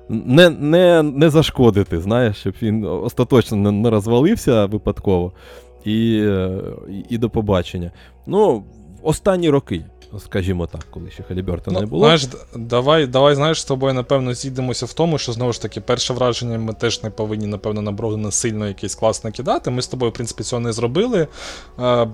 не 0.10 0.50
не, 0.50 1.04
не 1.04 1.30
зашкодити, 1.30 2.00
знаєш, 2.00 2.38
щоб 2.38 2.54
він 2.62 2.86
остаточно 2.86 3.58
не, 3.58 3.72
не 3.72 3.90
розвалився 3.90 4.66
випадково. 4.66 5.32
І, 5.86 6.16
і, 6.90 7.06
і 7.10 7.18
до 7.18 7.30
побачення. 7.30 7.92
Ну, 8.28 8.64
останні 9.02 9.50
роки 9.50 9.86
скажімо 10.20 10.68
так, 10.68 10.86
коли 10.90 11.12
ще 11.12 11.24
Халібертона 11.24 11.74
ну, 11.74 11.82
не 11.82 11.86
було. 11.86 12.06
Знаєш, 12.06 12.28
давай, 12.56 13.08
давай, 13.08 13.36
знаєш, 13.36 13.62
з 13.62 13.66
тобою, 13.66 13.94
напевно, 13.94 14.34
зійдемося 14.34 14.86
в 14.86 14.94
тому, 14.94 15.18
що 15.18 15.32
знову 15.32 15.54
ж 15.54 15.62
таки, 15.62 15.82
перше 15.82 16.14
враження 16.14 16.58
ми 16.58 16.74
теж 16.74 17.04
не 17.04 17.10
повинні, 17.10 17.48
напевно, 17.48 17.82
на 17.82 17.92
Брогдана 17.92 18.32
сильно 18.32 18.68
якесь 18.68 18.96
класно 18.96 19.32
кидати. 19.32 19.72
Ми 19.72 19.82
з 19.82 19.88
тобою, 19.88 20.12
в 20.12 20.14
принципі, 20.14 20.44
цього 20.44 20.60
не 20.60 20.74
зробили, 20.74 21.28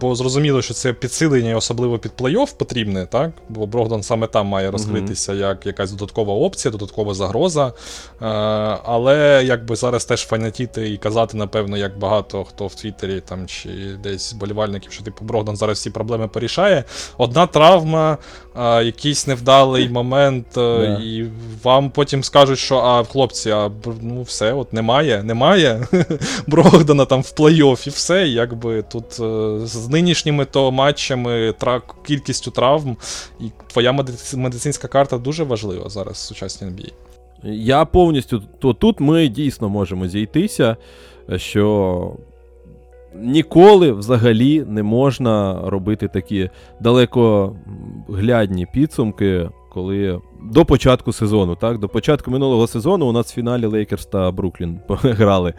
бо 0.02 0.16
зрозуміло, 0.16 0.62
що 0.62 0.74
це 0.74 0.94
підсилення, 0.94 1.56
особливо 1.56 2.00
під 2.00 2.12
плей-офф 2.18 2.56
потрібне, 2.56 3.06
так? 3.06 3.32
Бо 3.50 3.66
Брогдан 3.66 4.04
саме 4.04 4.28
там 4.28 4.48
має 4.48 4.72
розкритися 4.72 5.34
mm-hmm. 5.34 5.50
як 5.50 5.66
якась 5.66 5.92
додаткова 5.92 6.34
опція, 6.34 6.72
додаткова 6.72 7.14
загроза. 7.14 7.74
Але 8.84 9.42
якби 9.46 9.76
зараз 9.76 10.06
теж 10.06 10.26
фанатіти 10.26 10.90
і 10.90 10.98
казати, 10.98 11.38
напевно, 11.38 11.78
як 11.78 12.00
багато 12.00 12.44
хто 12.44 12.68
в 12.68 12.76
Твіттері 12.76 13.22
там 13.22 13.48
чи 13.48 13.70
десь 14.04 14.34
болівальників, 14.34 14.92
що 14.92 15.04
типу 15.04 15.26
Брогдан 15.26 15.56
зараз 15.56 15.78
всі 15.78 15.90
проблеми 15.90 16.28
порішає. 16.28 16.84
Одна 17.18 17.48
травма 17.48 17.87
травма, 17.88 18.18
а, 18.56 18.82
якийсь 18.82 19.28
невдалий 19.28 19.90
момент, 20.00 20.48
yeah. 20.56 21.02
і 21.02 21.30
вам 21.64 21.90
потім 21.90 22.24
скажуть, 22.24 22.60
що 22.60 22.78
а, 22.78 23.04
хлопці, 23.04 23.52
а 23.52 23.72
ну 24.02 24.22
все, 24.22 24.54
от 24.54 24.74
немає, 24.74 25.24
немає 25.24 25.88
Брогдана 26.48 27.06
там 27.06 27.22
в 27.22 27.34
плей-офф 27.38 27.88
і 27.88 27.90
все. 27.90 28.28
Якби 28.28 28.82
тут 28.82 29.20
е, 29.20 29.60
з 29.68 29.90
нинішніми 29.90 30.46
то 30.46 30.72
матчами, 30.72 31.54
тра, 31.58 31.82
кількістю 32.08 32.52
травм, 32.52 32.98
і 33.40 33.44
твоя 33.68 33.92
медицинська 34.34 34.88
карта 34.88 35.18
дуже 35.18 35.44
важлива 35.44 35.90
зараз 35.90 36.16
в 36.16 36.20
сучасній 36.20 36.68
NBA. 36.68 36.92
Я 37.44 37.86
повністю 37.86 38.44
то 38.60 38.74
тут 38.74 39.00
ми 39.00 39.28
дійсно 39.28 39.70
можемо 39.70 40.08
зійтися, 40.08 40.78
що 41.36 42.16
ніколи 43.22 43.92
взагалі 43.92 44.66
не 44.68 44.84
можна 44.84 45.62
робити 45.70 46.08
такі 46.08 46.50
далекоглядні 46.80 48.68
підсумки, 48.74 49.50
коли 49.74 50.22
до 50.42 50.66
початку 50.66 51.14
сезону. 51.14 51.56
так, 51.56 51.80
До 51.80 51.90
початку 51.90 52.32
минулого 52.32 52.68
сезону 52.68 53.06
у 53.06 53.12
нас 53.12 53.32
в 53.32 53.36
фіналі 53.36 53.66
Лейкерс 53.66 54.06
та 54.06 54.32
Бруклін 54.32 54.80
грали 54.90 55.54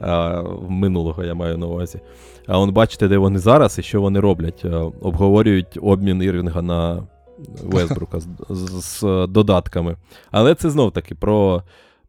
а, 0.00 0.42
минулого, 0.68 1.24
я 1.24 1.34
маю 1.34 1.58
на 1.58 1.66
увазі. 1.66 2.00
А 2.46 2.58
он 2.58 2.72
бачите, 2.72 3.08
де 3.08 3.18
вони 3.18 3.38
зараз 3.38 3.78
і 3.78 3.82
що 3.82 4.00
вони 4.00 4.20
роблять. 4.20 4.64
Обговорюють 5.00 5.78
обмін 5.82 6.22
Ірвінга 6.22 6.62
на 6.62 7.02
Весбрука 7.64 8.20
з, 8.20 8.26
з, 8.50 8.82
з 8.82 9.26
додатками. 9.26 9.96
Але 10.30 10.54
це 10.54 10.70
знов 10.70 10.92
таки 10.92 11.14
про, 11.14 11.62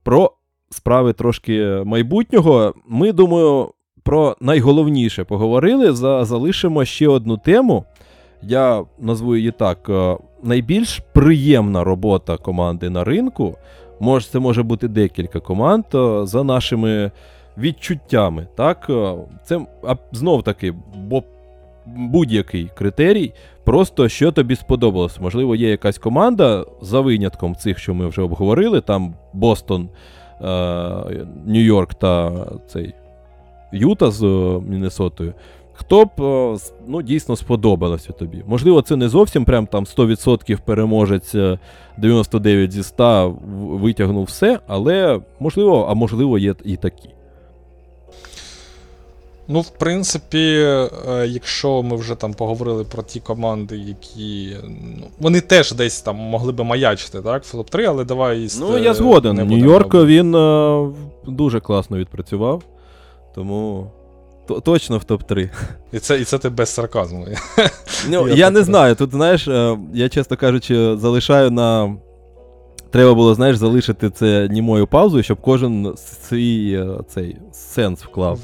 про 0.03 0.31
справи 0.69 1.13
трошки 1.13 1.81
майбутнього. 1.85 2.73
Ми 2.87 3.11
думаю 3.11 3.69
про 4.03 4.35
найголовніше 4.39 5.23
поговорили. 5.23 5.93
За, 5.93 6.25
залишимо 6.25 6.85
ще 6.85 7.07
одну 7.07 7.37
тему. 7.37 7.85
Я 8.41 8.83
назву 8.99 9.35
її 9.35 9.51
так: 9.51 9.89
е, 9.89 10.17
найбільш 10.43 10.99
приємна 11.13 11.83
робота 11.83 12.37
команди 12.37 12.89
на 12.89 13.03
ринку. 13.03 13.55
Може, 13.99 14.27
це 14.27 14.39
може 14.39 14.63
бути 14.63 14.87
декілька 14.87 15.39
команд 15.39 15.85
е, 15.95 16.25
за 16.25 16.43
нашими 16.43 17.11
відчуттями. 17.57 18.47
Так? 18.55 18.87
Е, 18.89 19.13
Це 19.45 19.59
знов 20.11 20.43
таки, 20.43 20.73
бо 20.95 21.23
будь-який 21.85 22.69
критерій, 22.75 23.33
просто 23.63 24.09
що 24.09 24.31
тобі 24.31 24.55
сподобалось. 24.55 25.19
Можливо, 25.19 25.55
є 25.55 25.69
якась 25.69 25.97
команда 25.97 26.65
за 26.81 26.99
винятком 26.99 27.55
цих, 27.55 27.79
що 27.79 27.93
ми 27.93 28.07
вже 28.07 28.21
обговорили, 28.21 28.81
там 28.81 29.13
Бостон, 29.33 29.89
Нью-Йорк 31.47 31.93
та 31.93 32.31
цей 32.67 32.93
Юта 33.73 34.11
з 34.11 34.23
е, 34.23 34.61
Міннесотою. 34.69 35.33
Хто 35.73 36.05
б 36.05 36.09
е, 36.19 36.57
ну, 36.87 37.01
дійсно 37.01 37.35
сподобалося 37.35 38.13
тобі? 38.13 38.43
Можливо, 38.47 38.81
це 38.81 38.95
не 38.95 39.09
зовсім 39.09 39.45
прям 39.45 39.67
там 39.67 39.85
100% 39.85 40.57
переможець 40.65 41.35
е, 41.35 41.59
99 41.97 42.71
зі 42.71 42.83
100 42.83 43.37
витягнув 43.57 44.23
все, 44.23 44.59
але 44.67 45.19
можливо, 45.39 45.87
а 45.89 45.93
можливо, 45.93 46.37
є 46.37 46.55
і 46.65 46.75
такі. 46.75 47.09
Ну, 49.47 49.61
в 49.61 49.69
принципі, 49.69 50.37
е, 50.37 50.89
якщо 51.27 51.83
ми 51.83 51.95
вже 51.95 52.15
там 52.15 52.33
поговорили 52.33 52.83
про 52.83 53.03
ті 53.03 53.19
команди, 53.19 53.77
які. 53.77 54.57
Ну, 54.99 55.07
вони 55.19 55.41
теж 55.41 55.71
десь 55.71 56.01
там 56.01 56.15
могли 56.15 56.51
би 56.51 56.63
маячити, 56.63 57.21
так, 57.21 57.43
в 57.43 57.55
топ-3, 57.55 57.85
але 57.87 58.03
давай. 58.03 58.47
Ну, 58.59 58.77
е, 58.77 58.81
я 58.81 58.93
згоден. 58.93 59.35
Нью-Йорк 59.37 60.05
він 60.05 60.35
е, 60.35 60.87
дуже 61.27 61.59
класно 61.59 61.97
відпрацював. 61.97 62.63
Тому 63.35 63.91
точно 64.63 64.97
в 64.97 65.03
топ-3. 65.03 65.49
І 65.91 65.99
це, 65.99 66.19
і 66.21 66.23
це 66.23 66.37
ти 66.37 66.49
без 66.49 66.69
сарказму. 66.69 67.27
Ну, 68.09 68.27
Я 68.27 68.33
я 68.35 68.49
не 68.49 68.63
знаю. 68.63 68.95
Тут, 68.95 69.11
знаєш, 69.11 69.47
е, 69.47 69.77
я, 69.93 70.09
чесно 70.09 70.37
кажучи, 70.37 70.97
залишаю 70.97 71.51
на. 71.51 71.95
Треба 72.91 73.13
було, 73.13 73.35
знаєш, 73.35 73.57
залишити 73.57 74.09
це 74.09 74.47
німою 74.51 74.87
паузою, 74.87 75.23
щоб 75.23 75.41
кожен 75.41 75.93
свій 75.97 76.73
е, 76.73 77.03
цей 77.09 77.37
сенс 77.51 78.03
вклав. 78.03 78.39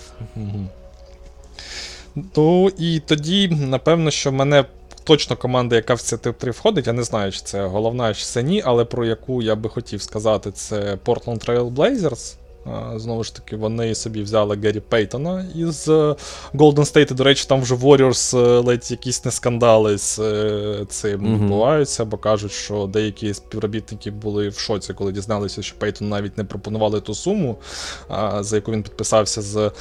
Ну 2.36 2.70
і 2.78 3.00
тоді, 3.00 3.48
напевно, 3.48 4.12
що 4.12 4.32
мене 4.32 4.66
точно 5.04 5.36
команда, 5.36 5.76
яка 5.76 5.94
в 5.94 6.02
це 6.02 6.16
топ-3 6.16 6.52
входить, 6.52 6.88
я 6.88 6.94
не 6.94 7.04
знаю, 7.04 7.32
чи 7.32 7.42
це 7.42 7.66
головна, 7.66 8.14
чи 8.14 8.26
це 8.26 8.44
ні, 8.44 8.62
але 8.66 8.86
про 8.86 9.06
яку 9.06 9.42
я 9.42 9.56
би 9.56 9.70
хотів 9.70 10.02
сказати, 10.02 10.52
це 10.52 10.98
Portland 11.06 11.48
Trail 11.48 11.74
Blazers. 11.74 12.36
Знову 12.96 13.24
ж 13.24 13.36
таки, 13.36 13.56
вони 13.56 13.96
собі 13.96 14.22
взяли 14.22 14.58
Геррі 14.64 14.80
Пейтона 14.80 15.46
із 15.56 15.88
е, 15.88 16.16
Golden 16.54 16.76
State. 16.76 17.14
До 17.14 17.24
речі, 17.24 17.46
там 17.50 17.62
вже 17.62 17.76
Warriors 17.76 18.38
е, 18.38 18.60
ледь 18.60 18.92
якісь 18.92 19.26
не 19.26 19.32
скандали 19.32 19.98
з 19.98 20.20
е, 20.20 20.86
цим 20.90 21.22
Мгм. 21.22 21.34
відбуваються, 21.34 22.06
бо 22.06 22.18
кажуть, 22.18 22.52
що 22.52 22.90
деякі 22.94 23.34
співробітники 23.34 24.12
були 24.12 24.50
в 24.50 24.60
шоці, 24.60 24.94
коли 24.94 25.12
дізналися, 25.12 25.62
що 25.62 25.76
Пейтон 25.78 26.10
навіть 26.10 26.38
не 26.38 26.44
пропонували 26.44 27.02
ту 27.02 27.16
суму, 27.16 27.58
за 28.40 28.56
яку 28.56 28.72
він 28.72 28.84
підписався 28.84 29.42
з 29.42 29.72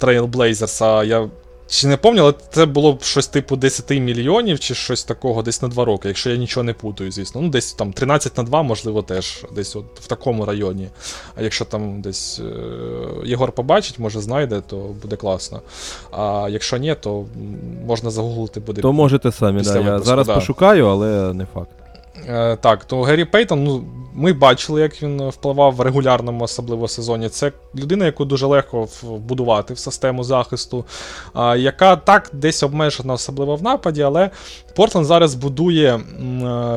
Trailblazers. 0.00 0.84
А 0.84 1.04
я 1.04 1.28
чи 1.72 1.86
не 1.86 1.96
пам'ятаю, 1.96 2.34
але 2.34 2.48
це 2.50 2.66
було 2.66 2.92
б 2.92 3.02
щось 3.02 3.26
типу 3.26 3.56
10 3.56 3.90
мільйонів 3.90 4.60
чи 4.60 4.74
щось 4.74 5.04
такого 5.04 5.42
десь 5.42 5.62
на 5.62 5.68
2 5.68 5.84
роки, 5.84 6.08
якщо 6.08 6.30
я 6.30 6.36
нічого 6.36 6.64
не 6.64 6.74
путаю, 6.74 7.12
звісно. 7.12 7.40
Ну, 7.40 7.48
десь 7.48 7.72
там 7.72 7.92
13 7.92 8.38
на 8.38 8.44
2, 8.44 8.62
можливо, 8.62 9.02
теж 9.02 9.44
десь 9.54 9.76
от 9.76 9.84
в 10.00 10.06
такому 10.06 10.44
районі. 10.44 10.88
А 11.34 11.42
якщо 11.42 11.64
там 11.64 12.00
десь 12.00 12.40
е, 12.40 12.44
Єгор 13.24 13.52
побачить, 13.52 13.98
може 13.98 14.20
знайде, 14.20 14.60
то 14.60 14.76
буде 14.76 15.16
класно. 15.16 15.60
А 16.10 16.48
якщо 16.50 16.76
ні, 16.76 16.96
то 17.00 17.24
можна 17.86 18.10
загуглити 18.10 18.60
буде. 18.60 18.82
То 18.82 18.92
можете 18.92 19.32
самі, 19.32 19.62
да. 19.62 19.78
Я 19.78 19.98
зараз 19.98 20.26
да. 20.26 20.34
пошукаю, 20.34 20.86
але 20.86 21.34
не 21.34 21.46
факт. 21.54 21.70
Е, 22.28 22.56
так, 22.56 22.84
то 22.84 23.02
Геррі 23.02 23.24
Пейтон, 23.24 23.64
ну, 23.64 23.84
ми 24.14 24.32
бачили, 24.32 24.80
як 24.80 25.02
він 25.02 25.28
впливав 25.28 25.74
в 25.74 25.80
регулярному, 25.80 26.44
особливо 26.44 26.88
сезоні. 26.88 27.28
Це 27.28 27.52
людина, 27.76 28.04
яку 28.04 28.24
дуже 28.24 28.46
легко 28.46 28.88
вбудувати 29.02 29.74
в 29.74 29.78
систему 29.78 30.24
захисту, 30.24 30.84
яка 31.56 31.96
так 31.96 32.30
десь 32.32 32.62
обмежена, 32.62 33.14
особливо 33.14 33.56
в 33.56 33.62
нападі, 33.62 34.02
але 34.02 34.30
Портленд 34.76 35.06
зараз 35.06 35.34
будує 35.34 36.00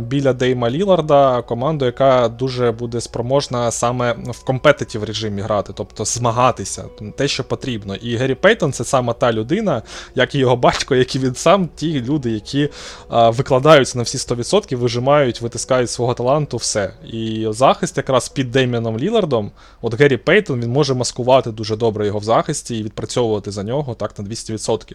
біля 0.02 0.34
Дейма 0.34 0.70
Ліларда 0.70 1.41
команду, 1.41 1.86
яка 1.86 2.30
дуже 2.30 2.72
буде 2.72 3.02
спроможна 3.02 3.72
саме 3.72 4.16
в 4.28 4.44
компетитів 4.44 5.03
режимі 5.03 5.41
грати, 5.41 5.74
тобто 5.76 6.06
змагатися, 6.06 6.86
те, 7.18 7.28
що 7.28 7.44
потрібно. 7.44 7.95
І 7.95 8.16
Геррі 8.16 8.36
Пейтон 8.36 8.72
це 8.72 8.84
саме 8.84 9.14
та 9.14 9.34
людина, 9.34 9.82
як 10.16 10.36
і 10.36 10.38
його 10.38 10.56
батько, 10.56 10.95
як 10.95 11.16
і 11.16 11.20
він 11.20 11.36
сам, 11.36 11.70
ті 11.76 12.02
люди, 12.02 12.32
які 12.32 12.70
викладаються 13.10 13.98
на 13.98 14.03
всі 14.03 14.18
100%, 14.18 14.76
вижимають, 14.76 15.41
витискають 15.41 15.90
свого 15.90 16.14
таланту, 16.14 16.57
все. 16.57 16.94
І 17.03 17.25
захист 17.50 17.98
якраз 17.98 18.30
під 18.30 18.52
Дейміном 18.52 19.00
Лілардом, 19.00 19.52
от 19.82 20.00
Геррі 20.00 20.18
Пейтон, 20.18 20.62
він 20.62 20.72
може 20.72 20.94
маскувати 20.94 21.52
дуже 21.52 21.76
добре 21.76 22.06
його 22.06 22.20
в 22.20 22.24
захисті 22.24 22.78
і 22.78 22.84
відпрацьовувати 22.84 23.52
за 23.52 23.64
нього 23.64 23.94
так 23.94 24.20
на 24.20 24.26
200%. 24.26 24.94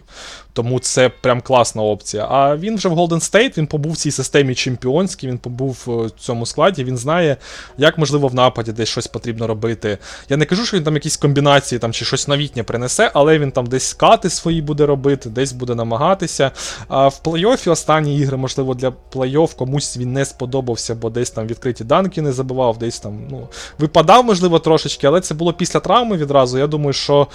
Тому 0.53 0.79
це 0.79 1.09
прям 1.09 1.41
класна 1.41 1.81
опція. 1.81 2.27
А 2.29 2.57
він 2.57 2.75
вже 2.75 2.89
в 2.89 2.93
Golden 2.93 3.09
State, 3.09 3.57
він 3.57 3.67
побув 3.67 3.91
в 3.91 3.97
цій 3.97 4.11
системі 4.11 4.55
чемпіонській, 4.55 5.27
він 5.27 5.37
побув 5.37 5.83
в 5.85 6.09
цьому 6.19 6.45
складі, 6.45 6.83
він 6.83 6.97
знає, 6.97 7.37
як 7.77 7.97
можливо 7.97 8.27
в 8.27 8.35
нападі 8.35 8.71
десь 8.71 8.89
щось 8.89 9.07
потрібно 9.07 9.47
робити. 9.47 9.97
Я 10.29 10.37
не 10.37 10.45
кажу, 10.45 10.65
що 10.65 10.77
він 10.77 10.83
там 10.83 10.93
якісь 10.93 11.17
комбінації 11.17 11.79
там, 11.79 11.93
чи 11.93 12.05
щось 12.05 12.27
новітнє 12.27 12.63
принесе, 12.63 13.11
але 13.13 13.39
він 13.39 13.51
там 13.51 13.65
десь 13.65 13.83
скати 13.83 14.29
свої 14.29 14.61
буде 14.61 14.85
робити, 14.85 15.29
десь 15.29 15.51
буде 15.51 15.75
намагатися. 15.75 16.51
А 16.87 17.07
в 17.07 17.21
плей-офі 17.23 17.71
останні 17.71 18.17
ігри, 18.17 18.37
можливо, 18.37 18.73
для 18.73 18.89
плей-офф 18.89 19.55
комусь 19.55 19.97
він 19.97 20.13
не 20.13 20.25
сподобався, 20.25 20.95
бо 20.95 21.09
десь 21.09 21.29
там 21.29 21.47
відкриті 21.47 21.83
данки 21.83 22.20
не 22.21 22.31
забивав, 22.31 22.77
десь 22.77 22.99
там 22.99 23.19
ну, 23.31 23.47
випадав, 23.79 24.25
можливо, 24.25 24.59
трошечки, 24.59 25.07
але 25.07 25.21
це 25.21 25.33
було 25.33 25.53
після 25.53 25.79
травми 25.79 26.17
відразу. 26.17 26.57
Я 26.57 26.67
думаю, 26.67 26.93
що 26.93 27.27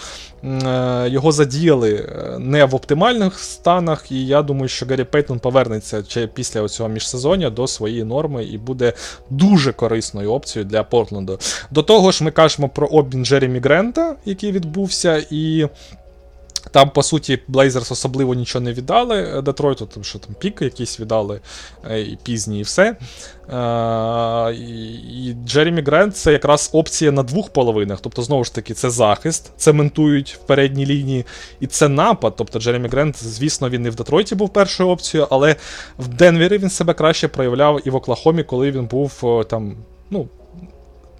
е, 0.44 1.08
його 1.08 1.32
задіяли 1.32 1.94
е, 1.94 2.38
не 2.38 2.64
в 2.64 2.74
оптимальних 2.74 3.38
станах, 3.38 4.12
і 4.12 4.26
я 4.26 4.42
думаю, 4.42 4.68
що 4.68 4.86
Гаррі 4.86 5.04
Пейтон 5.04 5.38
повернеться 5.38 6.02
чи 6.02 6.26
після 6.26 6.68
цього 6.68 6.88
міжсезоння 6.88 7.50
до 7.50 7.66
своєї 7.66 8.04
норми 8.04 8.44
і 8.44 8.58
буде 8.58 8.92
дуже 9.30 9.72
корисною 9.72 10.32
опцією 10.32 10.70
для 10.70 10.82
Портленду. 10.82 11.38
До 11.70 11.82
того 11.82 12.10
ж, 12.10 12.24
ми 12.24 12.30
кажемо 12.30 12.68
про 12.68 12.86
обмін 12.86 13.24
Джеремі 13.24 13.58
Грента, 13.58 14.16
який 14.24 14.52
відбувся, 14.52 15.24
і. 15.30 15.68
Там, 16.70 16.90
по 16.90 17.02
суті, 17.02 17.38
Blazers 17.48 17.92
особливо 17.92 18.34
нічого 18.34 18.64
не 18.64 18.72
віддали 18.72 19.22
е, 19.22 19.42
Детройту, 19.42 19.86
тому 19.86 20.04
що 20.04 20.18
там 20.18 20.34
піки 20.38 20.64
якісь 20.64 21.00
віддали 21.00 21.40
е, 21.90 22.00
і 22.00 22.18
пізні, 22.22 22.60
і 22.60 22.62
все. 22.62 22.96
Е, 23.50 24.54
і, 24.54 24.94
і 25.28 25.36
Джеремі 25.46 25.82
Грент 25.82 26.16
це 26.16 26.32
якраз 26.32 26.70
опція 26.72 27.12
на 27.12 27.22
двох 27.22 27.50
половинах. 27.50 27.98
Тобто, 28.00 28.22
знову 28.22 28.44
ж 28.44 28.54
таки, 28.54 28.74
це 28.74 28.90
захист, 28.90 29.52
цементують 29.56 30.38
в 30.42 30.46
передній 30.46 30.86
лінії, 30.86 31.24
і 31.60 31.66
це 31.66 31.88
напад. 31.88 32.34
Тобто 32.36 32.60
Джеремі 32.60 32.88
Грент, 32.88 33.24
звісно, 33.24 33.68
він 33.68 33.82
не 33.82 33.90
в 33.90 33.94
Детройті 33.94 34.34
був 34.34 34.52
першою 34.52 34.88
опцією, 34.88 35.28
але 35.30 35.56
в 35.98 36.08
Денвері 36.08 36.58
він 36.58 36.70
себе 36.70 36.94
краще 36.94 37.28
проявляв 37.28 37.80
і 37.84 37.90
в 37.90 37.94
Оклахомі, 37.94 38.42
коли 38.42 38.70
він 38.70 38.86
був 38.86 39.44
там, 39.48 39.76
ну. 40.10 40.28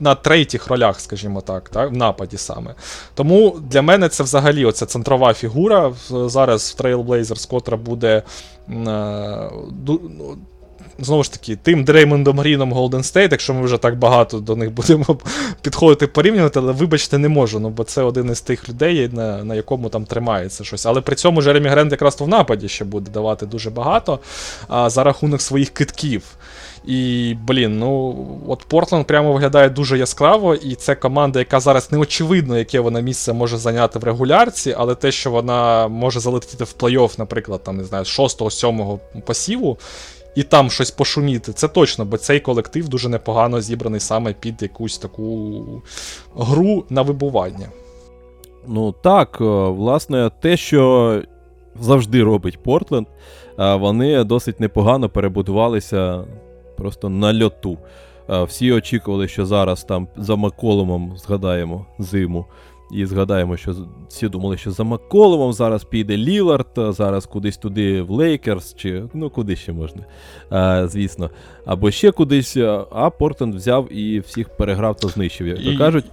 На 0.01 0.15
третіх 0.15 0.67
ролях, 0.67 1.01
скажімо 1.01 1.41
так, 1.41 1.69
так, 1.69 1.91
в 1.91 1.93
нападі 1.93 2.37
саме. 2.37 2.75
Тому 3.15 3.57
для 3.71 3.83
мене 3.83 4.09
це 4.09 4.23
взагалі 4.23 4.65
оця 4.65 4.87
центрова 4.87 5.35
фігура 5.35 5.93
зараз 6.11 6.77
в 6.79 6.83
Trailblazers, 6.83 7.49
котра 7.51 7.77
буде. 7.77 8.23
е, 8.69 9.51
ну, 9.87 10.37
Знову 10.99 11.23
ж 11.23 11.33
таки, 11.33 11.57
тим 11.57 11.85
Дреймондом 11.85 12.39
Гріном 12.39 12.75
Golden 12.75 13.03
State, 13.03 13.29
якщо 13.31 13.55
ми 13.55 13.63
вже 13.63 13.79
так 13.79 13.99
багато 13.99 14.41
до 14.41 14.57
них 14.57 14.71
будемо 14.71 15.07
підходити 15.63 16.07
порівнювати, 16.07 16.59
але 16.59 16.73
вибачте, 16.73 17.19
не 17.19 17.29
можу, 17.29 17.61
ну 17.61 17.69
бо 17.69 17.85
це 17.85 18.03
один 18.03 18.31
із 18.31 18.41
тих 18.41 18.69
людей, 18.69 19.11
на, 19.13 19.45
на 19.45 19.55
якому 19.55 19.89
там 19.89 20.05
тримається 20.05 20.65
щось. 20.65 20.87
Але 20.87 21.01
при 21.01 21.17
цьому 21.17 21.43
Джеремі 21.43 21.69
Грент 21.69 21.93
якраз 21.93 22.15
то 22.15 22.25
в 22.25 22.29
нападі 22.29 22.69
ще 22.69 22.85
буде 22.85 23.11
давати 23.11 23.47
дуже 23.47 23.71
багато 23.71 24.19
а, 24.69 24.91
за 24.91 25.05
рахунок 25.05 25.43
своїх 25.43 25.71
китків. 25.71 26.23
І, 26.87 27.35
блін, 27.47 27.79
ну 27.79 28.17
от 28.49 28.65
Портленд 28.69 29.07
прямо 29.07 29.33
виглядає 29.33 29.69
дуже 29.69 29.99
яскраво, 29.99 30.55
і 30.55 30.75
це 30.75 30.95
команда, 30.95 31.39
яка 31.39 31.61
зараз 31.61 31.93
не 31.93 31.99
очевидно, 31.99 32.59
яке 32.59 32.81
вона 32.81 33.01
місце 33.01 33.33
може 33.33 33.57
зайняти 33.57 33.99
в 33.99 34.05
регулярці, 34.05 34.75
але 34.79 34.95
те, 34.95 35.13
що 35.13 35.31
вона 35.31 35.89
може 35.89 36.21
залетіти 36.21 36.65
в 36.65 36.75
плей-офф, 36.79 37.19
наприклад, 37.19 37.63
там, 37.63 37.77
не 37.77 37.85
знаю, 37.85 38.05
з 38.05 38.19
6-7 38.19 38.99
посіву, 39.27 39.79
і 40.35 40.43
там 40.43 40.71
щось 40.71 40.91
пошуміти, 40.91 41.53
це 41.53 41.69
точно, 41.69 42.05
бо 42.05 42.17
цей 42.17 42.41
колектив 42.41 42.89
дуже 42.89 43.09
непогано 43.09 43.61
зібраний 43.61 44.01
саме 44.01 44.33
під 44.33 44.63
якусь 44.63 44.99
таку 44.99 45.65
гру 46.37 46.85
на 46.91 47.03
вибування. 47.03 47.69
Ну 48.67 48.93
так, 48.93 49.39
е, 49.41 49.45
власне, 49.69 50.31
те, 50.41 50.57
що 50.57 51.23
завжди 51.81 52.23
робить 52.23 52.63
Портленд, 52.63 53.07
е, 53.59 53.75
вони 53.75 54.25
досить 54.25 54.61
непогано 54.61 55.09
перебудувалися 55.09 56.25
просто 56.77 57.09
на 57.09 57.45
льоту. 57.45 57.79
Всі 58.29 58.73
очікували, 58.73 59.29
що 59.29 59.47
зараз 59.47 59.85
там 59.85 60.09
за 60.17 60.37
Макколумом, 60.37 61.17
згадаємо, 61.17 61.87
зиму, 61.99 62.47
І 62.93 63.07
згадаємо, 63.07 63.57
що 63.57 63.75
всі 64.09 64.29
думали, 64.29 64.57
що 64.57 64.71
за 64.71 64.85
Макколумом 64.85 65.53
зараз 65.53 65.85
піде 65.85 66.17
Лілард, 66.17 66.67
зараз 66.77 67.27
кудись 67.27 67.57
туди 67.57 68.03
в 68.03 68.11
Лейкерс, 68.11 68.75
чи 68.75 69.03
ну 69.15 69.31
куди 69.31 69.57
ще 69.57 69.73
можна, 69.73 70.05
а, 70.51 70.87
звісно. 70.89 71.31
Або 71.65 71.91
ще 71.91 72.11
кудись. 72.11 72.57
а- 72.57 72.85
Портленд 72.91 73.11
Портленд 73.19 73.55
взяв 73.55 73.93
і 73.93 74.21
всіх 74.21 74.49
переграв 74.49 74.97
та 74.97 75.09
знищив. 75.09 75.47
Як 75.47 75.63
то 75.65 75.79
кажуть, 75.79 76.05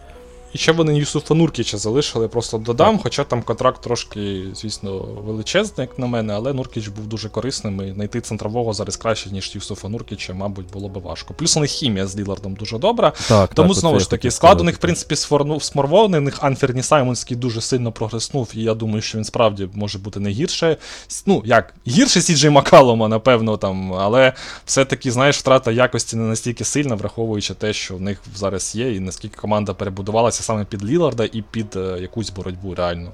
І 0.53 0.57
ще 0.57 0.71
вони 0.71 0.97
Юсуфа 0.97 1.34
Нуркіча 1.34 1.77
залишили, 1.77 2.27
просто 2.27 2.57
додам, 2.57 2.99
хоча 3.03 3.23
там 3.23 3.43
контракт 3.43 3.81
трошки, 3.81 4.43
звісно, 4.55 4.97
величезний, 4.99 5.88
як 5.88 5.99
на 5.99 6.07
мене, 6.07 6.34
але 6.34 6.53
Нуркіч 6.53 6.88
був 6.88 7.07
дуже 7.07 7.30
корисним 7.30 7.81
і 7.81 7.93
знайти 7.93 8.21
центрового 8.21 8.73
зараз 8.73 8.97
краще, 8.97 9.30
ніж 9.30 9.51
Юсуфа 9.55 9.89
Нуркіча, 9.89 10.34
мабуть, 10.34 10.71
було 10.73 10.89
би 10.89 11.01
важко. 11.01 11.34
Плюс 11.34 11.57
у 11.57 11.59
них 11.59 11.69
хімія 11.69 12.07
з 12.07 12.17
Лілардом 12.17 12.53
дуже 12.53 12.77
добра. 12.77 13.13
так, 13.27 13.53
Тому 13.53 13.69
так, 13.69 13.77
знову 13.77 13.99
ж 13.99 14.09
таки, 14.09 14.31
склад 14.31 14.61
у 14.61 14.63
них, 14.63 14.75
в 14.75 14.80
принципі, 14.80 15.15
сморвований. 15.59 16.19
У 16.19 16.23
них 16.23 16.38
Анферні 16.43 16.84
Саймонський 16.84 17.38
дуже 17.38 17.61
сильно 17.61 17.91
прогреснув, 17.91 18.51
і 18.53 18.61
я 18.61 18.73
думаю, 18.73 19.01
що 19.01 19.17
він 19.17 19.25
справді 19.25 19.69
може 19.73 19.99
бути 19.99 20.19
не 20.19 20.30
гірше. 20.30 20.77
Ну, 21.25 21.41
як, 21.45 21.73
гірше 21.88 22.21
Сіджей 22.21 22.49
Макалома, 22.49 23.07
напевно, 23.07 23.57
там, 23.57 23.93
але 23.93 24.34
все-таки, 24.65 25.11
знаєш, 25.11 25.38
втрата 25.38 25.71
якості 25.71 26.15
не 26.15 26.23
настільки 26.23 26.63
сильна, 26.63 26.95
враховуючи 26.95 27.53
те, 27.53 27.73
що 27.73 27.95
в 27.95 28.01
них 28.01 28.19
зараз 28.35 28.75
є, 28.75 28.95
і 28.95 28.99
наскільки 28.99 29.38
команда 29.38 29.73
перебудувалася 29.73 30.42
саме 30.43 30.65
під 30.65 30.85
Ліларда 30.85 31.23
і 31.33 31.43
під 31.51 31.75
е, 31.75 31.97
якусь 32.01 32.29
боротьбу 32.29 32.75
реально. 32.75 33.11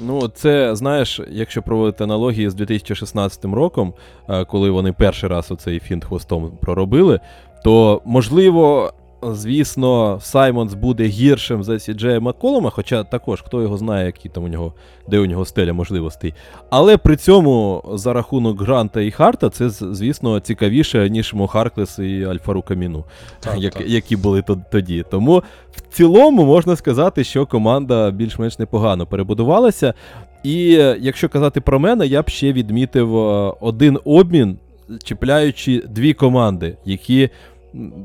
Ну, 0.00 0.28
це 0.28 0.76
знаєш, 0.76 1.20
якщо 1.30 1.62
проводити 1.62 2.04
аналогії 2.04 2.50
з 2.50 2.54
2016 2.54 3.44
роком, 3.44 3.94
е, 4.28 4.44
коли 4.44 4.70
вони 4.70 4.92
перший 4.92 5.28
раз 5.28 5.50
оцей 5.50 5.80
фінт 5.80 6.04
хвостом 6.04 6.52
проробили, 6.60 7.20
то 7.64 8.02
можливо. 8.04 8.92
Звісно, 9.30 10.18
Саймонс 10.22 10.74
буде 10.74 11.04
гіршим 11.04 11.62
за 11.62 11.78
Сіджея 11.78 12.20
Макколома, 12.20 12.70
хоча 12.70 13.04
також 13.04 13.42
хто 13.42 13.62
його 13.62 13.76
знає, 13.78 14.06
які 14.06 14.28
там 14.28 14.44
у 14.44 14.48
нього, 14.48 14.72
де 15.08 15.18
у 15.18 15.26
нього 15.26 15.44
стеля 15.44 15.72
можливостей. 15.72 16.34
Але 16.70 16.96
при 16.96 17.16
цьому 17.16 17.82
за 17.94 18.12
рахунок 18.12 18.60
Гранта 18.60 19.00
і 19.00 19.10
Харта, 19.10 19.50
це, 19.50 19.70
звісно, 19.70 20.40
цікавіше, 20.40 21.10
ніж 21.10 21.34
Мохарклес 21.34 21.98
і 21.98 22.24
Альфару 22.24 22.62
Каміну, 22.62 23.04
Так, 23.40 23.58
як, 23.58 23.72
так. 23.72 23.88
які 23.88 24.16
були 24.16 24.44
тоді. 24.70 25.04
Тому 25.10 25.42
в 25.72 25.94
цілому 25.94 26.44
можна 26.44 26.76
сказати, 26.76 27.24
що 27.24 27.46
команда 27.46 28.10
більш-менш 28.10 28.58
непогано 28.58 29.06
перебудувалася. 29.06 29.94
І 30.42 30.76
е, 30.80 30.96
якщо 31.00 31.28
казати 31.28 31.60
про 31.60 31.78
мене, 31.80 32.06
я 32.06 32.22
б 32.22 32.28
ще 32.28 32.52
відмітив 32.52 33.16
е, 33.16 33.54
один 33.60 33.98
обмін, 34.04 34.58
чіпляючи 35.04 35.82
дві 35.88 36.14
команди, 36.14 36.76
які, 36.84 37.30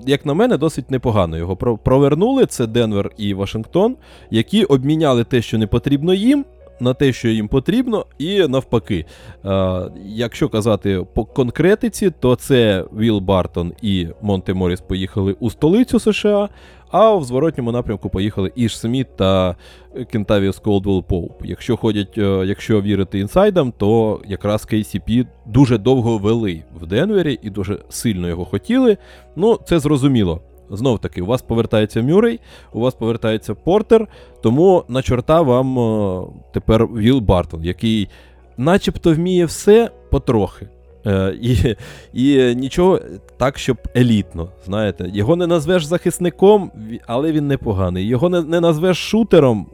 як 0.06 0.26
на 0.26 0.34
мене, 0.34 0.58
досить 0.58 0.92
непогано 0.92 1.38
його 1.38 1.56
провернули. 1.58 2.46
Це 2.46 2.68
Денвер 2.68 3.12
і 3.18 3.34
Вашингтон, 3.34 3.96
які 4.32 4.64
обміняли 4.64 5.24
те, 5.24 5.42
що 5.42 5.58
не 5.58 5.68
потрібно 5.68 6.14
їм. 6.14 6.46
На 6.80 6.94
те, 6.94 7.14
що 7.14 7.28
їм 7.28 7.48
потрібно, 7.48 8.06
і 8.18 8.48
навпаки. 8.48 9.06
Е, 9.46 9.82
якщо 10.06 10.50
казати 10.50 11.06
по 11.14 11.26
конкретиці, 11.26 12.12
то 12.20 12.36
це 12.36 12.86
Віл 12.98 13.20
Бартон 13.20 13.74
і 13.82 14.08
Монте 14.22 14.54
Моріс 14.54 14.82
поїхали 14.82 15.36
у 15.40 15.50
столицю 15.50 16.00
США, 16.00 16.50
а 16.92 17.16
в 17.16 17.24
зворотньому 17.24 17.72
напрямку 17.72 18.10
поїхали 18.10 18.52
Іш 18.56 18.80
Сміт 18.80 19.08
та 19.16 19.56
Кентавіус 20.12 20.60
Колдвелл 20.60 21.04
Поуп. 21.04 21.46
Якщо 21.46 21.78
ходять, 21.78 22.18
е, 22.18 22.44
якщо 22.46 22.82
вірити 22.82 23.20
інсайдам, 23.20 23.74
то 23.78 24.22
якраз 24.28 24.68
KCP 24.72 25.28
дуже 25.46 25.78
довго 25.78 26.18
вели 26.18 26.64
в 26.82 26.86
Денвері 26.86 27.40
і 27.42 27.50
дуже 27.50 27.80
сильно 27.90 28.28
його 28.28 28.46
хотіли. 28.46 28.98
Ну, 29.36 29.60
це 29.66 29.80
зрозуміло. 29.80 30.42
Знов 30.70 31.00
таки, 31.00 31.22
у 31.22 31.26
вас 31.26 31.42
повертається 31.42 32.02
Мюррей, 32.02 32.40
у 32.74 32.80
вас 32.80 32.94
повертається 32.94 33.56
Портер, 33.56 34.08
тому 34.42 34.84
на 34.88 35.02
чорта 35.02 35.42
вам 35.42 35.80
е, 35.80 36.22
тепер 36.54 36.88
Віл 36.88 37.20
Бартон, 37.20 37.64
який 37.64 38.10
начебто 38.58 39.14
вміє 39.14 39.46
все 39.46 39.92
потрохи. 40.12 40.68
Е, 41.08 41.38
і, 41.42 41.76
і 42.14 42.56
нічого 42.56 43.00
так, 43.38 43.58
щоб 43.58 43.78
елітно. 43.96 44.50
Знаєте, 44.66 45.10
його 45.14 45.36
не 45.36 45.48
назвеш 45.48 45.86
захисником, 45.86 46.72
але 47.08 47.32
він 47.32 47.48
непоганий. 47.48 48.08
Його 48.08 48.30
не, 48.30 48.42
не 48.42 48.60
назвеш 48.62 48.98
шутером. 48.98 49.68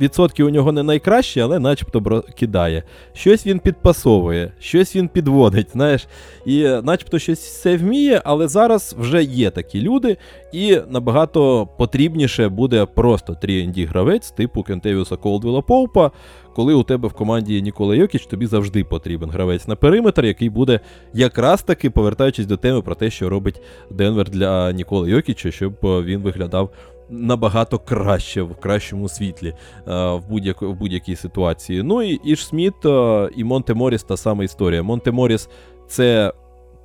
Відсотки 0.00 0.44
у 0.44 0.50
нього 0.50 0.72
не 0.72 0.82
найкращі, 0.82 1.40
але 1.40 1.58
начебто 1.58 2.24
кидає. 2.38 2.82
Щось 3.12 3.46
він 3.46 3.58
підпасовує, 3.58 4.52
щось 4.60 4.96
він 4.96 5.08
підводить, 5.08 5.70
знаєш. 5.72 6.06
І 6.46 6.62
е, 6.62 6.82
начебто 6.82 7.18
щось 7.18 7.38
все 7.38 7.76
вміє, 7.76 8.22
але 8.24 8.48
зараз 8.48 8.96
вже 8.98 9.22
є 9.22 9.50
такі 9.50 9.80
люди, 9.80 10.16
і 10.52 10.78
набагато 10.88 11.68
потрібніше 11.78 12.48
буде 12.48 12.84
просто 12.84 13.34
3 13.34 13.72
гравець 13.76 14.30
типу 14.30 14.62
Кентевіуса 14.62 15.16
Колдвіла 15.16 15.62
Поупа, 15.62 16.10
коли 16.54 16.74
у 16.74 16.82
тебе 16.82 17.08
в 17.08 17.12
команді 17.12 17.62
Нікола 17.62 17.94
Йокіч, 17.94 18.26
тобі 18.26 18.46
завжди 18.46 18.84
потрібен 18.84 19.30
гравець 19.30 19.68
на 19.68 19.76
периметр, 19.76 20.24
який 20.24 20.50
буде 20.50 20.80
якраз 21.14 21.62
таки 21.62 21.90
повертаючись 21.90 22.46
до 22.46 22.56
теми 22.56 22.82
про 22.82 22.94
те, 22.94 23.10
що 23.10 23.28
робить 23.28 23.60
Денвер 23.90 24.30
для 24.30 24.72
Ніколи 24.72 25.10
Йокіча, 25.10 25.50
щоб 25.50 25.72
е, 25.84 26.02
він 26.02 26.20
виглядав 26.20 26.70
набагато 27.10 27.78
краще 27.78 28.42
в 28.42 28.56
кращому 28.56 29.08
світлі 29.08 29.48
е, 29.48 29.54
в, 29.86 30.22
будь-як, 30.28 30.62
в 30.62 30.72
будь-якій 30.72 31.16
ситуації. 31.16 31.82
Ну 31.82 32.02
і 32.02 32.20
Іш 32.24 32.46
Сміт 32.46 32.86
е, 32.86 33.30
і 33.36 33.44
Монте 33.44 33.74
Моріс 33.74 34.02
та 34.02 34.16
сама 34.16 34.44
історія. 34.44 34.82
Монте 34.82 35.10
Моріс 35.10 35.48
це 35.88 36.32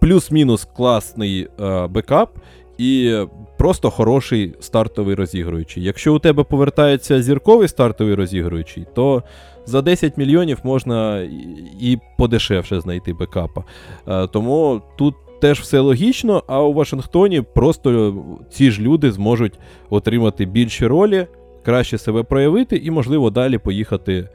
плюс-мінус 0.02 0.68
класний 0.76 1.48
е, 1.60 1.88
бекап. 1.88 2.30
І 2.78 3.18
просто 3.58 3.90
хороший 3.90 4.54
стартовий 4.60 5.16
розігруючий. 5.16 5.84
Якщо 5.84 6.16
у 6.16 6.20
тебе 6.20 6.44
повертається 6.44 7.22
зірковий 7.22 7.68
стартовий 7.68 8.16
розігруючий, 8.16 8.86
то 8.96 9.24
за 9.66 9.82
10 9.82 10.18
мільйонів 10.18 10.60
можна 10.64 11.22
і, 11.80 12.00
подешевше 12.18 12.82
знайти 12.82 13.14
бекапа. 13.14 13.64
Тому 14.32 14.82
тут 14.98 15.16
теж 15.44 15.60
все 15.60 15.80
логічно, 15.80 16.44
а 16.48 16.62
у 16.62 16.74
Вашингтоні 16.74 17.42
просто 17.42 18.16
ці 18.52 18.72
ж 18.72 18.82
люди 18.82 19.12
зможуть 19.12 19.60
отримати 19.90 20.46
більші 20.46 20.88
ролі, 20.88 21.28
краще 21.66 21.98
себе 21.98 22.24
проявити 22.24 22.76
і, 22.76 22.92
можливо, 22.92 23.30
далі 23.30 23.58
поїхати 23.58 24.30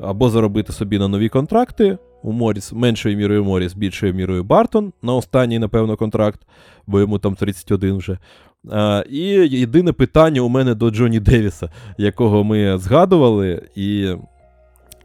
або 0.00 0.30
заробити 0.30 0.72
собі 0.72 0.98
на 0.98 1.08
нові 1.08 1.28
контракти. 1.28 1.98
У 2.22 2.32
Моріс 2.32 2.72
меншою 2.72 3.16
мірою 3.16 3.44
Моріс, 3.44 3.74
більшою 3.74 4.14
мірою 4.14 4.44
Бартон 4.44 4.92
на 5.02 5.14
останній, 5.14 5.58
напевно, 5.58 5.96
контракт, 5.96 6.40
бо 6.86 7.00
йому 7.00 7.18
там 7.18 7.34
31 7.34 7.96
вже. 7.96 8.18
А, 8.70 9.04
і 9.10 9.18
єдине 9.58 9.92
питання 9.92 10.40
у 10.40 10.48
мене 10.48 10.74
до 10.74 10.90
Джоні 10.90 11.20
Девіса, 11.20 11.72
якого 11.98 12.44
ми 12.44 12.78
згадували, 12.78 13.68
і 13.76 14.08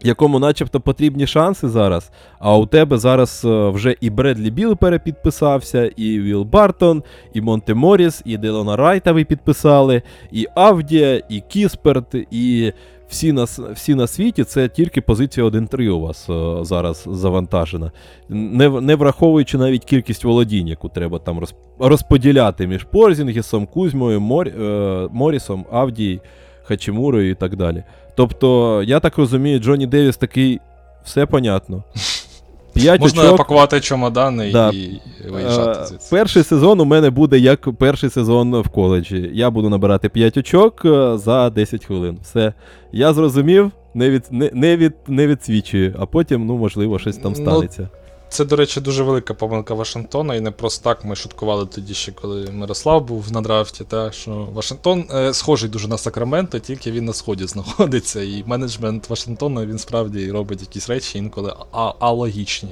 якому 0.04 0.40
начебто 0.40 0.80
потрібні 0.80 1.28
шанси 1.28 1.70
зараз. 1.70 2.12
А 2.40 2.58
у 2.58 2.66
тебе 2.66 2.98
зараз 2.98 3.42
е, 3.46 3.70
вже 3.70 3.96
і 4.02 4.10
Бредлі 4.10 4.52
Біл 4.52 4.78
перепідписався, 4.78 5.86
і 5.86 6.20
Віл 6.20 6.44
Бартон, 6.44 7.04
і 7.34 7.42
Монте 7.42 7.74
Моріс, 7.74 8.22
і 8.26 8.38
Делона 8.38 8.76
Райта 8.76 9.12
ви 9.12 9.24
підписали, 9.24 10.02
і 10.32 10.48
Авдія, 10.56 11.22
і 11.30 11.44
Кісперт, 11.50 12.16
і 12.32 12.74
всі 13.10 13.32
на, 13.32 13.44
всі 13.74 13.96
на 13.96 14.08
світі 14.08 14.44
це 14.44 14.68
тільки 14.68 15.02
позиція 15.02 15.46
1-3 15.46 15.90
у 15.90 16.00
вас 16.00 16.30
е, 16.30 16.66
зараз 16.66 17.06
завантажена. 17.12 17.92
Не, 18.30 18.70
не 18.70 18.96
враховуючи 18.96 19.58
навіть 19.58 19.86
кількість 19.86 20.24
володінь, 20.24 20.68
яку 20.68 20.90
треба 20.90 21.20
там 21.20 21.40
роз, 21.40 21.56
розподіляти 21.80 22.68
між 22.68 22.84
Порзінгісом, 22.84 23.66
Кузьмою, 23.66 24.22
Мор, 24.22 24.48
е, 24.48 25.08
Морісом, 25.12 25.66
Авдією, 25.72 26.20
Хачимурою 26.64 27.30
і 27.30 27.36
так 27.36 27.56
далі. 27.56 27.84
Тобто, 28.20 28.84
я 28.84 29.00
так 29.00 29.18
розумію, 29.18 29.60
Джонні 29.60 29.88
Девіс 29.88 30.18
такий, 30.18 30.60
все 31.04 31.26
понятно. 31.26 31.84
П'ять 32.74 33.02
Можна 33.02 33.24
очок. 33.24 33.38
пакувати 33.38 33.80
чемодани 33.82 34.52
Да. 34.52 34.70
і 34.70 35.02
виїжджати 35.32 35.80
Е, 35.82 35.86
звідси. 35.86 36.08
Перший 36.16 36.44
сезон 36.44 36.80
у 36.82 36.86
мене 36.86 37.10
буде 37.10 37.40
як 37.40 37.78
перший 37.78 38.10
сезон 38.10 38.62
в 38.62 38.70
коледжі. 38.70 39.30
Я 39.34 39.50
буду 39.50 39.70
набирати 39.70 40.10
5 40.10 40.38
очок 40.38 40.82
е, 40.86 41.18
за 41.18 41.50
10 41.50 41.86
хвилин. 41.86 42.18
Все. 42.22 42.54
Я 42.92 43.14
зрозумів, 43.14 43.72
не, 43.94 44.10
від, 44.10 44.24
не, 44.32 44.50
не, 44.54 44.78
від, 44.78 44.94
не 45.08 45.28
відсвічую, 45.28 45.96
а 46.00 46.06
потім, 46.06 46.46
ну, 46.46 46.58
можливо, 46.58 47.00
щось 47.00 47.18
там 47.18 47.34
Ну, 47.38 47.44
станеться. 47.46 47.90
Це, 48.30 48.46
до 48.46 48.56
речі, 48.56 48.82
дуже 48.82 49.04
велика 49.04 49.34
помилка 49.34 49.74
Вашингтона, 49.74 50.36
і 50.36 50.40
не 50.40 50.52
просто 50.52 50.84
так 50.84 51.06
ми 51.06 51.16
шуткували 51.16 51.66
тоді 51.66 51.94
ще, 51.94 52.12
коли 52.12 52.52
Мирослав 52.52 53.06
був 53.06 53.32
на 53.32 53.42
драфті, 53.42 53.84
та, 53.84 54.12
що 54.12 54.32
Вашингтон 54.54 55.06
е, 55.14 55.34
схожий 55.34 55.70
дуже 55.70 55.88
на 55.88 55.98
Сакраменто, 55.98 56.60
тільки 56.60 56.92
він 56.92 57.06
на 57.06 57.14
сході 57.14 57.48
знаходиться. 57.48 58.22
І 58.22 58.44
менеджмент 58.46 59.10
Вашингтона 59.10 59.66
він 59.66 59.80
справді 59.80 60.32
робить 60.32 60.62
якісь 60.62 60.90
речі 60.90 61.18
інколи 61.18 61.54
а- 61.72 61.94
алогічні. 62.00 62.70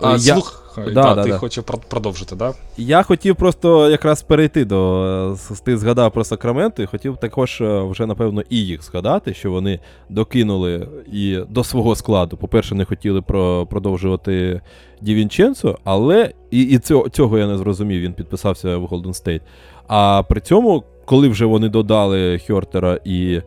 А, 0.00 0.10
Я- 0.12 0.18
слухай, 0.18 0.56
Да, 0.84 0.90
да, 0.90 1.14
да, 1.14 1.22
ти 1.22 1.30
да. 1.30 1.38
хочеш 1.38 1.64
продовжити, 1.88 2.36
так? 2.36 2.38
Да? 2.38 2.54
Я 2.76 3.02
хотів 3.02 3.36
просто 3.36 3.90
якраз 3.90 4.22
перейти 4.22 4.64
до. 4.64 5.36
е, 5.52 5.54
Ти 5.64 5.76
згадав 5.76 6.12
про 6.12 6.24
Сакраменто, 6.24 6.82
і 6.82 6.86
хотів 6.86 7.16
також 7.16 7.60
е, 7.60 7.80
вже, 7.80 8.06
напевно, 8.06 8.42
і 8.50 8.56
їх 8.66 8.82
згадати, 8.82 9.34
що 9.34 9.50
вони 9.50 9.80
докинули 10.08 10.88
і 11.12 11.38
до 11.48 11.64
свого 11.64 11.96
складу. 11.96 12.36
По-перше, 12.36 12.74
не 12.74 12.84
хотіли 12.84 13.22
про, 13.22 13.66
продовжувати 13.66 14.60
Ді 15.00 15.14
Вінченцо, 15.14 15.78
але 15.84 16.32
і, 16.50 16.62
і 16.62 16.78
цього, 16.78 17.08
цього 17.08 17.38
я 17.38 17.46
не 17.46 17.58
зрозумів, 17.58 18.00
він 18.00 18.12
підписався 18.12 18.76
в 18.76 18.84
Golden 18.84 19.24
State. 19.24 19.40
А 19.88 20.22
при 20.28 20.40
цьому, 20.40 20.84
коли 21.04 21.28
вже 21.28 21.44
вони 21.44 21.68
додали 21.68 22.40
Хьортера 22.46 23.00
і 23.04 23.40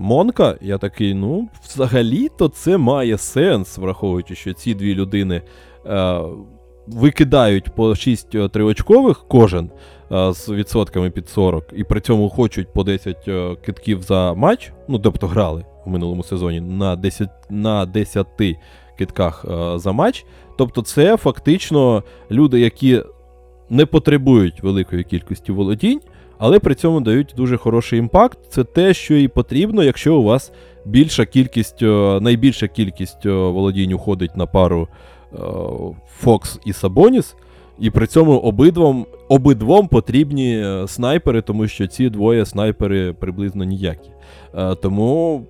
Монка, 0.00 0.56
я 0.60 0.78
такий, 0.78 1.14
ну, 1.14 1.48
взагалі-то 1.64 2.48
це 2.48 2.76
має 2.78 3.18
сенс, 3.18 3.78
враховуючи, 3.78 4.34
що 4.34 4.52
ці 4.52 4.74
дві 4.74 4.94
людини 4.94 5.34
е, 5.36 5.42
викидають 6.86 7.74
по 7.74 7.94
6 7.94 8.34
е, 8.34 8.48
триочкових 8.48 9.24
кожен 9.28 9.70
е, 10.12 10.32
з 10.32 10.48
відсотками 10.48 11.10
під 11.10 11.28
40, 11.28 11.64
і 11.76 11.84
при 11.84 12.00
цьому 12.00 12.28
хочуть 12.28 12.72
по 12.72 12.84
10 12.84 13.28
е, 13.28 13.56
китків 13.66 14.02
за 14.02 14.34
матч, 14.34 14.72
ну, 14.88 14.98
тобто 14.98 15.26
грали 15.26 15.64
в 15.86 15.90
минулому 15.90 16.22
сезоні 16.22 16.60
на 16.60 16.96
10, 16.96 17.28
на 17.50 17.86
10 17.86 18.26
китках 18.98 19.44
е, 19.50 19.78
за 19.78 19.92
матч. 19.92 20.24
Тобто, 20.58 20.82
це 20.82 21.16
фактично 21.16 22.02
люди, 22.30 22.60
які 22.60 23.02
не 23.70 23.86
потребують 23.86 24.62
великої 24.62 25.04
кількості 25.04 25.52
володінь, 25.52 26.00
але 26.38 26.58
при 26.58 26.74
цьому 26.74 27.00
дають 27.00 27.34
дуже 27.36 27.56
хороший 27.56 27.98
імпакт. 27.98 28.38
Це 28.48 28.64
те, 28.64 28.94
що 28.94 29.14
і 29.14 29.28
потрібно, 29.28 29.82
якщо 29.82 30.16
у 30.16 30.22
вас 30.22 30.52
більша 30.84 31.24
кількість, 31.24 31.82
е, 31.82 32.18
найбільша 32.20 32.68
кількість 32.68 33.26
е, 33.26 33.30
володінь 33.30 33.92
уходить 33.92 34.36
на 34.36 34.46
пару 34.46 34.82
е, 34.82 35.15
Фокс 36.20 36.60
і 36.64 36.72
Сабоніс. 36.72 37.36
І 37.78 37.90
при 37.90 38.06
цьому 38.06 38.38
обидвом, 38.38 39.06
обидвом 39.28 39.88
потрібні 39.88 40.58
е, 40.58 40.88
снайпери, 40.88 41.42
тому 41.42 41.68
що 41.68 41.86
ці 41.86 42.10
двоє 42.10 42.46
снайпери 42.46 43.12
приблизно 43.12 43.64
ніякі. 43.64 44.10
Е, 44.54 44.74
Тому 44.74 45.46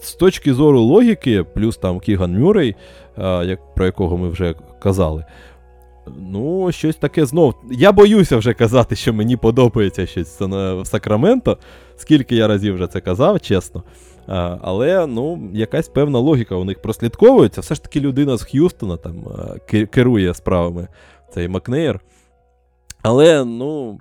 з 0.00 0.14
точки 0.14 0.54
зору 0.54 0.80
логіки, 0.80 1.42
плюс 1.42 1.76
там 1.76 2.00
Кіган 2.00 2.38
Мюррей, 2.38 2.76
е, 3.18 3.44
як, 3.44 3.74
про 3.74 3.86
якого 3.86 4.16
ми 4.16 4.28
вже 4.28 4.54
казали. 4.82 5.24
Ну, 6.18 6.72
щось 6.72 6.96
таке 6.96 7.26
знов. 7.26 7.54
Я 7.70 7.92
боюся 7.92 8.36
вже 8.36 8.52
казати, 8.52 8.96
що 8.96 9.12
мені 9.12 9.36
подобається 9.36 10.06
щось 10.06 10.40
в 10.40 10.82
Сакраменто, 10.84 11.58
скільки 11.96 12.36
я 12.36 12.48
разів 12.48 12.74
вже 12.74 12.86
це 12.86 13.00
казав, 13.00 13.40
чесно. 13.40 13.82
А, 14.26 14.58
але 14.62 15.06
ну, 15.06 15.50
якась 15.52 15.88
певна 15.88 16.18
логіка 16.18 16.54
у 16.54 16.64
них 16.64 16.82
прослідковується. 16.82 17.60
Все 17.60 17.74
ж 17.74 17.82
таки 17.82 18.00
людина 18.00 18.36
з 18.36 18.42
Х'юстона 18.42 18.96
там 18.96 19.14
керує 19.90 20.34
справами 20.34 20.88
цей 21.34 21.48
Макнеєр. 21.48 22.00
Але, 23.02 23.44
ну, 23.44 24.00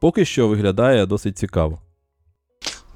поки 0.00 0.24
що 0.24 0.48
виглядає 0.48 1.06
досить 1.06 1.38
цікаво. 1.38 1.78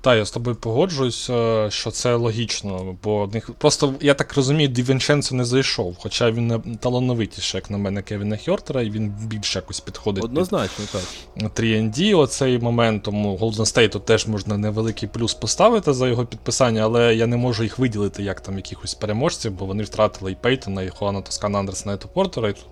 Та, 0.04 0.16
я 0.16 0.24
з 0.24 0.30
тобою 0.30 0.56
погоджуюсь, 0.56 1.30
е, 1.30 1.66
що 1.70 1.90
це 1.90 2.14
логічно, 2.14 2.96
бо 3.02 3.30
них 3.32 3.50
просто, 3.58 3.94
я 4.00 4.14
так 4.14 4.36
розумію, 4.36 4.68
Ді 4.68 4.82
Вінченцо 4.82 5.34
не 5.34 5.44
зайшов, 5.44 5.96
хоча 5.98 6.30
він 6.30 6.46
не 6.46 6.58
талановитіший, 6.80 7.58
як 7.58 7.70
на 7.70 7.78
мене, 7.78 8.02
Кевіна 8.02 8.38
Хьортера, 8.44 8.82
і 8.82 8.90
він 8.90 9.14
більше 9.26 9.58
якось 9.58 9.80
підходить 9.80 10.22
під 10.22 10.30
Однозначно, 10.30 10.84
так. 10.92 11.02
3ND 11.50 12.18
оцей 12.18 12.58
момент, 12.58 13.02
тому 13.02 13.36
Golden 13.36 13.54
State 13.60 14.00
теж 14.00 14.26
можна 14.26 14.58
невеликий 14.58 15.08
плюс 15.08 15.34
поставити 15.34 15.92
за 15.92 16.08
його 16.08 16.26
підписання, 16.26 16.82
але 16.82 17.14
я 17.14 17.26
не 17.26 17.36
можу 17.36 17.62
їх 17.62 17.78
виділити 17.78 18.22
як 18.22 18.40
там 18.40 18.56
якихось 18.56 18.94
переможців, 18.94 19.52
бо 19.52 19.64
вони 19.64 19.82
втратили 19.82 20.32
і 20.32 20.34
Пейтона, 20.34 20.82
і 20.82 20.88
Хуана 20.88 21.20
Тоскана 21.20 21.58
Андерсона, 21.58 21.94
і 21.94 21.98
Портера. 22.14 22.48
І 22.48 22.52
тут, 22.52 22.66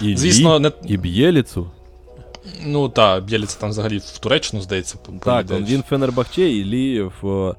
І, 0.00 0.16
звісно, 0.16 0.60
не. 0.60 0.72
і 0.86 0.96
Б'єліцу. 0.96 1.70
Ну 2.66 2.88
так, 2.88 3.24
Бєліц 3.24 3.54
там 3.54 3.70
взагалі 3.70 3.98
в 3.98 4.18
Туреччину, 4.18 4.62
здається, 4.62 4.98
Так, 5.24 5.50
він 5.50 5.82
Фенербахче 5.82 6.50
і 6.50 6.64
Лі 6.64 7.02
в 7.22 7.54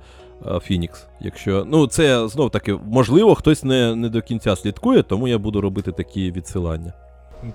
е, 0.47 0.59
Фінікс. 0.63 1.05
Якщо, 1.21 1.65
ну, 1.67 1.87
це 1.87 2.27
знов 2.27 2.51
таки, 2.51 2.79
можливо, 2.85 3.35
хтось 3.35 3.63
не, 3.63 3.95
не 3.95 4.09
до 4.09 4.21
кінця 4.21 4.55
слідкує, 4.55 5.03
тому 5.03 5.27
я 5.27 5.37
буду 5.37 5.61
робити 5.61 5.91
такі 5.91 6.31
відсилання. 6.31 6.93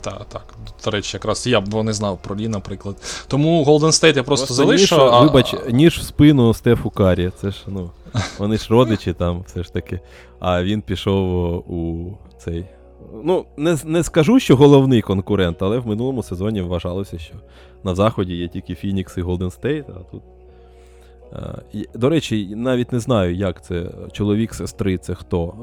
Так, 0.00 0.26
так. 0.28 0.54
До 0.84 0.90
речі, 0.90 1.16
якраз 1.16 1.46
я 1.46 1.60
б 1.60 1.82
не 1.82 1.92
знав 1.92 2.18
про 2.22 2.36
Лі, 2.36 2.48
наприклад. 2.48 3.24
Тому 3.28 3.64
Golden 3.64 3.80
State 3.80 4.16
я 4.16 4.22
просто, 4.22 4.54
залишу. 4.54 4.96
ніж, 4.96 5.04
а, 5.12 5.20
вибач, 5.20 5.54
ніж 5.70 5.98
в 5.98 6.02
спину 6.02 6.54
Стефу 6.54 6.90
Карі. 6.90 7.30
Це 7.40 7.50
ж, 7.50 7.56
ну, 7.66 7.90
вони 8.38 8.56
ж 8.56 8.66
родичі 8.70 9.12
там, 9.12 9.44
все 9.46 9.62
ж 9.62 9.72
таки. 9.72 10.00
А 10.40 10.62
він 10.62 10.82
пішов 10.82 11.54
у 11.72 12.18
цей. 12.38 12.64
Ну, 13.24 13.46
не, 13.56 13.76
не 13.84 14.02
скажу, 14.02 14.40
що 14.40 14.56
головний 14.56 15.02
конкурент, 15.02 15.62
але 15.62 15.78
в 15.78 15.86
минулому 15.86 16.22
сезоні 16.22 16.62
вважалося, 16.62 17.18
що 17.18 17.34
на 17.84 17.94
заході 17.94 18.36
є 18.36 18.48
тільки 18.48 18.74
Фінікс 18.74 19.18
і 19.18 19.20
Голден 19.20 19.50
Стейт, 19.50 19.86
а 19.88 20.10
тут. 20.10 20.22
Е, 21.32 21.62
і, 21.72 21.88
до 21.94 22.08
речі, 22.08 22.54
навіть 22.56 22.92
не 22.92 23.00
знаю, 23.00 23.34
як 23.34 23.64
це. 23.64 23.90
Чоловік 24.12 24.54
сестри 24.54 24.98
це 24.98 25.14
хто? 25.14 25.54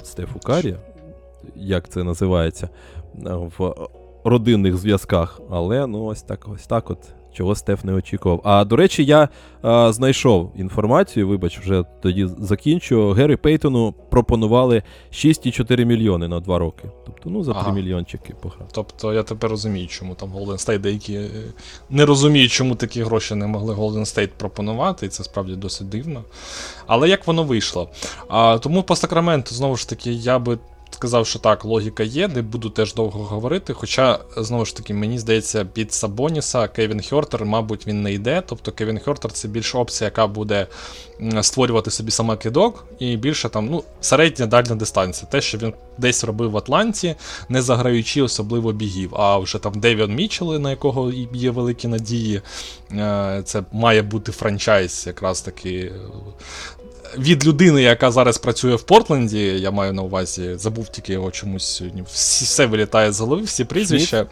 Е, 0.00 0.04
Стефу 0.04 0.38
Каррі, 0.38 0.74
як 1.56 1.88
це 1.88 2.04
називається 2.04 2.68
е, 3.26 3.30
в 3.58 3.74
родинних 4.24 4.76
зв'язках. 4.76 5.40
Але 5.50 5.86
ну 5.86 6.04
ось 6.04 6.22
так, 6.22 6.48
ось 6.48 6.66
так 6.66 6.90
от. 6.90 6.98
Чого 7.32 7.54
Стеф 7.54 7.84
не 7.84 7.92
очікував. 7.92 8.40
А 8.44 8.64
до 8.64 8.76
речі, 8.76 9.04
я 9.04 9.28
е, 9.64 9.92
знайшов 9.92 10.52
інформацію, 10.56 11.28
вибач, 11.28 11.58
вже 11.58 11.84
тоді 12.02 12.26
закінчу. 12.38 13.10
Гері 13.10 13.36
Пейтону 13.36 13.94
пропонували 14.10 14.82
6,4 15.12 15.84
мільйони 15.84 16.28
на 16.28 16.40
2 16.40 16.58
роки. 16.58 16.88
Тобто, 17.06 17.30
ну, 17.30 17.42
за 17.44 17.52
3 17.52 17.60
Ага. 17.60 17.72
мільйончики 17.72 18.34
пограв. 18.42 18.68
Тобто 18.72 19.12
я 19.12 19.22
тепер 19.22 19.50
розумію, 19.50 19.86
чому 19.88 20.14
там 20.14 20.32
Golden 20.32 20.66
State 20.68 20.78
деякі 20.78 21.14
е, 21.14 21.28
не 21.90 22.06
розуміють, 22.06 22.50
чому 22.52 22.74
такі 22.74 23.02
гроші 23.02 23.34
не 23.34 23.46
могли 23.46 23.74
Golden 23.74 24.00
State 24.00 24.30
пропонувати, 24.36 25.06
і 25.06 25.08
це 25.08 25.24
справді 25.24 25.56
досить 25.56 25.88
дивно. 25.88 26.24
Але 26.86 27.08
як 27.08 27.26
воно 27.26 27.42
вийшло? 27.42 27.88
А, 28.28 28.58
тому 28.58 28.82
по 28.82 28.96
Сакраменту, 28.96 29.54
знову 29.54 29.76
ж 29.76 29.88
таки, 29.88 30.12
я 30.12 30.38
би 30.38 30.58
сказав, 31.00 31.26
що 31.26 31.38
так, 31.38 31.64
логіка 31.64 32.02
є, 32.02 32.28
не 32.28 32.42
буду 32.42 32.70
теж 32.70 32.94
довго 32.94 33.24
говорити. 33.24 33.72
Хоча, 33.72 34.18
знову 34.36 34.64
ж 34.64 34.76
таки, 34.76 34.94
мені 34.94 35.18
здається, 35.18 35.64
під 35.64 35.92
Сабоніса 35.92 36.68
Кевін 36.68 37.02
Хьортер, 37.02 37.44
мабуть, 37.44 37.86
він 37.86 38.02
не 38.02 38.12
йде. 38.12 38.42
Тобто 38.46 38.72
Кевін 38.72 38.98
Хьортер 38.98 39.32
це 39.32 39.48
більш 39.48 39.74
опція, 39.74 40.06
яка 40.06 40.26
буде 40.26 40.66
створювати 41.42 41.90
собі 41.90 42.10
саме 42.10 42.36
кидок, 42.36 42.86
і 42.98 43.16
більше 43.16 43.48
там, 43.48 43.66
ну, 43.66 43.84
середня 44.00 44.46
дальня 44.46 44.74
дистанція. 44.74 45.28
Те, 45.30 45.40
що 45.40 45.58
він 45.58 45.72
десь 45.98 46.24
робив 46.24 46.50
в 46.50 46.56
Атланті, 46.56 47.14
не 47.48 47.62
заграючи 47.62 48.22
особливо 48.22 48.72
бігів. 48.72 49.14
А 49.14 49.38
вже 49.38 49.58
там 49.58 49.72
Девіон 49.80 50.14
Мічел, 50.14 50.58
на 50.58 50.70
якого 50.70 51.12
є 51.32 51.50
великі 51.50 51.88
надії, 51.88 52.42
е, 52.92 53.42
це 53.44 53.62
має 53.72 54.02
бути 54.02 54.32
франчайз, 54.32 55.04
якраз 55.06 55.40
таки. 55.40 55.92
Від 57.18 57.46
людини, 57.46 57.82
яка 57.82 58.10
зараз 58.10 58.38
працює 58.38 58.74
в 58.74 58.82
Портленді, 58.82 59.38
я 59.38 59.70
маю 59.70 59.92
на 59.92 60.02
увазі, 60.02 60.54
забув 60.54 60.88
тільки 60.88 61.12
його 61.12 61.30
чомусь 61.30 61.64
сьогодні. 61.64 62.02
Всі, 62.02 62.44
все 62.44 62.66
вилітає 62.66 63.12
з 63.12 63.20
голови, 63.20 63.42
всі 63.42 63.64
прізвища. 63.64 64.26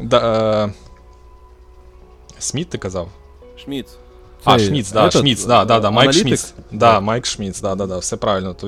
Да, 0.00 0.64
е... 0.64 0.72
Сміт, 2.38 2.68
ти 2.68 2.78
казав? 2.78 3.08
Шміц. 3.64 3.86
А, 4.44 4.58
Шміц, 4.58 4.92
да, 4.92 5.06
этот, 5.06 5.20
Шміц, 5.20 5.44
да, 5.44 5.64
да, 5.64 5.80
да, 5.80 5.90
Майк 5.90 6.10
аналітик? 6.10 6.28
Шміц. 6.28 6.54
Да, 6.72 7.00
Майк 7.00 7.26
Шміц, 7.26 7.60
да, 7.60 7.74
да, 7.74 7.86
да, 7.86 7.98
все 7.98 8.16
правильно. 8.16 8.54
То 8.54 8.66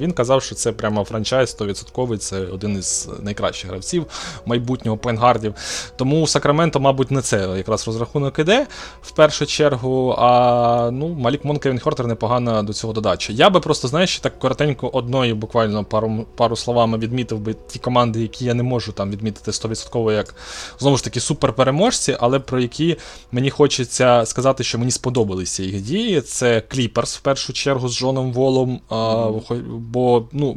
він 0.00 0.12
казав, 0.12 0.42
що 0.42 0.54
це 0.54 0.72
прямо 0.72 1.04
франчайз 1.04 1.56
100%, 1.60 2.16
це 2.16 2.40
один 2.40 2.78
із 2.78 3.08
найкращих 3.22 3.70
гравців 3.70 4.06
майбутнього 4.46 4.96
пойнгардів. 4.96 5.54
Тому 5.96 6.26
Сакраменто, 6.26 6.80
мабуть, 6.80 7.10
не 7.10 7.22
це 7.22 7.48
якраз 7.56 7.86
розрахунок 7.86 8.38
іде 8.38 8.66
в 9.02 9.10
першу 9.10 9.46
чергу. 9.46 10.14
А 10.18 10.90
ну, 10.92 11.08
Малік 11.08 11.44
Мон, 11.44 11.58
Кевін 11.58 11.78
Хортер 11.78 12.06
непогана 12.06 12.62
до 12.62 12.72
цього 12.72 12.92
додача. 12.92 13.32
Я 13.32 13.50
би 13.50 13.60
просто, 13.60 13.88
знаєш, 13.88 14.18
так 14.18 14.38
коротенько 14.38 14.88
одною, 14.88 15.36
буквально 15.36 15.84
пару, 15.84 16.26
пару 16.36 16.56
словами 16.56 16.98
відмітив 16.98 17.38
би 17.38 17.54
ті 17.68 17.78
команди, 17.78 18.20
які 18.20 18.44
я 18.44 18.54
не 18.54 18.62
можу 18.62 18.92
там 18.92 19.10
відмітити 19.10 19.50
100% 19.50 20.12
як 20.12 20.34
знову 20.78 20.96
ж 20.96 21.04
таки 21.04 21.20
суперпереможці, 21.20 22.16
але 22.20 22.38
про 22.38 22.60
які 22.60 22.96
мені 23.32 23.50
хочеться 23.50 24.26
сказати, 24.26 24.64
що 24.64 24.78
мені 24.78 24.90
сподобалися 25.14 25.62
їх 25.62 25.80
дії. 25.80 26.20
Це 26.20 26.60
Кліперс 26.60 27.16
в 27.16 27.20
першу 27.20 27.52
чергу 27.52 27.88
з 27.88 27.98
Джоном 27.98 28.32
Волом. 28.32 28.80
А, 28.90 29.30
бо, 29.68 30.24
ну. 30.32 30.56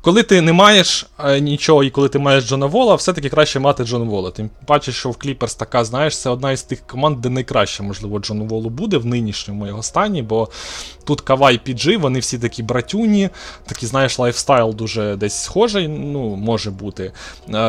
Коли 0.00 0.22
ти 0.22 0.40
не 0.40 0.52
маєш 0.52 1.06
нічого, 1.40 1.84
і 1.84 1.90
коли 1.90 2.08
ти 2.08 2.18
маєш 2.18 2.44
Джона 2.44 2.66
Вола, 2.66 2.94
все-таки 2.94 3.28
краще 3.28 3.60
мати 3.60 3.84
Джон 3.84 4.08
Вола. 4.08 4.30
Тим 4.30 4.50
паче, 4.66 4.92
що 4.92 5.10
в 5.10 5.16
Кліперс 5.16 5.54
така, 5.54 5.84
знаєш, 5.84 6.18
це 6.18 6.30
одна 6.30 6.52
із 6.52 6.62
тих 6.62 6.86
команд, 6.86 7.20
де 7.20 7.28
найкраще, 7.28 7.82
можливо, 7.82 8.18
Джону 8.18 8.44
Волу 8.44 8.70
буде 8.70 8.98
в 8.98 9.06
нинішньому 9.06 9.66
його 9.66 9.82
стані, 9.82 10.22
бо 10.22 10.48
тут 11.04 11.20
Кавай 11.20 11.54
і 11.54 11.58
Пі-Джі, 11.58 11.96
вони 11.96 12.18
всі 12.18 12.38
такі 12.38 12.62
братюні, 12.62 13.28
такі, 13.66 13.86
знаєш, 13.86 14.18
лайфстайл 14.18 14.74
дуже 14.74 15.16
десь 15.16 15.42
схожий, 15.42 15.88
ну, 15.88 16.36
може 16.36 16.70
бути. 16.70 17.12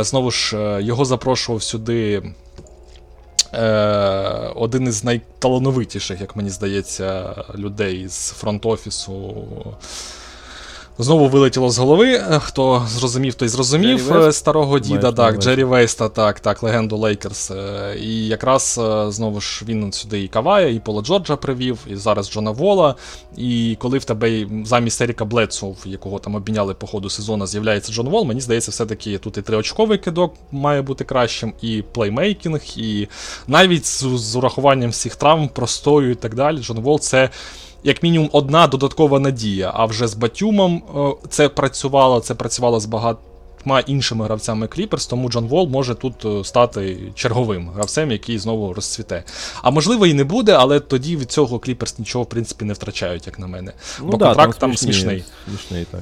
Знову 0.02 0.32
ж, 0.32 0.58
е, 0.58 0.84
його 0.84 1.06
запрошував 1.06 1.64
сюди. 1.64 2.24
Е, 3.54 3.60
один 4.56 4.88
із 4.88 5.04
найталановитіших, 5.04 6.22
як 6.22 6.36
мені 6.36 6.50
здається, 6.50 7.36
людей 7.56 8.08
з 8.08 8.34
фронт-офісу 8.44 9.46
Знову 11.02 11.28
вилетіло 11.28 11.70
з 11.70 11.78
голови. 11.78 12.14
е, 12.14 12.40
Хто 12.40 12.86
зрозумів, 12.90 13.34
той 13.34 13.48
зрозумів 13.48 14.08
Джері 14.08 14.28
е, 14.28 14.32
старого 14.32 14.80
діда. 14.80 15.12
Так. 15.12 15.38
Джері 15.38 15.64
Вейста, 15.64 16.10
так, 16.10 16.40
так, 16.40 16.64
легенду 16.64 16.98
Лейкерс. 16.98 17.52
Е, 17.52 17.96
І 18.00 18.28
якраз 18.28 18.80
знову 19.08 19.42
ж 19.42 19.66
він 19.68 19.94
сюди 19.94 20.24
і 20.24 20.28
Кавая, 20.28 20.68
і 20.68 20.80
Пола 20.80 21.02
Джорджа 21.02 21.36
привів, 21.36 21.80
і 21.88 21.96
зараз 21.96 22.32
Джона 22.32 22.52
Вола. 22.52 22.96
І 23.38 23.78
коли 23.80 23.98
в 23.98 24.04
тебе 24.04 24.48
замість 24.66 25.02
Еріка 25.02 25.26
Бледсо, 25.26 25.76
якого 25.86 26.20
там 26.20 26.36
обміняли 26.36 26.74
по 26.74 26.88
ходу 26.88 27.10
сезону, 27.10 27.48
з'являється 27.48 27.94
Джон 27.94 28.10
Вол, 28.10 28.26
мені 28.26 28.42
здається, 28.42 28.72
все-таки 28.72 29.18
тут 29.18 29.38
і 29.38 29.42
триочковий 29.42 29.98
кидок 29.98 30.34
має 30.52 30.82
бути 30.82 31.04
кращим, 31.04 31.54
і 31.62 31.84
плеймейкінг, 31.92 32.62
і 32.76 33.08
навіть 33.48 33.86
з, 33.86 34.04
з 34.04 34.36
урахуванням 34.36 34.90
всіх 34.90 35.16
травм, 35.16 35.50
простою 35.50 36.12
і 36.12 36.16
так 36.16 36.36
далі. 36.36 36.58
Джон 36.58 36.80
Вол 36.80 37.00
це 37.00 37.30
як 37.84 38.04
мінімум 38.04 38.30
одна 38.34 38.68
додаткова 38.68 39.20
надія. 39.20 39.72
А 39.74 39.86
вже 39.86 40.08
з 40.08 40.14
Батюмом 40.14 40.84
е, 40.98 41.28
це 41.30 41.50
працювало, 41.50 42.20
це 42.20 42.36
працювало 42.36 42.80
з 42.80 42.86
багатьма 42.86 43.80
іншими 43.88 44.26
гравцями 44.26 44.68
Кліперс, 44.68 45.08
тому 45.08 45.30
Джон 45.30 45.48
Вол 45.48 45.68
може 45.70 45.96
тут 45.96 46.26
е, 46.26 46.44
стати 46.44 46.98
черговим 47.16 47.70
гравцем, 47.70 48.12
який 48.12 48.38
знову 48.38 48.74
розцвіте. 48.74 49.24
А 49.62 49.72
можливо 49.72 50.06
і 50.06 50.14
не 50.14 50.24
буде, 50.24 50.54
але 50.54 50.80
тоді 50.80 51.18
від 51.18 51.32
цього 51.32 51.60
Кліперс 51.60 52.00
нічого, 52.00 52.24
в 52.24 52.30
принципі, 52.30 52.66
не 52.66 52.74
втрачають, 52.74 53.28
як 53.28 53.40
на 53.40 53.48
мене. 53.48 53.74
Бо 54.02 54.18
да, 54.18 54.26
контракт 54.26 54.60
там 54.60 54.78
смішний. 54.78 55.24
Смішний, 55.48 55.86
так. 55.92 56.02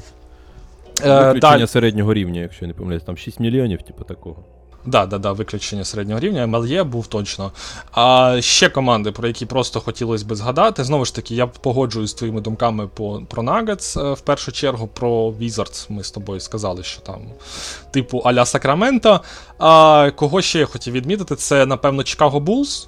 Е, 1.06 1.26
Виключення 1.26 1.40
далі- 1.40 1.68
середнього 1.68 2.14
рівня, 2.14 2.42
якщо 2.42 2.66
я 2.66 2.68
не 2.68 2.74
помиляюсь, 2.74 3.04
там 3.04 3.18
6 3.18 3.40
мільйонів, 3.40 3.82
типу 3.82 4.04
такого. 4.04 4.44
Да, 4.86 5.06
да, 5.06 5.18
да, 5.18 5.32
виключення 5.32 5.86
середнього 5.86 6.20
рівня. 6.20 6.48
MLE 6.48 6.84
був 6.84 7.08
точно. 7.08 7.52
А 7.92 8.38
ще 8.42 8.70
команди, 8.70 9.12
про 9.12 9.28
які 9.28 9.46
просто 9.46 9.80
хотілося 9.80 10.26
би 10.26 10.36
згадати. 10.36 10.84
Знову 10.84 11.06
ж 11.06 11.16
таки, 11.16 11.36
я 11.36 11.48
погоджуюсь 11.48 12.12
з 12.12 12.14
твоїми 12.14 12.42
думками 12.42 12.88
по, 12.88 13.22
про 13.30 13.44
Nuggets. 13.44 14.10
е, 14.12 14.14
В 14.14 14.20
першу 14.22 14.52
чергу 14.52 14.88
про 14.88 15.30
Wizards 15.30 15.86
Ми 15.90 16.04
з 16.04 16.12
тобою 16.12 16.40
сказали, 16.40 16.84
що 16.84 17.02
там 17.02 17.22
типу 17.92 18.18
а-ля 18.18 18.46
Сакраменто. 18.46 19.22
А 19.60 20.12
кого 20.16 20.42
ще 20.42 20.60
я 20.60 20.66
хотів 20.66 20.94
відмітити, 20.94 21.36
це, 21.36 21.66
напевно, 21.66 22.02
Chicago 22.02 22.44
Bulls. 22.44 22.88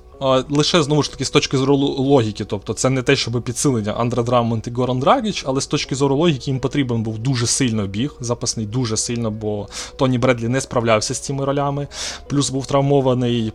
Лише 0.49 0.83
знову 0.83 1.03
ж 1.03 1.11
таки 1.11 1.25
з 1.25 1.29
точки 1.29 1.57
зору 1.57 1.75
логіки, 1.77 2.45
тобто 2.45 2.73
це 2.73 2.89
не 2.89 3.01
те, 3.01 3.15
щоб 3.15 3.41
підсилення 3.41 3.91
Андре 3.91 4.23
Драмонт 4.23 4.67
і 4.67 4.71
Горан 4.71 4.99
Драгіч, 4.99 5.43
але 5.47 5.61
з 5.61 5.67
точки 5.67 5.95
зору 5.95 6.15
логіки 6.15 6.51
їм 6.51 6.59
потрібен 6.59 7.03
був 7.03 7.19
дуже 7.19 7.47
сильно 7.47 7.87
біг, 7.87 8.15
запасний 8.19 8.65
дуже 8.65 8.97
сильно, 8.97 9.31
бо 9.31 9.67
Тоні 9.95 10.17
Бредлі 10.17 10.47
не 10.47 10.61
справлявся 10.61 11.13
з 11.13 11.19
цими 11.19 11.45
ролями. 11.45 11.87
Плюс 12.27 12.49
був 12.49 12.65
травмований 12.65 13.53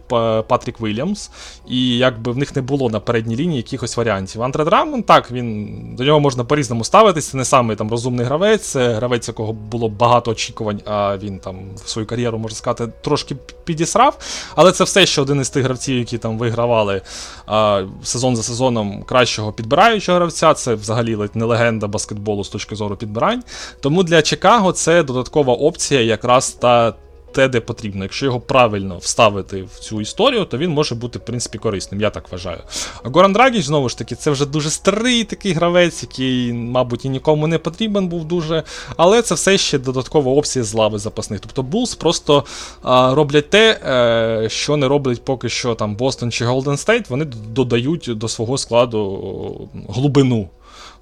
Патрік 0.49 0.81
Вільямс, 0.81 1.31
і 1.69 1.97
якби 1.99 2.33
в 2.33 2.37
них 2.37 2.57
не 2.57 2.63
було 2.63 2.91
на 2.91 3.01
передній 3.01 3.37
лінії 3.37 3.57
якихось 3.57 3.97
варіантів. 3.97 4.43
Андре 4.43 4.65
Драммонд, 4.65 5.07
так, 5.07 5.31
він 5.31 5.71
до 5.97 6.05
нього 6.05 6.21
можна 6.21 6.45
по-різному 6.45 6.85
ставитися. 6.85 7.37
Не 7.37 7.45
самий 7.45 7.77
там 7.77 7.91
розумний 7.91 8.27
гравець, 8.27 8.63
це 8.63 8.95
гравець, 8.95 9.29
якого 9.29 9.53
було 9.53 9.89
багато 9.89 10.31
очікувань, 10.31 10.81
а 10.85 11.17
він 11.17 11.39
там 11.39 11.57
в 11.85 11.89
свою 11.89 12.07
кар'єру, 12.07 12.39
можна 12.39 12.57
сказати, 12.57 12.93
трошки 13.01 13.37
підісрав. 13.65 14.19
Але 14.57 14.73
це 14.73 14.85
все 14.85 15.07
ще 15.07 15.23
один 15.23 15.41
із 15.41 15.51
тих 15.51 15.65
гравців, 15.65 15.99
які 15.99 16.19
там 16.19 16.39
вигравали 16.55 17.03
а, 17.47 17.87
сезон 18.03 18.37
за 18.37 18.43
сезоном 18.43 19.03
кращого 19.03 19.53
підбираючого 19.53 20.19
гравця. 20.19 20.55
Це 20.55 20.75
взагалі 20.75 21.19
не 21.35 21.45
легенда 21.45 21.87
баскетболу 21.87 22.45
з 22.45 22.49
точки 22.49 22.77
зору 22.77 22.97
підбирань. 22.97 23.43
Тому 23.81 24.03
для 24.03 24.23
Чикаго 24.23 24.73
це 24.73 25.03
додаткова 25.03 25.55
опція, 25.55 26.01
якраз 26.01 26.51
та. 26.51 26.95
Те, 27.35 27.49
де 27.49 27.61
потрібно. 27.61 28.05
Якщо 28.05 28.27
його 28.27 28.41
правильно 28.41 28.99
вставити 28.99 29.63
в 29.63 29.79
цю 29.79 30.01
історію, 30.01 30.45
то 30.45 30.59
він 30.59 30.71
може 30.71 30.95
бути, 30.95 31.19
в 31.19 31.25
принципі, 31.25 31.59
корисним, 31.59 32.01
я 32.01 32.11
так 32.11 32.33
вважаю. 32.33 32.59
А 33.03 33.09
Горан 33.09 33.33
Драгіч, 33.33 33.65
знову 33.65 33.89
ж 33.89 33.99
таки, 33.99 34.15
це 34.15 34.31
вже 34.31 34.47
дуже 34.47 34.71
старий 34.71 35.25
такий 35.25 35.53
гравець, 35.53 36.03
який, 36.03 36.53
мабуть, 36.53 37.05
і 37.05 37.09
нікому 37.09 37.47
не 37.47 37.59
потрібен 37.59 38.09
був 38.09 38.25
дуже. 38.25 38.63
Але 38.97 39.23
це 39.23 39.35
все 39.35 39.59
ще 39.59 39.79
додаткова 39.79 40.33
опція 40.33 40.65
з 40.65 40.75
лави 40.75 40.99
запасних. 40.99 41.41
Тобто 41.41 41.63
Булс 41.63 41.95
просто 41.95 42.45
а, 42.83 43.15
роблять 43.15 43.51
те, 43.51 43.81
е, 43.87 44.49
що 44.49 44.77
не 44.77 44.89
роблять 44.89 45.25
поки 45.25 45.49
що 45.49 45.75
там 45.75 45.97
Бостон 45.97 46.33
чи 46.33 46.45
Голден 46.45 46.77
Стейт, 46.77 47.11
вони 47.11 47.25
додають 47.25 48.11
до 48.15 48.29
свого 48.29 48.59
складу 48.59 49.69
глибину. 49.89 50.49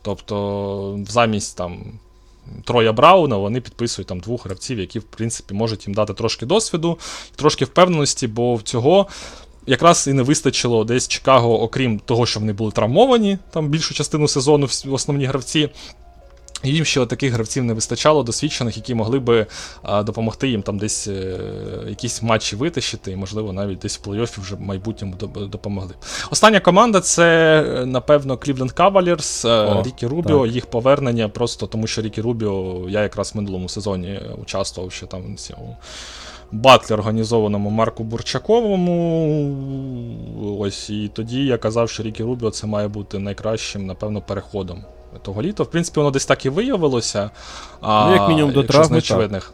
Тобто, 0.02 0.98
замість 1.08 1.56
там. 1.56 1.98
Троя 2.64 2.92
Брауна, 2.92 3.36
вони 3.36 3.60
підписують 3.60 4.08
там 4.08 4.20
двох 4.20 4.44
гравців, 4.44 4.78
які, 4.78 4.98
в 4.98 5.02
принципі, 5.02 5.54
можуть 5.54 5.86
їм 5.86 5.94
дати 5.94 6.14
трошки 6.14 6.46
досвіду, 6.46 6.98
трошки 7.36 7.64
впевненості, 7.64 8.26
бо 8.26 8.54
в 8.54 8.62
цього 8.62 9.08
якраз 9.66 10.06
і 10.06 10.12
не 10.12 10.22
вистачило 10.22 10.84
десь 10.84 11.08
Чикаго, 11.08 11.62
окрім 11.62 11.98
того, 11.98 12.26
що 12.26 12.40
вони 12.40 12.52
були 12.52 12.72
травмовані 12.72 13.38
там 13.50 13.68
більшу 13.68 13.94
частину 13.94 14.28
сезону, 14.28 14.68
основні 14.90 15.24
гравці. 15.24 15.70
Їм 16.62 16.84
ще 16.84 17.06
таких 17.06 17.32
гравців 17.32 17.64
не 17.64 17.74
вистачало, 17.74 18.22
досвідчених, 18.22 18.76
які 18.76 18.94
могли 18.94 19.18
би 19.18 19.46
а, 19.82 20.02
допомогти 20.02 20.48
їм 20.48 20.62
там 20.62 20.78
десь 20.78 21.08
е, 21.08 21.40
якісь 21.88 22.22
матчі 22.22 22.56
витащити, 22.56 23.12
і, 23.12 23.16
можливо, 23.16 23.52
навіть 23.52 23.78
десь 23.78 23.98
в 23.98 24.08
плей-оффі 24.08 24.40
вже 24.40 24.54
в 24.54 24.60
майбутньому 24.60 25.14
допомогли. 25.46 25.94
Остання 26.30 26.60
команда 26.60 27.00
це, 27.00 27.60
е, 27.62 27.86
напевно, 27.86 28.34
Cleveland 28.34 28.74
Cavaliers, 28.74 29.48
е, 29.48 29.74
О, 29.74 29.82
Рікі 29.82 30.06
Рубіо, 30.06 30.44
так. 30.44 30.54
їх 30.54 30.66
повернення, 30.66 31.28
просто 31.28 31.66
тому 31.66 31.86
що 31.86 32.02
Рікі 32.02 32.20
Рубіо, 32.20 32.84
я 32.88 33.02
якраз 33.02 33.34
в 33.34 33.36
минулому 33.36 33.68
сезоні 33.68 34.20
участвував 34.42 34.92
ще 34.92 35.06
там 35.06 35.34
в 35.34 35.38
цьому 35.38 35.76
батлі 36.52 36.94
організованому 36.94 37.70
Марку 37.70 38.04
Бурчаковому. 38.04 39.56
Ось 40.60 40.90
і 40.90 41.10
тоді 41.14 41.44
я 41.44 41.58
казав, 41.58 41.90
що 41.90 42.02
Рікі 42.02 42.22
Рубіо 42.22 42.50
це 42.50 42.66
має 42.66 42.88
бути 42.88 43.18
найкращим, 43.18 43.86
напевно, 43.86 44.20
переходом. 44.20 44.84
Того 45.22 45.42
літа, 45.42 45.62
в 45.62 45.70
принципі, 45.70 46.00
воно 46.00 46.10
десь 46.10 46.26
так 46.26 46.46
і 46.46 46.48
виявилося. 46.48 47.30
А, 47.80 48.06
Ну, 48.06 48.12
як 48.12 48.28
мінімум, 48.28 48.52
до 48.52 48.62
травми, 48.62 49.00
Так, 49.00 49.52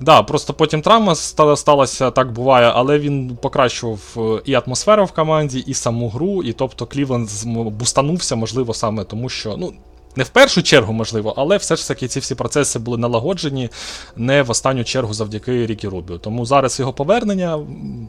Да, 0.00 0.22
просто 0.22 0.54
потім 0.54 0.82
травма 0.82 1.14
сталася, 1.56 2.10
так 2.10 2.32
буває, 2.32 2.72
але 2.74 2.98
він 2.98 3.38
покращував 3.42 4.00
е, 4.16 4.42
і 4.44 4.54
атмосферу 4.54 5.04
в 5.04 5.12
команді, 5.12 5.58
і 5.58 5.74
саму 5.74 6.08
гру, 6.08 6.42
і 6.42 6.52
тобто 6.52 6.86
Клівленд 6.86 7.28
бустанувся, 7.46 8.36
можливо, 8.36 8.74
саме 8.74 9.04
тому, 9.04 9.28
що. 9.28 9.56
ну, 9.58 9.72
не 10.18 10.24
в 10.24 10.28
першу 10.28 10.62
чергу, 10.62 10.92
можливо, 10.92 11.34
але 11.36 11.56
все 11.56 11.76
ж 11.76 11.88
таки 11.88 12.08
ці 12.08 12.20
всі 12.20 12.34
процеси 12.34 12.78
були 12.78 12.98
налагоджені 12.98 13.70
не 14.16 14.42
в 14.42 14.50
останню 14.50 14.84
чергу 14.84 15.14
завдяки 15.14 15.66
Рікі 15.66 15.88
Рубіо. 15.88 16.18
Тому 16.18 16.46
зараз 16.46 16.80
його 16.80 16.92
повернення 16.92 17.58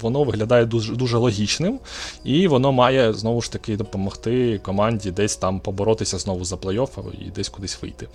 воно 0.02 0.23
виглядає 0.23 0.65
дуже, 0.65 0.95
дуже 0.95 1.18
логічним, 1.18 1.80
і 2.23 2.48
воно 2.48 2.72
має 2.72 3.14
знову 3.14 3.41
ж 3.41 3.52
таки 3.52 3.77
допомогти 3.77 4.60
команді 4.64 5.11
десь 5.11 5.36
там 5.36 5.60
поборотися 5.60 6.18
знову 6.18 6.45
за 6.45 6.56
плей-офф 6.56 6.90
і 7.27 7.30
десь 7.30 7.49
кудись 7.49 7.81
вийти. 7.81 8.07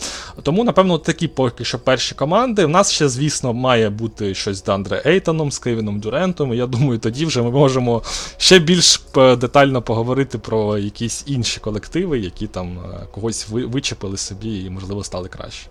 Тому, 0.42 0.64
напевно, 0.64 0.98
такі 0.98 1.28
поки 1.28 1.64
що 1.64 1.78
перші 1.78 2.14
команди. 2.14 2.64
У 2.64 2.68
нас 2.68 2.92
ще, 2.92 3.08
звісно, 3.08 3.52
має 3.52 3.90
бути 3.90 4.34
щось 4.34 4.56
з 4.56 4.62
Дандре 4.62 5.02
Ейтоном, 5.06 5.52
з 5.52 5.58
Кевіном 5.58 6.00
Дюрентом. 6.00 6.54
Я 6.54 6.66
думаю, 6.66 6.98
тоді 6.98 7.26
вже 7.26 7.42
ми 7.42 7.50
можемо 7.50 8.02
ще 8.36 8.58
більш 8.58 9.02
детально 9.14 9.82
поговорити 9.82 10.38
про 10.38 10.78
якісь 10.78 11.24
інші 11.26 11.60
колективи, 11.60 12.18
які 12.18 12.46
там 12.46 12.78
е, 12.78 13.06
когось 13.12 13.48
ви- 13.48 13.66
вичепили 13.84 14.16
собі 14.16 14.64
і, 14.64 14.70
можливо, 14.70 15.04
стали 15.04 15.28
краще. 15.28 15.68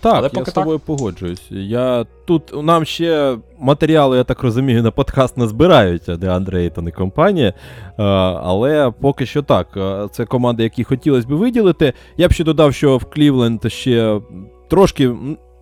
Так, 0.00 0.14
Але 0.14 0.30
я 0.32 0.44
з 0.44 0.52
тобою 0.52 0.78
погоджуюсь. 0.78 1.42
Я 1.50 2.06
тут 2.24 2.64
нам 2.64 2.84
ще 2.84 3.38
матеріали, 3.58 4.16
я 4.16 4.24
так 4.24 4.42
розумію, 4.42 4.82
на 4.82 4.90
подкаст 4.90 5.36
не 5.36 5.46
збираються, 5.46 6.16
де 6.16 6.28
Андрей 6.28 6.64
Ейтон 6.64 6.88
і 6.88 6.92
компанія. 6.92 7.48
Е, 7.48 8.02
Але 8.42 8.92
поки 9.00 9.26
що 9.26 9.42
так. 9.42 9.68
Е, 9.76 10.08
Це 10.12 10.24
команди, 10.24 10.62
які 10.62 10.84
хотілося 10.84 11.28
б 11.28 11.30
виділити. 11.30 11.92
Я 12.16 12.28
б 12.28 12.32
ще 12.32 12.44
додав, 12.44 12.74
що 12.74 12.96
в 12.96 13.04
Клівленд 13.04 13.72
ще 13.72 14.20
трошки, 14.68 15.10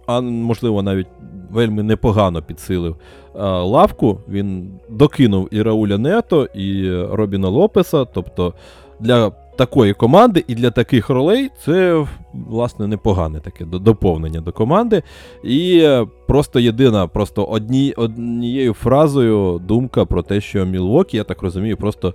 а 0.07 0.21
можливо, 0.21 0.83
навіть 0.83 1.09
вельми 1.51 1.83
непогано 1.83 2.43
підсилив 2.43 2.97
е, 3.35 3.43
лавку. 3.43 4.21
Він 4.29 4.71
докинув 4.89 5.49
і 5.51 5.63
Рауля 5.63 5.99
Нето, 5.99 6.45
і 6.45 6.91
Робіна 7.05 7.49
Лопеса. 7.49 8.05
Тобто 8.05 8.55
для 9.01 9.33
такої 9.57 9.93
команди 9.93 10.45
і 10.47 10.55
для 10.55 10.71
таких 10.71 11.11
ролей 11.11 11.51
це 11.65 12.07
власне 12.49 12.87
непогане 12.87 13.41
таке 13.41 13.65
доповнення 13.65 14.41
до 14.41 14.53
команди. 14.53 15.03
І 15.45 15.81
е, 15.83 16.07
просто 16.27 16.61
єдина, 16.61 17.07
просто 17.07 17.45
одні, 17.45 17.93
однією 17.97 18.75
фразою 18.75 19.61
думка 19.65 20.05
про 20.05 20.23
те, 20.23 20.41
що 20.41 20.67
Мілвокі, 20.67 21.17
я 21.17 21.25
так 21.25 21.43
розумію, 21.43 21.77
просто 21.77 22.15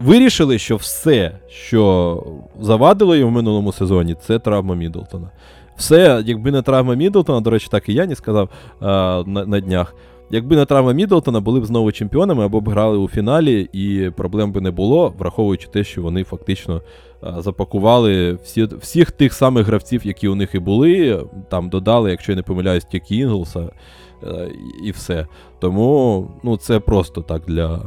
вирішили, 0.00 0.58
що 0.58 0.76
все, 0.76 1.38
що 1.48 2.24
завадило 2.60 3.16
їм 3.16 3.28
в 3.28 3.32
минулому 3.32 3.72
сезоні, 3.72 4.14
це 4.14 4.38
травма 4.38 4.74
Мідлтона. 4.74 5.30
Все, 5.76 6.22
якби 6.26 6.50
не 6.50 6.62
травма 6.62 6.94
Мідлтона, 6.94 7.40
до 7.40 7.50
речі, 7.50 7.68
так 7.70 7.88
і 7.88 7.94
я 7.94 8.06
не 8.06 8.14
сказав 8.14 8.48
е, 8.82 8.86
на, 9.26 9.46
на 9.46 9.60
днях. 9.60 9.94
Якби 10.32 10.56
не 10.56 10.64
травма 10.64 10.92
Мідлтона, 10.92 11.40
були 11.40 11.60
б 11.60 11.66
знову 11.66 11.92
чемпіонами 11.92 12.44
або 12.44 12.60
б 12.60 12.68
грали 12.68 12.98
у 12.98 13.08
фіналі, 13.08 13.68
і 13.72 14.10
проблем 14.16 14.52
би 14.52 14.60
не 14.60 14.70
було, 14.70 15.14
враховуючи 15.18 15.68
те, 15.68 15.84
що 15.84 16.02
вони 16.02 16.24
фактично 16.24 16.82
е, 17.24 17.34
запакували 17.38 18.32
всі, 18.32 18.64
всіх 18.64 19.10
тих 19.10 19.34
самих 19.34 19.66
гравців, 19.66 20.06
які 20.06 20.28
у 20.28 20.34
них 20.34 20.54
і 20.54 20.58
були. 20.58 21.24
Там 21.48 21.68
додали, 21.68 22.10
якщо 22.10 22.32
я 22.32 22.36
не 22.36 22.42
помиляюсь, 22.42 22.84
тільки 22.84 23.16
Інглса 23.16 23.68
е, 24.22 24.50
і 24.84 24.90
все. 24.90 25.26
Тому 25.58 26.26
ну, 26.42 26.56
це 26.56 26.80
просто 26.80 27.22
так 27.22 27.42
для, 27.46 27.82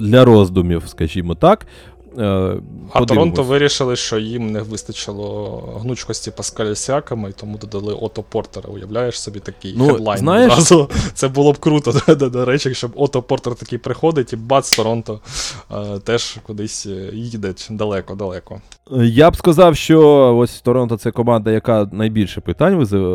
для 0.00 0.24
роздумів, 0.24 0.82
скажімо 0.86 1.34
так. 1.34 1.66
Е, 2.18 2.22
А 2.22 2.98
подивимось. 2.98 3.08
Торонто 3.08 3.42
вирішили, 3.42 3.96
що 3.96 4.18
їм 4.18 4.50
не 4.52 4.60
вистачило 4.62 5.58
гнучкості 5.82 6.30
Паскаля 6.30 6.74
Сіакама, 6.74 7.28
і 7.28 7.32
тому 7.32 7.58
додали 7.58 7.94
Ото 7.94 8.22
Портера. 8.22 8.68
Уявляєш 8.70 9.20
собі 9.20 9.38
такий 9.40 9.74
Ну, 9.76 9.86
хедлайн. 9.88 10.18
знаєш- 10.18 10.52
Одразу. 10.52 10.90
Це 11.14 11.28
було 11.28 11.52
б 11.52 11.58
круто, 11.58 12.14
до, 12.14 12.44
речі, 12.44 12.74
щоб 12.74 12.90
Ото 12.94 13.22
Портер 13.22 13.54
такий 13.54 13.78
приходить, 13.78 14.32
і 14.32 14.36
бац, 14.36 14.76
Торонто 14.76 15.20
е, 15.72 15.98
теж 15.98 16.38
кудись 16.46 16.86
е, 16.86 17.10
їде 17.12 17.54
далеко-далеко. 17.70 18.60
Я 19.02 19.30
б 19.30 19.36
сказав, 19.36 19.76
що 19.76 20.00
ось 20.36 20.60
Торонто 20.60 20.96
це 20.96 21.10
команда, 21.10 21.50
яка 21.50 21.88
найбільше 21.92 22.40
питань 22.40 22.74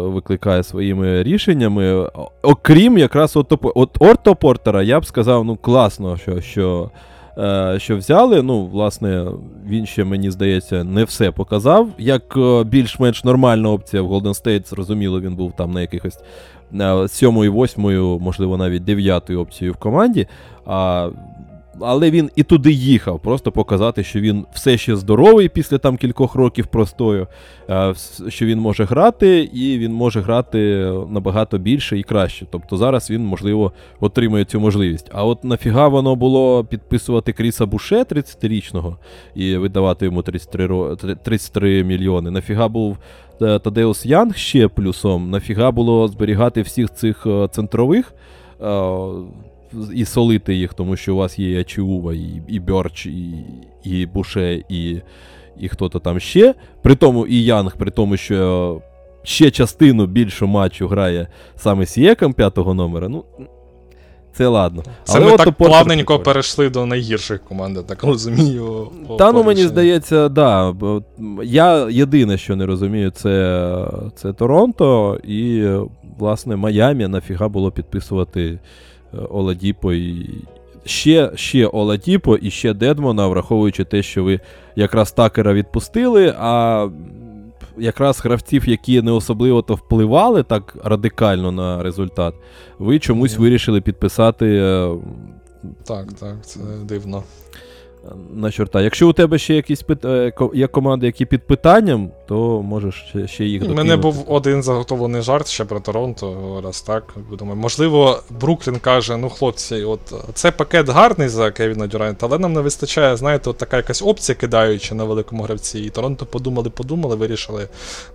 викликає 0.10 0.64
своїми 0.64 1.24
рішеннями. 1.24 2.10
Окрім 2.42 2.98
якраз 2.98 3.36
от, 3.36 3.54
от 3.76 3.98
Орто 4.00 4.36
Портера, 4.36 4.84
я 4.84 5.00
б 5.00 5.06
сказав, 5.06 5.46
ну 5.46 5.56
класно, 5.58 6.18
що, 6.18 6.42
що, 6.42 6.92
що 7.78 7.98
взяли. 7.98 8.42
Ну, 8.42 8.66
власне, 8.66 9.26
він 9.68 9.86
ще, 9.86 10.04
мені 10.04 10.32
здається, 10.32 10.84
не 10.84 11.04
все 11.04 11.32
показав. 11.32 11.90
Як 11.98 12.38
е, 12.38 12.64
більш-менш 12.64 13.24
нормальна 13.24 13.72
опція 13.72 14.02
в 14.02 14.12
Golden 14.12 14.44
State, 14.44 14.70
зрозуміло, 14.70 15.22
він 15.22 15.36
був 15.36 15.54
там 15.56 15.72
на 15.72 15.82
якихось 15.82 16.20
е, 16.74 17.08
сьомою, 17.08 17.54
восьмою, 17.54 18.20
можливо, 18.20 18.58
навіть 18.58 18.84
дев'ятою 18.84 19.42
опцією 19.42 19.74
в 19.74 19.78
команді. 19.78 20.28
А 20.66 21.10
але 21.80 22.12
він 22.12 22.30
і 22.36 22.44
туди 22.44 22.72
їхав, 22.72 23.20
просто 23.20 23.52
показати, 23.52 24.04
що 24.04 24.20
він 24.20 24.46
все 24.54 24.78
ще 24.78 24.96
здоровий 24.96 25.50
після 25.50 25.78
там 25.78 25.98
кількох 25.98 26.36
років 26.36 26.68
простою, 26.68 27.28
е, 27.70 27.94
що 28.28 28.46
він 28.46 28.60
може 28.60 28.84
грати, 28.84 29.50
і 29.54 29.78
він 29.78 29.94
може 29.94 30.22
грати 30.22 30.92
набагато 31.10 31.58
більше 31.58 32.00
і 32.00 32.04
краще. 32.04 32.46
Тобто 32.52 32.78
зараз 32.78 33.10
він, 33.10 33.26
можливо, 33.26 33.72
отримує 34.00 34.46
цю 34.46 34.60
можливість. 34.60 35.10
А 35.14 35.26
от 35.26 35.44
нафіга 35.44 35.88
воно 35.88 36.16
було 36.16 36.66
підписувати 36.66 37.34
Кріса 37.34 37.66
Буше 37.66 38.04
30-річного 38.04 38.98
і 39.36 39.58
видавати 39.58 40.06
йому 40.06 40.22
33, 40.22 40.96
33 41.24 41.84
мільйони. 41.84 42.32
Нафіга 42.32 42.68
був 42.68 42.98
е, 43.42 43.60
Тадеус 43.60 44.06
Янг 44.06 44.36
ще 44.36 44.68
плюсом, 44.68 45.30
нафіга 45.30 45.72
було 45.72 46.08
зберігати 46.08 46.62
всіх 46.62 46.94
цих 46.94 47.26
е, 47.26 47.48
центрових. 47.52 48.14
І 49.94 50.06
солити 50.06 50.56
їх, 50.56 50.74
тому 50.74 50.96
що 50.96 51.14
у 51.14 51.18
вас 51.18 51.40
є 51.40 51.52
і 51.52 51.60
Ачіува, 51.60 52.14
і, 52.14 52.42
і 52.48 52.60
Бьорч, 52.60 53.06
і, 53.06 53.34
і 53.84 54.06
Буше, 54.06 54.64
і, 54.70 55.02
і 55.60 55.70
хто-то 55.70 56.00
там 56.00 56.20
ще. 56.20 56.56
При 56.82 56.96
тому 56.96 57.28
і 57.28 57.44
Янг, 57.44 57.78
при 57.78 57.92
тому, 57.92 58.18
що 58.18 58.82
ще 59.24 59.52
частину 59.52 60.06
більшу 60.06 60.48
матчу 60.48 60.88
грає 60.88 61.28
саме 61.56 61.86
Сієком 61.86 62.34
п'ятого 62.34 62.74
номера. 62.74 63.10
Ну, 63.10 63.24
це 64.34 64.48
ладно. 64.48 64.84
Це 65.04 65.18
Але 65.18 65.26
ми 65.26 65.32
от 65.32 65.38
так 65.38 65.52
плавненько 65.52 66.06
прикольний. 66.06 66.24
перейшли 66.24 66.70
до 66.70 66.86
найгірших 66.86 67.44
команд, 67.44 67.78
я 67.78 67.84
так 67.84 68.04
розумію. 68.04 68.88
Та 69.18 69.32
ну 69.32 69.44
мені 69.44 69.64
здається, 69.64 70.30
да. 70.30 70.76
Я 71.44 71.90
єдине, 71.90 72.38
що 72.38 72.56
не 72.56 72.66
розумію, 72.66 73.12
це, 73.12 73.66
це 74.16 74.34
Торонто 74.34 75.20
і, 75.24 75.68
власне, 76.18 76.56
Майамі 76.56 77.08
нафіга 77.08 77.48
було 77.48 77.72
підписувати 77.72 78.60
Оладіпо 79.30 79.94
і. 79.94 80.30
Ще, 80.86 81.32
ще 81.36 81.68
Оладіпо 81.68 82.36
і 82.36 82.52
ще 82.52 82.74
Дедмона, 82.74 83.28
враховуючи 83.28 83.84
те, 83.84 84.04
що 84.04 84.24
ви 84.24 84.40
якраз 84.76 85.12
такера 85.12 85.54
відпустили, 85.54 86.36
а 86.40 86.88
якраз 87.78 88.20
гравців, 88.20 88.70
які 88.70 89.02
не 89.02 89.12
особливо 89.12 89.62
то 89.62 89.76
впливали 89.76 90.44
так 90.44 90.78
радикально 90.84 91.52
на 91.52 91.84
результат, 91.84 92.34
ви 92.80 93.00
чомусь 93.00 93.38
вирішили 93.38 93.82
підписати 93.82 94.46
е, 94.46 94.96
Так, 95.88 96.14
так, 96.14 96.46
це 96.46 96.60
дивно. 96.84 97.24
На 98.34 98.52
чорта. 98.52 98.82
Якщо 98.82 99.10
у 99.10 99.14
тебе 99.14 99.38
ще 99.38 99.54
якісь 99.56 99.82
пит... 99.82 100.06
е, 100.06 100.34
є 100.54 100.68
команди, 100.68 101.06
які 101.06 101.26
під 101.26 101.48
питанням, 101.48 102.12
то 102.28 102.62
можеш 102.62 103.06
ще, 103.10 103.28
ще 103.28 103.46
їх 103.46 103.64
У 103.64 103.74
мене 103.74 103.98
був 103.98 104.26
один 104.28 104.64
заготовлений 104.64 105.22
жарт 105.22 105.48
ще 105.48 105.66
про 105.66 105.80
Торонто, 105.80 106.62
раз 106.64 106.82
так. 106.82 107.16
Думаю, 107.40 107.58
можливо, 107.58 108.20
Бруклін 108.30 108.80
каже: 108.80 109.18
ну, 109.18 109.30
хлопці, 109.30 109.84
от 109.84 110.14
це 110.34 110.52
пакет 110.52 110.90
гарний 110.90 111.28
за 111.28 111.52
Кевіна 111.52 111.88
Дюранта, 111.88 112.26
але 112.26 112.40
нам 112.40 112.54
не 112.54 112.62
вистачає, 112.62 113.18
знаєте, 113.18 113.50
от 113.50 113.58
така 113.58 113.78
якась 113.78 114.02
опція 114.02 114.36
кидаючи 114.36 114.96
на 114.96 115.04
великому 115.04 115.44
гравці. 115.44 115.80
І 115.80 115.90
Торонто 115.90 116.26
подумали, 116.26 116.70
подумали, 116.70 117.16
вирішили. 117.16 117.68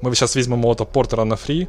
Ми 0.03 0.15
зараз 0.15 0.37
візьмемо 0.37 0.69
ото 0.69 0.87
Портера 0.87 1.25
на 1.25 1.37
фрі. 1.37 1.67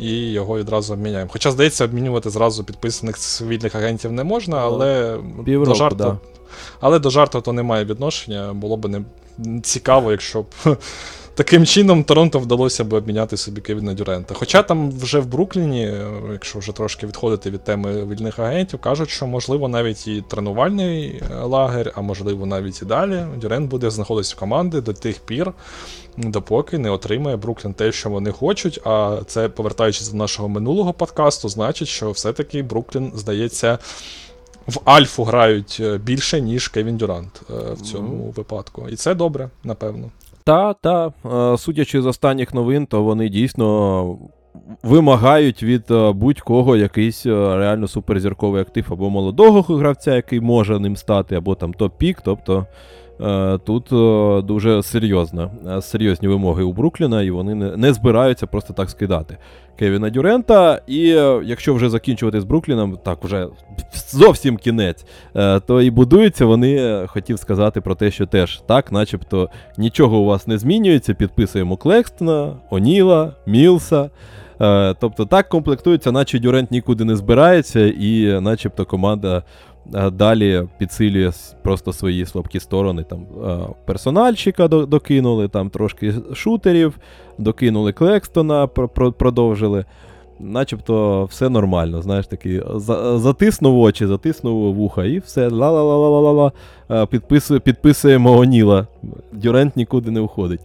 І 0.00 0.32
його 0.32 0.58
відразу 0.58 0.92
обміняємо. 0.92 1.30
Хоча, 1.32 1.50
здається, 1.50 1.84
обмінювати 1.84 2.30
зразу 2.30 2.64
підписаних 2.64 3.18
цивільних 3.18 3.74
агентів 3.74 4.12
не 4.12 4.24
можна, 4.24 4.58
але 4.58 5.18
Півроку, 5.44 5.70
до 5.70 5.74
жарту. 5.74 5.96
да. 5.96 6.18
Але 6.80 6.98
до 6.98 7.10
жарту 7.10 7.40
то 7.40 7.52
немає 7.52 7.84
відношення. 7.84 8.52
Було 8.52 8.76
б 8.76 8.88
не 8.88 9.02
цікаво, 9.62 10.10
якщо 10.10 10.42
б 10.42 10.46
таким 11.38 11.66
чином 11.66 12.04
Торонто 12.04 12.38
вдалося 12.38 12.84
б 12.84 12.92
обміняти 12.92 13.36
собі 13.36 13.60
Кевіна 13.60 13.94
Дюрента. 13.94 14.34
Хоча 14.34 14.62
там 14.62 14.90
вже 14.90 15.18
в 15.18 15.26
Брукліні, 15.26 15.86
е, 15.86 16.06
якщо 16.32 16.58
вже 16.58 16.72
трошки 16.72 17.06
відходити 17.06 17.50
від 17.50 17.64
теми 17.64 18.04
вільних 18.04 18.38
агентів, 18.38 18.78
кажуть, 18.78 19.10
що 19.10 19.26
можливо 19.26 19.68
навіть 19.68 20.08
і 20.08 20.24
тренувальний 20.28 21.22
е, 21.30 21.34
лагерь, 21.42 21.92
а 21.94 22.00
можливо 22.00 22.46
навіть 22.46 22.82
і 22.82 22.84
далі. 22.84 23.24
Дюрент 23.36 23.70
буде 23.70 23.90
знаходитися 23.90 24.34
в 24.36 24.38
команди 24.38 24.80
до 24.80 24.92
тих 24.92 25.18
пір, 25.18 25.52
допоки 26.16 26.78
не 26.78 26.90
отримає 26.90 27.36
Бруклін 27.36 27.74
те, 27.74 27.92
що 27.92 28.10
вони 28.10 28.32
хочуть. 28.32 28.80
А 28.84 29.18
це 29.26 29.48
повертаючись 29.48 30.08
до 30.08 30.16
нашого 30.16 30.48
минулого 30.48 30.92
подкасту, 30.92 31.48
значить, 31.48 31.88
що 31.88 32.10
все-таки 32.10 32.62
Бруклін 32.62 33.12
здається. 33.14 33.78
В 34.68 34.78
Альфу 34.84 35.24
грають 35.24 35.76
е, 35.80 35.98
більше, 35.98 36.40
ніж 36.40 36.68
Кевін 36.68 36.96
Дюрант 36.96 37.42
е, 37.50 37.72
в 37.72 37.80
цьому 37.80 38.08
Ну. 38.26 38.32
випадку. 38.36 38.88
І 38.88 38.96
це 38.96 39.14
добре, 39.14 39.48
напевно. 39.64 40.10
Та, 40.44 40.74
та. 40.74 41.12
Е, 41.54 41.58
Судячи 41.58 42.02
з 42.02 42.06
останніх 42.06 42.54
новин, 42.54 42.86
то 42.86 43.02
вони 43.02 43.28
дійсно 43.28 44.18
вимагають 44.82 45.62
від 45.62 45.84
будь-кого 46.14 46.76
якийсь 46.76 47.26
реально 47.26 47.88
суперзірковий 47.88 48.62
актив 48.62 48.86
або 48.90 49.10
молодого 49.10 49.76
гравця, 49.76 50.14
який 50.16 50.40
може 50.40 50.78
ним 50.78 50.96
стати, 50.96 51.34
або 51.34 51.54
там 51.54 51.72
топ-пік. 51.74 52.16
Тобто 52.24 52.66
тут 53.64 53.92
е, 53.92 54.42
дуже 54.42 54.82
серйозна, 54.82 55.50
е, 55.68 55.82
серйозні 55.82 56.28
вимоги 56.28 56.62
у 56.62 56.72
Брукліна, 56.72 57.22
і 57.22 57.30
вони 57.30 57.54
не, 57.54 57.92
збираються 57.92 58.46
просто 58.46 58.72
так 58.72 58.90
скидати 58.90 59.38
Кевіна 59.78 60.10
Дюрента. 60.10 60.80
І 60.86 61.10
е, 61.10 61.40
якщо 61.44 61.74
вже 61.74 61.90
закінчувати 61.90 62.40
з 62.40 62.44
Брукліном, 62.44 62.98
так 63.04 63.24
вже 63.24 63.46
зовсім 64.10 64.56
кінець, 64.56 65.06
е, 65.36 65.60
то 65.60 65.82
і 65.82 65.90
будуються 65.90 66.46
вони, 66.46 66.76
е, 66.76 67.06
хотів 67.06 67.38
сказати 67.38 67.80
про 67.80 67.94
те, 67.94 68.10
що 68.10 68.26
теж 68.26 68.62
так, 68.66 68.92
начебто 68.92 69.50
нічого 69.78 70.18
у 70.18 70.24
вас 70.24 70.46
не 70.46 70.58
змінюється. 70.58 71.14
Підписуємо 71.14 71.76
Клекстона, 71.76 72.52
Оніла, 72.70 73.32
Мілса. 73.46 74.10
Е, 74.60 74.94
тобто 75.00 75.26
так 75.26 75.48
комплектується, 75.48 76.12
наче 76.12 76.38
Дюрент 76.38 76.70
нікуди 76.70 77.04
не 77.04 77.16
збирається, 77.16 77.80
і 77.80 78.24
е, 78.24 78.40
начебто 78.40 78.84
команда 78.84 79.38
е, 79.38 79.42
далі 80.12 80.62
підсилює 80.78 81.30
просто 81.62 81.92
свої 81.92 82.26
слабкі 82.26 82.60
сторони. 82.60 83.02
Там 83.02 83.20
е, 83.46 83.58
персональщика 83.84 84.68
докинули, 84.68 85.48
там 85.48 85.70
трошки 85.70 86.14
шутерів, 86.34 86.98
докинули 87.38 87.92
Клекстона, 87.92 88.66
про- 88.66 88.88
про- 88.88 89.12
продовжили. 89.12 89.84
Начебто 90.40 91.24
все 91.24 91.48
нормально, 91.48 92.02
знаєш, 92.02 92.26
такий 92.26 92.62
затиснув 93.16 93.78
очі, 93.80 94.06
затиснув 94.06 94.74
вуха, 94.74 95.04
і 95.04 95.18
все. 95.18 95.48
Ла-ла-ла-ла-ла-ла. 95.48 96.52
Е, 96.90 97.06
Підписує, 97.06 97.60
підписуємо 97.60 98.38
Оніла. 98.38 98.86
Дюрент 99.32 99.76
нікуди 99.76 100.10
не 100.10 100.20
уходить. 100.20 100.60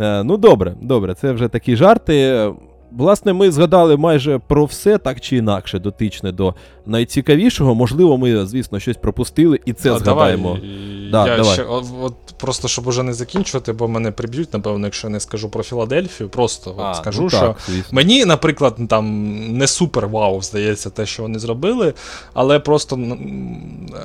Е, 0.00 0.22
Ну, 0.24 0.36
добре, 0.36 0.74
добре, 0.82 1.14
це 1.14 1.32
вже 1.32 1.48
такі 1.48 1.76
жарти. 1.76 2.48
Власне, 2.92 3.32
ми 3.32 3.50
згадали 3.50 3.96
майже 3.96 4.38
про 4.38 4.64
все, 4.64 4.98
так 4.98 5.20
чи 5.20 5.36
інакше, 5.36 5.78
дотичне 5.78 6.32
до 6.32 6.54
найцікавішого. 6.86 7.74
Можливо, 7.74 8.18
ми, 8.18 8.46
звісно, 8.46 8.80
щось 8.80 8.96
пропустили, 8.96 9.60
і 9.64 9.72
це 9.72 9.92
А, 9.92 9.98
згадаємо. 9.98 10.54
Давай, 10.54 11.10
Да, 11.12 11.26
я 11.30 11.36
давай. 11.36 11.52
ще, 11.52 11.62
от, 11.62 11.84
от 12.02 12.14
просто 12.38 12.68
щоб 12.68 12.86
уже 12.86 13.02
не 13.02 13.14
закінчувати, 13.14 13.72
бо 13.72 13.88
мене 13.88 14.10
приб'ють, 14.12 14.52
напевно, 14.54 14.86
якщо 14.86 15.06
я 15.06 15.12
не 15.12 15.20
скажу 15.20 15.48
про 15.48 15.62
Філадельфію. 15.62 16.28
Просто 16.28 16.74
от 16.78 16.96
скажу, 16.96 17.22
ну, 17.22 17.30
що 17.30 17.40
так, 17.40 17.56
звісно. 17.66 17.88
Мені, 17.92 18.24
наприклад, 18.24 18.76
там 18.88 19.34
не 19.58 19.66
супер 19.66 20.08
вау, 20.08 20.42
здається, 20.42 20.90
те, 20.90 21.06
що 21.06 21.22
вони 21.22 21.38
зробили, 21.38 21.94
але 22.34 22.58
просто 22.58 23.16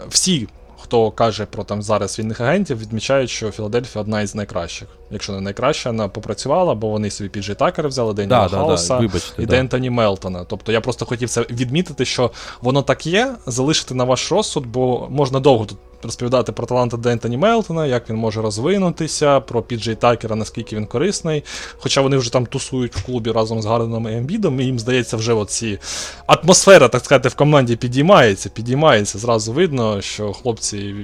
всі, 0.10 0.48
хто 0.84 1.12
каже 1.12 1.46
про 1.46 1.64
там 1.64 1.82
зараз 1.82 2.20
вільних 2.20 2.42
агентів, 2.42 2.80
відмічають, 2.80 3.30
що 3.30 3.52
Філадельфія 3.52 4.02
одна 4.02 4.22
із 4.22 4.36
найкращих. 4.36 4.88
Якщо 5.12 5.34
не 5.34 5.42
найкраща, 5.42 5.90
вона 5.90 6.08
попрацювала, 6.08 6.76
бо 6.76 6.90
вони 6.90 7.10
собі 7.10 7.30
Піджей 7.30 7.56
Такера 7.56 7.90
взяли 7.90 8.14
Деніела 8.14 8.44
Да, 8.44 8.50
да, 8.50 8.58
да, 8.58 8.68
Хауса 8.68 8.98
вибачте, 8.98 9.44
і 9.44 9.46
да. 9.46 9.52
Дентоні 9.52 9.90
Мелтона. 9.90 10.44
Тобто 10.44 10.72
я 10.72 10.82
просто 10.82 11.06
хотів 11.06 11.30
це 11.30 11.42
відмітити, 11.42 12.06
що 12.06 12.32
воно 12.62 12.82
так 12.82 13.06
є, 13.06 13.36
залишити 13.46 13.94
на 13.94 14.04
ваш 14.04 14.32
розсуд, 14.32 14.66
бо 14.66 15.08
можна 15.10 15.40
довго 15.40 15.66
тут 15.66 15.78
розповідати 16.06 16.52
про 16.52 16.66
таланти 16.66 16.98
Дентоні 16.98 17.38
Мелтона, 17.38 17.86
як 17.86 18.10
він 18.10 18.18
може 18.18 18.42
розвинутися, 18.42 19.40
про 19.40 19.62
Піджей 19.62 19.96
Такера, 19.96 20.36
наскільки 20.36 20.76
він 20.76 20.86
корисний. 20.86 21.44
Хоча 21.78 22.02
вони 22.02 22.18
вже 22.18 22.32
там 22.32 22.46
тусують 22.46 22.96
в 22.96 23.06
клубі 23.06 23.32
разом 23.32 23.62
з 23.62 23.66
Гарденом 23.66 24.08
і 24.08 24.14
Ембідом, 24.14 24.60
і 24.60 24.66
їм 24.66 24.80
здається, 24.80 25.18
вже 25.18 25.34
оці 25.34 25.80
атмосфера, 26.28 26.88
так 26.88 27.06
сказати, 27.06 27.30
в 27.30 27.36
команді 27.36 27.76
підіймається, 27.76 28.50
підіймається. 28.50 29.20
Зразу 29.20 29.54
видно, 29.54 30.02
що 30.02 30.34
хлопці 30.34 30.96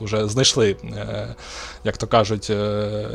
вже 0.00 0.28
знайшли, 0.28 0.76
е, 0.84 1.34
як 1.84 1.96
то 1.96 2.06
кажуть, 2.06 2.50
е, 2.50 3.08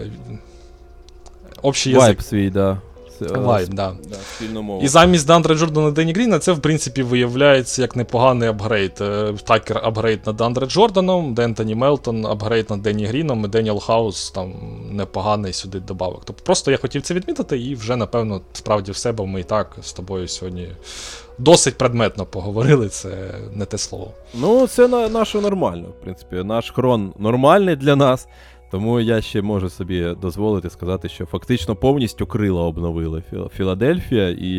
общий 1.62 1.94
язик. 1.94 2.08
Вайб 2.08 2.24
свій, 2.24 2.50
да. 2.50 2.78
Це, 3.20 3.26
е, 3.26 3.66
да. 3.68 3.96
да, 4.10 4.16
спільну 4.36 4.62
мову. 4.62 4.82
І 4.84 4.88
замість 4.88 5.28
ДеАндре 5.28 5.56
Джордана 5.56 5.92
Дені 5.92 6.14
Гріна 6.14 6.40
це, 6.40 6.52
в 6.52 6.62
принципі, 6.62 7.04
виявляється 7.04 7.82
як 7.82 7.96
непоганий 7.96 8.50
апгрейд. 8.50 8.92
Е, 9.02 9.34
Такер 9.44 9.82
апгрейд 9.84 10.20
над 10.26 10.36
ДеАндре 10.36 10.68
Джорданом, 10.68 11.34
Де'Ентоні 11.34 11.76
Мелтон 11.76 12.26
апгрейд 12.26 12.70
над 12.70 12.82
Дені 12.82 13.06
Гріном, 13.06 13.46
і 13.46 13.48
Деніел 13.48 13.80
Хаус 13.80 14.32
там 14.32 14.54
непоганий 14.92 15.54
сюди 15.54 15.80
добавок. 15.80 16.22
Тобто 16.26 16.44
просто 16.44 16.72
я 16.72 16.78
хотів 16.78 17.02
це 17.02 17.14
відмітити, 17.14 17.60
і 17.60 17.76
вже, 17.76 17.96
напевно, 17.96 18.42
справді 18.54 18.92
все, 18.92 19.12
бо 19.12 19.26
ми 19.26 19.40
і 19.40 19.44
так 19.44 19.76
з 19.82 19.94
тобою 19.94 20.28
сьогодні 20.28 20.68
досить 21.38 21.78
предметно 21.78 22.26
поговорили, 22.26 22.90
це 22.90 23.10
не 23.54 23.66
те 23.66 23.78
слово. 23.78 24.12
Ну, 24.34 24.68
це 24.68 24.88
на, 24.88 25.10
наше 25.10 25.42
нормально, 25.42 25.88
в 25.88 26.04
принципі. 26.04 26.36
Наш 26.36 26.72
хрон 26.72 27.14
нормальний 27.20 27.76
для 27.76 27.96
нас. 27.96 28.28
Тому 28.76 29.00
я 29.00 29.22
ще 29.22 29.42
можу 29.42 29.70
собі 29.70 30.16
дозволити 30.22 30.70
сказати, 30.70 31.10
що 31.10 31.26
фактично 31.26 31.76
повністю 31.76 32.28
крила 32.28 32.62
обновили 32.62 33.24
Філ- 33.32 33.50
Філадельфія, 33.50 34.30
і 34.30 34.50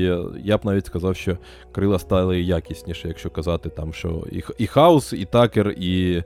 я 0.45 0.59
б 0.59 0.61
навіть 0.65 0.87
сказав, 0.87 1.17
що 1.17 1.39
крила 1.73 1.99
стали 1.99 2.41
якісніше, 2.41 3.09
якщо 3.09 3.31
казати 3.31 3.69
там, 3.69 3.93
що 3.93 4.25
і, 4.33 4.43
і 4.59 4.67
Хаус, 4.67 5.13
і 5.13 5.25
Такер, 5.25 5.75
і, 5.79 6.23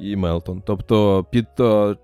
і 0.00 0.16
Мелтон. 0.16 0.62
Тобто 0.66 1.26
під 1.30 1.46
е, 1.60 1.96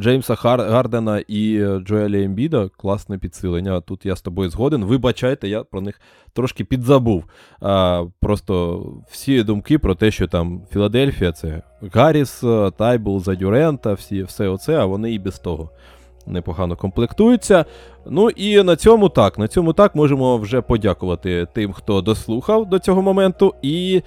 Джеймса 0.00 0.34
Хар- 0.34 0.70
Гардена 0.70 1.18
і 1.28 1.56
е, 1.56 1.78
Джоеля 1.78 2.18
Ембіда 2.18 2.68
класне 2.76 3.18
підсилення. 3.18 3.80
Тут 3.80 4.06
я 4.06 4.16
з 4.16 4.22
тобою 4.22 4.50
згоден. 4.50 4.84
Вибачайте, 4.84 5.48
я 5.48 5.64
про 5.64 5.80
них 5.80 6.00
трошки 6.32 6.64
підзабув. 6.64 7.24
А, 7.60 8.04
просто 8.20 8.84
всі 9.10 9.42
думки 9.42 9.78
про 9.78 9.94
те, 9.94 10.10
що 10.10 10.26
там 10.28 10.62
Філадельфія 10.72 11.32
це 11.32 11.62
Гарріс, 11.92 12.44
е, 12.44 12.70
Тайбул, 12.78 13.20
Задюрента, 13.20 13.92
всі, 13.92 14.22
все 14.22 14.48
оце, 14.48 14.76
а 14.76 14.84
вони 14.84 15.12
і 15.12 15.18
без 15.18 15.38
того 15.38 15.70
непогано 16.26 16.76
комплектуються. 16.76 17.64
Ну 18.06 18.30
і 18.30 18.62
на 18.62 18.76
цьому 18.76 19.08
так. 19.08 19.38
На 19.38 19.48
цьому 19.48 19.72
так 19.72 19.94
можемо 19.94 20.38
вже 20.38 20.60
подякувати 20.60 21.46
тим, 21.52 21.72
хто 21.72 22.00
дослухав 22.00 22.68
до 22.68 22.78
цього 22.78 23.02
моменту. 23.02 23.54
І 23.62 24.02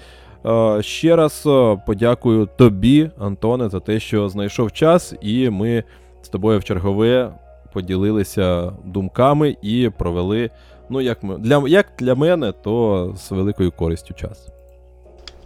ще 0.82 1.16
раз 1.16 1.44
е, 1.46 1.78
подякую 1.86 2.50
тобі, 2.58 3.10
Антоне, 3.20 3.70
за 3.70 3.80
те, 3.80 4.00
що 4.00 4.30
знайшов 4.30 4.72
час, 4.72 5.16
і 5.22 5.50
ми 5.50 5.84
з 6.22 6.30
тобою 6.30 6.60
в 6.60 6.64
чергове 6.64 7.32
поділилися 7.74 8.72
думками 8.86 9.56
і 9.62 9.90
провели. 9.98 10.50
Ну, 10.90 11.02
як 11.02 11.24
ми 11.24 11.38
для 11.38 11.68
як 11.68 11.86
для 12.00 12.16
мене, 12.16 12.52
то 12.52 13.14
з 13.18 13.32
великою 13.32 13.72
користю 13.72 14.14
час. 14.14 14.50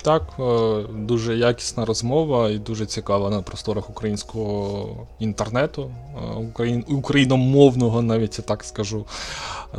Так, 0.02 0.24
е, 0.40 0.84
дуже 0.94 1.38
якісна 1.38 1.86
розмова 1.86 2.50
і 2.50 2.58
дуже 2.58 2.86
цікава 2.86 3.30
на 3.30 3.42
просторах 3.42 3.90
українського 3.90 4.88
інтернету, 5.20 5.92
е, 6.16 6.36
україн, 6.36 6.86
україномовного, 6.88 8.02
навіть 8.02 8.38
я 8.38 8.44
так 8.44 8.64
скажу. 8.64 9.06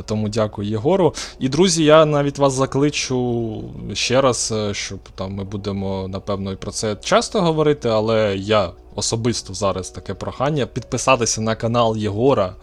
Тому 0.04 0.28
дякую 0.28 0.68
Єгору. 0.68 1.14
І 1.38 1.48
друзі, 1.48 1.84
я 1.84 2.04
навіть 2.04 2.38
вас 2.38 2.52
закличу 2.52 3.64
ще 3.92 4.20
раз, 4.20 4.52
е, 4.56 4.74
щоб 4.74 4.98
там 5.14 5.32
ми 5.32 5.44
будемо 5.44 6.08
напевно 6.08 6.52
і 6.52 6.56
про 6.56 6.70
це 6.70 6.96
часто 6.96 7.40
говорити, 7.40 7.88
але 7.88 8.36
я 8.36 8.70
особисто 8.94 9.54
зараз 9.54 9.90
таке 9.90 10.14
прохання 10.14 10.66
підписатися 10.66 11.40
на 11.40 11.54
канал 11.54 11.96
Єгора 11.96 12.54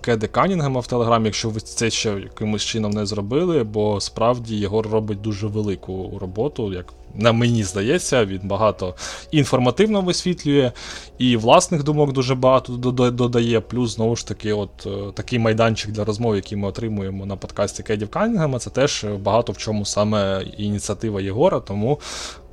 Кеди 0.00 0.26
Канінгема 0.26 0.80
в 0.80 0.86
Телеграмі, 0.86 1.24
якщо 1.24 1.48
ви 1.48 1.60
це 1.60 1.90
ще 1.90 2.10
якимось 2.10 2.62
чином 2.62 2.92
не 2.92 3.06
зробили, 3.06 3.64
бо 3.64 4.00
справді 4.00 4.56
Єгор 4.56 4.88
робить 4.88 5.20
дуже 5.20 5.46
велику 5.46 6.18
роботу, 6.20 6.72
як 6.72 6.94
на 7.14 7.32
мені 7.32 7.64
здається, 7.64 8.24
він 8.24 8.40
багато 8.44 8.94
інформативно 9.30 10.00
висвітлює, 10.00 10.72
і 11.18 11.36
власних 11.36 11.82
думок 11.82 12.12
дуже 12.12 12.34
багато 12.34 12.72
додає. 13.10 13.60
Плюс, 13.60 13.94
знову 13.94 14.16
ж 14.16 14.26
таки, 14.26 14.52
от 14.52 14.86
е, 14.86 15.12
такий 15.14 15.38
майданчик 15.38 15.90
для 15.90 16.04
розмов, 16.04 16.36
який 16.36 16.58
ми 16.58 16.68
отримуємо 16.68 17.26
на 17.26 17.36
подкасті 17.36 17.82
Кедів 17.82 18.08
Канінгема, 18.08 18.58
це 18.58 18.70
теж 18.70 19.04
багато 19.04 19.52
в 19.52 19.56
чому 19.56 19.84
саме 19.84 20.44
ініціатива 20.56 21.20
Єгора. 21.20 21.60
Тому 21.60 22.00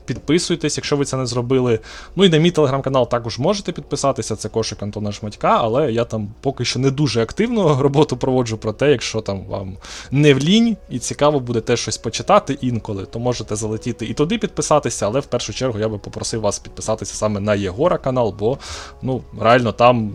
Підписуйтесь, 0.08 0.78
якщо 0.78 0.98
ви 0.98 1.06
це 1.06 1.18
не 1.18 1.26
зробили. 1.26 1.80
Ну 2.16 2.26
і 2.26 2.30
на 2.30 2.38
мій 2.38 2.52
телеграм-канал 2.52 3.10
також 3.10 3.40
можете 3.40 3.72
підписатися, 3.72 4.36
це 4.36 4.50
кошик 4.50 4.84
Антона 4.84 5.12
Шматька, 5.12 5.58
але 5.62 5.92
я 5.92 6.04
там 6.04 6.28
поки 6.42 6.66
що 6.66 6.80
не 6.80 6.92
дуже 6.92 7.22
активно 7.22 7.78
роботу 7.82 8.18
проводжу. 8.18 8.58
Проте, 8.62 8.92
якщо 8.92 9.22
там 9.22 9.46
вам 9.46 9.78
не 10.12 10.34
в 10.34 10.40
лінь 10.40 10.78
і 10.90 11.00
цікаво 11.00 11.40
буде 11.40 11.62
теж 11.62 11.80
щось 11.80 11.98
почитати 11.98 12.58
інколи, 12.62 13.06
то 13.06 13.20
можете 13.20 13.56
залетіти 13.56 14.06
і 14.06 14.14
туди 14.14 14.38
підписатися, 14.38 15.06
але 15.06 15.20
в 15.20 15.26
першу 15.26 15.54
чергу 15.54 15.80
я 15.80 15.90
би 15.90 15.98
попросив 15.98 16.42
вас 16.42 16.60
підписатися 16.60 17.16
саме 17.16 17.40
на 17.40 17.56
Єгора 17.56 17.98
канал, 17.98 18.36
бо 18.40 18.58
ну 19.02 19.24
реально 19.42 19.72
там. 19.72 20.12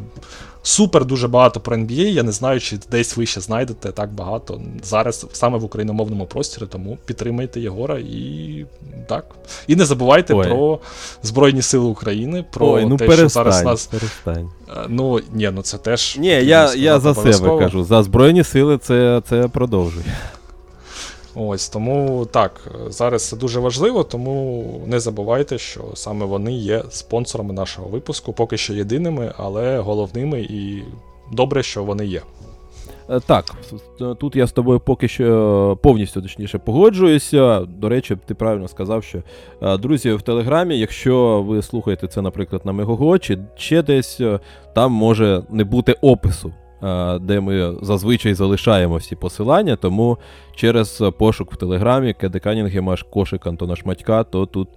Супер 0.63 1.05
дуже 1.05 1.29
багато 1.29 1.61
про 1.61 1.77
NBA. 1.77 2.07
Я 2.07 2.23
не 2.23 2.33
знаю, 2.33 2.61
чи 2.61 2.79
десь 2.91 3.17
ви 3.17 3.27
ще 3.27 3.41
знайдете 3.41 3.93
так 3.93 4.13
багато. 4.13 4.61
Зараз 4.83 5.27
саме 5.33 5.59
в 5.59 5.65
україномовному 5.65 6.27
просторі, 6.27 6.69
тому 6.71 6.99
підтримайте 7.05 7.61
Єгора 7.61 7.99
і 7.99 8.67
так. 9.09 9.25
І 9.67 9.77
не 9.77 9.85
забувайте 9.85 10.35
Ой. 10.35 10.47
про 10.47 10.79
Збройні 11.23 11.63
Сили 11.63 11.85
України, 11.85 12.45
про 12.53 12.71
Ой, 12.71 12.85
ну 12.85 12.97
те, 12.97 13.07
перестань, 13.07 13.29
що 13.29 13.53
зараз 13.53 13.65
нас. 13.65 13.87
перестань. 13.87 14.49
Е, 14.69 14.87
Ну, 14.89 15.21
ні, 15.33 15.51
ну 15.55 15.63
це 15.63 15.79
теж. 15.79 16.17
Ні, 16.19 16.29
я, 16.29 16.75
я 16.75 17.01
за 17.01 17.15
себе 17.15 17.59
кажу. 17.59 17.85
За 17.85 18.03
Збройні 18.03 18.45
сили 18.45 18.79
це, 18.79 19.23
це 19.29 19.49
продовжує. 19.49 20.05
Ось 21.35 21.69
тому 21.69 22.27
так, 22.31 22.71
зараз 22.89 23.29
це 23.29 23.37
дуже 23.37 23.61
важливо, 23.61 24.05
тому 24.05 24.65
не 24.87 25.01
забувайте, 25.01 25.59
що 25.59 25.85
саме 25.95 26.27
вони 26.27 26.53
є 26.53 26.85
спонсорами 26.91 27.53
нашого 27.53 27.89
випуску, 27.89 28.33
поки 28.33 28.57
що 28.57 28.75
єдиними, 28.75 29.33
але 29.37 29.79
головними 29.79 30.41
і 30.41 30.83
добре, 31.33 31.63
що 31.63 31.85
вони 31.85 32.07
є. 32.07 32.23
Е, 33.11 33.21
Так, 33.21 33.45
тут 34.19 34.37
я 34.37 34.47
з 34.47 34.53
тобою 34.53 34.81
поки 34.81 35.09
що 35.09 35.25
е, 35.73 35.83
повністю 35.83 36.23
точніше 36.23 36.59
погоджуюся. 36.59 37.61
До 37.61 37.89
речі, 37.89 38.17
ти 38.27 38.35
правильно 38.35 38.69
сказав, 38.69 39.05
що 39.05 39.23
е, 39.63 39.77
друзі 39.77 40.13
в 40.13 40.23
Телеграмі, 40.23 40.79
якщо 40.79 41.43
ви 41.43 41.63
слухаєте 41.63 42.09
це, 42.09 42.23
наприклад, 42.23 42.63
на 42.65 42.73
Мегого 42.73 43.19
чи 43.19 43.39
ще 43.57 43.83
десь, 43.83 44.21
там 44.75 44.93
може 44.93 45.43
не 45.51 45.65
бути 45.65 45.93
опису, 46.01 46.53
де 47.21 47.41
ми 47.41 47.75
зазвичай 47.83 48.35
залишаємо 48.35 48.97
всі 48.97 49.17
посилання, 49.17 49.77
тому 49.77 50.19
через 50.55 51.01
е, 51.01 51.11
пошук 51.11 51.53
в 51.53 51.57
Телеграмі 51.57 52.15
Кедеканінгемаш 52.15 53.03
кошик 53.03 53.47
Антона 53.47 53.77
Шматька, 53.77 54.25
то 54.25 54.47
тут 54.47 54.69
е, 54.69 54.73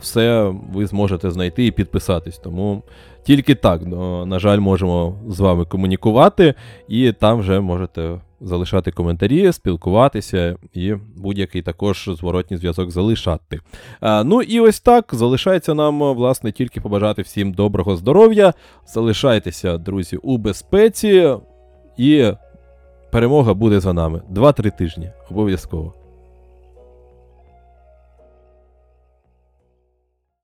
все 0.00 0.54
ви 0.72 0.86
зможете 0.86 1.30
знайти 1.30 1.66
і 1.66 1.70
підписатись. 1.70 2.38
Тому 2.38 2.82
тільки 3.22 3.54
так, 3.54 3.80
ну, 3.86 4.26
на 4.26 4.38
жаль, 4.38 4.58
можемо 4.58 5.14
з 5.28 5.40
вами 5.40 5.64
комунікувати, 5.64 6.54
і 6.88 7.12
там 7.12 7.38
вже 7.38 7.60
можете 7.60 8.20
залишати 8.40 8.90
коментарі, 8.90 9.52
спілкуватися 9.52 10.56
і 10.74 10.94
будь-який 11.16 11.62
також 11.62 12.10
зворотній 12.12 12.56
зв'язок 12.56 12.90
залишати. 12.90 13.60
А, 14.00 14.24
ну 14.24 14.42
і 14.42 14.60
ось 14.60 14.80
так 14.80 15.10
залишається 15.12 15.74
нам, 15.74 16.02
е, 16.02 16.12
власне, 16.12 16.52
тільки 16.52 16.80
побажати 16.80 17.22
всім 17.22 17.52
доброго 17.52 17.96
здоров'я. 17.96 18.54
Залишайтеся, 18.86 19.78
друзі, 19.78 20.16
у 20.16 20.38
безпеці, 20.38 21.34
і 21.96 22.32
перемога 23.10 23.54
буде 23.54 23.80
за 23.80 23.92
нами. 23.92 24.22
Два-три 24.28 24.70
тижні. 24.70 25.10
Обов'язково. 25.30 25.99